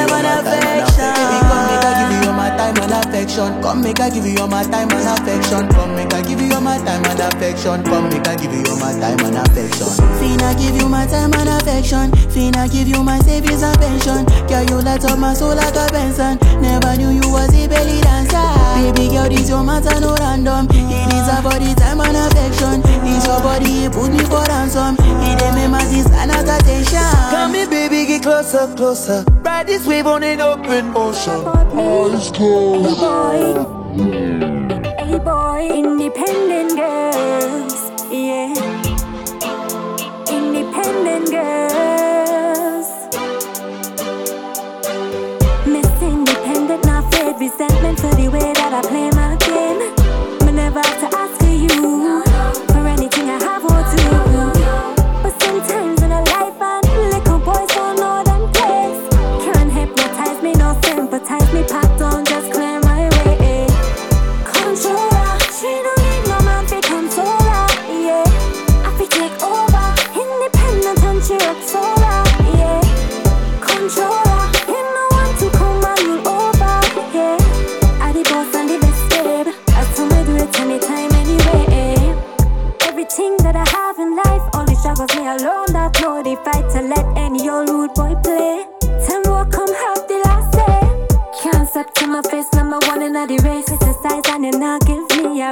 all 2.27 2.33
my 2.33 2.49
time 2.49 2.77
and 2.77 2.91
affection. 2.91 3.61
Come 3.61 3.81
make 3.81 3.99
I 3.99 4.09
give 4.09 4.23
you 4.25 4.37
all 4.39 4.47
my 4.47 4.63
time 4.63 4.89
and 4.91 5.07
affection. 5.07 5.69
Come 5.69 5.95
make 5.95 6.13
I 6.13 6.21
give 6.21 6.41
you 6.41 6.53
all 6.55 6.61
my 6.61 6.77
time 6.77 7.05
and 7.05 7.19
affection. 7.21 7.83
Come 7.83 8.09
make 8.09 8.27
I 8.27 8.35
give 8.35 8.51
you 8.53 8.63
all 8.69 8.77
my 8.79 8.99
time 8.99 9.19
and 9.19 9.37
affection. 9.37 9.67
Come 9.67 9.69
make 10.19 10.43
I 10.43 10.53
give 10.55 10.75
you 10.75 10.83
all 10.83 10.89
my 10.89 11.05
time 11.05 11.33
and 11.33 11.33
affection. 11.33 11.33
Finna 11.33 11.33
give 11.33 11.33
you 11.33 11.33
my 11.33 11.33
time 11.33 11.33
and 11.33 11.49
affection. 11.49 12.11
Finna 12.33 12.67
give 12.71 12.87
you 12.87 13.03
my 13.03 13.19
savings 13.19 13.63
and 13.63 13.77
pension. 13.79 14.25
Girl, 14.47 14.63
you 14.63 14.77
light 14.85 15.03
up 15.05 15.17
my 15.19 15.33
soul 15.33 15.55
like 15.55 15.75
a 15.75 15.87
Benson. 15.91 16.37
Never 16.61 16.95
knew 16.97 17.09
you 17.09 17.29
was 17.29 17.49
a 17.53 17.67
belly 17.67 17.99
dancer. 18.01 18.39
Baby 18.79 19.11
girl, 19.11 19.27
this 19.29 19.49
your 19.49 19.61
matter 19.63 19.99
no 19.99 20.15
random. 20.15 20.67
It 20.71 21.11
is 21.11 21.27
about 21.27 21.59
the 21.59 21.73
time 21.75 21.99
and 22.01 22.15
affection. 22.15 22.79
It's 23.09 23.25
your 23.27 23.39
body, 23.43 23.89
put 23.89 24.09
me 24.11 24.23
for 24.23 24.41
answer 24.49 24.68
handsome. 24.73 25.03
He 25.21 25.35
dem 25.35 25.55
him 25.55 25.73
as 25.73 26.49
attention. 26.49 26.99
Come 27.29 27.53
here, 27.53 27.69
baby, 27.69 28.05
get 28.05 28.23
closer, 28.23 28.73
closer. 28.75 29.23
Ride 29.43 29.67
this 29.67 29.85
wave 29.87 30.07
on 30.07 30.23
an 30.23 30.41
open 30.41 30.93
ocean. 30.95 31.45
Eyes 31.45 32.31
closed. 32.31 32.99
Hey 32.99 33.63
boy, 33.63 34.97
hey 35.05 35.17
boy, 35.17 35.69
independent 35.73 36.75
girls, 36.75 37.91
yeah. 38.11 38.53
Independent 40.29 41.31
girls. 41.31 42.87
Miss 45.65 46.01
independent, 46.01 46.85
not 46.85 47.11
fed 47.13 47.39
resentment 47.39 47.99
for 47.99 48.13
the 48.15 48.27
way. 48.29 48.58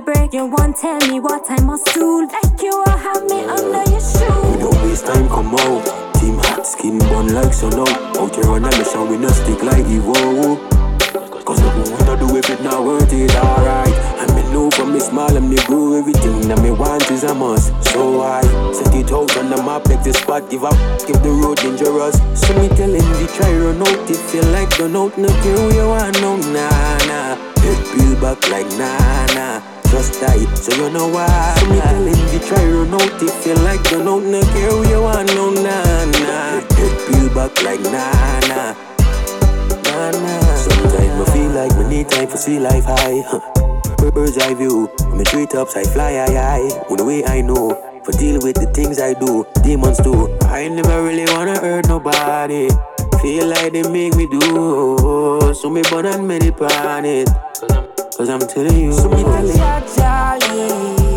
break 0.02 0.32
you 0.34 0.46
won't 0.46 0.76
tell 0.76 1.00
me 1.08 1.20
what 1.20 1.44
I 1.50 1.60
must 1.62 1.94
do 1.94 2.28
Like 2.28 2.62
you 2.62 2.70
will 2.86 2.98
have 2.98 3.24
me 3.26 3.42
under 3.46 3.90
your 3.90 4.00
shoe 4.02 4.24
You 4.24 4.72
know 4.72 4.92
it's 4.92 5.02
time 5.02 5.28
come 5.28 5.56
out 5.56 6.14
Team 6.16 6.38
hot 6.38 6.66
skin 6.68 7.00
bun 7.00 7.34
like 7.34 7.54
so 7.54 7.70
now 7.70 7.90
Out 8.22 8.36
here 8.36 8.48
on 8.50 8.66
a 8.66 8.78
mission 8.78 9.08
we 9.10 9.18
no 9.18 9.30
stick 9.30 9.62
like 9.64 9.86
evil 9.86 10.58
Cause 11.46 11.62
nothing 11.62 11.92
wanna 11.96 12.20
do 12.20 12.36
if 12.36 12.50
it 12.50 12.62
not 12.62 12.84
worth 12.84 13.12
it 13.14 13.34
alright 13.38 13.94
i 14.20 14.26
me 14.36 14.44
know 14.52 14.70
from 14.72 14.94
me 14.94 15.00
small 15.00 15.36
I'm 15.36 15.50
the 15.50 15.64
groove 15.66 16.00
everything 16.08 16.48
that 16.50 16.60
me 16.62 16.72
want 16.72 17.10
is 17.10 17.24
a 17.24 17.34
must 17.34 17.72
So 17.94 18.22
I 18.22 18.42
set 18.74 18.94
it 18.94 19.12
out 19.12 19.36
on 19.38 19.50
the 19.50 19.58
map 19.58 19.86
pick 19.86 20.04
the 20.04 20.14
spot 20.14 20.50
give 20.50 20.66
up 20.66 20.76
Give 21.08 21.22
the 21.24 21.30
road 21.32 21.58
dangerous 21.58 22.18
So 22.40 22.54
me 22.60 22.68
telling 22.76 23.08
you 23.20 23.28
try 23.36 23.52
run 23.58 23.82
out 23.82 24.10
if 24.12 24.34
you 24.34 24.42
like 24.54 24.78
run 24.78 24.96
out 24.96 25.18
No 25.18 25.28
care 25.42 25.56
where 25.56 25.74
you 25.74 25.88
want 25.88 26.22
no 26.22 26.36
nah 26.38 26.98
nah 27.08 27.38
Head 27.64 27.80
peel 27.96 28.20
back 28.22 28.50
like 28.50 28.68
nah 28.78 29.26
nah 29.34 29.77
just 29.98 30.22
died. 30.22 30.48
So 30.58 30.70
you 30.78 30.90
know 30.92 31.08
why? 31.08 31.28
So 31.60 31.66
me 31.70 31.80
telling 31.82 32.22
you 32.34 32.40
try 32.40 32.64
run 32.66 32.94
out 32.94 33.22
if 33.30 33.38
you 33.46 33.56
like, 33.68 33.84
you 33.92 34.04
don't 34.04 34.32
know 34.32 34.42
care 34.54 34.72
who 34.72 34.88
you 34.88 35.02
want, 35.02 35.28
no 35.36 35.50
nana. 35.50 36.12
nah. 36.22 36.78
Head 36.78 36.94
peel 37.08 37.28
back 37.34 37.54
like 37.64 37.82
nana, 37.82 38.46
nana. 38.78 40.34
Sometimes 40.56 41.16
I 41.22 41.34
feel 41.34 41.52
like 41.58 41.72
we 41.78 41.84
need 41.90 42.10
time 42.10 42.28
for 42.28 42.38
see 42.38 42.60
life 42.60 42.86
high. 42.86 43.22
Bird's 44.14 44.38
eye 44.38 44.54
view, 44.54 44.88
the 45.18 45.24
treetops 45.26 45.76
I 45.76 45.84
fly 45.84 46.14
high 46.14 46.34
high. 46.34 46.68
On 46.90 46.98
the 46.98 47.06
way 47.06 47.24
I 47.26 47.42
know. 47.42 47.84
For 48.06 48.14
deal 48.14 48.40
with 48.42 48.56
the 48.56 48.72
things 48.74 49.02
I 49.02 49.14
do, 49.16 49.46
demons 49.66 49.98
do. 49.98 50.14
I 50.44 50.70
never 50.70 51.04
really 51.04 51.26
wanna 51.34 51.60
hurt 51.60 51.90
nobody. 51.90 52.70
Feel 53.22 53.48
like 53.48 53.74
they 53.74 53.84
make 53.90 54.16
me 54.16 54.26
do. 54.32 55.50
So 55.54 55.70
me 55.70 55.82
burn 55.90 56.06
on 56.06 56.26
many 56.26 56.50
planets. 56.52 57.34
Cause 57.60 57.72
I'm 57.76 57.87
Cause 58.18 58.32
I'm 58.32 58.40
telling 58.40 58.80
you. 58.80 58.92
So 58.92 59.10
me 59.10 59.22
tell 59.22 61.12
you. 61.12 61.17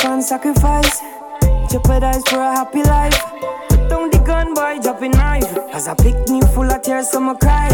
constant 0.00 0.22
sacrifice. 0.24 1.00
Jeopardize 1.70 2.24
for 2.28 2.40
a 2.40 2.50
happy 2.58 2.82
life. 2.82 3.18
Put 3.68 3.88
down 3.90 4.10
the 4.10 4.22
gun, 4.26 4.54
boy, 4.54 4.78
drop 4.82 5.02
a 5.02 5.08
knife. 5.08 5.56
As 5.76 5.86
I 5.88 5.94
pick 5.94 6.16
me 6.28 6.40
full 6.54 6.68
of 6.70 6.82
tears, 6.82 7.08
some 7.10 7.28
cry. 7.38 7.70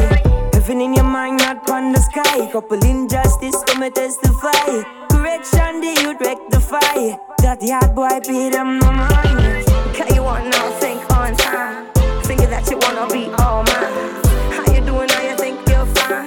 Heaven 0.53 0.81
in 0.81 0.95
your 0.95 1.05
mind, 1.05 1.39
not 1.39 1.71
on 1.71 1.93
the 1.93 2.01
sky. 2.01 2.51
Couple 2.53 2.83
injustice, 2.85 3.57
come 3.67 3.83
and 3.85 3.95
testify. 3.95 4.67
Correction, 5.11 5.81
the 5.81 5.93
youth 6.03 6.21
rectify. 6.21 6.97
That 7.43 7.61
the 7.61 7.71
hard 7.71 7.95
boy, 7.95 8.21
pay 8.27 8.51
them 8.51 8.79
no 8.81 8.91
mind. 8.93 9.67
Can 9.95 10.15
you 10.15 10.23
want 10.25 10.47
no 10.51 10.71
Think 10.81 11.01
on 11.13 11.37
time. 11.37 11.87
Thinking 12.25 12.51
that 12.51 12.67
you 12.71 12.79
wanna 12.83 13.07
be 13.13 13.23
all 13.43 13.63
mine. 13.71 14.11
How 14.55 14.67
you 14.75 14.83
doing 14.85 15.09
now? 15.15 15.23
You 15.31 15.37
think 15.37 15.69
you're 15.69 15.87
fine? 15.95 16.27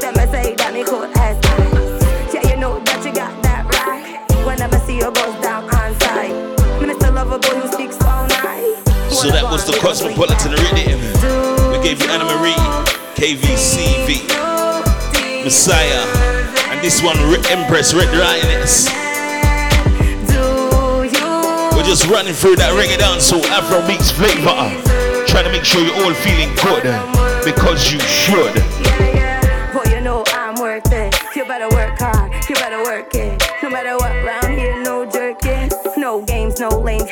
Then 0.00 0.18
I 0.18 0.26
say 0.32 0.54
that 0.56 0.72
me 0.74 0.82
cool 0.84 1.04
as 1.24 1.36
Yeah, 2.34 2.44
you 2.50 2.56
know 2.56 2.80
that 2.80 3.00
you 3.06 3.12
got 3.12 3.32
that 3.44 3.64
right. 3.86 4.04
Whenever 4.46 4.78
see 4.80 4.98
your 4.98 5.12
boss. 5.12 5.35
So 9.12 9.28
that 9.28 9.44
was 9.52 9.68
the 9.68 9.76
Cosmopolitan 9.76 10.56
Radio. 10.56 10.96
We 11.68 11.76
gave 11.84 12.00
you 12.00 12.08
Anna 12.08 12.24
Marie, 12.24 12.56
KVCV, 13.12 14.24
Messiah, 15.44 16.00
and 16.72 16.80
this 16.80 17.02
one, 17.04 17.18
Empress 17.52 17.92
Red 17.92 18.08
Ryaness. 18.16 18.88
We're 21.76 21.82
just 21.84 22.06
running 22.08 22.32
through 22.32 22.56
that 22.56 22.72
reggae 22.72 23.20
So 23.20 23.36
Afro 23.52 23.84
meets 23.86 24.08
flavor, 24.10 24.56
trying 25.28 25.44
to 25.44 25.52
make 25.52 25.64
sure 25.64 25.84
you're 25.84 25.92
all 26.08 26.14
feeling 26.24 26.48
good 26.56 26.88
because 27.44 27.92
you 27.92 28.00
should. 28.00 28.56
Yeah, 28.80 29.84
yeah. 29.84 29.94
you 29.94 30.00
know 30.00 30.24
I'm 30.32 30.54
worth 30.58 30.90
it. 30.90 31.14
You 31.36 31.44
better 31.44 31.68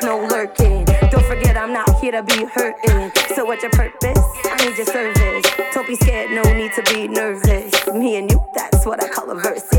no 0.04 0.18
lurking. 0.20 0.84
Don't 1.10 1.24
forget, 1.26 1.56
I'm 1.56 1.72
not 1.72 1.88
here 2.00 2.12
to 2.12 2.22
be 2.22 2.44
hurting. 2.44 3.10
So, 3.34 3.44
what's 3.44 3.62
your 3.62 3.70
purpose? 3.72 4.18
I 4.44 4.64
need 4.66 4.76
your 4.76 4.86
service. 4.86 5.42
Don't 5.72 5.86
be 5.86 5.94
scared, 5.96 6.30
no 6.30 6.42
need 6.52 6.72
to 6.74 6.82
be 6.92 7.08
nervous. 7.08 7.72
Me 7.88 8.16
and 8.16 8.30
you, 8.30 8.40
that's 8.54 8.84
what 8.84 9.02
I 9.02 9.08
call 9.08 9.30
a 9.30 9.34
verse. 9.34 9.73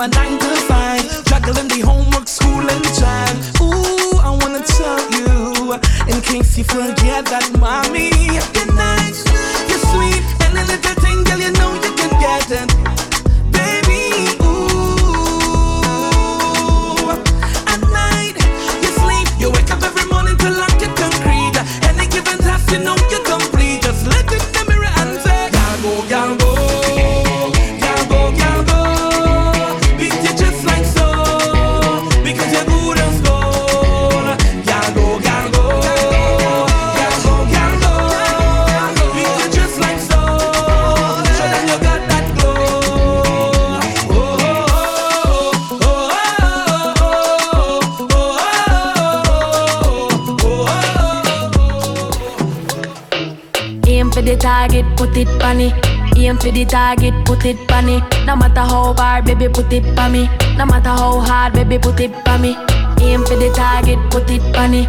my 0.00 0.06
nine 0.06 0.38
to 0.38 0.46
five, 0.66 1.04
juggling 1.26 1.68
the 1.68 1.80
homework, 1.84 2.26
school, 2.26 2.56
and 2.70 2.84
time. 3.04 3.36
Ooh, 3.60 4.16
I 4.24 4.30
wanna 4.40 4.62
tell 4.64 4.98
you, 5.12 5.74
in 6.10 6.22
case 6.22 6.56
you 6.56 6.64
forget 6.64 7.26
that 7.26 7.44
mommy, 7.60 8.08
good 8.56 8.72
night. 8.72 9.16
You're 9.68 9.84
sweet 9.92 10.24
and 10.46 10.56
a 10.56 10.64
little 10.72 10.96
thing, 11.04 11.22
girl, 11.24 11.38
you 11.38 11.52
know. 11.52 11.69
put 55.00 55.16
it 55.16 55.30
on 55.42 55.56
me, 55.56 55.68
Aim 56.16 56.36
for 56.36 56.50
the 56.50 56.66
target, 56.66 57.14
put 57.24 57.44
it 57.46 57.56
on 57.72 57.86
me, 57.86 58.00
No 58.26 58.36
matter 58.36 58.60
how 58.60 58.92
hard, 58.92 59.24
baby, 59.24 59.48
put 59.48 59.72
it 59.72 59.98
on 59.98 60.12
me. 60.12 60.28
No 60.58 60.66
matter 60.66 60.90
how 60.90 61.20
hard, 61.20 61.54
baby, 61.54 61.78
put 61.78 61.98
it 62.00 62.12
on 62.28 62.42
me. 62.42 62.50
Aim 63.00 63.24
for 63.28 63.34
the 63.42 63.50
target, 63.56 63.98
put 64.10 64.30
it 64.30 64.44
on 64.58 64.70
me, 64.72 64.80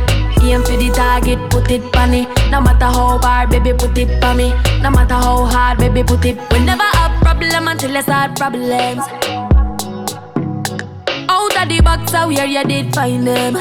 Aim 0.42 0.64
for 0.64 0.76
the 0.76 0.92
target, 0.94 1.40
put 1.50 1.72
it 1.72 1.84
on 1.96 2.12
me, 2.12 2.28
No 2.52 2.60
matter 2.60 2.88
how 2.96 3.20
hard, 3.24 3.52
baby, 3.52 3.72
put 3.72 3.98
it 3.98 4.22
on 4.22 4.36
me. 4.36 4.50
No 4.84 4.92
matter 4.92 5.14
how 5.14 5.46
hard, 5.46 5.78
baby, 5.78 6.04
put 6.04 6.26
it. 6.26 6.38
We 6.52 6.60
never 6.66 6.84
have 7.00 7.22
problem 7.22 7.70
until 7.70 7.96
it's 7.96 8.10
hard 8.10 8.36
problems. 8.36 9.04
Out 11.38 11.56
of 11.64 11.70
the 11.70 11.80
box, 11.86 12.14
out 12.14 12.28
where 12.28 12.46
you 12.58 12.66
did 12.66 12.94
find 12.94 13.26
them. 13.26 13.54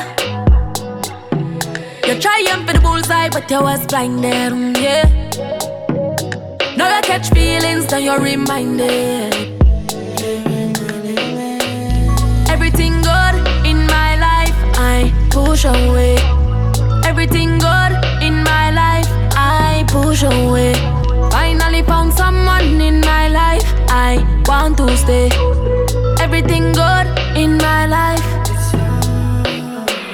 You 2.08 2.18
trying 2.18 2.66
for 2.66 2.72
the 2.72 2.80
bullseye, 2.82 3.28
but 3.28 3.48
you 3.48 3.60
was 3.62 3.86
blind 3.86 4.18
mm, 4.24 4.76
yeah. 4.82 5.19
Now 6.80 6.96
you 6.96 7.02
catch 7.02 7.28
feelings, 7.28 7.90
now 7.90 7.98
you're 7.98 8.18
reminded. 8.18 9.34
Everything 12.54 12.94
good 13.06 13.34
in 13.70 13.78
my 13.96 14.08
life, 14.26 14.56
I 14.88 15.12
push 15.30 15.66
away. 15.66 16.16
Everything 17.04 17.58
good 17.58 17.92
in 18.26 18.34
my 18.52 18.70
life, 18.82 19.06
I 19.36 19.84
push 19.88 20.22
away. 20.22 20.72
Finally 21.30 21.82
found 21.82 22.14
someone 22.14 22.80
in 22.80 23.02
my 23.02 23.28
life, 23.28 23.62
I 23.90 24.08
want 24.46 24.78
to 24.78 24.88
stay. 24.96 25.28
Everything 26.26 26.72
good 26.72 27.06
in 27.42 27.58
my 27.58 27.80
life. 27.84 28.24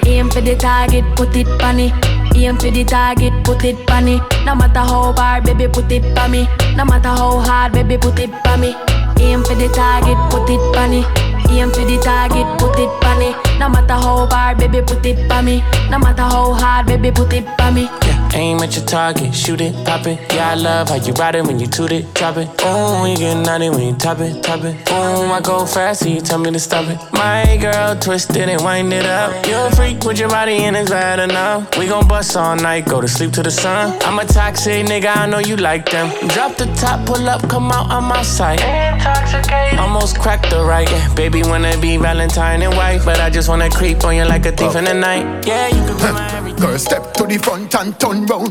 Aim 0.04 0.30
for 0.30 0.40
the 0.40 0.56
target, 0.56 1.04
put 1.14 1.36
it 1.36 1.46
funny. 1.60 1.92
Aim 2.40 2.58
for 2.58 2.70
the 2.70 2.84
target, 2.84 3.32
put 3.44 3.64
it 3.64 3.76
funny. 3.88 4.16
No 4.48 4.54
matter 4.54 4.80
how 4.90 5.12
hard, 5.12 5.44
baby, 5.44 5.68
put 5.68 5.90
it 5.90 6.04
for 6.16 6.28
me. 6.28 6.48
No 6.76 6.84
matter 6.84 7.08
how 7.08 7.38
hard, 7.40 7.72
baby, 7.72 7.96
put 7.96 8.18
it 8.18 8.28
on 8.46 8.60
me. 8.60 8.76
Aim 9.18 9.42
for 9.44 9.54
the 9.54 9.66
target, 9.72 10.18
put 10.28 10.44
it 10.50 10.60
on 10.76 10.90
me. 10.90 11.06
Aim 11.48 11.70
for 11.70 11.84
the 11.86 11.98
target, 12.04 12.46
put 12.58 12.78
it 12.78 12.90
on 13.02 13.18
me. 13.18 13.32
No 13.58 13.70
matter 13.70 13.94
how 13.94 14.26
hard, 14.26 14.58
baby, 14.58 14.82
put 14.82 15.04
it 15.06 15.32
on 15.32 15.46
me. 15.46 15.64
No 15.90 16.00
matter 16.00 16.22
how 16.22 16.52
hard, 16.52 16.86
baby, 16.86 17.12
put 17.12 17.32
it 17.32 17.46
by 17.56 17.70
me. 17.70 17.82
Yeah. 17.84 18.30
Aim 18.34 18.58
at 18.58 18.74
your 18.76 18.84
target, 18.86 19.32
shoot 19.32 19.60
it, 19.60 19.72
pop 19.86 20.04
it. 20.06 20.18
Yeah, 20.34 20.50
I 20.50 20.54
love 20.54 20.88
how 20.88 20.96
you 20.96 21.12
ride 21.12 21.36
it 21.36 21.46
when 21.46 21.60
you 21.60 21.68
toot 21.68 21.92
it, 21.92 22.12
drop 22.12 22.36
it. 22.38 22.48
Ooh, 22.64 23.06
you 23.08 23.16
get 23.16 23.36
naughty 23.46 23.70
when 23.70 23.82
you 23.94 23.94
top 23.94 24.18
it, 24.18 24.42
top 24.42 24.64
it. 24.64 24.74
Boom, 24.84 25.30
I 25.30 25.40
go 25.42 25.64
fast, 25.64 26.00
so 26.02 26.08
you 26.08 26.20
tell 26.20 26.38
me 26.40 26.50
to 26.50 26.58
stop 26.58 26.88
it. 26.90 26.98
My 27.12 27.56
girl 27.60 27.94
twisted 27.96 28.48
and 28.48 28.62
wind 28.62 28.92
it 28.92 29.06
up. 29.06 29.30
You 29.46 29.54
a 29.56 29.70
freak 29.70 30.02
with 30.02 30.18
your 30.18 30.28
body 30.28 30.54
and 30.54 30.74
it's 30.76 30.90
bad 30.90 31.20
enough. 31.20 31.78
We 31.78 31.86
gon' 31.86 32.08
bust 32.08 32.36
all 32.36 32.56
night, 32.56 32.84
go 32.86 33.00
to 33.00 33.06
sleep 33.06 33.32
to 33.34 33.44
the 33.44 33.50
sun. 33.52 33.96
I'm 34.02 34.18
a 34.18 34.24
toxic 34.26 34.86
nigga, 34.86 35.14
I 35.16 35.26
know 35.26 35.38
you 35.38 35.56
like 35.56 35.88
them. 35.88 36.10
Drop 36.28 36.56
the 36.56 36.66
top, 36.74 37.06
pull 37.06 37.28
up, 37.28 37.48
come 37.48 37.70
out 37.70 37.90
on 37.92 38.04
my 38.04 38.22
side. 38.22 38.60
Intoxicated. 38.60 39.78
Almost 39.78 40.18
cracked 40.18 40.50
the 40.50 40.64
right, 40.64 40.90
yeah. 40.90 41.14
Baby 41.14 41.42
wanna 41.44 41.78
be 41.78 41.96
Valentine 41.96 42.62
and 42.62 42.74
wife, 42.76 43.04
but 43.04 43.20
I 43.20 43.30
just 43.30 43.48
wanna 43.48 43.70
creep 43.70 44.02
on 44.04 44.16
you 44.16 44.24
like 44.24 44.44
a 44.46 44.52
thief 44.52 44.74
in 44.76 44.84
the 44.84 44.94
night. 44.94 45.46
Yeah, 45.46 45.75
Girl, 46.60 46.78
step 46.78 47.12
to 47.14 47.24
the 47.26 47.38
front 47.38 47.74
and 47.74 47.98
turn 48.00 48.26
round. 48.26 48.48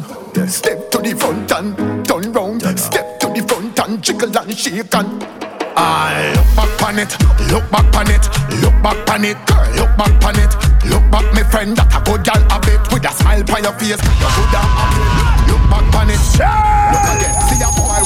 Step 0.50 0.92
to 0.92 0.98
the 1.00 1.14
front 1.14 1.52
and 1.52 2.06
turn 2.06 2.32
round. 2.34 2.62
Step 2.78 3.20
to 3.20 3.28
the 3.28 3.42
front 3.48 3.78
and 3.80 4.02
jiggle 4.04 4.38
and 4.38 4.56
shake 4.58 4.94
and. 4.96 5.24
I 5.78 6.32
look 6.56 6.80
back 6.80 6.84
on 6.88 7.00
it, 7.00 7.12
look 7.52 7.66
back 7.72 7.96
on 8.00 8.10
it, 8.10 8.24
look 8.62 8.76
back 8.84 9.10
on 9.12 9.26
it, 9.26 9.36
girl, 9.46 9.68
look 9.76 9.92
back 9.98 10.24
on 10.24 10.40
it, 10.40 10.54
look 10.88 11.04
back, 11.12 11.26
my 11.36 11.44
friend, 11.52 11.76
that 11.76 11.92
a 11.92 12.00
good 12.06 12.24
girl 12.24 12.42
a 12.48 12.60
bit 12.64 12.80
with 12.94 13.04
a 13.04 13.12
smile 13.12 13.44
on 13.44 13.64
your 13.68 13.74
face. 13.76 14.00
You 14.00 14.30
should 14.36 14.56
have 14.56 14.96
it. 14.96 15.50
Look 15.52 15.62
back 15.70 15.96
on 16.00 16.08
it, 16.16 16.22
look 16.32 17.04
again 17.20 17.45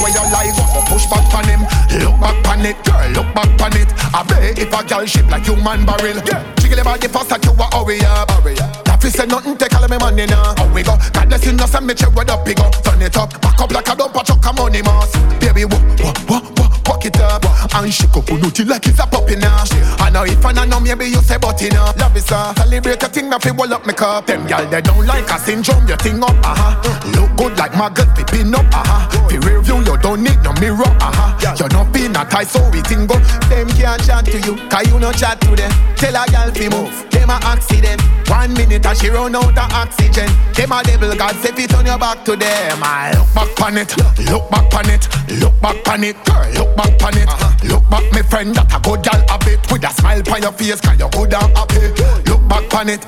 where 0.02 0.12
you 0.12 0.24
like 0.32 0.52
Push 0.88 1.06
back 1.06 1.22
on 1.36 1.44
him, 1.46 1.62
look 2.02 2.16
back 2.20 2.34
on 2.48 2.64
it 2.64 2.74
Girl, 2.84 3.06
look 3.22 3.28
back 3.36 3.48
on 3.62 3.72
it 3.76 3.88
I 4.16 4.24
bet 4.24 4.58
if 4.58 4.72
a 4.72 4.80
girl 4.84 5.06
ship 5.06 5.28
like 5.30 5.44
human 5.46 5.84
barrel 5.86 6.18
yeah. 6.26 6.42
Jiggle 6.58 6.80
about 6.80 7.00
the 7.00 7.08
fast 7.08 7.30
like 7.30 7.44
you 7.44 7.52
a 7.52 7.68
warrior 7.72 8.00
That 8.00 8.98
we 9.04 9.10
say 9.10 9.26
nothing, 9.26 9.56
take 9.56 9.74
all 9.76 9.84
of 9.84 9.90
me 9.90 9.98
money 9.98 10.26
now 10.26 10.56
How 10.56 10.66
we 10.74 10.82
go, 10.82 10.96
God 11.12 11.28
bless 11.28 11.44
you, 11.46 11.52
no, 11.52 11.66
send 11.66 11.86
me 11.86 11.94
check 11.94 12.12
where 12.16 12.24
the 12.24 12.36
big 12.44 12.56
go 12.56 12.68
Turn 12.82 13.00
it 13.02 13.16
up, 13.16 13.30
back 13.40 13.60
up 13.60 13.70
like 13.72 13.88
a 13.88 13.94
dump, 13.94 14.16
a 14.16 14.24
truck 14.24 14.44
a 14.44 14.52
money 14.54 14.82
mass 14.82 15.12
Baby, 15.38 15.64
whoa, 15.64 15.78
whoa, 16.00 16.12
whoa, 16.28 16.40
whoa, 16.58 16.68
fuck 16.84 17.04
it 17.04 17.16
up 17.20 17.39
and 17.74 17.92
shake 17.94 18.14
up. 18.16 18.28
We 18.30 18.50
do 18.50 18.64
like 18.64 18.86
it's 18.86 18.98
a 18.98 19.06
puppy 19.06 19.36
now. 19.36 19.62
I 19.98 20.10
know 20.10 20.24
if 20.24 20.44
I 20.44 20.52
know 20.52 20.80
maybe 20.80 21.06
you 21.06 21.22
say 21.22 21.38
but 21.38 21.60
enough. 21.62 21.96
Love 21.98 22.16
is 22.16 22.30
a 22.30 22.54
celebrate 22.56 23.02
a 23.02 23.08
thing 23.08 23.30
that 23.30 23.42
fi 23.42 23.50
wall 23.52 23.72
up 23.72 23.86
me 23.86 23.92
cup. 23.92 24.26
Them 24.26 24.46
gal 24.46 24.66
they 24.68 24.80
don't 24.80 25.06
like 25.06 25.28
a 25.30 25.38
syndrome. 25.38 25.86
Your 25.86 25.96
thing 25.98 26.22
up, 26.22 26.34
uh 26.42 26.54
huh. 26.56 26.74
Look 27.14 27.30
good 27.36 27.56
like 27.58 27.74
my 27.74 27.88
girl 27.90 28.06
fi 28.14 28.22
pin 28.24 28.54
up, 28.54 28.66
uh 28.72 28.82
huh. 28.82 29.28
Fi 29.28 29.36
review 29.46 29.78
you 29.84 29.96
don't 29.98 30.22
need 30.22 30.38
no 30.42 30.52
mirror, 30.60 30.88
uh 31.00 31.10
huh. 31.14 31.54
You're 31.58 31.68
not 31.70 31.92
being 31.92 32.16
a 32.16 32.24
tie 32.26 32.44
so 32.44 32.60
we 32.72 32.80
thing 32.82 33.06
go. 33.06 33.16
Them 33.50 33.68
can't 33.78 34.02
chat 34.04 34.24
to 34.26 34.38
you, 34.40 34.56
cause 34.68 34.86
you 34.88 34.98
no 34.98 35.12
chat 35.12 35.40
to 35.42 35.54
them. 35.54 35.70
Tell 35.96 36.16
a 36.16 36.26
gal 36.26 36.50
fi 36.50 36.66
move, 36.68 36.92
them 37.10 37.30
a 37.30 37.38
accident. 37.46 38.02
One 38.28 38.54
minute 38.54 38.86
and 38.86 38.94
uh, 38.94 38.94
she 38.94 39.10
run 39.10 39.34
out 39.34 39.50
of 39.56 39.70
oxygen. 39.74 40.30
Them 40.54 40.72
a 40.72 40.82
devil 40.82 41.14
God 41.14 41.34
say 41.38 41.52
fi 41.54 41.66
turn 41.66 41.86
your 41.86 41.98
back 41.98 42.24
to 42.24 42.36
them. 42.36 42.78
I 42.82 43.12
look 43.14 43.28
back 43.34 43.60
on 43.62 43.78
it, 43.78 43.94
look 44.30 44.50
back 44.50 44.74
on 44.74 44.90
it, 44.90 45.06
look 45.38 45.54
back 45.60 45.78
on 45.88 46.04
it, 46.04 46.16
girl, 46.24 46.48
look 46.54 46.76
back 46.76 47.02
on 47.02 47.16
it. 47.18 47.28
Uh-huh. 47.28 47.59
Look 47.64 47.88
back, 47.90 48.04
me 48.14 48.22
friend, 48.24 48.54
that 48.56 48.72
a 48.72 48.80
good 48.80 49.02
gal 49.04 49.20
a 49.28 49.36
bit. 49.44 49.60
With 49.68 49.84
a 49.84 49.92
smile 49.92 50.22
on 50.32 50.40
your 50.42 50.52
face, 50.56 50.80
cause 50.80 50.96
you 50.96 51.08
good 51.12 51.34
and 51.36 51.50
happy. 51.52 51.92
Look 52.24 52.40
back 52.48 52.64
on 52.72 52.88
it. 52.88 53.04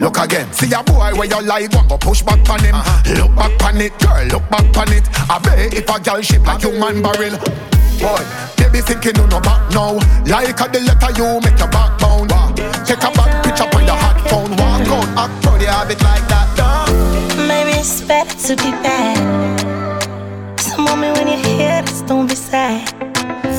Look 0.00 0.16
again, 0.18 0.48
see 0.52 0.72
a 0.72 0.82
boy 0.82 1.12
where 1.14 1.28
you 1.28 1.40
like, 1.44 1.70
one 1.76 1.86
go 1.88 1.98
push 1.98 2.22
back 2.22 2.40
on 2.48 2.58
him. 2.64 2.74
Uh-huh. 2.74 3.22
Look 3.26 3.32
back 3.36 3.52
on 3.68 3.80
it, 3.80 3.92
girl, 4.00 4.24
look 4.32 4.48
back 4.50 4.64
on 4.76 4.90
it. 4.92 5.04
I 5.30 5.38
bet 5.40 5.74
if 5.74 5.86
a 5.88 6.00
gal 6.00 6.20
shape 6.22 6.42
like 6.46 6.62
human 6.62 7.02
barrel, 7.04 7.36
boy, 8.00 8.22
they 8.56 8.70
be 8.72 8.80
thinking 8.80 9.14
you 9.16 9.26
no 9.28 9.38
back 9.44 9.60
now. 9.76 10.00
Like 10.26 10.56
a 10.56 10.66
the 10.72 10.80
letter 10.88 11.12
you 11.14 11.28
make 11.44 11.60
your 11.60 11.68
backbone. 11.70 12.32
Wow. 12.32 12.50
Take 12.88 12.98
a 13.04 13.10
back 13.12 13.44
picture 13.44 13.68
on 13.68 13.84
your 13.86 13.94
hot 14.00 14.18
phone, 14.26 14.50
walk 14.56 14.88
on, 14.88 15.04
act 15.20 15.36
proud, 15.44 15.60
you 15.60 15.68
have 15.68 15.90
it 15.90 16.00
like 16.02 16.24
that. 16.32 16.48
Maybe 17.46 17.76
it's 17.78 18.00
better 18.00 18.36
to 18.48 18.56
be 18.56 18.72
bad. 18.82 19.20
Some 20.58 20.84
moment 20.86 21.16
when 21.18 21.28
you 21.28 21.36
hear 21.44 21.82
this, 21.82 22.00
don't 22.02 22.26
be 22.26 22.34
sad. 22.34 22.91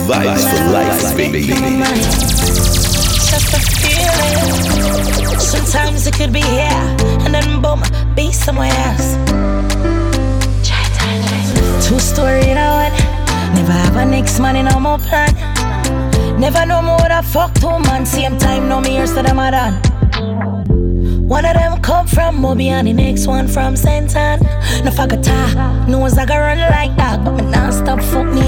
Vibes 0.05 0.45
for 0.51 0.69
life, 0.73 1.15
baby. 1.15 1.41
Just 1.43 3.47
a 3.53 3.57
feeling. 3.79 4.49
Sometimes 5.39 6.05
it 6.07 6.13
could 6.15 6.31
be 6.33 6.41
here, 6.41 6.97
and 7.23 7.33
then 7.33 7.61
boom, 7.61 7.81
be 8.13 8.29
somewhere 8.33 8.73
else. 8.85 9.15
Two 11.87 11.99
story, 12.01 12.41
you 12.49 12.53
know 12.55 12.73
what? 12.79 12.91
Never 13.55 13.71
have 13.71 13.95
a 13.95 14.03
next 14.03 14.39
money, 14.41 14.61
no 14.61 14.77
more 14.77 14.97
plan. 14.97 15.33
Never 16.37 16.65
know 16.65 16.81
more 16.81 16.99
than 17.07 17.23
fuck 17.23 17.53
two 17.53 17.69
man. 17.87 18.05
Same 18.05 18.37
time, 18.37 18.67
no 18.67 18.81
me 18.81 18.97
years 18.97 19.13
that 19.13 19.25
I'm 19.29 19.37
One 21.29 21.45
of 21.45 21.53
them 21.53 21.79
come 21.81 22.05
from 22.07 22.41
Moby 22.41 22.67
and 22.67 22.85
the 22.89 22.93
next 22.93 23.25
one 23.25 23.47
from 23.47 23.75
Senton. 23.75 24.41
No 24.83 24.91
fuck 24.91 25.13
a 25.13 25.17
tie, 25.21 25.53
no 25.87 25.97
one's 25.99 26.17
like 26.17 26.29
a 26.29 26.37
run 26.37 26.57
like 26.59 26.93
that, 26.97 27.23
but 27.23 27.35
me 27.35 27.43
non 27.49 27.71
stop 27.71 28.01
fuck 28.01 28.27
the 28.33 28.41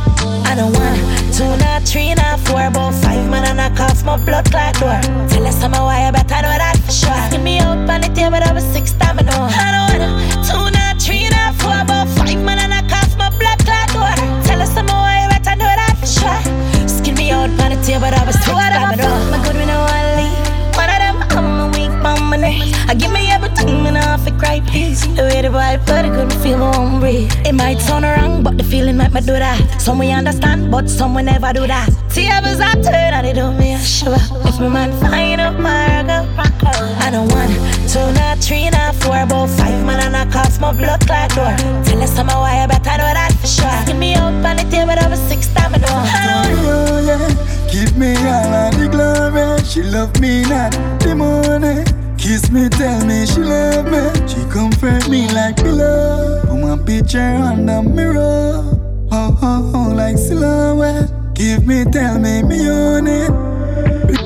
one. 0.00 0.13
I 0.46 0.54
don't 0.54 0.72
want 0.76 0.96
two, 1.34 1.44
not 1.66 1.82
three, 1.82 2.12
not 2.14 2.38
four, 2.40 2.68
but 2.70 2.92
five 3.02 3.24
man 3.30 3.44
and 3.48 3.60
I 3.60 3.74
cough 3.76 4.04
my 4.04 4.16
blood 4.24 4.44
clot 4.50 4.74
door. 4.78 4.98
Tell 5.28 5.46
us 5.46 5.56
some 5.58 5.74
am 5.74 5.82
a 5.82 5.84
wire, 5.84 6.12
but 6.12 6.28
know 6.30 6.42
that 6.60 6.76
for 6.84 6.92
sure. 6.92 7.18
Give 7.30 7.42
me 7.42 7.58
up 7.58 7.78
on 7.88 8.00
the 8.02 8.08
table, 8.14 8.36
I 8.44 8.52
was 8.52 8.64
six 8.64 8.92
time 8.92 9.18
ago. 9.18 9.32
I 9.32 9.66
don't 9.74 10.00
want 10.04 10.46
two, 10.46 10.62
not 10.78 11.00
three, 11.00 11.28
not 11.32 11.56
four, 11.56 11.80
but 11.88 12.06
five 12.16 12.38
man 12.44 12.58
and 12.60 12.72
I 12.74 12.82
cough 12.92 13.16
my 13.16 13.30
blood 13.40 13.58
clot 13.64 13.88
door. 13.96 14.12
Tell 14.44 14.60
us 14.60 14.70
some 14.74 14.88
am 14.88 14.94
a 14.94 14.96
wire, 15.04 15.28
but 15.32 15.42
know 15.58 15.64
that 15.80 15.96
for 15.98 16.06
sure. 16.06 16.40
Skin 16.88 17.14
me 17.16 17.30
out 17.32 17.48
on 17.48 17.68
the 17.72 17.80
table, 17.82 18.04
I 18.12 18.22
was 18.28 18.36
two 18.44 18.52
time 18.52 18.94
ago. 18.94 19.08
My 19.32 19.40
good, 19.42 19.56
we 19.56 19.64
know 19.66 19.80
I 19.80 20.00
leave. 20.18 20.78
One 20.78 20.90
of 20.92 21.00
them, 21.02 21.16
I'm 21.34 21.60
a 21.64 21.66
weak 21.74 21.94
mama. 22.04 22.36
I 22.44 22.94
give 22.94 23.10
me 23.12 23.30
everything 23.32 23.83
perfect 24.16 24.40
right 24.42 24.64
piece. 24.70 25.04
The 25.18 25.22
way 25.26 25.42
the 25.42 25.50
boy 25.50 25.74
play, 25.86 26.02
they 26.02 26.08
couldn't 26.10 26.38
feel 26.42 26.58
my 26.58 26.76
own 26.76 27.00
breath. 27.00 27.30
It 27.48 27.52
might 27.54 27.80
turn 27.88 28.04
around, 28.04 28.44
but 28.44 28.56
the 28.58 28.62
feeling 28.64 28.96
might 28.96 29.12
me 29.12 29.20
do 29.20 29.34
that. 29.46 29.58
Some 29.80 29.98
we 29.98 30.10
understand, 30.12 30.70
but 30.70 30.88
some 30.88 31.14
we 31.16 31.22
never 31.22 31.52
do 31.52 31.66
that. 31.66 31.88
Tears 32.14 32.60
I 32.60 32.72
turn 32.74 33.10
and 33.18 33.26
it 33.26 33.34
don't 33.34 33.58
me 33.58 33.74
a 33.74 33.78
shiver. 33.78 34.18
If 34.48 34.60
my 34.60 34.68
man 34.68 34.90
find 35.00 35.40
out 35.40 35.58
my 35.58 36.04
rocker, 36.38 36.78
I 37.04 37.10
don't 37.10 37.26
want 37.34 37.50
two, 37.90 38.06
not 38.20 38.38
three, 38.38 38.70
not 38.70 38.94
four, 38.94 39.18
but 39.26 39.48
five 39.58 39.78
man 39.86 39.98
and 40.06 40.16
I 40.16 40.24
cost 40.30 40.60
my 40.60 40.70
blood 40.72 41.00
clot 41.06 41.30
door. 41.34 41.50
Tell 41.84 42.00
us 42.02 42.12
some 42.14 42.28
why 42.28 42.62
I 42.62 42.66
better 42.68 42.94
know 43.02 43.10
that 43.18 43.32
for 43.40 43.48
sure. 43.48 43.78
Give 43.88 43.98
me 43.98 44.14
out 44.14 44.32
on 44.46 44.54
the 44.56 44.64
table 44.70 44.94
I 44.94 45.08
was 45.10 45.18
six 45.28 45.48
time 45.54 45.74
I 45.74 45.78
do 45.78 45.90
Hallelujah, 45.90 47.18
give 47.72 47.96
me 47.98 48.14
all 48.14 48.54
of 48.62 48.78
the 48.78 48.86
glory. 48.94 49.44
She 49.66 49.82
love 49.82 50.14
me 50.20 50.42
not 50.42 50.70
the 51.02 51.14
morning. 51.16 52.03
Kiss 52.24 52.50
me, 52.50 52.70
tell 52.70 53.04
me 53.04 53.26
she 53.26 53.38
love 53.40 53.84
me. 53.84 54.00
She 54.26 54.42
comfort 54.48 55.10
me 55.10 55.28
like 55.34 55.56
pillow. 55.56 56.40
Put 56.46 56.56
my 56.58 56.82
picture 56.82 57.20
on 57.20 57.66
the 57.66 57.82
mirror. 57.82 58.64
Oh, 59.12 59.38
oh, 59.42 59.72
oh, 59.74 59.94
like 59.94 60.16
silhouette. 60.16 61.12
Give 61.34 61.66
me, 61.66 61.84
tell 61.84 62.18
me, 62.18 62.42
me 62.42 62.66
on 62.66 63.06
it. 63.06 63.28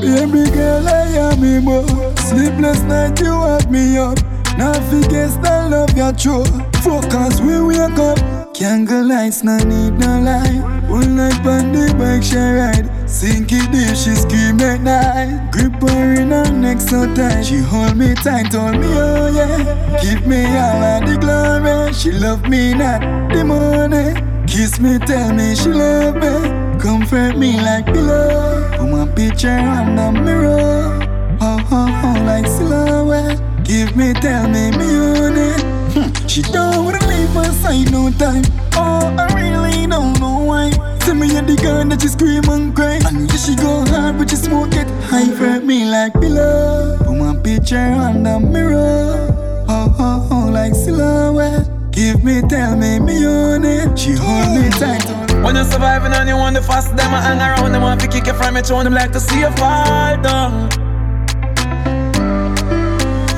Baby 0.01 0.49
girl, 0.49 0.87
I 0.87 1.09
am 1.27 1.41
me 1.41 1.59
more. 1.59 1.85
Sleepless 2.19 2.83
night, 2.83 3.19
you 3.21 3.35
wake 3.43 3.69
me 3.69 3.99
up. 3.99 4.17
Now 4.57 4.75
forget 4.91 5.35
the 5.43 5.67
love 5.69 5.91
you 5.97 6.13
true. 6.17 6.45
Focus, 6.85 7.41
we 7.41 7.61
wake 7.61 7.99
up. 7.99 8.55
Candle 8.55 9.09
lights, 9.09 9.43
no 9.43 9.57
need 9.57 9.95
no 9.99 10.21
light. 10.21 10.63
One 10.89 11.17
night 11.17 11.45
on 11.45 11.73
the 11.73 11.93
bike, 11.99 12.23
she 12.23 12.37
ride. 12.37 12.97
Sinky 13.09 13.59
deep, 13.73 13.97
she 13.97 14.15
scream 14.15 14.61
at 14.61 14.83
night. 14.83 15.51
Grip 15.51 15.73
her 15.89 16.21
in 16.21 16.31
her 16.31 16.51
neck 16.53 16.79
so 16.79 17.13
tight. 17.15 17.43
She 17.43 17.57
hold 17.57 17.97
me 17.97 18.15
tight, 18.15 18.53
told 18.53 18.73
me, 18.77 18.87
oh 18.89 19.33
yeah. 19.35 19.99
Give 20.03 20.27
me 20.27 20.45
all 20.45 20.85
of 20.85 21.09
the 21.09 21.17
glory. 21.17 21.93
She 21.95 22.13
love 22.13 22.47
me 22.51 22.75
not 22.75 23.01
the 23.33 23.45
money. 23.47 24.13
Kiss 24.47 24.79
me, 24.79 24.99
tell 24.99 25.33
me 25.33 25.55
she 25.57 25.71
love 25.71 26.17
me. 26.17 26.79
Comfort 26.79 27.39
me 27.39 27.57
like 27.59 27.87
pillow. 27.87 28.71
Put 28.77 28.91
my 28.91 29.07
picture 29.17 29.57
on 29.59 29.97
the 29.97 30.13
mirror. 30.13 31.01
Oh, 31.41 31.67
oh, 31.73 32.15
oh, 32.15 32.23
like 32.25 32.47
silhouette. 32.47 33.41
Give 33.65 33.97
me, 33.97 34.13
tell 34.13 34.47
me, 34.49 34.71
me 34.73 34.87
on 35.17 35.35
it. 35.35 35.61
Hmm. 35.97 36.27
She 36.29 36.43
don't 36.43 36.85
wanna 36.85 37.05
leave 37.09 37.35
my 37.35 37.49
side 37.63 37.91
no 37.91 38.11
time. 38.11 38.45
Oh, 38.75 39.09
I 39.19 39.33
really 39.41 39.87
don't 39.87 40.21
know 40.21 40.41
why. 40.45 40.98
Send 41.09 41.21
me 41.21 41.35
a 41.39 41.41
the 41.41 41.57
girl 41.57 41.87
that 41.89 42.01
just 42.01 42.19
scream 42.19 42.45
and 42.51 42.77
cry. 42.77 43.01
And 43.09 43.31
yeah, 43.31 43.37
she 43.39 43.57
go 43.57 43.83
hard, 43.87 44.19
but 44.19 44.29
just 44.29 44.45
smoke 44.45 44.75
it 44.75 44.87
high 45.09 45.25
for 45.39 45.59
me 45.65 45.89
like 45.91 46.13
pillow. 46.21 46.99
Put 46.99 47.17
my 47.17 47.33
picture 47.43 47.79
on 47.81 48.25
the 48.25 48.39
mirror. 48.39 49.33
Oh, 49.73 49.89
oh, 49.99 50.29
oh, 50.31 50.51
like 50.53 50.75
silhouette. 50.75 51.65
Give 51.93 52.23
me, 52.23 52.43
tell 52.43 52.77
me, 52.77 52.99
me 53.01 53.25
on 53.25 53.65
it. 53.65 53.99
She 53.99 54.13
hold 54.13 54.53
me 54.61 54.69
tight. 54.69 55.03
When 55.43 55.57
you're 55.57 55.65
surviving 55.65 56.13
and 56.13 56.29
you 56.29 56.37
want 56.37 56.55
the 56.57 56.63
fast, 56.63 56.95
them 56.95 57.15
I 57.15 57.23
hang 57.23 57.41
around 57.41 57.73
them 57.73 57.81
want 57.81 58.03
to 58.03 58.07
kick 58.09 58.27
you 58.27 58.35
from 58.35 58.59
it, 58.59 58.67
show 58.67 58.85
them 58.85 58.93
like 58.93 59.13
to 59.13 59.21
see 59.21 59.41
you 59.41 59.51
fall 59.53 60.15
down. 60.21 60.69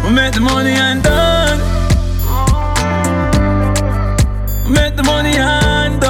We 0.02 0.10
make 0.10 0.34
the 0.34 0.42
money 0.42 0.72
and 0.72 1.04
done. 1.04 1.58
We 4.66 4.72
make 4.74 4.96
the 4.96 5.04
money 5.04 5.36
and 5.38 6.00
done. 6.00 6.09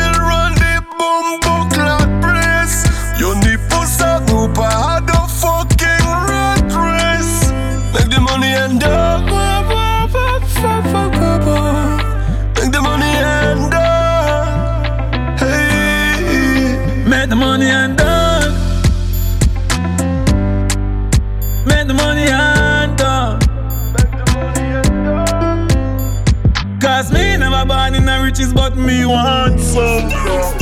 me 28.75 29.05
want 29.05 29.59
some. 29.59 30.60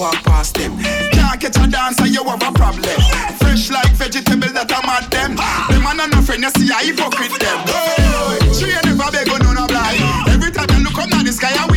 walk 0.00 0.16
past 0.24 0.54
them. 0.56 0.72
Can't 1.12 1.38
catch 1.40 1.56
a 1.58 1.66
dancer, 1.68 2.06
you 2.06 2.24
have 2.24 2.42
a 2.42 2.50
problem. 2.52 2.88
Fresh 3.38 3.68
like 3.70 3.92
vegetable 3.92 4.48
that 4.56 4.72
I'm 4.72 4.88
at 4.88 5.10
them. 5.12 5.36
The 5.68 5.76
man 5.84 6.00
and 6.00 6.10
no 6.10 6.20
friend, 6.24 6.42
you 6.42 6.50
see 6.56 6.72
a 6.72 6.78
hypocrite 6.80 7.36
them. 7.36 7.58
she 8.56 8.72
ain't 8.72 8.88
never 8.88 9.12
beg 9.12 9.28
on 9.28 9.44
no 9.54 9.66
blind. 9.68 10.00
Every 10.32 10.50
time 10.50 10.70
I 10.72 10.78
look 10.80 10.96
up 10.96 11.10
now, 11.12 11.22
the 11.22 11.30
sky, 11.32 11.52
I 11.52 11.69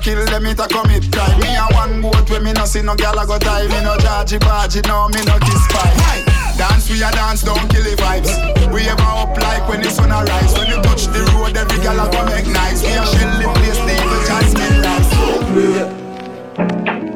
kill 0.00 0.24
them, 0.24 0.46
it 0.46 0.58
a 0.58 0.66
commit 0.68 1.12
crime. 1.12 1.40
Me 1.40 1.54
a 1.54 1.64
one 1.74 2.00
boat 2.02 2.28
where 2.30 2.40
me 2.40 2.52
no 2.52 2.64
see 2.64 2.82
no 2.82 2.96
gal 2.96 3.18
a 3.18 3.26
go 3.26 3.38
die. 3.38 3.68
Me 3.68 3.80
no 3.84 3.96
judge 3.98 4.38
badge, 4.40 4.76
no 4.88 5.08
me 5.08 5.20
no 5.24 5.36
kiss 5.38 5.62
pie. 5.68 6.24
Dance 6.56 6.90
we 6.90 7.02
a 7.04 7.10
dance, 7.12 7.42
don't 7.42 7.68
kill 7.68 7.82
the 7.84 7.94
vibes. 8.00 8.28
We 8.72 8.88
ever 8.88 9.00
up 9.02 9.36
like 9.38 9.68
when 9.68 9.80
the 9.82 9.90
sun 9.90 10.10
arise. 10.10 10.52
When 10.56 10.66
you 10.68 10.80
touch 10.82 11.06
the 11.06 11.20
road, 11.36 11.56
every 11.56 11.80
gal 11.84 12.00
a 12.00 12.10
go 12.10 12.24
make 12.26 12.46
nice. 12.48 12.82
We 12.82 12.92
a 12.92 13.04
shell 13.04 13.32
the 13.38 13.48
place, 13.56 13.80
the 13.84 13.94
evil 13.94 14.20
jasmine 14.26 14.78
lights. 14.84 15.10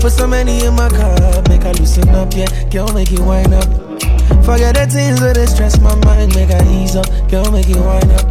Put 0.00 0.12
so 0.12 0.28
many 0.28 0.64
in 0.64 0.74
my 0.74 0.88
car, 0.88 1.18
make 1.48 1.62
I 1.66 1.72
loosen 1.72 2.08
up, 2.10 2.32
yeah. 2.38 2.46
Girl, 2.70 2.86
make 2.94 3.10
you 3.10 3.20
wind 3.20 3.52
up. 3.52 3.64
Forget 4.46 4.76
the 4.78 4.86
things 4.88 5.20
where 5.20 5.34
they 5.34 5.46
stress 5.46 5.80
my 5.80 5.92
mind, 6.06 6.36
make 6.36 6.52
I 6.52 6.62
ease 6.70 6.94
up. 6.94 7.06
Girl, 7.28 7.50
make 7.50 7.66
you 7.66 7.82
wind 7.82 8.12
up. 8.12 8.30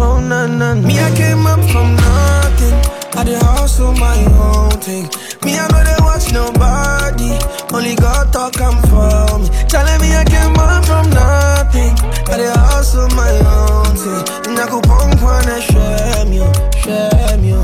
Oh, 0.00 0.18
no, 0.18 0.46
no, 0.46 0.72
no. 0.72 0.88
Me, 0.88 0.98
I 0.98 1.14
came 1.14 1.46
up 1.46 1.60
from 1.70 1.94
nothing. 1.96 2.95
I 3.18 3.24
did 3.24 3.40
hustle 3.40 3.92
my 3.94 4.12
own 4.36 4.68
thing. 4.84 5.08
Me, 5.42 5.56
I 5.56 5.64
know 5.72 5.80
they 5.80 5.96
watch 6.04 6.34
nobody. 6.36 7.32
Only 7.72 7.96
God 7.96 8.30
talk 8.30 8.52
come 8.52 8.76
for 8.92 9.38
me. 9.40 9.48
Telling 9.72 9.96
me 10.04 10.12
I 10.12 10.22
came 10.28 10.52
on 10.52 10.82
from 10.84 11.08
nothing. 11.08 11.96
I 12.28 12.36
did 12.36 12.52
hustle 12.52 13.08
my 13.16 13.32
own 13.40 13.96
thing. 13.96 14.50
And 14.52 14.60
I 14.60 14.68
go 14.68 14.82
punk 14.82 15.16
one 15.24 15.48
and 15.48 15.62
shame 15.64 16.28
you, 16.28 16.44
shame 16.76 17.40
you. 17.40 17.56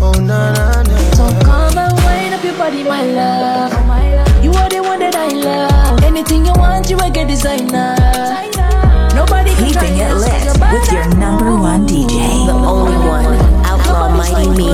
Oh, 0.00 0.16
na 0.16 0.56
na 0.56 0.82
na. 0.82 0.96
So 1.20 1.26
come 1.44 1.76
and 1.76 1.92
wind 2.08 2.32
up 2.34 2.42
your 2.42 2.56
body, 2.56 2.82
my 2.82 3.04
love. 3.04 3.70
Oh, 3.76 3.84
my 3.84 4.14
love. 4.16 4.42
You 4.44 4.52
are 4.52 4.70
the 4.70 4.80
one 4.82 5.00
that 5.00 5.14
I 5.14 5.28
love. 5.28 6.02
Anything 6.02 6.46
you 6.46 6.52
want, 6.56 6.88
you 6.88 6.96
will 6.96 7.10
get 7.10 7.28
designer. 7.28 7.92
designer. 7.92 9.08
Nobody 9.14 9.52
can 9.52 9.66
Keeping 9.68 9.98
it 10.00 10.14
lit 10.16 10.72
with 10.72 10.90
your 10.92 11.08
number 11.20 11.54
one 11.60 11.86
DJ, 11.86 12.46
the 12.46 12.52
only 12.56 12.96
one 12.96 13.47
almighty 13.90 14.48
me. 14.50 14.68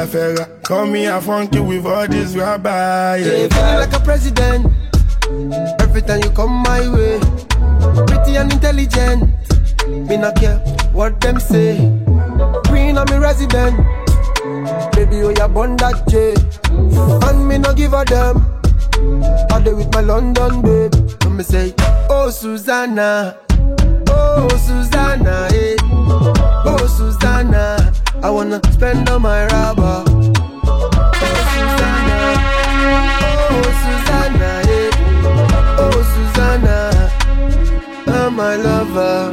la 0.06 0.44
Call 0.62 0.86
me 0.88 1.06
a 1.06 1.20
funky 1.20 1.58
with 1.60 1.84
all 1.86 2.06
this 2.06 2.34
rabbi. 2.36 3.16
Yeah. 3.16 3.48
feel 3.48 3.80
like 3.80 3.92
a 3.92 3.98
president. 4.00 4.66
Every 5.82 6.02
time 6.02 6.20
you 6.22 6.30
come 6.30 6.62
my 6.62 6.80
way, 6.88 7.18
pretty 8.06 8.36
and 8.36 8.52
intelligent. 8.52 9.28
Me 10.08 10.16
not 10.16 10.36
care 10.36 10.58
what 10.92 11.20
them 11.20 11.40
say. 11.40 11.76
Queen 12.68 12.96
of 12.98 13.10
me 13.10 13.16
resident. 13.16 13.76
Baby, 14.94 15.22
oh, 15.22 15.34
you 15.36 15.48
born 15.48 15.76
that 15.78 16.04
J. 16.08 16.34
And 17.28 17.48
me 17.48 17.58
no 17.58 17.74
give 17.74 17.92
a 17.92 18.04
damn. 18.04 18.36
All 19.52 19.60
day 19.60 19.72
with 19.72 19.92
my 19.94 20.00
London 20.00 20.62
babe. 20.62 20.94
And 21.22 21.36
me 21.36 21.42
say, 21.44 21.74
Oh, 22.10 22.30
Susanna. 22.30 23.36
Oh, 24.08 24.48
Susanna, 24.64 25.48
eh. 25.52 25.77
Oh, 26.10 26.86
Susanna, 26.86 27.93
I 28.22 28.30
wanna 28.30 28.59
spend 28.72 29.10
all 29.10 29.18
my 29.20 29.47
rubber. 29.47 30.05
Oh, 30.06 30.12
Susanna, 30.12 32.20
oh, 33.52 33.62
Susanna, 33.82 34.62
yeah. 34.68 34.90
Oh, 35.78 35.97
Susanna, 36.32 36.78
I'm 38.12 38.35
my 38.36 38.56
lover. 38.56 39.32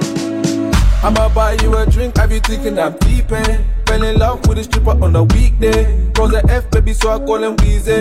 I'ma 1.03 1.29
buy 1.33 1.53
you 1.63 1.75
a 1.77 1.85
drink, 1.85 2.17
have 2.17 2.31
you 2.33 2.39
thinking 2.41 2.77
I'm 2.79 2.97
deep, 2.97 3.31
eh? 3.31 3.57
fell 3.95 4.03
in 4.07 4.17
love 4.19 4.45
with 4.47 4.57
a 4.57 4.63
stripper 4.63 5.01
on 5.03 5.15
a 5.15 5.23
weekday. 5.23 6.11
Cause 6.13 6.33
F, 6.49 6.69
baby, 6.71 6.93
so 6.93 7.09
I 7.11 7.19
call 7.19 7.41
him 7.43 7.55
Weezy. 7.57 7.97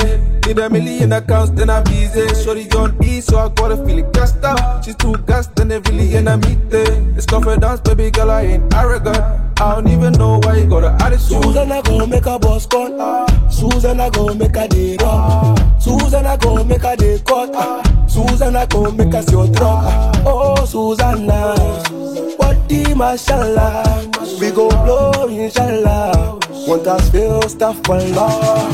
Need 0.46 0.58
a 0.58 0.68
million 0.68 1.12
accounts, 1.12 1.50
then 1.52 1.70
I'm 1.70 1.84
busy. 1.84 2.26
Shorty 2.42 2.68
on 2.72 3.02
E, 3.04 3.20
so 3.20 3.38
I 3.38 3.48
got 3.50 3.70
a 3.72 3.76
feeling 3.86 4.10
gassed 4.12 4.42
up. 4.44 4.84
She's 4.84 4.96
too 4.96 5.14
gassed, 5.26 5.54
then 5.56 5.70
it 5.70 5.88
really 5.88 6.14
in 6.16 6.28
a 6.28 6.36
meet 6.36 6.58
It's 6.70 7.26
confidence, 7.26 7.80
baby 7.80 8.10
girl, 8.10 8.30
I 8.30 8.42
ain't 8.42 8.74
arrogant. 8.74 9.16
I 9.60 9.74
don't 9.76 9.88
even 9.88 10.12
know 10.14 10.40
why 10.42 10.56
you 10.58 10.66
got 10.66 10.84
an 10.84 11.00
attitude. 11.00 11.42
Susan, 11.42 11.70
I 11.70 11.80
go 11.82 12.06
make 12.06 12.26
a 12.26 12.38
boss 12.38 12.66
call. 12.66 13.00
Uh, 13.00 13.50
Susan, 13.50 14.00
I 14.00 14.10
go 14.10 14.34
make 14.34 14.56
a 14.56 14.66
day 14.68 14.96
drop. 14.96 15.58
Uh, 15.58 15.80
Susan, 15.80 16.26
I 16.26 16.36
go 16.36 16.62
make 16.64 16.82
a 16.84 16.96
day 16.96 17.20
cut. 17.26 17.50
Uh, 17.54 18.06
Susan, 18.08 18.56
I 18.56 18.66
go 18.66 18.90
make 18.90 19.14
a 19.14 19.24
your 19.30 19.46
drop. 19.48 20.14
Oh, 20.26 20.64
Susanna. 20.66 21.54
Oh, 21.56 21.84
Susanna 21.84 22.43
team, 22.68 22.98
mashallah. 22.98 24.10
We 24.40 24.50
go 24.50 24.68
blow, 24.68 25.26
inshallah. 25.28 26.38
Want 26.68 26.86
us 26.86 27.10
feel 27.10 27.42
stuff 27.42 27.78
for 27.84 27.98
law. 27.98 28.68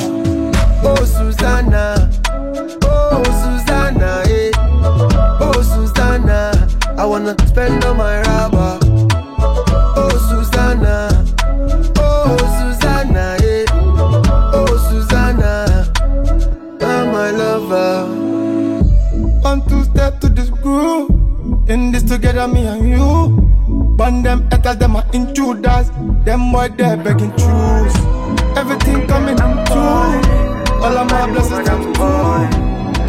Oh, 0.82 0.96
Susanna. 1.04 2.10
Oh, 2.84 3.22
Susanna, 3.42 4.22
eh. 4.26 4.50
Oh, 4.76 5.62
Susanna. 5.62 6.68
I 6.98 7.04
wanna 7.04 7.34
spend 7.46 7.84
all 7.84 7.94
my 7.94 8.20
rubber. 8.22 8.78
Oh, 9.96 10.10
Susanna. 10.30 11.10
Oh, 11.98 12.36
Susanna, 12.60 13.36
eh. 13.42 13.64
Oh, 13.72 14.76
Susanna. 14.90 15.86
I'm 16.80 17.12
my 17.12 17.30
lover. 17.30 18.06
One, 19.42 19.66
two 19.68 19.84
step 19.84 20.20
to 20.20 20.28
this 20.28 20.48
groove. 20.50 21.10
In 21.68 21.92
this 21.92 22.02
together, 22.02 22.48
me 22.48 22.66
and 22.66 22.88
you 22.88 23.49
and 24.10 24.24
them 24.24 24.40
haters, 24.50 24.76
them 24.76 24.96
are 24.96 25.06
intruders. 25.12 25.86
Them 26.24 26.52
boy 26.52 26.68
they 26.68 26.96
begging 27.06 27.32
truth. 27.42 27.96
Everything 28.58 29.06
coming 29.06 29.38
I'm 29.40 29.56
true. 29.66 30.82
All 30.84 30.96
of 31.02 31.10
my 31.10 31.26
blessings 31.32 31.68
come 31.68 31.84
true. 31.94 32.66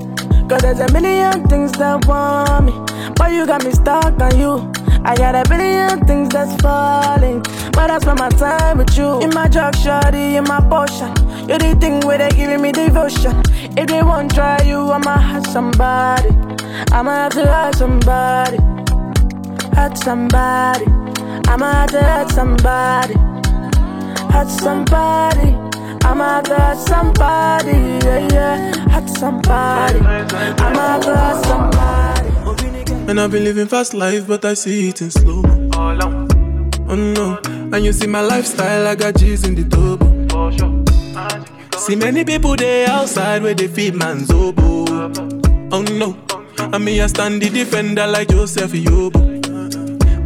Cause 0.50 0.62
there's 0.64 0.80
a 0.80 0.92
million 0.94 1.48
things 1.48 1.72
that 1.74 2.08
want 2.08 2.66
me. 2.66 2.72
But 3.16 3.32
you 3.34 3.46
got 3.46 3.64
me 3.64 3.70
stuck 3.70 4.20
on 4.20 4.36
you. 4.40 4.72
I 5.06 5.14
got 5.16 5.36
a 5.36 5.48
billion 5.48 6.04
things 6.08 6.30
that's 6.30 6.60
falling. 6.60 7.44
But 7.74 7.92
I 7.92 8.00
spend 8.00 8.18
my 8.18 8.30
time 8.30 8.80
with 8.80 8.98
you. 8.98 9.22
In 9.22 9.30
my 9.30 9.48
drug 9.48 9.76
shorty, 9.76 10.38
in 10.38 10.46
my 10.46 10.60
potion. 10.62 11.14
You're 11.48 11.60
the 11.60 11.78
thing 11.80 12.00
where 12.00 12.18
they 12.18 12.30
giving 12.32 12.64
me 12.64 12.72
devotion. 12.72 13.40
If 13.78 13.86
they 13.90 14.02
won't 14.02 14.34
try 14.34 14.60
you, 14.64 14.92
I'ma 14.92 15.20
hurt 15.20 15.46
somebody. 15.54 16.30
I'ma 16.98 17.12
have 17.30 17.34
to 17.34 17.46
hurt 17.46 17.76
somebody. 17.76 18.58
Hurt 19.76 19.98
somebody. 20.00 20.86
I'ma 21.48 21.72
have 21.74 21.92
to 21.92 22.02
hurt 22.02 22.30
somebody. 22.32 23.14
Hurt 24.34 24.50
somebody. 24.50 25.69
I'm 26.04 26.22
a 26.22 26.42
girl, 26.44 26.76
somebody, 26.76 27.72
yeah, 27.72 28.30
yeah, 28.32 28.74
hot 28.90 29.08
somebody. 29.10 30.00
I'm 30.00 30.76
a 30.76 31.04
girl, 31.04 31.44
somebody. 31.44 32.92
And 33.10 33.20
I've 33.20 33.32
been 33.32 33.44
living 33.44 33.68
fast 33.68 33.94
life, 33.94 34.28
but 34.28 34.46
I 34.46 34.54
see 34.54 34.90
it 34.90 35.02
in 35.02 35.12
slow. 35.12 35.44
Oh 35.76 36.96
no, 36.96 37.40
and 37.72 37.86
you 37.86 37.94
see 37.94 38.08
my 38.08 38.22
lifestyle, 38.22 38.88
I 38.88 38.96
got 38.96 39.16
G's 39.16 39.44
in 39.46 39.56
the 39.56 39.66
tub. 39.70 40.00
See 41.80 41.96
many 41.96 42.24
people 42.26 42.56
there 42.56 42.90
outside 42.90 43.44
where 43.44 43.54
they 43.54 43.68
feed 43.68 43.94
man's 43.96 44.32
oboe. 44.32 44.86
Oh 45.72 45.82
no, 45.84 46.18
I 46.58 46.78
mean 46.80 47.02
I 47.02 47.08
stand 47.08 47.42
the 47.42 47.50
defender 47.50 48.08
like 48.08 48.30
Joseph 48.30 48.72
Yobo. 48.72 49.39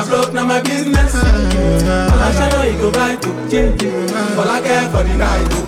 I 0.00 0.04
broke, 0.06 0.32
now 0.32 0.46
my 0.46 0.60
business. 0.62 1.12
I 1.12 2.32
shall 2.32 2.50
know 2.50 2.62
you 2.62 2.78
go 2.78 2.92
by 2.92 3.16
to 3.16 3.50
change 3.50 3.82
it. 3.82 4.12
All 4.38 4.48
I 4.48 4.62
care 4.62 4.88
for 4.90 5.02
the 5.02 5.18
guy 5.18 5.42
to 5.42 5.58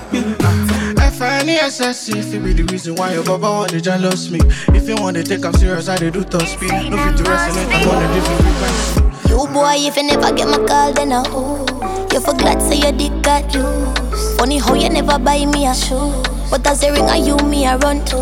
SSC, 1.20 2.16
if 2.16 2.32
it 2.32 2.38
be 2.38 2.52
the 2.52 2.62
reason 2.72 2.94
why 2.94 3.12
your 3.12 3.24
baba 3.24 3.50
want 3.50 3.70
to 3.72 3.80
jealous 3.80 4.30
me. 4.30 4.38
If 4.68 4.88
you 4.88 4.94
want 4.96 5.16
to 5.16 5.24
take 5.24 5.44
I'm 5.44 5.52
serious, 5.54 5.88
I 5.88 5.96
do 5.96 6.22
top 6.24 6.42
speed. 6.46 6.70
No 6.70 6.96
fit 6.96 7.16
to 7.18 7.24
rest 7.28 7.58
in 7.58 7.68
it, 7.72 7.74
I'm 7.74 7.88
on 7.88 8.02
a 8.02 8.14
different 8.14 8.40
frequency. 8.40 9.28
You 9.28 9.46
boy, 9.52 9.74
if 9.78 9.96
you 9.96 10.02
never 10.04 10.32
get 10.32 10.48
my 10.48 10.64
call, 10.64 10.92
then 10.94 11.12
I 11.12 11.26
hope. 11.28 11.68
You 12.12 12.20
forgot, 12.20 12.62
say 12.62 12.76
your 12.78 12.92
dick 12.92 13.10
got 13.22 13.52
loose. 13.52 14.36
Funny 14.36 14.58
how 14.58 14.74
you 14.74 14.88
never 14.90 15.18
buy 15.18 15.44
me 15.44 15.66
a 15.66 15.74
shoe. 15.74 16.22
But 16.50 16.64
as 16.68 16.80
the 16.82 16.92
ring, 16.92 17.04
I 17.06 17.16
you 17.16 17.36
me 17.38 17.66
I 17.66 17.76
run 17.78 18.04
to. 18.06 18.20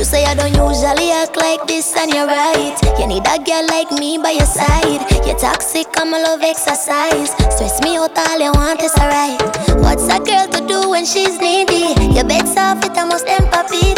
You 0.00 0.04
say 0.08 0.24
I 0.24 0.32
don't 0.34 0.48
usually 0.56 1.12
act 1.12 1.36
like 1.36 1.60
this, 1.68 1.94
and 1.94 2.08
you're 2.10 2.24
right. 2.24 2.72
You 2.98 3.06
need 3.06 3.20
a 3.26 3.36
girl 3.44 3.60
like 3.68 3.92
me 3.92 4.16
by 4.16 4.30
your 4.30 4.46
side. 4.48 4.96
You're 5.28 5.36
toxic, 5.36 5.84
I'm 6.00 6.14
a 6.14 6.16
love 6.18 6.40
exercise. 6.40 7.36
Stress 7.52 7.82
me 7.84 7.98
out, 8.00 8.16
all 8.16 8.38
you 8.40 8.48
want 8.56 8.80
is 8.80 8.94
alright. 8.96 9.36
What's 9.84 10.08
a 10.08 10.16
girl 10.24 10.48
to 10.56 10.66
do 10.66 10.88
when 10.88 11.04
she's 11.04 11.36
needy? 11.38 11.92
Your 12.16 12.24
bed's 12.24 12.56
off, 12.56 12.80
it 12.82 12.96
almost 12.96 13.28
empathy. 13.28 13.92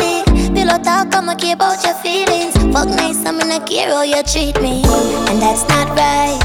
Pillow 0.51 0.83
talk, 0.83 1.15
I'ma 1.15 1.37
care 1.37 1.55
about 1.55 1.79
your 1.87 1.95
feelings. 2.03 2.55
Fuck 2.75 2.89
nice, 2.91 3.23
I'm 3.25 3.39
in 3.39 3.63
a 3.63 3.65
care 3.65 3.87
how 3.91 4.03
you 4.03 4.25
treat 4.27 4.59
me. 4.61 4.83
And 5.31 5.39
that's 5.39 5.63
not 5.71 5.87
right. 5.95 6.43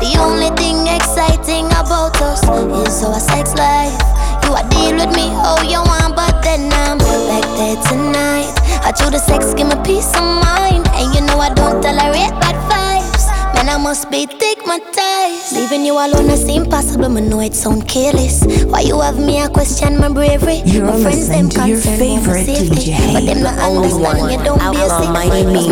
The 0.00 0.16
only 0.16 0.48
thing 0.56 0.86
exciting 0.88 1.66
about 1.76 2.16
us 2.24 2.40
is 2.88 3.04
our 3.04 3.20
sex 3.20 3.52
life. 3.52 4.13
You 4.44 4.52
a 4.52 4.60
deal 4.68 4.92
with 5.00 5.08
me, 5.16 5.32
oh 5.40 5.64
you 5.64 5.80
want, 5.80 6.12
but 6.16 6.42
then 6.44 6.68
I'm 6.70 6.98
back 6.98 7.44
there 7.56 7.76
tonight. 7.88 8.52
I 8.84 8.92
chew 8.92 9.08
the 9.08 9.18
sex, 9.18 9.54
give 9.56 9.68
me 9.72 9.76
peace 9.88 10.12
of 10.12 10.20
mind, 10.44 10.84
and 10.92 11.06
you 11.16 11.24
know 11.24 11.38
I 11.40 11.48
don't 11.54 11.80
tolerate 11.80 12.34
bad 12.44 12.56
vibes. 12.68 13.24
Man, 13.56 13.70
I 13.72 13.78
must 13.78 14.10
be 14.10 14.26
thick, 14.26 14.58
my 14.66 14.78
ties. 14.92 15.50
Leaving 15.52 15.82
you 15.86 15.94
alone 15.94 16.28
is 16.28 16.44
impossible, 16.44 17.08
but 17.08 17.22
Know 17.24 17.40
it 17.40 17.54
sound 17.54 17.88
careless. 17.88 18.44
Why 18.66 18.80
you 18.80 19.00
have 19.00 19.18
me? 19.18 19.40
I 19.40 19.48
question 19.48 19.96
my 19.98 20.10
bravery. 20.12 20.60
You're 20.66 20.84
my 20.84 21.00
friends 21.00 21.28
them 21.30 21.48
to 21.48 21.66
your 21.66 21.78
favorite 21.80 22.44
DJ, 22.44 23.14
but 23.14 23.24
them 23.24 23.40
not 23.40 23.56
the 23.56 23.64
understand. 23.64 24.18
One. 24.28 24.30
You 24.30 24.38
don't 24.44 24.60
be 24.60 24.80
a 24.84 24.88
sick. 24.92 25.10
me. 25.16 25.24
My 25.24 25.24
only 25.40 25.64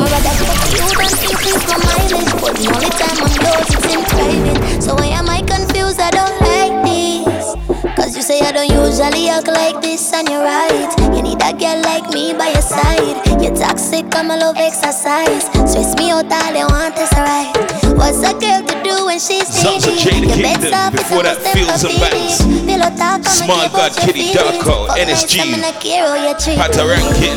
time 3.01 3.21
I'm 3.21 3.33
close, 3.37 3.69
it's 3.69 3.89
in 3.93 4.03
private. 4.09 4.83
So 4.83 4.95
why 4.95 5.13
am 5.13 5.29
I 5.29 5.41
confused? 5.43 6.01
I 6.01 6.11
don't. 6.11 6.41
Like 6.41 6.52
Cause 7.97 8.17
you 8.17 8.23
say 8.23 8.41
I 8.41 8.53
don't 8.53 8.71
usually 8.73 9.29
act 9.29 9.49
like 9.49 9.83
this 9.83 10.13
and 10.13 10.29
you're 10.29 10.41
right 10.43 10.89
You 11.13 11.21
need 11.23 11.41
a 11.45 11.53
girl 11.53 11.77
like 11.85 12.09
me 12.13 12.33
by 12.33 12.49
your 12.49 12.65
side 12.65 13.21
You're 13.43 13.55
toxic, 13.55 14.09
I'm 14.17 14.31
a 14.31 14.37
love 14.37 14.57
exercise 14.57 15.45
Stress 15.69 15.93
me 16.01 16.09
out, 16.11 16.25
all 16.33 16.55
you 16.57 16.65
want 16.73 16.97
is 16.97 17.13
right 17.21 17.53
What's 18.01 18.25
a 18.25 18.33
girl 18.41 18.65
to 18.65 18.75
do 18.81 19.05
when 19.07 19.19
she's 19.21 19.45
needy? 19.61 20.25
You 20.25 20.41
better 20.43 20.73
stop 20.73 20.93
before 20.97 21.23
that 21.29 21.37
feels 21.53 21.85
a 21.85 21.93
bounce 22.01 22.41
SmallGodKitty.co, 23.37 24.89
NSG 24.97 25.61
Patoranking 26.57 27.37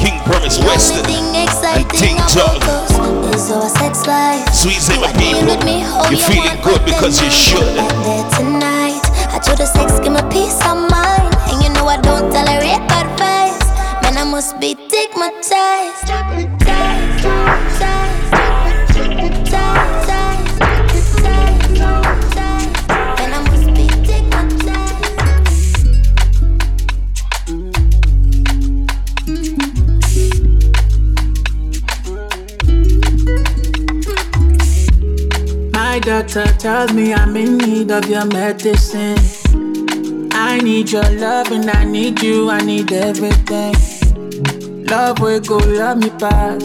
King 0.00 0.16
Promise 0.24 0.56
Western 0.64 1.04
And 1.04 1.84
Ting 1.92 2.16
Tong 2.32 2.56
Sweet 4.56 4.80
Zimmer 4.80 5.12
people 5.20 5.52
You're 6.08 6.24
feeling 6.24 6.56
good 6.64 6.80
because 6.88 7.20
you 7.20 7.28
should 7.30 8.56
I 9.40 9.54
the 9.54 9.66
sex, 9.66 10.00
give 10.00 10.12
me 10.12 10.20
peace 10.32 10.60
of 10.66 10.76
mind. 10.90 11.32
And 11.46 11.62
you 11.62 11.70
know 11.72 11.86
I 11.86 11.98
don't 12.00 12.22
tolerate 12.32 12.88
bad 12.88 13.08
vibes. 13.20 14.02
Man, 14.02 14.18
I 14.18 14.24
must 14.28 14.58
be 14.58 14.76
stigmatized. 14.88 16.57
My 35.98 36.02
doctor 36.22 36.44
tells 36.58 36.92
me 36.92 37.12
I'm 37.12 37.36
in 37.36 37.58
need 37.58 37.90
of 37.90 38.08
your 38.08 38.24
medicine. 38.26 39.18
I 40.32 40.60
need 40.62 40.92
your 40.92 41.02
love 41.18 41.50
and 41.50 41.68
I 41.68 41.82
need 41.82 42.22
you, 42.22 42.48
I 42.50 42.60
need 42.60 42.92
everything. 42.92 43.74
Love 44.84 45.18
will 45.18 45.40
go, 45.40 45.56
love 45.56 45.98
me 45.98 46.10
past. 46.10 46.62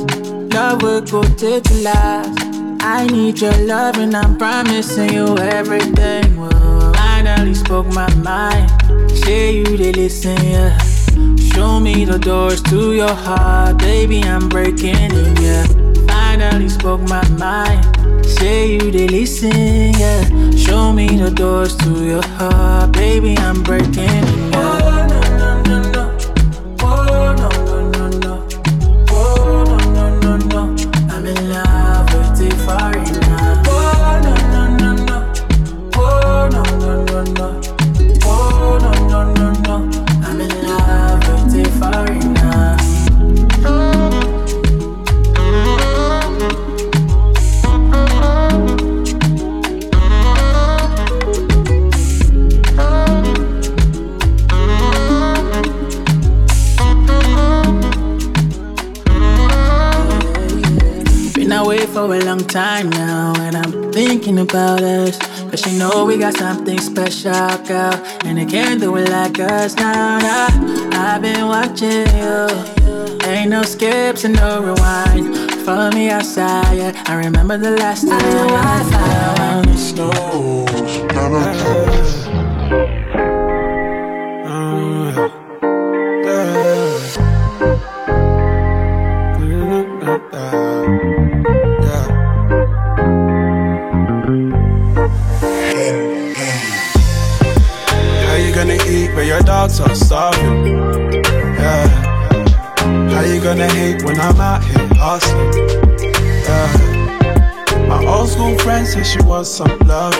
Love 0.53 0.83
will 0.83 1.01
go, 1.01 1.23
take 1.23 1.67
you 1.71 1.81
last. 1.81 2.39
I 2.83 3.07
need 3.07 3.39
your 3.41 3.57
love 3.65 3.97
and 3.97 4.15
I'm 4.15 4.37
promising 4.37 5.13
you 5.13 5.35
everything. 5.39 6.39
Well, 6.39 6.93
finally 6.93 7.55
spoke 7.55 7.87
my 7.87 8.13
mind. 8.17 8.69
Say 9.23 9.55
you 9.55 9.63
they 9.63 9.93
listen, 9.93 10.37
yeah. 10.45 10.77
Show 11.55 11.79
me 11.79 12.05
the 12.05 12.19
doors 12.19 12.61
to 12.69 12.93
your 12.93 13.11
heart, 13.15 13.79
baby. 13.79 14.21
I'm 14.21 14.47
breaking 14.47 14.93
in, 14.95 15.35
yeah. 15.37 15.65
Finally 16.05 16.69
spoke 16.69 17.01
my 17.09 17.27
mind. 17.29 17.83
Say 18.25 18.73
you 18.75 18.89
they 18.91 19.07
listen, 19.07 19.51
yeah. 19.99 20.21
Show 20.55 20.93
me 20.93 21.07
the 21.07 21.29
doors 21.29 21.75
to 21.77 22.05
your 22.05 22.25
heart, 22.37 22.93
baby. 22.93 23.35
I'm 23.37 23.61
breaking. 23.63 23.97
Yeah. 24.53 24.82
time 62.53 62.87
now, 62.91 63.33
and 63.39 63.55
I'm 63.57 63.91
thinking 63.91 64.37
about 64.37 64.83
us. 64.83 65.17
Cause 65.49 65.65
you 65.73 65.79
know 65.79 66.05
we 66.05 66.17
got 66.19 66.35
something 66.35 66.77
special, 66.79 67.33
girl, 67.65 67.93
and 68.25 68.37
they 68.37 68.45
can't 68.45 68.79
do 68.79 68.95
it 68.97 69.09
like 69.09 69.39
us 69.39 69.73
now. 69.75 70.19
now 70.19 70.49
I've 71.15 71.23
been 71.23 71.47
watching 71.47 72.07
you, 72.13 72.47
ain't 73.27 73.49
no 73.49 73.63
skips 73.63 74.23
and 74.25 74.35
no 74.35 74.61
rewind. 74.61 75.35
Follow 75.65 75.89
me 75.93 76.11
outside, 76.11 76.77
yeah. 76.77 76.91
I 77.07 77.15
remember 77.25 77.57
the 77.57 77.71
last 77.71 78.07
time 78.07 78.21
I 78.21 78.83
found 79.35 79.65
the 79.65 79.75
snow. 79.75 80.59
dog 99.53 99.69
till 99.69 99.95
starving. 99.95 100.59
Yeah. 101.61 101.89
How 103.13 103.23
you 103.31 103.39
gonna 103.47 103.67
hate 103.79 103.99
when 104.07 104.17
I'm 104.27 104.39
out 104.51 104.61
here 104.69 104.87
hustling? 105.05 105.53
Yeah. 106.47 106.69
My 107.91 107.99
old 108.13 108.29
school 108.33 108.55
friend 108.63 108.85
says 108.91 109.07
she 109.11 109.19
wants 109.31 109.49
some 109.59 109.77
love. 109.93 110.15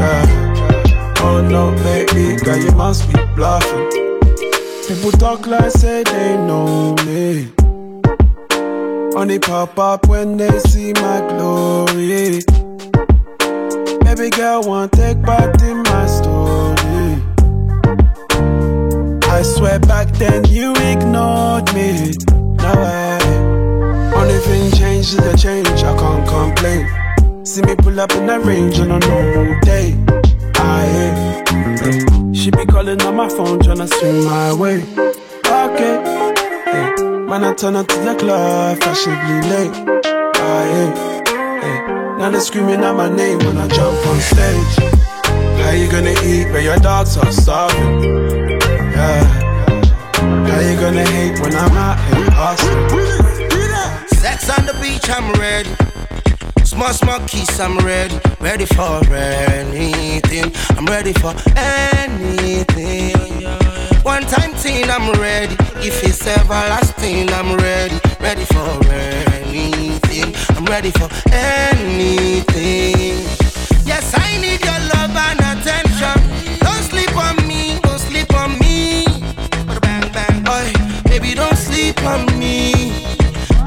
Yeah. 0.00 1.20
Oh 1.24 1.36
no, 1.54 1.64
baby, 1.88 2.28
girl, 2.44 2.60
you 2.66 2.72
must 2.84 3.02
be 3.12 3.18
bluffing. 3.36 3.86
People 4.88 5.12
talk 5.24 5.40
like 5.46 5.70
say 5.82 5.96
they 6.12 6.32
know 6.50 6.72
me. 7.08 7.26
Only 9.20 9.38
pop 9.38 9.72
up 9.78 10.00
when 10.12 10.36
they 10.36 10.54
see 10.70 10.92
my 11.06 11.18
glory. 11.30 12.32
Baby 14.04 14.28
girl, 14.38 14.58
want 14.70 14.88
not 14.88 14.92
take 15.00 15.18
part 15.28 15.54
in 15.62 15.78
my 15.92 16.06
story. 16.06 16.31
I 19.42 19.44
swear 19.44 19.80
back 19.80 20.06
then 20.22 20.44
you 20.44 20.70
ignored 20.76 21.66
me. 21.74 22.12
Now 22.62 22.76
I. 22.78 23.18
Only 24.16 24.38
thing 24.38 24.70
changed 24.70 25.14
is 25.14 25.16
the 25.16 25.36
change, 25.36 25.66
I 25.82 25.92
can't 26.02 26.28
complain. 26.34 27.44
See 27.44 27.60
me 27.62 27.74
pull 27.74 27.98
up 27.98 28.12
in 28.12 28.28
the 28.28 28.38
range 28.38 28.78
on 28.78 28.92
a 28.92 29.00
normal 29.00 29.60
day. 29.62 29.88
I. 30.54 31.42
She 32.32 32.52
be 32.52 32.64
calling 32.66 33.02
on 33.02 33.16
my 33.16 33.28
phone, 33.28 33.58
tryna 33.58 33.88
swing 33.92 34.22
my 34.22 34.52
way. 34.52 34.76
Okay. 35.66 35.96
Hey. 36.70 37.02
Man, 37.32 37.42
I 37.42 37.52
turn 37.54 37.74
up 37.74 37.88
to 37.88 37.98
the 38.08 38.14
club, 38.14 38.78
fashionably 38.78 39.40
late. 39.50 40.02
I. 40.36 41.62
Hey. 41.62 41.78
Now 42.20 42.30
they're 42.30 42.40
screaming 42.40 42.82
out 42.84 42.94
my 42.94 43.08
name 43.08 43.38
when 43.38 43.56
I 43.58 43.66
jump 43.66 43.98
on 44.06 44.20
stage. 44.20 44.92
How 45.64 45.70
you 45.72 45.90
gonna 45.90 46.12
eat 46.22 46.44
when 46.52 46.62
your 46.62 46.76
dogs 46.78 47.16
are 47.16 47.32
starving? 47.32 48.22
God. 49.02 49.24
How 50.46 50.60
you 50.68 50.76
gonna 50.82 51.04
hate 51.14 51.36
when 51.40 51.54
I'm 51.64 51.76
out 51.86 51.98
in 52.10 52.22
Austin? 52.46 52.76
Sex 54.22 54.38
on 54.56 54.64
the 54.70 54.74
beach, 54.82 55.06
I'm 55.16 55.28
ready. 55.44 55.72
Small, 56.72 56.92
small 57.00 57.18
kiss, 57.30 57.50
I'm 57.58 57.76
ready. 57.78 58.16
Ready 58.40 58.66
for 58.76 58.94
anything. 59.14 60.52
I'm 60.78 60.86
ready 60.86 61.12
for 61.22 61.32
anything. 61.98 63.44
One 64.12 64.22
time 64.34 64.52
thing, 64.62 64.88
I'm 64.96 65.08
ready. 65.26 65.56
If 65.88 66.04
it's 66.08 66.24
everlasting, 66.38 67.28
I'm 67.38 67.50
ready. 67.66 67.98
Ready 68.20 68.44
for 68.54 68.68
anything. 69.18 70.28
I'm 70.56 70.64
ready 70.74 70.90
for 70.98 71.08
anything. 71.30 73.18
Yes, 73.90 74.14
I 74.26 74.28
need 74.44 74.60
your 74.68 74.80
love 74.94 75.14
and 75.28 75.40
attention. 75.52 76.18
Don't 76.66 76.82
sleep 76.90 77.16
on 77.16 77.30
me. 77.36 77.41
Ay, 80.46 80.72
baby, 81.04 81.34
don't 81.34 81.56
sleep 81.56 82.00
on 82.04 82.24
me. 82.38 82.72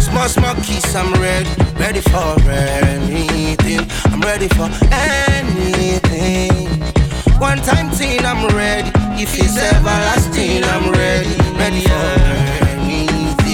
Small, 0.00 0.28
small 0.28 0.54
kiss, 0.56 0.94
I'm 0.94 1.12
ready. 1.20 1.48
Ready 1.78 2.00
for 2.00 2.36
anything. 2.48 3.86
I'm 4.12 4.20
ready 4.20 4.48
for 4.48 4.68
anything. 4.92 6.68
One 7.38 7.58
time 7.58 7.90
thing, 7.90 8.24
I'm 8.24 8.46
ready. 8.56 8.90
If 9.22 9.38
it's 9.38 9.56
everlasting, 9.56 10.64
I'm 10.64 10.92
ready. 10.92 11.28
Ready 11.58 11.80
for 11.82 12.20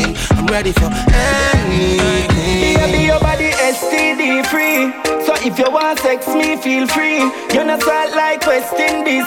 anything. 0.05 0.17
I'm 0.39 0.47
ready 0.47 0.73
for 0.73 0.91
anything. 1.15 2.93
be 2.93 3.05
your 3.07 3.21
body 3.21 3.51
STD 3.51 4.47
free. 4.47 4.93
So 5.27 5.35
if 5.45 5.59
you 5.59 5.71
want 5.71 5.99
sex, 6.01 6.27
me 6.29 6.57
feel 6.57 6.87
free. 6.87 7.19
You're 7.55 7.65
not 7.65 7.85
like 8.15 8.47
West 8.47 8.75
Indies. 8.75 9.25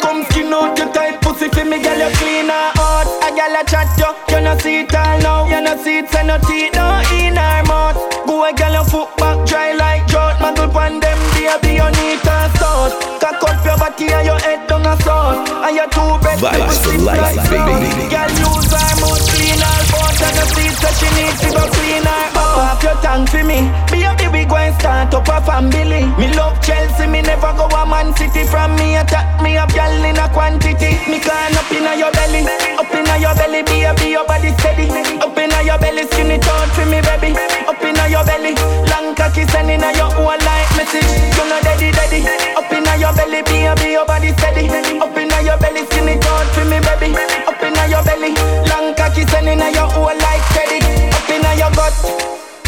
Come 0.00 0.24
skin 0.24 0.52
out 0.52 0.78
your 0.78 0.90
tight 0.94 1.20
pussy 1.20 1.48
for 1.50 1.62
me, 1.64 1.82
girl, 1.82 1.98
you 2.08 2.14
clean 2.16 2.46
her 2.48 2.72
out. 2.80 3.06
A 3.20 3.28
gyal 3.36 3.60
a 3.60 3.62
chat 3.68 3.88
yo, 3.98 4.10
you 4.30 4.40
no 4.42 4.56
see 4.58 4.80
it 4.80 4.94
all 4.94 5.18
now. 5.20 5.44
You 5.46 5.60
no 5.60 5.76
see 5.82 5.98
it, 5.98 6.08
say 6.08 6.24
no 6.26 6.38
teeth, 6.38 6.72
no 6.74 7.00
in 7.18 7.36
her 7.36 7.62
mouth. 7.64 7.98
Go 8.26 8.44
a 8.48 8.52
gyal, 8.52 8.72
your 8.72 8.84
foot 8.84 9.14
back 9.18 9.46
dry 9.46 9.72
like 9.72 10.06
drought. 10.06 10.40
Mangle 10.40 10.68
pan 10.68 11.00
them, 11.00 11.18
baby, 11.34 11.74
you 11.76 11.88
need 12.00 12.24
a 12.24 12.50
stout. 12.56 13.19
Cock 13.38 13.46
up 13.62 13.64
your 13.64 13.78
body 13.78 14.06
and 14.10 14.26
your 14.26 14.40
head 14.42 14.66
down 14.66 14.82
a 14.82 14.98
sound 15.06 15.46
And 15.62 15.76
your 15.78 15.86
two 15.86 16.18
breath 16.18 16.42
Vibes 16.42 16.82
for 16.82 16.98
life, 17.06 17.38
baby 17.46 18.10
Girl, 18.10 18.26
use 18.26 18.66
her 18.74 18.90
mouth 18.98 19.22
clean 19.38 19.62
her 19.62 19.80
butt 19.94 20.18
And 20.18 20.34
the 20.34 20.44
seat 20.50 20.74
that 20.82 20.94
she 20.98 21.06
needs 21.14 21.38
to 21.46 21.54
go 21.54 21.62
clean 21.70 22.02
her 22.02 22.26
up 22.34 22.50
Pop 22.58 22.82
your 22.82 22.98
tongue 22.98 23.30
for 23.30 23.46
me 23.46 23.70
Be 23.86 24.02
Baby, 24.18 24.26
we 24.34 24.42
go 24.50 24.58
and 24.58 24.74
start 24.82 25.14
up 25.14 25.30
a 25.30 25.38
family 25.46 26.10
Me 26.18 26.26
love 26.34 26.58
Chelsea, 26.58 27.06
me 27.06 27.22
never 27.22 27.54
go 27.54 27.70
a 27.70 27.86
man 27.86 28.10
city 28.18 28.42
From 28.50 28.74
me 28.74 28.98
attack 28.98 29.38
me 29.38 29.54
up, 29.62 29.70
girl, 29.78 29.94
in 30.02 30.18
a 30.18 30.26
quantity 30.34 30.98
Me 31.06 31.22
climb 31.22 31.54
up 31.54 31.70
in 31.70 31.86
your 31.86 32.10
belly 32.10 32.42
Up 32.82 32.90
in 32.90 33.06
your 33.14 33.34
belly, 33.38 33.62
Be 33.70 33.86
be 34.02 34.06
your 34.10 34.26
body 34.26 34.50
steady 34.58 34.90
Up 35.22 35.38
in 35.38 35.54
your 35.62 35.78
belly, 35.78 36.02
skinny 36.10 36.42
tone 36.42 36.66
for 36.74 36.82
me, 36.90 36.98
baby 37.06 37.30
Up 37.70 37.78
in 37.78 37.94
your 38.10 38.26
belly 38.26 38.58
Long 38.90 39.14
cocky 39.14 39.46
standing 39.54 39.86
on 39.86 39.94
your 39.94 40.10
whole 40.18 40.34
like 40.34 40.68
message 40.74 41.06
You 41.38 41.46
know 41.46 41.62
daddy, 41.62 41.94
daddy 41.94 42.26
Up 42.58 42.66
in 42.74 42.79
your 43.00 43.12
belly, 43.16 43.40
be 43.48 43.64
your 43.64 44.04
body 44.04 44.28
steady. 44.36 44.68
Up 45.00 45.16
in 45.16 45.32
your 45.44 45.56
belly, 45.58 45.82
skinny 45.88 46.20
tall, 46.20 46.44
for 46.52 46.64
me, 46.68 46.78
baby. 46.84 47.16
Up 47.48 47.58
in 47.64 47.74
your 47.88 48.04
belly, 48.04 48.36
long 48.68 48.94
cocky 48.94 49.24
sending 49.32 49.58
your 49.58 49.88
whole 49.88 50.12
like 50.12 50.44
steady. 50.52 50.84
Up 51.08 51.26
in 51.32 51.42
your 51.58 51.72
butt. 51.72 51.96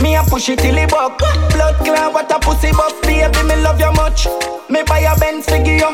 Me 0.00 0.16
a 0.16 0.22
push 0.24 0.48
it 0.48 0.58
till 0.58 0.76
it 0.76 0.90
buck 0.90 1.16
Blood 1.52 1.76
clan, 1.84 2.12
what 2.12 2.28
a 2.34 2.38
pussy 2.40 2.72
bust 2.72 3.00
Baby, 3.02 3.30
me 3.46 3.54
love 3.62 3.78
you 3.78 3.92
much 3.92 4.26
Me 4.68 4.82
buy 4.82 4.98
a 4.98 5.14
Benz 5.16 5.48
for 5.48 5.54
you 5.58 5.88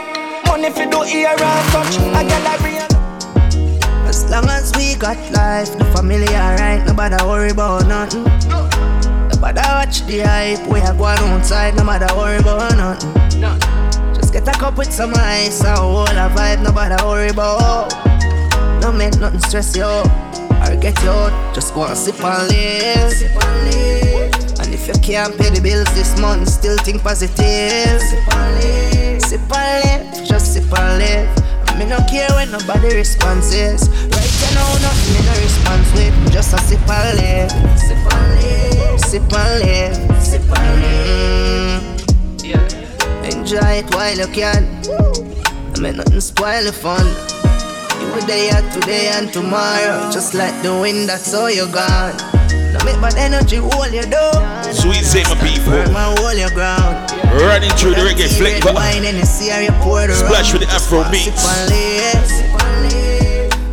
Money 0.47 0.71
for 0.71 0.87
do 0.87 1.05
ear 1.05 1.29
and 1.29 1.69
touch 1.71 1.99
I 2.17 2.25
got 2.27 2.59
a 2.59 2.65
real 2.65 3.79
as 4.09 4.25
long 4.31 4.49
as 4.49 4.73
we 4.77 4.95
got 4.95 5.17
life, 5.33 5.77
the 5.77 5.85
family 5.93 6.27
alright, 6.29 6.85
nobody 6.87 7.23
worry 7.27 7.51
about 7.51 7.87
nothing. 7.87 8.25
Nobody 9.29 9.61
watch 9.61 10.01
the 10.07 10.21
hype, 10.25 10.67
we 10.67 10.81
have 10.81 10.99
one 10.99 11.19
outside, 11.19 11.77
nobody 11.77 12.07
worry 12.17 12.39
about 12.39 12.75
nothing. 12.77 13.98
Just 14.31 14.45
get 14.45 14.55
a 14.57 14.61
cup 14.61 14.77
with 14.77 14.93
some 14.93 15.15
ice 15.17 15.65
and 15.65 15.79
hold 15.79 16.11
a 16.11 16.29
vibe, 16.29 16.61
nobody 16.63 17.03
worry 17.03 17.29
about. 17.31 17.89
No 18.83 18.91
not 18.91 18.95
make 18.97 19.17
nothing 19.19 19.41
stress 19.41 19.75
you 19.75 19.85
out 19.85 20.05
or 20.69 20.77
get 20.77 21.03
you 21.03 21.09
out. 21.09 21.55
Just 21.55 21.73
go 21.73 21.87
and 21.87 21.97
sip 21.97 22.23
and 22.23 22.47
live. 22.47 23.11
Sip 23.11 23.33
and, 23.43 23.75
live. 23.75 24.35
and 24.61 24.75
if 24.75 24.87
you 24.87 24.93
can't 25.01 25.35
pay 25.39 25.49
the 25.49 25.63
bills 25.63 25.89
this 25.95 26.19
month, 26.21 26.47
still 26.47 26.77
think 26.85 27.03
positive. 27.03 27.39
Sip 27.43 28.35
and 28.37 28.55
live, 28.63 29.23
sip 29.23 29.41
and 29.57 30.05
live. 30.13 30.29
just 30.29 30.53
sip 30.53 30.71
and 30.79 30.99
live. 31.01 31.79
Me 31.79 31.87
no 31.87 31.97
care 32.05 32.29
when 32.37 32.51
nobody 32.51 32.97
responses. 32.97 33.89
Right 33.89 34.35
now, 34.53 34.71
nothing 34.85 35.11
me 35.15 35.21
no 35.25 35.35
response 35.41 35.93
with. 35.95 36.33
Just 36.35 36.53
a 36.53 36.59
sip 36.69 36.87
and 36.91 37.17
live, 37.17 37.81
sip 37.81 38.13
and 38.13 38.29
live, 38.43 39.01
sip 39.01 39.33
and 39.33 39.55
live, 39.65 40.23
sip 40.23 40.53
and 40.55 40.81
live. 40.83 41.79
mm 42.09 42.45
Yeah. 42.45 42.78
Enjoy 43.29 43.61
it 43.85 43.95
while 43.95 44.17
you 44.17 44.27
can. 44.29 44.65
I 44.89 45.77
mean, 45.81 45.97
nothing 46.01 46.19
spoil 46.21 46.65
the 46.65 46.73
fun. 46.73 47.05
You 48.01 48.09
were 48.15 48.23
there 48.25 48.57
today 48.73 49.11
and 49.15 49.31
tomorrow, 49.31 50.09
just 50.11 50.33
like 50.33 50.55
the 50.63 50.73
wind 50.73 51.11
that's 51.11 51.35
all 51.35 51.51
you 51.51 51.67
got. 51.69 52.17
Now 52.73 52.83
make 52.87 52.97
my 53.05 53.13
energy 53.19 53.57
hold 53.57 53.93
you 53.93 54.01
down. 54.09 54.41
Sweet 54.73 55.05
Zema 55.05 55.37
people. 55.45 55.93
My 55.93 56.09
hold 56.17 56.39
your 56.41 56.49
ground. 56.57 57.11
Running 57.45 57.69
through 57.77 57.97
the 58.01 58.09
reggae 58.09 58.33
flick, 58.35 58.63
but 58.65 58.73
splash 58.73 60.57
with 60.57 60.63
the 60.65 60.71
Afro 60.73 61.05
beats. 61.13 61.45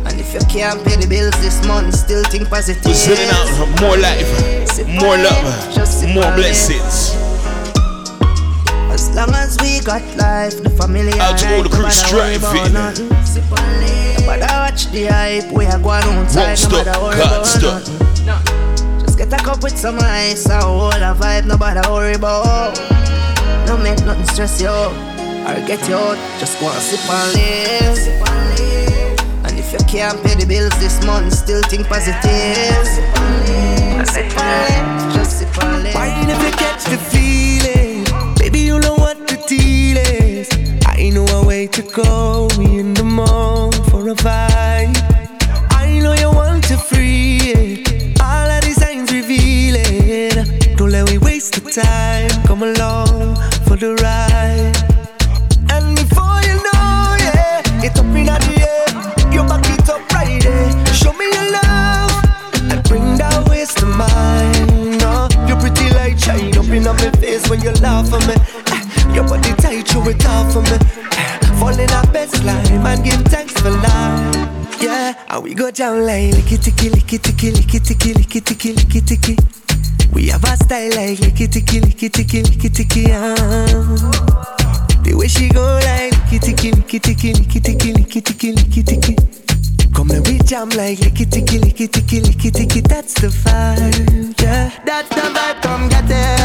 And 0.04 0.20
if 0.20 0.34
you 0.34 0.40
can't 0.52 0.84
pay 0.84 0.96
the 0.96 1.06
bills 1.08 1.32
this 1.40 1.66
month, 1.66 1.94
still 1.94 2.22
think 2.24 2.50
positive. 2.50 2.84
We're 2.84 3.30
out 3.32 3.80
more 3.80 3.96
life, 3.96 4.28
more 5.00 5.16
love, 5.16 5.44
more 6.14 6.36
blessings. 6.36 7.16
Long 9.16 9.32
as 9.32 9.56
we 9.62 9.80
got 9.80 10.02
life, 10.18 10.62
the 10.62 10.68
family 10.68 11.10
I 11.18 11.30
and 11.32 11.64
the 11.64 11.72
crew 11.74 11.88
striving. 11.88 12.76
But 14.26 14.42
I 14.44 14.68
watch 14.68 14.90
the 14.92 15.06
hype, 15.06 15.50
we 15.56 15.64
are 15.64 15.78
going 15.80 16.04
on 16.04 16.28
time. 16.28 16.52
nothing. 18.28 19.00
Just 19.00 19.16
get 19.16 19.32
a 19.32 19.40
cup 19.42 19.62
with 19.62 19.78
some 19.78 19.98
ice, 20.02 20.46
I 20.50 20.62
hold 20.62 20.92
a 20.96 21.14
vibe, 21.16 21.46
nobody 21.46 21.80
worry 21.88 22.12
about. 22.12 22.76
Don't 23.66 23.82
make 23.82 23.98
nothing 24.04 24.26
stress 24.26 24.60
you 24.60 24.68
out. 24.68 24.92
will 24.92 25.66
get 25.66 25.88
you 25.88 25.94
out, 25.94 26.18
just 26.38 26.60
go 26.60 26.68
and 26.68 26.78
sip 26.78 27.00
and 27.08 27.32
live. 27.32 27.98
and 29.48 29.58
If 29.58 29.72
you 29.72 29.78
can't 29.88 30.22
pay 30.24 30.34
the 30.34 30.44
bills 30.46 30.78
this 30.78 31.00
month, 31.06 31.32
still 31.32 31.62
think 31.72 31.86
positive. 31.86 32.20
Just 35.16 35.38
sip 35.40 35.54
on 35.64 35.86
it. 35.86 35.94
Wine 35.94 36.28
if 36.28 36.42
you 36.44 36.50
catch 36.60 36.84
the 36.84 36.98
feeling. 36.98 37.65
to 41.76 41.82
go 41.92 42.48
in 42.58 42.94
the 42.94 43.04
mall 43.04 43.70
for 43.90 44.08
a 44.08 44.14
vibe. 44.14 44.96
I 45.82 46.00
know 46.02 46.14
you 46.14 46.30
want 46.34 46.64
to 46.68 46.76
free 46.78 47.36
it. 47.42 48.18
All 48.18 48.48
our 48.50 48.62
designs 48.62 49.12
reveal 49.12 49.74
it. 49.76 50.78
Don't 50.78 50.88
let 50.88 51.04
me 51.10 51.18
waste 51.18 51.62
the 51.62 51.70
time. 51.70 52.30
Come 52.46 52.62
along 52.62 53.36
for 53.68 53.76
the 53.76 53.92
ride. 54.00 54.72
And 55.70 55.86
before 56.00 56.40
you 56.48 56.56
know 56.64 57.20
it, 57.20 57.84
it's 57.84 58.00
up 58.00 58.10
in 58.20 58.24
the 58.24 58.56
air. 58.56 59.30
You 59.30 59.44
it 59.44 60.96
Show 60.96 61.12
me 61.12 61.26
your 61.28 61.46
love 61.60 62.84
bring 62.84 63.04
mind. 63.98 65.02
Oh, 65.04 65.58
pretty 65.60 66.16
shine 66.24 66.56
up 66.56 66.70
in 66.72 66.84
my 66.84 66.96
face 67.20 67.50
when 67.50 67.60
you 67.60 67.72
laugh 67.84 68.10
at 68.14 68.26
me. 68.26 68.34
Ah, 68.68 69.14
your 69.14 69.28
body 69.28 69.52
tight, 69.58 69.92
you 69.92 70.00
it 70.08 70.24
off 70.24 70.54
for 70.54 70.62
me. 70.62 70.78
Ah. 71.12 71.45
Holding 71.66 71.90
our 71.98 72.06
best 72.12 72.44
line 72.44 72.80
man 72.80 73.02
give 73.02 73.22
thanks 73.26 73.52
for 73.60 73.70
life. 73.70 74.80
Yeah, 74.80 75.14
and 75.28 75.42
we 75.42 75.52
go 75.52 75.72
down 75.72 76.06
like 76.06 76.30
licky 76.30 76.62
ticky, 76.62 76.90
licky 76.90 77.20
ticky, 77.20 77.50
licky 77.50 77.82
ticky, 77.84 78.14
licky 78.14 78.40
ticky, 78.46 78.72
licky 78.72 79.04
ticky. 79.04 79.36
We 80.12 80.28
have 80.28 80.44
a 80.44 80.54
style 80.62 80.90
like 80.94 81.18
licky 81.18 81.50
ticky, 81.50 81.80
licky 81.80 82.08
ticky, 82.12 82.44
licky 82.44 82.72
ticky. 82.72 83.06
Ah. 83.10 83.66
The 85.02 85.14
way 85.16 85.26
she 85.26 85.48
go 85.48 85.64
like 85.82 86.12
licky 86.14 86.38
ticky, 86.40 86.70
licky 86.70 87.02
ticky, 87.02 87.32
licky 87.32 87.52
ticky, 87.52 87.92
licky 87.92 88.24
ticky, 88.24 88.52
licky 88.52 88.86
ticky. 88.86 89.92
Come 89.92 90.12
and 90.12 90.24
we 90.28 90.38
jam 90.46 90.68
like 90.68 90.98
licky 90.98 91.28
ticky, 91.28 91.58
licky 91.58 91.90
ticky, 91.90 92.20
licky 92.20 92.52
ticky. 92.52 92.80
That's 92.80 93.12
the 93.14 93.26
vibe, 93.26 94.40
yeah. 94.40 94.70
That's 94.84 95.08
the 95.08 95.22
vibe. 95.34 95.60
Come 95.62 95.88
get 95.88 96.08
it. 96.08 96.35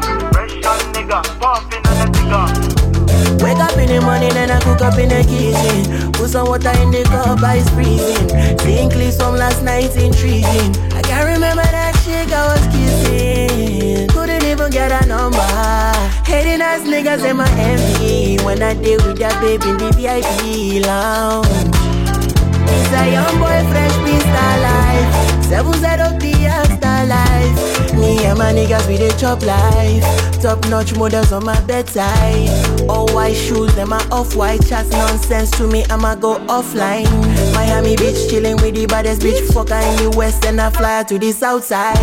fresh 0.00 0.52
young 0.56 0.80
nigga, 0.96 1.20
pumping 1.40 1.84
on 1.88 2.06
a 2.06 2.06
nigga. 2.10 3.42
Wake 3.42 3.58
up 3.58 3.76
in 3.76 3.88
the 3.88 4.00
morning 4.00 4.32
and 4.32 4.50
I 4.50 4.60
cook 4.60 4.80
up 4.80 4.98
in 4.98 5.08
the 5.08 5.20
kitchen. 5.26 6.12
Put 6.12 6.30
some 6.30 6.48
water 6.48 6.72
in 6.80 6.90
the 6.90 7.02
cup, 7.04 7.42
ice 7.42 7.68
freezing. 7.70 8.28
Think 8.58 8.92
from 9.16 9.36
last 9.36 9.62
night's 9.62 9.96
intriguing. 9.96 10.72
I 10.94 11.02
can't 11.02 11.26
remember 11.26 11.62
that 11.62 11.92
chick 12.04 12.32
I 12.32 12.44
was 12.52 12.66
kissing. 12.74 14.08
Couldn't 14.08 14.44
even 14.44 14.70
get 14.70 14.90
a 14.92 15.06
number. 15.06 15.38
Hating 16.24 16.62
ass 16.62 16.82
niggas 16.86 17.28
in 17.28 17.36
my 17.36 17.50
envy. 17.58 18.42
When 18.44 18.62
I 18.62 18.74
deal 18.74 18.98
with 19.06 19.18
that 19.18 19.38
baby 19.42 19.68
in 19.70 19.76
the 19.78 19.90
VIP 19.92 20.86
lounge. 20.86 21.46
It's 22.64 22.92
a 22.92 23.12
young 23.12 23.38
boy, 23.38 23.70
fresh 23.70 23.96
pistol 24.08 24.56
life. 24.62 25.41
Seven 25.52 25.72
zero 25.84 26.08
P 26.18 26.32
the 26.32 26.94
life. 27.12 27.94
Me 28.00 28.24
and 28.24 28.38
my 28.38 28.54
niggas 28.54 28.88
we 28.88 28.96
the 28.96 29.14
chop 29.20 29.42
life. 29.44 30.02
Top 30.40 30.66
notch 30.70 30.96
models 30.96 31.30
on 31.30 31.44
my 31.44 31.60
bedside. 31.66 32.48
All 32.88 33.06
white 33.12 33.34
shoes, 33.34 33.74
them 33.74 33.92
are 33.92 34.00
off 34.10 34.34
white. 34.34 34.64
Chat 34.66 34.88
nonsense 34.88 35.50
to 35.58 35.66
me, 35.66 35.84
I'ma 35.90 36.14
go 36.14 36.36
offline. 36.46 37.04
Miami 37.54 37.96
Beach 37.96 38.30
chilling 38.30 38.56
with 38.62 38.74
the 38.76 38.86
baddest 38.86 39.20
bitch 39.20 39.42
fucker 39.52 39.78
in 39.90 40.10
the 40.10 40.16
west, 40.16 40.42
and 40.46 40.58
I 40.58 40.70
fly 40.70 41.02
to 41.02 41.18
the 41.18 41.32
south 41.32 41.64
side. 41.64 41.98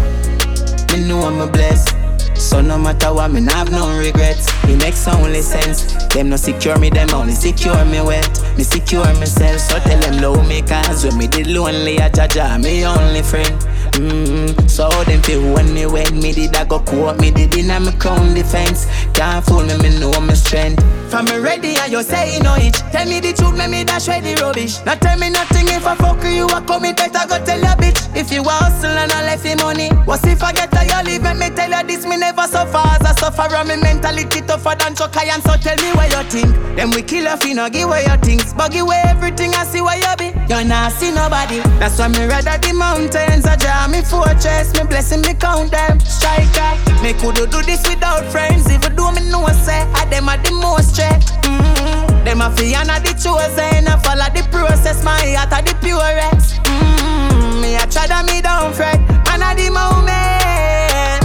me 0.93 1.07
know 1.07 1.19
I'm 1.23 1.41
a 1.41 1.47
blessed. 1.51 1.93
So 2.37 2.61
no 2.61 2.77
matter 2.77 3.13
what, 3.13 3.31
me 3.31 3.43
have 3.45 3.71
no 3.71 3.97
regrets. 3.97 4.47
It 4.65 4.77
makes 4.77 5.07
only 5.07 5.41
sense. 5.41 5.81
Them 6.13 6.29
no 6.29 6.37
secure 6.37 6.77
me, 6.79 6.89
them 6.89 7.09
only 7.13 7.33
secure 7.33 7.83
me 7.85 8.01
wet. 8.01 8.27
Me 8.57 8.63
secure 8.63 9.03
myself, 9.15 9.59
so 9.59 9.77
tell 9.79 9.99
them 9.99 10.21
low 10.21 10.41
me 10.43 10.61
cause 10.61 11.03
when 11.05 11.17
me 11.17 11.27
did 11.27 11.47
lonely, 11.47 11.99
I 11.99 12.09
jaja, 12.09 12.57
me 12.63 12.85
only 12.85 13.21
friend. 13.21 13.65
Mm-hmm. 13.95 14.67
So 14.67 14.89
them 15.05 15.21
feel 15.21 15.53
when 15.53 15.73
me 15.73 15.85
wed 15.85 16.11
me 16.13 16.33
did 16.33 16.53
I 16.53 16.65
go 16.65 16.79
quote 16.79 17.17
me 17.21 17.31
did 17.31 17.55
in 17.55 17.67
my 17.67 17.93
crown 17.97 18.33
defense. 18.33 18.87
Can't 19.13 19.43
fool 19.45 19.63
me, 19.63 19.77
me 19.77 19.97
know 19.99 20.11
my 20.19 20.33
strength. 20.33 20.83
From 21.09 21.25
me 21.25 21.37
ready 21.37 21.75
and 21.77 21.91
you 21.91 22.01
say 22.01 22.39
no 22.39 22.55
itch 22.55 22.79
Tell 22.91 23.05
me 23.07 23.19
the 23.19 23.31
truth, 23.33 23.55
make 23.57 23.69
me 23.69 23.83
dash 23.83 24.07
away 24.07 24.21
the 24.21 24.41
rubbish 24.41 24.83
Now 24.85 24.95
tell 24.95 25.17
me 25.19 25.29
nothing 25.29 25.67
if 25.69 25.85
I 25.85 25.93
fuck 25.95 26.23
you, 26.25 26.47
I 26.49 26.59
come 26.61 26.83
in 26.85 26.95
tight, 26.95 27.15
I 27.15 27.27
go 27.27 27.37
tell 27.45 27.59
your 27.59 27.77
bitch 27.77 27.99
If 28.17 28.31
you 28.33 28.41
a 28.41 28.49
hustle 28.49 28.89
and 28.89 29.11
I 29.11 29.21
left 29.21 29.45
you 29.45 29.55
money 29.57 29.89
What's 30.09 30.25
if 30.25 30.41
I 30.41 30.51
get 30.51 30.71
to 30.71 30.81
your 30.85 31.03
leave, 31.03 31.21
make 31.21 31.37
me 31.37 31.49
tell 31.55 31.69
you 31.69 31.83
this, 31.85 32.05
me 32.05 32.17
never 32.17 32.47
suffer 32.49 32.77
As 32.81 33.05
I 33.05 33.13
suffer, 33.21 33.47
and 33.53 33.67
me 33.69 33.77
mentality 33.77 34.41
tougher 34.41 34.75
than 34.81 34.95
Chucky 34.95 35.29
And 35.29 35.43
so 35.43 35.53
tell 35.61 35.77
me 35.77 35.93
what 35.93 36.09
you 36.09 36.23
think 36.41 36.51
Then 36.75 36.89
we 36.91 37.03
kill 37.03 37.27
off, 37.27 37.45
you 37.45 37.53
know, 37.53 37.69
give 37.69 37.85
away 37.87 38.03
your 38.07 38.17
things 38.17 38.51
But 38.53 38.71
give 38.71 38.89
away 38.89 39.01
everything, 39.05 39.53
I 39.53 39.63
see 39.65 39.81
where 39.81 39.97
you 39.97 40.13
be 40.17 40.33
You 40.49 40.65
not 40.65 40.91
see 40.93 41.13
nobody 41.13 41.61
That's 41.77 41.99
why 41.99 42.09
me 42.09 42.25
ride 42.25 42.49
rather 42.49 42.57
the 42.65 42.73
mountains 42.73 43.45
I 43.45 43.55
draw 43.55 43.85
me 43.87 44.01
fortress, 44.01 44.73
me 44.73 44.81
blessing, 44.89 45.21
me 45.21 45.35
count 45.37 45.69
them 45.69 46.01
Striker, 46.01 46.73
me 47.05 47.13
could 47.21 47.35
do 47.53 47.61
this 47.61 47.85
without 47.87 48.25
friends 48.33 48.65
Even 48.73 48.95
though 48.95 49.11
me 49.11 49.21
know 49.29 49.45
I 49.45 49.53
say, 49.53 49.85
I 49.93 50.05
them 50.09 50.29
are 50.29 50.37
the 50.41 50.49
most 50.51 50.94
straight. 50.95 51.21
Mm-hmm. 51.43 52.09
Them 52.25 52.41
a 52.41 52.49
fianna 52.55 52.97
the 53.07 53.11
chosen, 53.23 53.81
I 53.85 53.93
follow 54.05 54.29
the 54.37 54.43
process, 54.55 55.03
my 55.03 55.11
heart 55.35 55.51
a 55.51 55.59
the 55.67 55.73
purest. 55.83 56.49
Mm-hmm. 56.63 57.61
Me 57.61 57.69
a 57.75 57.85
try 57.93 58.05
to 58.13 58.19
me 58.29 58.37
down 58.47 58.71
fret, 58.77 58.99
man 59.27 59.41
a 59.43 59.51
the 59.59 59.67
moment. 59.75 61.21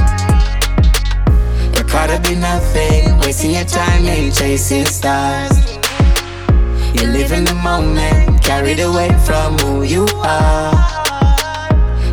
You're 1.74 1.86
caught 1.92 2.10
up 2.16 2.26
in 2.32 2.40
nothing, 2.40 3.16
wasting 3.22 3.52
your 3.52 3.64
time 3.78 4.04
in 4.16 4.32
chasing 4.32 4.86
stars. 4.86 5.54
You 6.96 7.04
live 7.16 7.30
in 7.38 7.44
the 7.50 7.54
moment, 7.68 8.42
carried 8.42 8.80
away 8.80 9.10
from 9.26 9.50
who 9.62 9.82
you 9.84 10.04
are. 10.26 10.74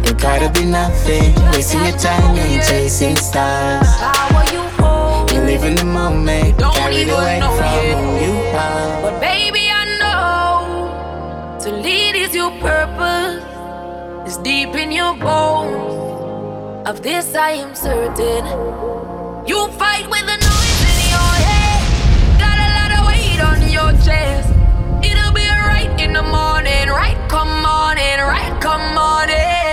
You 0.06 0.14
gotta 0.14 0.50
be 0.54 0.64
nothing, 0.66 1.34
wasting 1.52 1.84
your 1.88 1.98
time 1.98 2.38
in 2.38 2.62
chasing 2.70 3.16
stars. 3.18 4.17
Live 5.48 5.64
in 5.64 5.76
the 5.76 5.86
moment. 5.86 6.58
Don't 6.60 6.74
Carried 6.76 7.08
even 7.08 7.40
know 7.40 7.54
from 7.56 8.06
you. 8.22 8.34
Are. 8.64 9.02
But 9.02 9.22
baby, 9.22 9.70
I 9.72 9.84
know 10.02 10.92
to 11.64 11.72
lead 11.72 12.18
is 12.18 12.36
your 12.36 12.52
purpose. 12.60 13.42
It's 14.28 14.36
deep 14.50 14.76
in 14.76 14.92
your 14.92 15.14
bones. 15.14 16.80
Of 16.90 17.02
this, 17.02 17.34
I 17.34 17.52
am 17.64 17.74
certain. 17.76 18.44
You 19.52 19.60
fight 19.84 20.06
with 20.14 20.26
the 20.32 20.38
noise 20.48 20.82
in 20.94 21.00
your 21.16 21.34
head. 21.46 21.82
Got 22.44 22.58
a 22.68 22.70
lot 22.78 22.92
of 22.98 23.02
weight 23.12 23.40
on 23.50 23.60
your 23.78 23.92
chest. 24.06 24.50
It'll 25.10 25.32
be 25.32 25.46
alright 25.56 25.92
in 26.04 26.12
the 26.12 26.24
morning. 26.38 26.90
Right, 26.90 27.18
come 27.30 27.64
on 27.78 27.98
in. 27.98 28.20
Right, 28.20 28.54
come 28.62 28.86
on 28.98 29.30
in. 29.30 29.67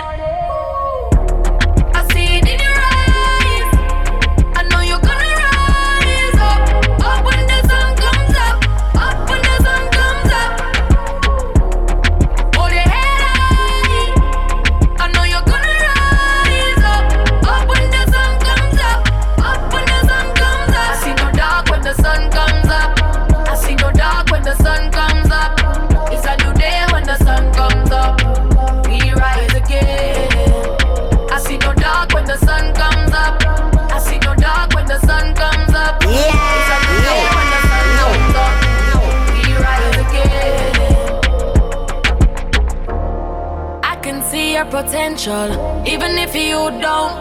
your 44.54 44.64
potential, 44.66 45.48
even 45.84 46.12
if 46.16 46.32
you 46.36 46.56
don't. 46.80 47.14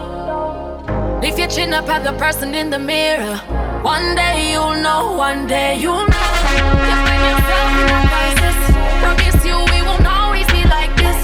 Lift 1.21 1.39
your 1.39 1.47
chin 1.47 1.73
up 1.73 1.89
at 1.89 2.03
the 2.07 2.13
person 2.23 2.53
in 2.53 2.69
the 2.69 2.77
mirror. 2.77 3.37
One 3.81 4.13
day 4.15 4.51
you'll 4.51 4.75
know, 4.85 5.01
one 5.17 5.47
day 5.47 5.79
you'll 5.83 6.05
know. 6.13 6.31
You 6.53 6.65
find 7.05 7.23
yourself 7.31 7.69
in 7.81 7.89
a 7.97 7.99
crisis. 8.11 8.57
Promise 9.01 9.39
you 9.49 9.57
we 9.73 9.79
won't 9.87 10.05
always 10.17 10.45
be 10.55 10.61
like 10.77 10.93
this. 11.01 11.17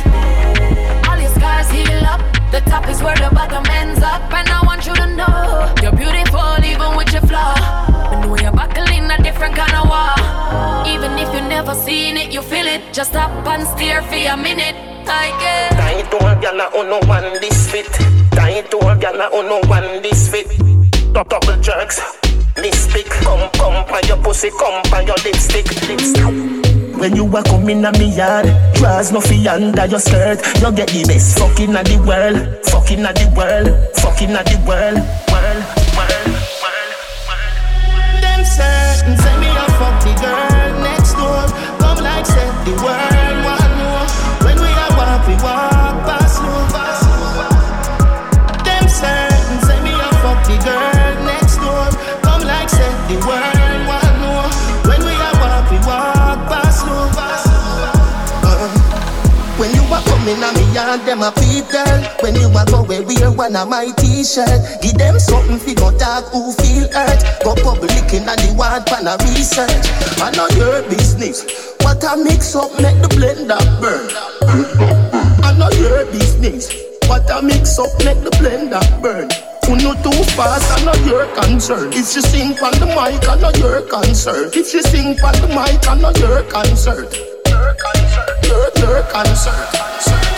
All 1.08 1.20
your 1.26 1.34
scars 1.38 1.70
heal 1.76 2.04
up. 2.14 2.22
The 2.56 2.62
top 2.72 2.90
is 2.90 3.04
where 3.04 3.18
the 3.24 3.30
bottom 3.40 3.64
ends 3.82 4.02
up. 4.02 4.24
And 4.34 4.48
I 4.50 4.60
want 4.66 4.88
you 4.88 4.96
to 4.96 5.08
know 5.20 5.72
you're 5.84 5.98
beautiful 6.04 6.48
even 6.74 6.90
with 6.98 7.14
your 7.14 7.22
flaw. 7.30 7.54
And 8.14 8.32
when 8.32 8.42
you're 8.42 8.52
back 8.62 8.74
different 9.40 9.56
kind 9.56 9.72
of 9.82 9.88
war. 9.88 10.14
Even 10.88 11.18
if 11.18 11.32
you 11.34 11.40
never 11.42 11.74
seen 11.74 12.18
it, 12.18 12.34
you 12.34 12.42
feel 12.42 12.68
it. 12.68 12.82
Just 12.92 13.12
stop 13.12 13.32
and 13.48 13.66
stare 13.70 14.02
for 14.04 14.16
a 14.16 14.36
minute. 14.36 14.76
I 15.08 15.30
get 15.40 15.72
tied 15.72 16.12
to 16.12 16.18
a 16.18 16.36
gyal 16.38 16.60
who 16.74 16.84
no 16.84 17.00
one 17.08 17.32
this 17.40 17.72
fit. 17.72 17.88
Tied 18.32 18.70
to 18.72 18.78
a 18.80 18.96
gyal 18.98 19.22
who 19.32 19.44
no 19.48 19.62
one 19.70 20.02
this 20.04 20.28
fit. 20.28 20.48
Double 21.14 21.56
jerks, 21.62 22.00
lipstick. 22.58 23.06
Come, 23.24 23.50
come, 23.56 23.86
by 23.88 24.02
your 24.08 24.18
pussy, 24.18 24.52
come, 24.60 24.84
by 24.92 25.02
your 25.04 25.16
lipstick, 25.24 25.66
lipstick. 25.88 26.26
When 27.00 27.16
you 27.16 27.24
walk 27.24 27.46
come 27.46 27.70
in 27.70 27.82
my 27.82 27.92
me 27.98 28.14
yard, 28.14 28.48
draws 28.76 29.14
nothing 29.14 29.48
under 29.48 29.86
your 29.86 30.00
skirt. 30.02 30.44
You 30.62 30.72
get 30.74 30.90
the 30.90 31.06
best 31.08 31.40
fucking 31.40 31.74
of 31.76 31.86
the 31.86 31.98
world, 32.04 32.60
fucking 32.66 33.06
of 33.06 33.16
the 33.16 33.32
world, 33.38 33.72
fucking 33.96 34.36
of 34.36 34.44
the 34.44 34.66
world. 34.68 35.28
The 42.68 42.72
world 42.72 42.82
want 43.40 43.72
more. 43.80 44.06
When 44.44 44.58
we 44.60 44.68
are 44.68 44.92
walk, 45.00 45.24
we 45.28 45.34
walk 45.40 45.96
fast, 46.04 46.38
no 46.44 46.52
Them 48.68 48.86
certain 48.86 49.60
say 49.64 49.80
me 49.80 49.92
a 49.96 49.98
fuck 50.20 50.40
the 50.44 50.60
girl 50.68 51.16
next 51.24 51.56
door. 51.64 51.88
Come 52.20 52.44
like 52.44 52.68
said 52.68 52.92
the 53.08 53.16
world 53.24 53.80
want 53.88 54.16
more. 54.20 54.52
When 54.92 55.00
we 55.08 55.16
are 55.16 55.38
walk, 55.40 55.72
we 55.72 55.80
walk 55.88 56.52
fast, 56.52 56.84
no 56.86 57.08
uh. 58.44 58.68
When 59.56 59.72
you 59.74 59.80
are 59.96 60.04
coming 60.04 60.44
on 60.44 60.52
me 60.54 60.68
yard, 60.76 61.00
them 61.08 61.24
a 61.24 61.32
feed 61.40 61.64
girl. 61.72 62.04
When 62.22 62.36
you 62.36 62.52
are 62.60 62.66
going 62.68 63.08
wear 63.08 63.32
one 63.32 63.56
of 63.56 63.70
my 63.70 63.88
t-shirt, 63.96 64.84
give 64.84 64.96
them 65.00 65.18
something 65.18 65.60
fi 65.60 65.74
go 65.76 65.98
talk 65.98 66.26
who 66.36 66.52
feel 66.60 66.92
hurt. 66.92 67.24
Go 67.42 67.56
public 67.56 68.12
in 68.12 68.26
the 68.28 68.54
ward 68.60 68.86
pan 68.86 69.08
a 69.08 69.16
research. 69.32 69.72
I 70.20 70.30
know 70.36 70.50
your 70.60 70.84
business. 70.92 71.48
What 71.90 72.06
I 72.06 72.16
mix 72.18 72.56
up, 72.56 72.70
make 72.80 73.02
the 73.02 73.08
blender 73.18 73.60
burn. 73.82 74.10
I 75.44 75.58
know 75.58 75.70
your 75.82 76.06
business. 76.12 76.68
things. 76.70 76.84
I 77.10 77.42
mix 77.42 77.80
up, 77.80 77.90
make 78.06 78.24
the 78.24 78.30
blender 78.30 79.02
burn. 79.02 79.28
When 79.68 79.80
you 79.80 79.96
too 80.04 80.24
fast, 80.36 80.70
I 80.70 80.86
know 80.86 81.06
your 81.08 81.26
concern. 81.34 81.88
If 81.92 82.16
you 82.16 82.22
sing 82.22 82.52
on 82.60 82.74
the 82.80 82.86
mic, 82.86 83.28
I 83.28 83.42
know 83.42 83.50
your 83.58 83.82
concern. 83.90 84.52
If 84.54 84.72
you 84.72 84.84
sing 84.84 85.20
on 85.20 85.34
the 85.42 85.48
mic, 85.48 85.88
I 85.88 85.98
know 85.98 86.12
your 86.22 86.44
concern. 86.44 87.06
Your 87.50 87.76
concern. 87.82 88.44
Your, 88.44 88.94
your 88.94 89.10
concern. 89.10 90.29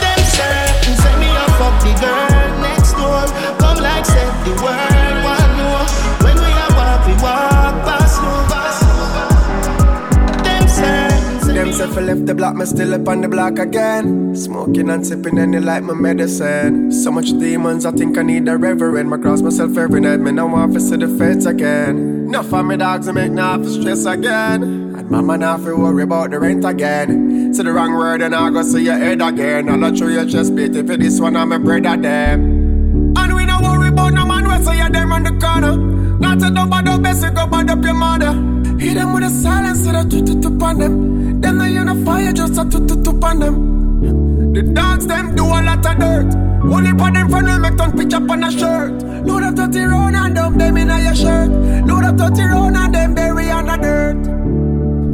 if 11.91 11.97
I 11.97 12.01
left 12.03 12.25
the 12.25 12.33
block, 12.33 12.55
me 12.55 12.65
still 12.65 12.93
up 12.93 13.05
on 13.09 13.19
the 13.19 13.27
block 13.27 13.59
again. 13.59 14.33
Smoking 14.33 14.89
and 14.89 15.05
sipping 15.05 15.37
and 15.37 15.53
you 15.53 15.59
like 15.59 15.83
my 15.83 15.93
medicine. 15.93 16.89
So 16.89 17.11
much 17.11 17.27
demons, 17.37 17.85
I 17.85 17.91
think 17.91 18.17
I 18.17 18.21
need 18.21 18.47
a 18.47 18.55
reverend. 18.55 19.09
My 19.09 19.17
cross 19.17 19.41
myself 19.41 19.77
every 19.77 19.99
night, 19.99 20.21
me 20.21 20.31
no 20.31 20.45
want 20.45 20.73
to 20.73 20.79
see 20.79 20.95
the 20.95 21.09
feds 21.17 21.45
again. 21.45 22.27
No 22.31 22.43
for 22.43 22.63
me 22.63 22.77
dogs, 22.77 23.09
I 23.09 23.11
make 23.11 23.33
not 23.33 23.59
for 23.63 23.69
stress 23.69 24.05
again. 24.05 24.63
And 24.63 25.11
mama 25.11 25.37
not 25.37 25.61
for 25.63 25.77
worry 25.77 26.03
about 26.03 26.31
the 26.31 26.39
rent 26.39 26.63
again. 26.63 27.53
Say 27.53 27.63
the 27.63 27.73
wrong 27.73 27.91
word 27.93 28.21
and 28.21 28.33
I 28.33 28.49
go 28.51 28.61
see 28.61 28.85
your 28.85 28.95
head 28.97 29.21
again. 29.21 29.67
I'll 29.67 29.75
not 29.75 29.97
show 29.97 30.07
your 30.07 30.25
chest 30.25 30.55
beat 30.55 30.73
if 30.73 30.87
this 30.87 31.19
one 31.19 31.35
I'm 31.35 31.49
bread 31.49 31.65
brother 31.83 32.01
them. 32.01 33.13
And 33.17 33.35
we 33.35 33.43
no 33.45 33.59
worry 33.61 33.89
about 33.89 34.13
no 34.13 34.25
man, 34.25 34.47
we 34.47 34.63
say 34.63 34.77
you're 34.77 34.89
them 34.89 35.11
on 35.11 35.23
the 35.23 35.31
corner. 35.45 35.75
Not 35.75 36.39
to 36.39 36.51
dump, 36.51 36.73
I 36.73 36.83
don't 36.83 37.01
best, 37.03 37.21
go 37.35 37.47
bad 37.47 37.69
up 37.69 37.83
your 37.83 37.93
mother. 37.95 38.31
Hit 38.79 38.93
them 38.93 39.11
with 39.11 39.23
a 39.23 39.29
silence, 39.29 39.83
so 39.83 39.91
they 39.91 40.03
toot 40.09 40.41
to 40.41 40.47
upon 40.55 40.79
them. 40.79 41.10
Them 41.41 41.59
I 41.59 41.69
unify, 41.69 42.21
you 42.21 42.33
just 42.33 42.53
a 42.53 42.63
tut 42.69 42.87
two 42.87 42.95
two 42.97 43.01
two 43.01 43.19
on 43.23 43.39
them. 43.39 44.53
The 44.53 44.61
dogs 44.61 45.07
them 45.07 45.35
do 45.35 45.43
a 45.43 45.57
lot 45.67 45.83
of 45.85 45.97
dirt. 45.97 46.35
Only 46.71 46.91
put 46.91 47.15
them 47.15 47.29
friend 47.31 47.47
will 47.47 47.59
make 47.59 47.77
them 47.77 47.91
pitch 47.97 48.13
up 48.13 48.29
on 48.29 48.43
a 48.43 48.51
shirt. 48.51 49.01
Load 49.25 49.43
up 49.43 49.55
30 49.55 49.79
round 49.85 50.15
and 50.15 50.35
dump 50.35 50.57
them 50.59 50.77
in 50.77 50.91
a 50.91 50.99
your 51.01 51.15
shirt. 51.15 51.49
Load 51.87 52.03
up 52.03 52.19
30 52.19 52.43
round 52.43 52.77
and 52.77 52.93
them 52.93 53.15
bury 53.15 53.49
on 53.49 53.65
the 53.65 53.77
dirt. 53.77 54.17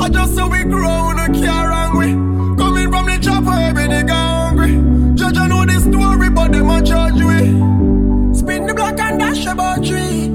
I 0.03 0.09
just 0.09 0.35
so 0.35 0.49
we 0.49 0.63
grow, 0.63 1.13
no 1.13 1.25
care 1.27 1.71
hungry. 1.71 2.11
Coming 2.61 2.91
from 2.91 3.05
the 3.05 3.17
trap, 3.23 3.23
chopper, 3.23 3.59
every 3.59 3.83
nigga 3.85 4.11
hungry. 4.49 5.15
Judge, 5.15 5.37
I 5.37 5.47
know 5.47 5.65
this 5.65 5.83
story, 5.85 6.29
but 6.29 6.51
them 6.51 6.67
a 6.69 6.81
judge 6.81 7.15
we. 7.15 8.37
Spin 8.37 8.67
the 8.67 8.73
block 8.75 8.99
and 8.99 9.17
dash 9.17 9.45
about 9.45 9.77
tree. 9.81 10.27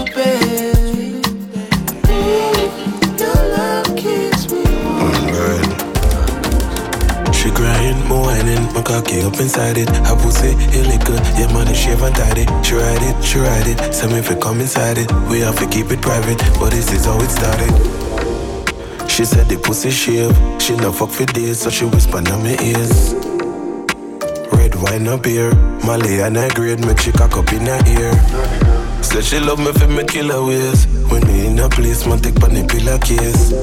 crying, 7.55 7.97
more 8.09 8.23
whining. 8.27 8.65
My 8.75 8.83
cocky 8.83 9.23
up 9.23 9.39
inside 9.41 9.79
it. 9.79 9.89
Her 10.07 10.17
pussy, 10.17 10.53
liquor, 10.91 11.19
Your 11.39 11.51
money 11.53 11.75
shave 11.75 12.03
and 12.03 12.15
tidy. 12.15 12.45
She 12.63 12.75
ride 12.75 13.03
it, 13.09 13.17
she 13.25 13.39
ride 13.39 13.67
it. 13.69 13.95
Some 13.95 14.13
if 14.13 14.29
we 14.29 14.37
come 14.37 14.61
inside 14.61 14.99
it. 14.99 15.11
We 15.31 15.41
have 15.41 15.57
to 15.59 15.67
keep 15.67 15.91
it 15.91 16.03
private, 16.03 16.39
but 16.59 16.71
this 16.73 16.93
is 16.93 17.05
how 17.07 17.17
it 17.21 17.31
started. 17.31 17.73
She 19.09 19.25
said 19.25 19.47
the 19.49 19.57
pussy 19.63 19.91
shave. 19.91 20.33
She 20.61 20.77
no 20.77 20.93
fuck 20.93 21.11
for 21.11 21.25
days, 21.27 21.61
so 21.61 21.71
she 21.71 21.85
whisper 21.87 22.19
in 22.19 22.25
my 22.47 22.55
ears. 22.71 23.15
Red 24.57 24.75
wine 24.83 25.09
up 25.09 25.25
here, 25.25 25.55
Molly 25.87 26.21
and 26.21 26.37
I 26.37 26.49
grade, 26.53 26.81
my 26.81 26.95
chick 26.95 27.15
cock 27.15 27.37
up 27.37 27.53
in 27.53 27.67
her 27.67 27.81
ear. 27.99 28.13
Said 29.03 29.25
she 29.25 29.39
love 29.39 29.61
me 29.61 29.73
for 29.73 29.87
me 29.87 30.05
killer 30.05 30.43
ways. 30.45 30.87
When 31.11 31.27
me 31.27 31.47
in 31.47 31.59
a 31.61 31.69
place, 31.69 32.05
my 32.07 32.17
take 32.17 32.39
pan 32.41 32.55
the 32.55 32.65
pillowcase. 32.67 33.55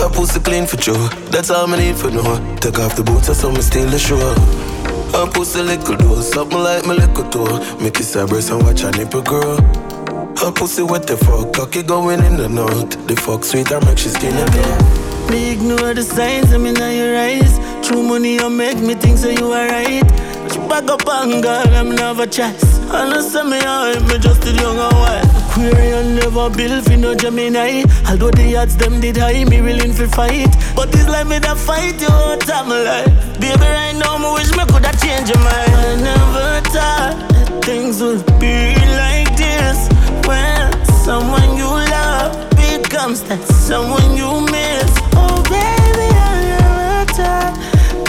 Her 0.00 0.08
pussy 0.10 0.40
clean 0.40 0.66
for 0.66 0.78
true. 0.78 1.08
that's 1.28 1.50
all 1.50 1.68
I 1.70 1.76
need 1.78 1.96
for 1.96 2.10
now. 2.10 2.36
Take 2.56 2.78
off 2.78 2.96
the 2.96 3.02
boots, 3.04 3.28
I 3.28 3.34
saw 3.34 3.50
me 3.50 3.60
steal 3.60 3.84
the 3.84 3.98
show. 3.98 4.16
Her 5.12 5.30
pussy 5.30 5.60
little 5.60 5.96
door, 5.96 6.22
something 6.22 6.58
like 6.58 6.86
my 6.86 6.94
little 6.94 7.28
toe. 7.28 7.60
Me 7.76 7.90
kiss 7.90 8.14
her 8.14 8.26
breast 8.26 8.50
and 8.50 8.62
watch 8.62 8.80
her 8.80 8.90
nipple 8.92 9.20
grow. 9.20 9.58
Her 10.44 10.52
pussy 10.52 10.82
wet 10.82 11.06
the 11.06 11.16
fuck, 11.16 11.54
cocky 11.54 11.82
going 11.82 12.22
in 12.22 12.36
the 12.36 12.46
north. 12.50 12.90
The 13.08 13.16
fuck 13.16 13.44
sweet, 13.44 13.72
I 13.72 13.80
make 13.88 13.96
she 13.96 14.10
skin 14.10 14.36
it 14.36 14.44
up. 14.68 15.30
Me 15.30 15.50
ignore 15.52 15.94
the 15.94 16.02
signs, 16.02 16.52
I'm 16.52 16.66
in 16.66 16.76
your 16.76 17.16
eyes. 17.16 17.56
True 17.80 18.02
money, 18.02 18.34
you 18.34 18.50
make 18.50 18.76
me 18.76 18.92
think 18.92 19.16
so 19.16 19.30
you 19.30 19.46
are 19.56 19.64
right. 19.66 20.04
But 20.68 20.84
you 20.84 20.84
back 20.84 20.84
up 20.92 21.00
and 21.08 21.42
girl, 21.42 21.64
I'm 21.72 21.94
never 21.96 22.26
chance. 22.26 22.60
And 22.92 23.16
I 23.16 23.22
say 23.22 23.42
me 23.42 23.56
out, 23.64 23.96
me 24.04 24.18
just 24.20 24.42
the 24.42 24.52
young 24.60 24.76
and 24.76 25.24
Query 25.56 25.72
Aquarian 25.72 26.16
never 26.16 26.50
built 26.52 26.84
for 26.84 26.96
no 26.98 27.14
Gemini. 27.14 27.88
Although 28.06 28.30
the 28.32 28.54
odds 28.58 28.76
them 28.76 29.00
did 29.00 29.16
high, 29.16 29.44
me 29.44 29.62
willing 29.62 29.94
for 29.94 30.08
fight. 30.08 30.52
But 30.76 30.92
this 30.92 31.08
like 31.08 31.26
me 31.26 31.38
that 31.38 31.56
fight 31.56 31.96
you 32.02 32.08
out 32.12 32.44
of 32.44 32.68
life. 32.68 33.40
Baby, 33.40 33.64
right 33.64 33.96
now, 33.96 34.20
me 34.20 34.28
wish 34.36 34.52
me 34.52 34.66
coulda 34.68 34.92
changed 35.00 35.32
your 35.32 35.40
mind. 35.40 35.72
I 35.72 35.94
never 36.04 36.48
thought 36.68 37.64
things 37.64 38.02
would 38.02 38.26
be 38.38 38.76
like 38.92 39.34
this 39.38 39.88
when 40.26 40.84
someone 41.04 41.56
you 41.56 41.68
love 41.68 42.32
becomes 42.56 43.22
that 43.24 43.40
someone 43.68 44.16
you 44.16 44.30
miss. 44.52 44.88
Oh, 45.22 45.36
baby, 45.52 46.06
I 46.28 46.32
never 46.50 47.12
thought 47.18 47.54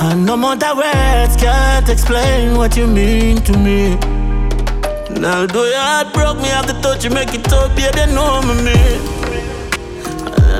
I 0.01 0.11
uh, 0.11 0.15
no 0.15 0.37
more 0.37 0.55
that 0.55 0.75
words 0.75 1.35
can't 1.41 1.87
explain 1.89 2.57
what 2.57 2.75
you 2.77 2.87
mean 2.87 3.37
to 3.43 3.57
me. 3.57 3.95
Now, 5.19 5.45
though 5.45 5.65
your 5.65 5.77
heart 5.77 6.13
broke 6.13 6.37
me, 6.37 6.45
I 6.49 6.59
have 6.59 6.65
to 6.67 6.73
touch 6.81 7.03
you, 7.03 7.11
make 7.11 7.33
it 7.33 7.51
up, 7.53 7.77
yeah, 7.77 7.91
they 7.91 8.07
know 8.13 8.41
me. 8.41 9.20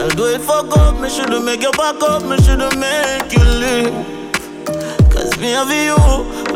I'll 0.01 0.09
do 0.09 0.25
it 0.25 0.41
for 0.41 0.65
up, 0.79 0.99
me 0.99 1.07
shouldn't 1.11 1.45
make 1.45 1.61
you 1.61 1.69
back 1.73 2.01
up, 2.01 2.23
me 2.25 2.35
shouldn't 2.41 2.75
make 2.79 3.31
you 3.37 3.43
leave. 3.43 4.33
Cause 5.11 5.37
me 5.39 5.51
have 5.51 5.69
you, 5.69 5.95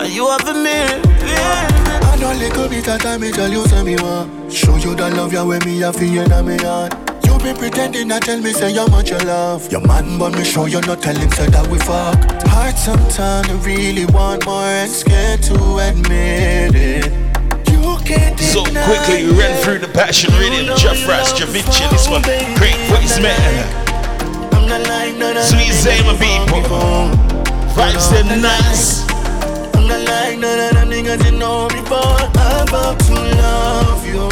and 0.01 0.11
you 0.11 0.27
have 0.29 0.55
me. 0.55 0.97
Yeah. 1.29 2.01
I 2.05 2.17
know 2.19 2.31
a 2.31 2.33
little 2.33 2.67
bit 2.67 2.87
of 2.87 2.99
time, 2.99 3.21
me 3.21 3.31
tell 3.31 3.51
you 3.51 3.63
say 3.67 3.83
me 3.83 3.97
want. 3.97 4.51
Show 4.51 4.75
you 4.77 4.95
the 4.95 5.11
love 5.11 5.31
you 5.31 5.45
with 5.45 5.63
me, 5.63 5.83
I 5.83 5.91
feel 5.91 6.23
in 6.23 6.45
me 6.47 6.57
heart. 6.57 6.95
You 7.23 7.37
been 7.37 7.55
pretending, 7.55 8.11
I 8.11 8.17
tell 8.17 8.41
me 8.41 8.51
say 8.51 8.73
how 8.73 8.87
much 8.87 9.11
you 9.11 9.19
love. 9.19 9.71
Your 9.71 9.81
man, 9.81 10.17
but 10.17 10.33
me 10.33 10.43
show 10.43 10.65
you 10.65 10.81
not 10.81 11.03
tell 11.03 11.15
him 11.15 11.29
say 11.29 11.45
that 11.45 11.67
we 11.67 11.77
fuck. 11.77 12.17
Hard 12.47 12.75
sometimes, 12.79 13.47
I 13.47 13.63
really 13.63 14.05
want 14.07 14.43
more 14.47 14.63
and 14.63 14.89
scared 14.89 15.43
to 15.43 15.55
admit 15.87 16.73
it. 16.73 17.24
So 18.37 18.61
quickly 18.85 19.25
we 19.25 19.31
ran 19.31 19.59
through 19.63 19.79
the 19.79 19.87
passion 19.91 20.31
reading 20.37 20.67
Jeff 20.77 21.07
Rash, 21.07 21.33
Javinci, 21.33 21.89
this 21.89 22.07
one. 22.07 22.21
Great 22.55 22.77
voice 22.87 23.19
man. 23.19 23.65
Sweet 25.41 25.71
Zama 25.73 26.13
people. 26.21 26.61
Vibes 27.73 28.11
them 28.11 28.41
nice. 28.43 29.09
I'm 29.75 29.87
not 29.87 30.07
like 30.07 30.37
none 30.37 30.59
of 30.59 30.73
them 30.75 30.89
niggas 30.91 31.25
you 31.25 31.35
know 31.37 31.67
before. 31.67 32.29
I'm 32.37 32.67
about 32.67 32.99
to 32.99 33.13
love 33.13 34.05
you 34.05 34.23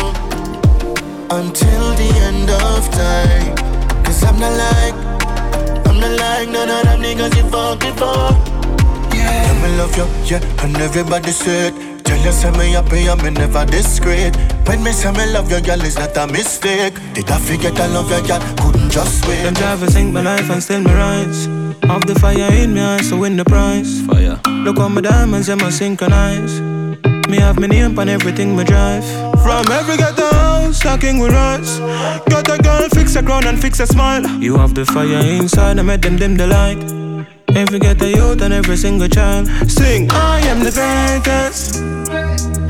until 1.31 1.95
the 1.95 2.09
end 2.29 2.51
of 2.51 2.85
time. 2.91 4.03
Cause 4.05 4.23
I'm 4.23 4.37
not 4.37 4.53
like, 4.55 5.87
I'm 5.87 5.99
not 5.99 6.19
like 6.19 6.47
none 6.49 6.69
of 6.69 6.83
them 6.83 6.99
niggas 7.01 7.35
you 7.35 7.49
fucked 7.49 7.81
before. 7.81 8.37
Yeah, 9.17 9.49
I'm 9.51 9.77
love 9.79 9.97
you, 9.97 10.05
yeah, 10.29 10.63
and 10.63 10.77
everybody 10.77 11.31
said. 11.31 11.92
Tell 12.03 12.19
you 12.23 12.31
say 12.31 12.51
me 12.51 12.71
happy 12.71 13.07
and 13.07 13.21
me 13.23 13.29
never 13.31 13.65
discreet 13.65 14.35
When 14.67 14.83
me 14.83 14.91
say 14.91 15.11
me 15.11 15.25
love 15.31 15.49
you, 15.51 15.61
girl, 15.61 15.81
is 15.81 15.97
not 15.97 16.15
a 16.17 16.27
mistake 16.27 16.93
Did 17.13 17.29
I 17.31 17.39
forget 17.39 17.79
I 17.79 17.87
love 17.87 18.09
your 18.11 18.21
girl? 18.21 18.39
Couldn't 18.59 18.89
just 18.89 19.25
wait 19.27 19.43
Them 19.43 19.53
drivers 19.53 19.93
sink 19.93 20.13
my 20.13 20.21
life 20.21 20.49
and 20.49 20.61
still 20.61 20.81
my 20.81 20.93
rights. 20.93 21.45
Have 21.83 22.05
the 22.05 22.15
fire 22.19 22.51
in 22.53 22.73
me 22.73 22.81
eyes, 22.81 23.09
to 23.09 23.17
win 23.17 23.37
the 23.37 23.45
prize 23.45 24.01
Fire 24.05 24.39
Look 24.63 24.77
on 24.77 24.93
my 24.95 25.01
diamonds, 25.01 25.49
and 25.49 25.61
my 25.61 25.69
synchronize 25.69 26.59
Me 27.29 27.37
have 27.37 27.59
me 27.59 27.67
name 27.67 27.97
on 27.97 28.09
everything 28.09 28.55
me 28.55 28.63
drive 28.63 29.03
From 29.41 29.65
every 29.71 29.97
ghetto 29.97 30.27
house, 30.35 30.77
stacking 30.77 31.19
with 31.19 31.31
rights. 31.31 31.79
Got 32.29 32.49
a 32.49 32.61
girl, 32.61 32.87
fix 32.89 33.15
a 33.15 33.23
crown 33.23 33.47
and 33.47 33.59
fix 33.59 33.79
a 33.79 33.87
smile 33.87 34.25
You 34.41 34.57
have 34.57 34.73
the 34.75 34.85
fire 34.85 35.19
inside, 35.25 35.79
I 35.79 35.81
met 35.81 36.01
them 36.01 36.17
dim 36.17 36.35
the 36.35 36.47
light 36.47 37.02
Ain't 37.55 37.69
get 37.81 37.99
the 37.99 38.09
youth 38.09 38.41
and 38.41 38.51
every 38.51 38.75
single 38.75 39.07
child. 39.07 39.47
Sing. 39.69 40.07
I 40.09 40.39
am 40.49 40.59
the 40.61 40.71
greatest. 40.71 41.75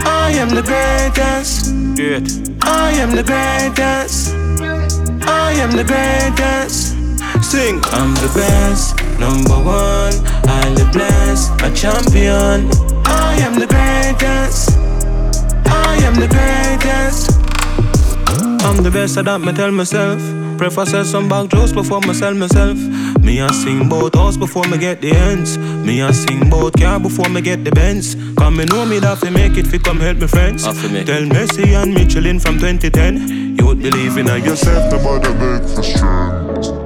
I 0.06 0.32
am 0.34 0.50
the 0.50 0.62
greatest. 0.62 1.72
Do 1.96 2.18
I 2.62 2.92
am 2.92 3.12
the 3.12 3.24
greatest. 3.24 4.34
I 5.26 5.54
am 5.54 5.72
the 5.72 5.86
greatest. 5.86 6.88
Sing. 7.50 7.80
I'm 7.96 8.14
the 8.16 8.30
best, 8.36 8.98
number 9.22 9.56
one. 9.56 10.16
I'm 10.52 10.76
the 10.76 10.90
blessed, 10.92 11.52
a 11.62 11.74
champion. 11.74 12.70
I 13.06 13.38
am 13.40 13.54
the 13.58 13.68
greatest. 13.68 14.72
I 15.66 15.96
am 16.04 16.16
the 16.16 16.28
greatest. 16.28 17.32
I'm 18.66 18.84
the 18.84 18.92
best, 18.92 19.18
I 19.18 19.22
don't 19.22 19.56
tell 19.56 19.72
myself. 19.72 20.43
Prefer 20.58 20.86
sell 20.86 21.04
some 21.06 21.28
bank 21.28 21.50
drugs 21.52 21.74
before 21.74 22.00
me 22.02 22.14
sell 22.14 22.34
myself. 22.34 22.78
Me 23.22 23.42
I 23.42 23.48
sing 23.52 23.90
bout 23.90 24.16
house 24.16 24.38
before 24.38 24.66
me 24.68 24.78
get 24.78 25.02
the 25.02 25.12
ends. 25.16 25.58
Me 25.58 26.02
I 26.02 26.12
sing 26.12 26.50
bout 26.50 26.74
car 26.80 27.00
before 27.00 27.28
me 27.30 27.42
get 27.42 27.64
the 27.64 27.72
Benz. 27.72 28.16
Come 28.38 28.58
me 28.58 28.66
know 28.66 28.86
me 28.86 29.00
that 29.00 29.18
fi 29.18 29.30
make 29.30 29.58
it 29.58 29.66
fi 29.68 29.78
come 29.78 30.00
help 30.00 30.18
me 30.18 30.28
friends. 30.28 30.66
Me. 30.92 31.04
Tell 31.04 31.22
Messi 31.24 31.68
and 31.82 31.94
Michelin 31.94 32.40
from 32.40 32.56
2010. 32.60 33.58
You 33.58 33.66
would 33.66 33.82
believe 33.82 34.18
in 34.18 34.28
yourself, 34.28 34.92
nobody 34.92 35.30
beg 35.40 35.62
the 35.76 35.82
strength. 35.84 36.83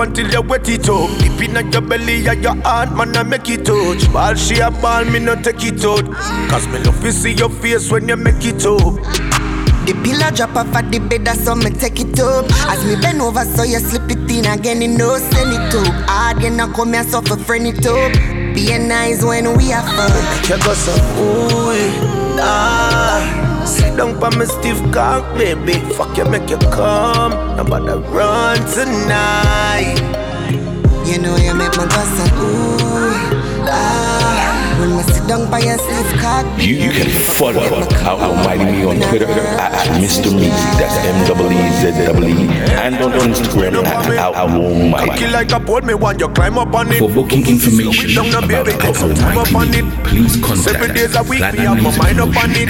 until 0.00 0.30
you 0.32 0.42
wet 0.42 0.68
it 0.68 0.88
up. 0.88 1.08
Deep 1.20 1.40
in 1.50 1.72
your 1.72 1.80
belly 1.82 2.26
and 2.26 2.42
your 2.42 2.56
heart, 2.62 2.92
man, 2.92 3.16
I 3.16 3.22
make 3.22 3.48
it 3.48 3.64
touch. 3.64 4.10
Ball 4.12 4.34
she 4.34 4.58
a 4.60 4.70
ball, 4.70 5.04
me 5.04 5.18
no 5.18 5.34
take 5.36 5.62
it 5.64 5.84
out. 5.84 6.04
Cause 6.50 6.66
me 6.68 6.78
love 6.80 7.00
to 7.02 7.12
see 7.12 7.32
your 7.34 7.50
face 7.50 7.90
when 7.90 8.08
you 8.08 8.16
make 8.16 8.44
it 8.44 8.64
up. 8.66 8.80
The 9.86 9.92
pillow 10.04 10.30
drop 10.30 10.56
off 10.56 10.74
at 10.74 10.90
the 10.92 10.98
bed, 10.98 11.24
that's 11.24 11.44
so 11.44 11.54
me 11.54 11.70
take 11.70 12.00
it 12.00 12.18
up. 12.20 12.44
As 12.68 12.84
me 12.84 13.00
bend 13.00 13.20
over, 13.22 13.44
so 13.44 13.62
you 13.62 13.78
slip 13.80 14.10
it 14.10 14.30
in 14.30 14.46
again, 14.46 14.82
you 14.82 14.88
know, 14.88 15.16
send 15.18 15.52
it 15.52 15.74
up. 15.74 15.94
Hard, 16.08 16.42
you 16.42 16.50
not 16.50 16.74
come 16.74 16.92
here, 16.92 17.04
so 17.04 17.20
for 17.22 17.36
friend 17.36 17.66
it 17.66 17.86
up. 17.86 18.12
Being 18.54 18.88
nice 18.88 19.22
when 19.24 19.56
we 19.56 19.72
are 19.72 19.82
fun. 19.96 20.12
You 20.48 20.62
go 20.64 20.74
so, 20.74 20.92
ooh, 21.20 22.38
ah. 22.40 23.39
Lie 23.90 23.96
down 23.96 24.18
by 24.20 24.30
my 24.36 24.44
stiff 24.44 24.78
cock, 24.92 25.24
baby. 25.36 25.74
Fuck 25.94 26.16
you, 26.16 26.24
make 26.24 26.48
you 26.50 26.56
come. 26.58 27.32
I'm 27.32 27.66
about 27.66 27.86
to 27.86 27.98
run 28.10 28.58
tonight. 28.70 30.00
You 31.06 31.18
know 31.18 31.36
you 31.36 31.54
make 31.54 31.76
my 31.76 31.86
guts 31.86 32.20
ooh, 32.36 32.78
ah. 33.68 34.29
When 34.80 34.92
I 34.92 35.02
sit 35.12 35.28
down 35.28 35.50
by 35.50 35.58
a 35.60 35.76
stiff 35.76 36.10
cock 36.24 36.46
You, 36.58 36.72
you 36.88 36.90
can 36.90 37.10
follow 37.36 37.60
out 37.60 37.92
Almighty 38.24 38.64
Me 38.64 38.82
on 38.86 38.96
Twitter 39.10 39.26
at 39.28 39.74
Mr. 40.00 40.32
Me 40.32 40.48
That's 40.80 40.96
M-E-E-Z-E-E 41.28 42.48
And 42.80 42.94
on 42.94 43.12
Instagram 43.28 43.84
at 43.84 44.34
Almighty 44.34 45.26
like 45.28 45.52
a 45.52 45.60
board, 45.60 45.84
me 45.84 45.92
want 45.92 46.18
you 46.18 46.28
climb 46.30 46.56
up 46.56 46.72
on 46.72 46.90
it 46.90 46.98
For 46.98 47.10
booking 47.10 47.46
information 47.46 48.12
about 48.16 48.50
Almighty 48.64 49.82
Me 49.82 49.96
Please 50.02 50.36
contact 50.40 50.70
Seven 50.72 50.94
days 50.94 51.14
a 51.14 51.24
week, 51.24 51.40
we 51.52 51.58
have 51.58 51.82
my 51.82 51.96
mind 51.98 52.20
up 52.22 52.34
on 52.42 52.50
it 52.56 52.64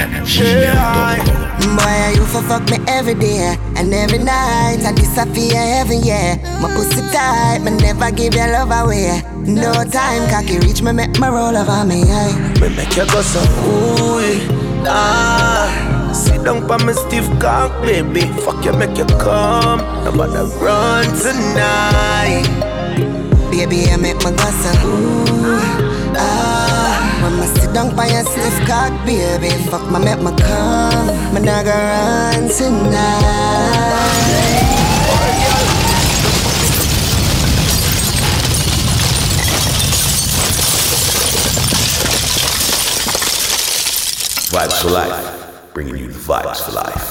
Boy, 1.60 2.18
you 2.18 2.26
for 2.26 2.42
fuck 2.42 2.68
me 2.70 2.78
every 2.88 3.14
day 3.14 3.54
and 3.76 3.92
every 3.92 4.18
night. 4.18 4.80
I 4.84 4.92
disappear 4.96 5.52
every 5.56 5.96
year. 5.98 6.36
My 6.60 6.72
pussy 6.74 7.02
tight, 7.12 7.60
but 7.62 7.74
never 7.82 8.10
give 8.16 8.32
your 8.34 8.48
love 8.48 8.70
away. 8.70 9.20
No 9.54 9.72
time, 9.90 10.30
cocky 10.30 10.58
reach 10.64 10.80
me, 10.80 10.92
make 10.92 11.18
me 11.18 11.26
roll 11.26 11.56
over 11.56 11.84
me 11.84 12.02
eye. 12.04 12.54
Me 12.60 12.68
make 12.76 12.94
you 12.96 13.04
go 13.06 13.20
so 13.20 13.40
ooh, 13.66 14.86
ah. 14.86 15.66
Sit 16.14 16.44
down 16.44 16.68
by 16.68 16.76
me 16.84 16.92
stiff 16.92 17.26
cock, 17.40 17.72
baby. 17.82 18.20
Fuck 18.44 18.64
you, 18.64 18.72
make 18.72 18.96
you 18.96 19.04
come. 19.18 19.80
I'm 20.06 20.16
gonna 20.16 20.44
run 20.62 21.04
tonight. 21.18 22.46
Baby, 23.50 23.90
you 23.90 23.98
make 23.98 24.18
me 24.22 24.30
go 24.30 24.50
so 24.62 24.70
ooh, 24.86 25.58
ah. 26.14 26.94
When 27.24 27.48
sit 27.56 27.72
down 27.74 27.96
by 27.96 28.06
your 28.06 28.22
stiff 28.22 28.54
cock, 28.68 28.92
baby, 29.04 29.50
fuck 29.68 29.82
me, 29.90 29.98
make 29.98 30.20
me 30.22 30.30
come. 30.46 31.08
Me 31.34 31.42
am 31.42 31.44
gonna 31.44 32.40
run 32.40 32.48
tonight. 32.48 33.48
vibes 44.68 44.82
for 44.82 44.90
life. 44.90 45.72
Bringing 45.74 45.96
you 45.96 46.06
the 46.08 46.18
vibes 46.18 46.62
for 46.64 46.72
life. 46.72 47.09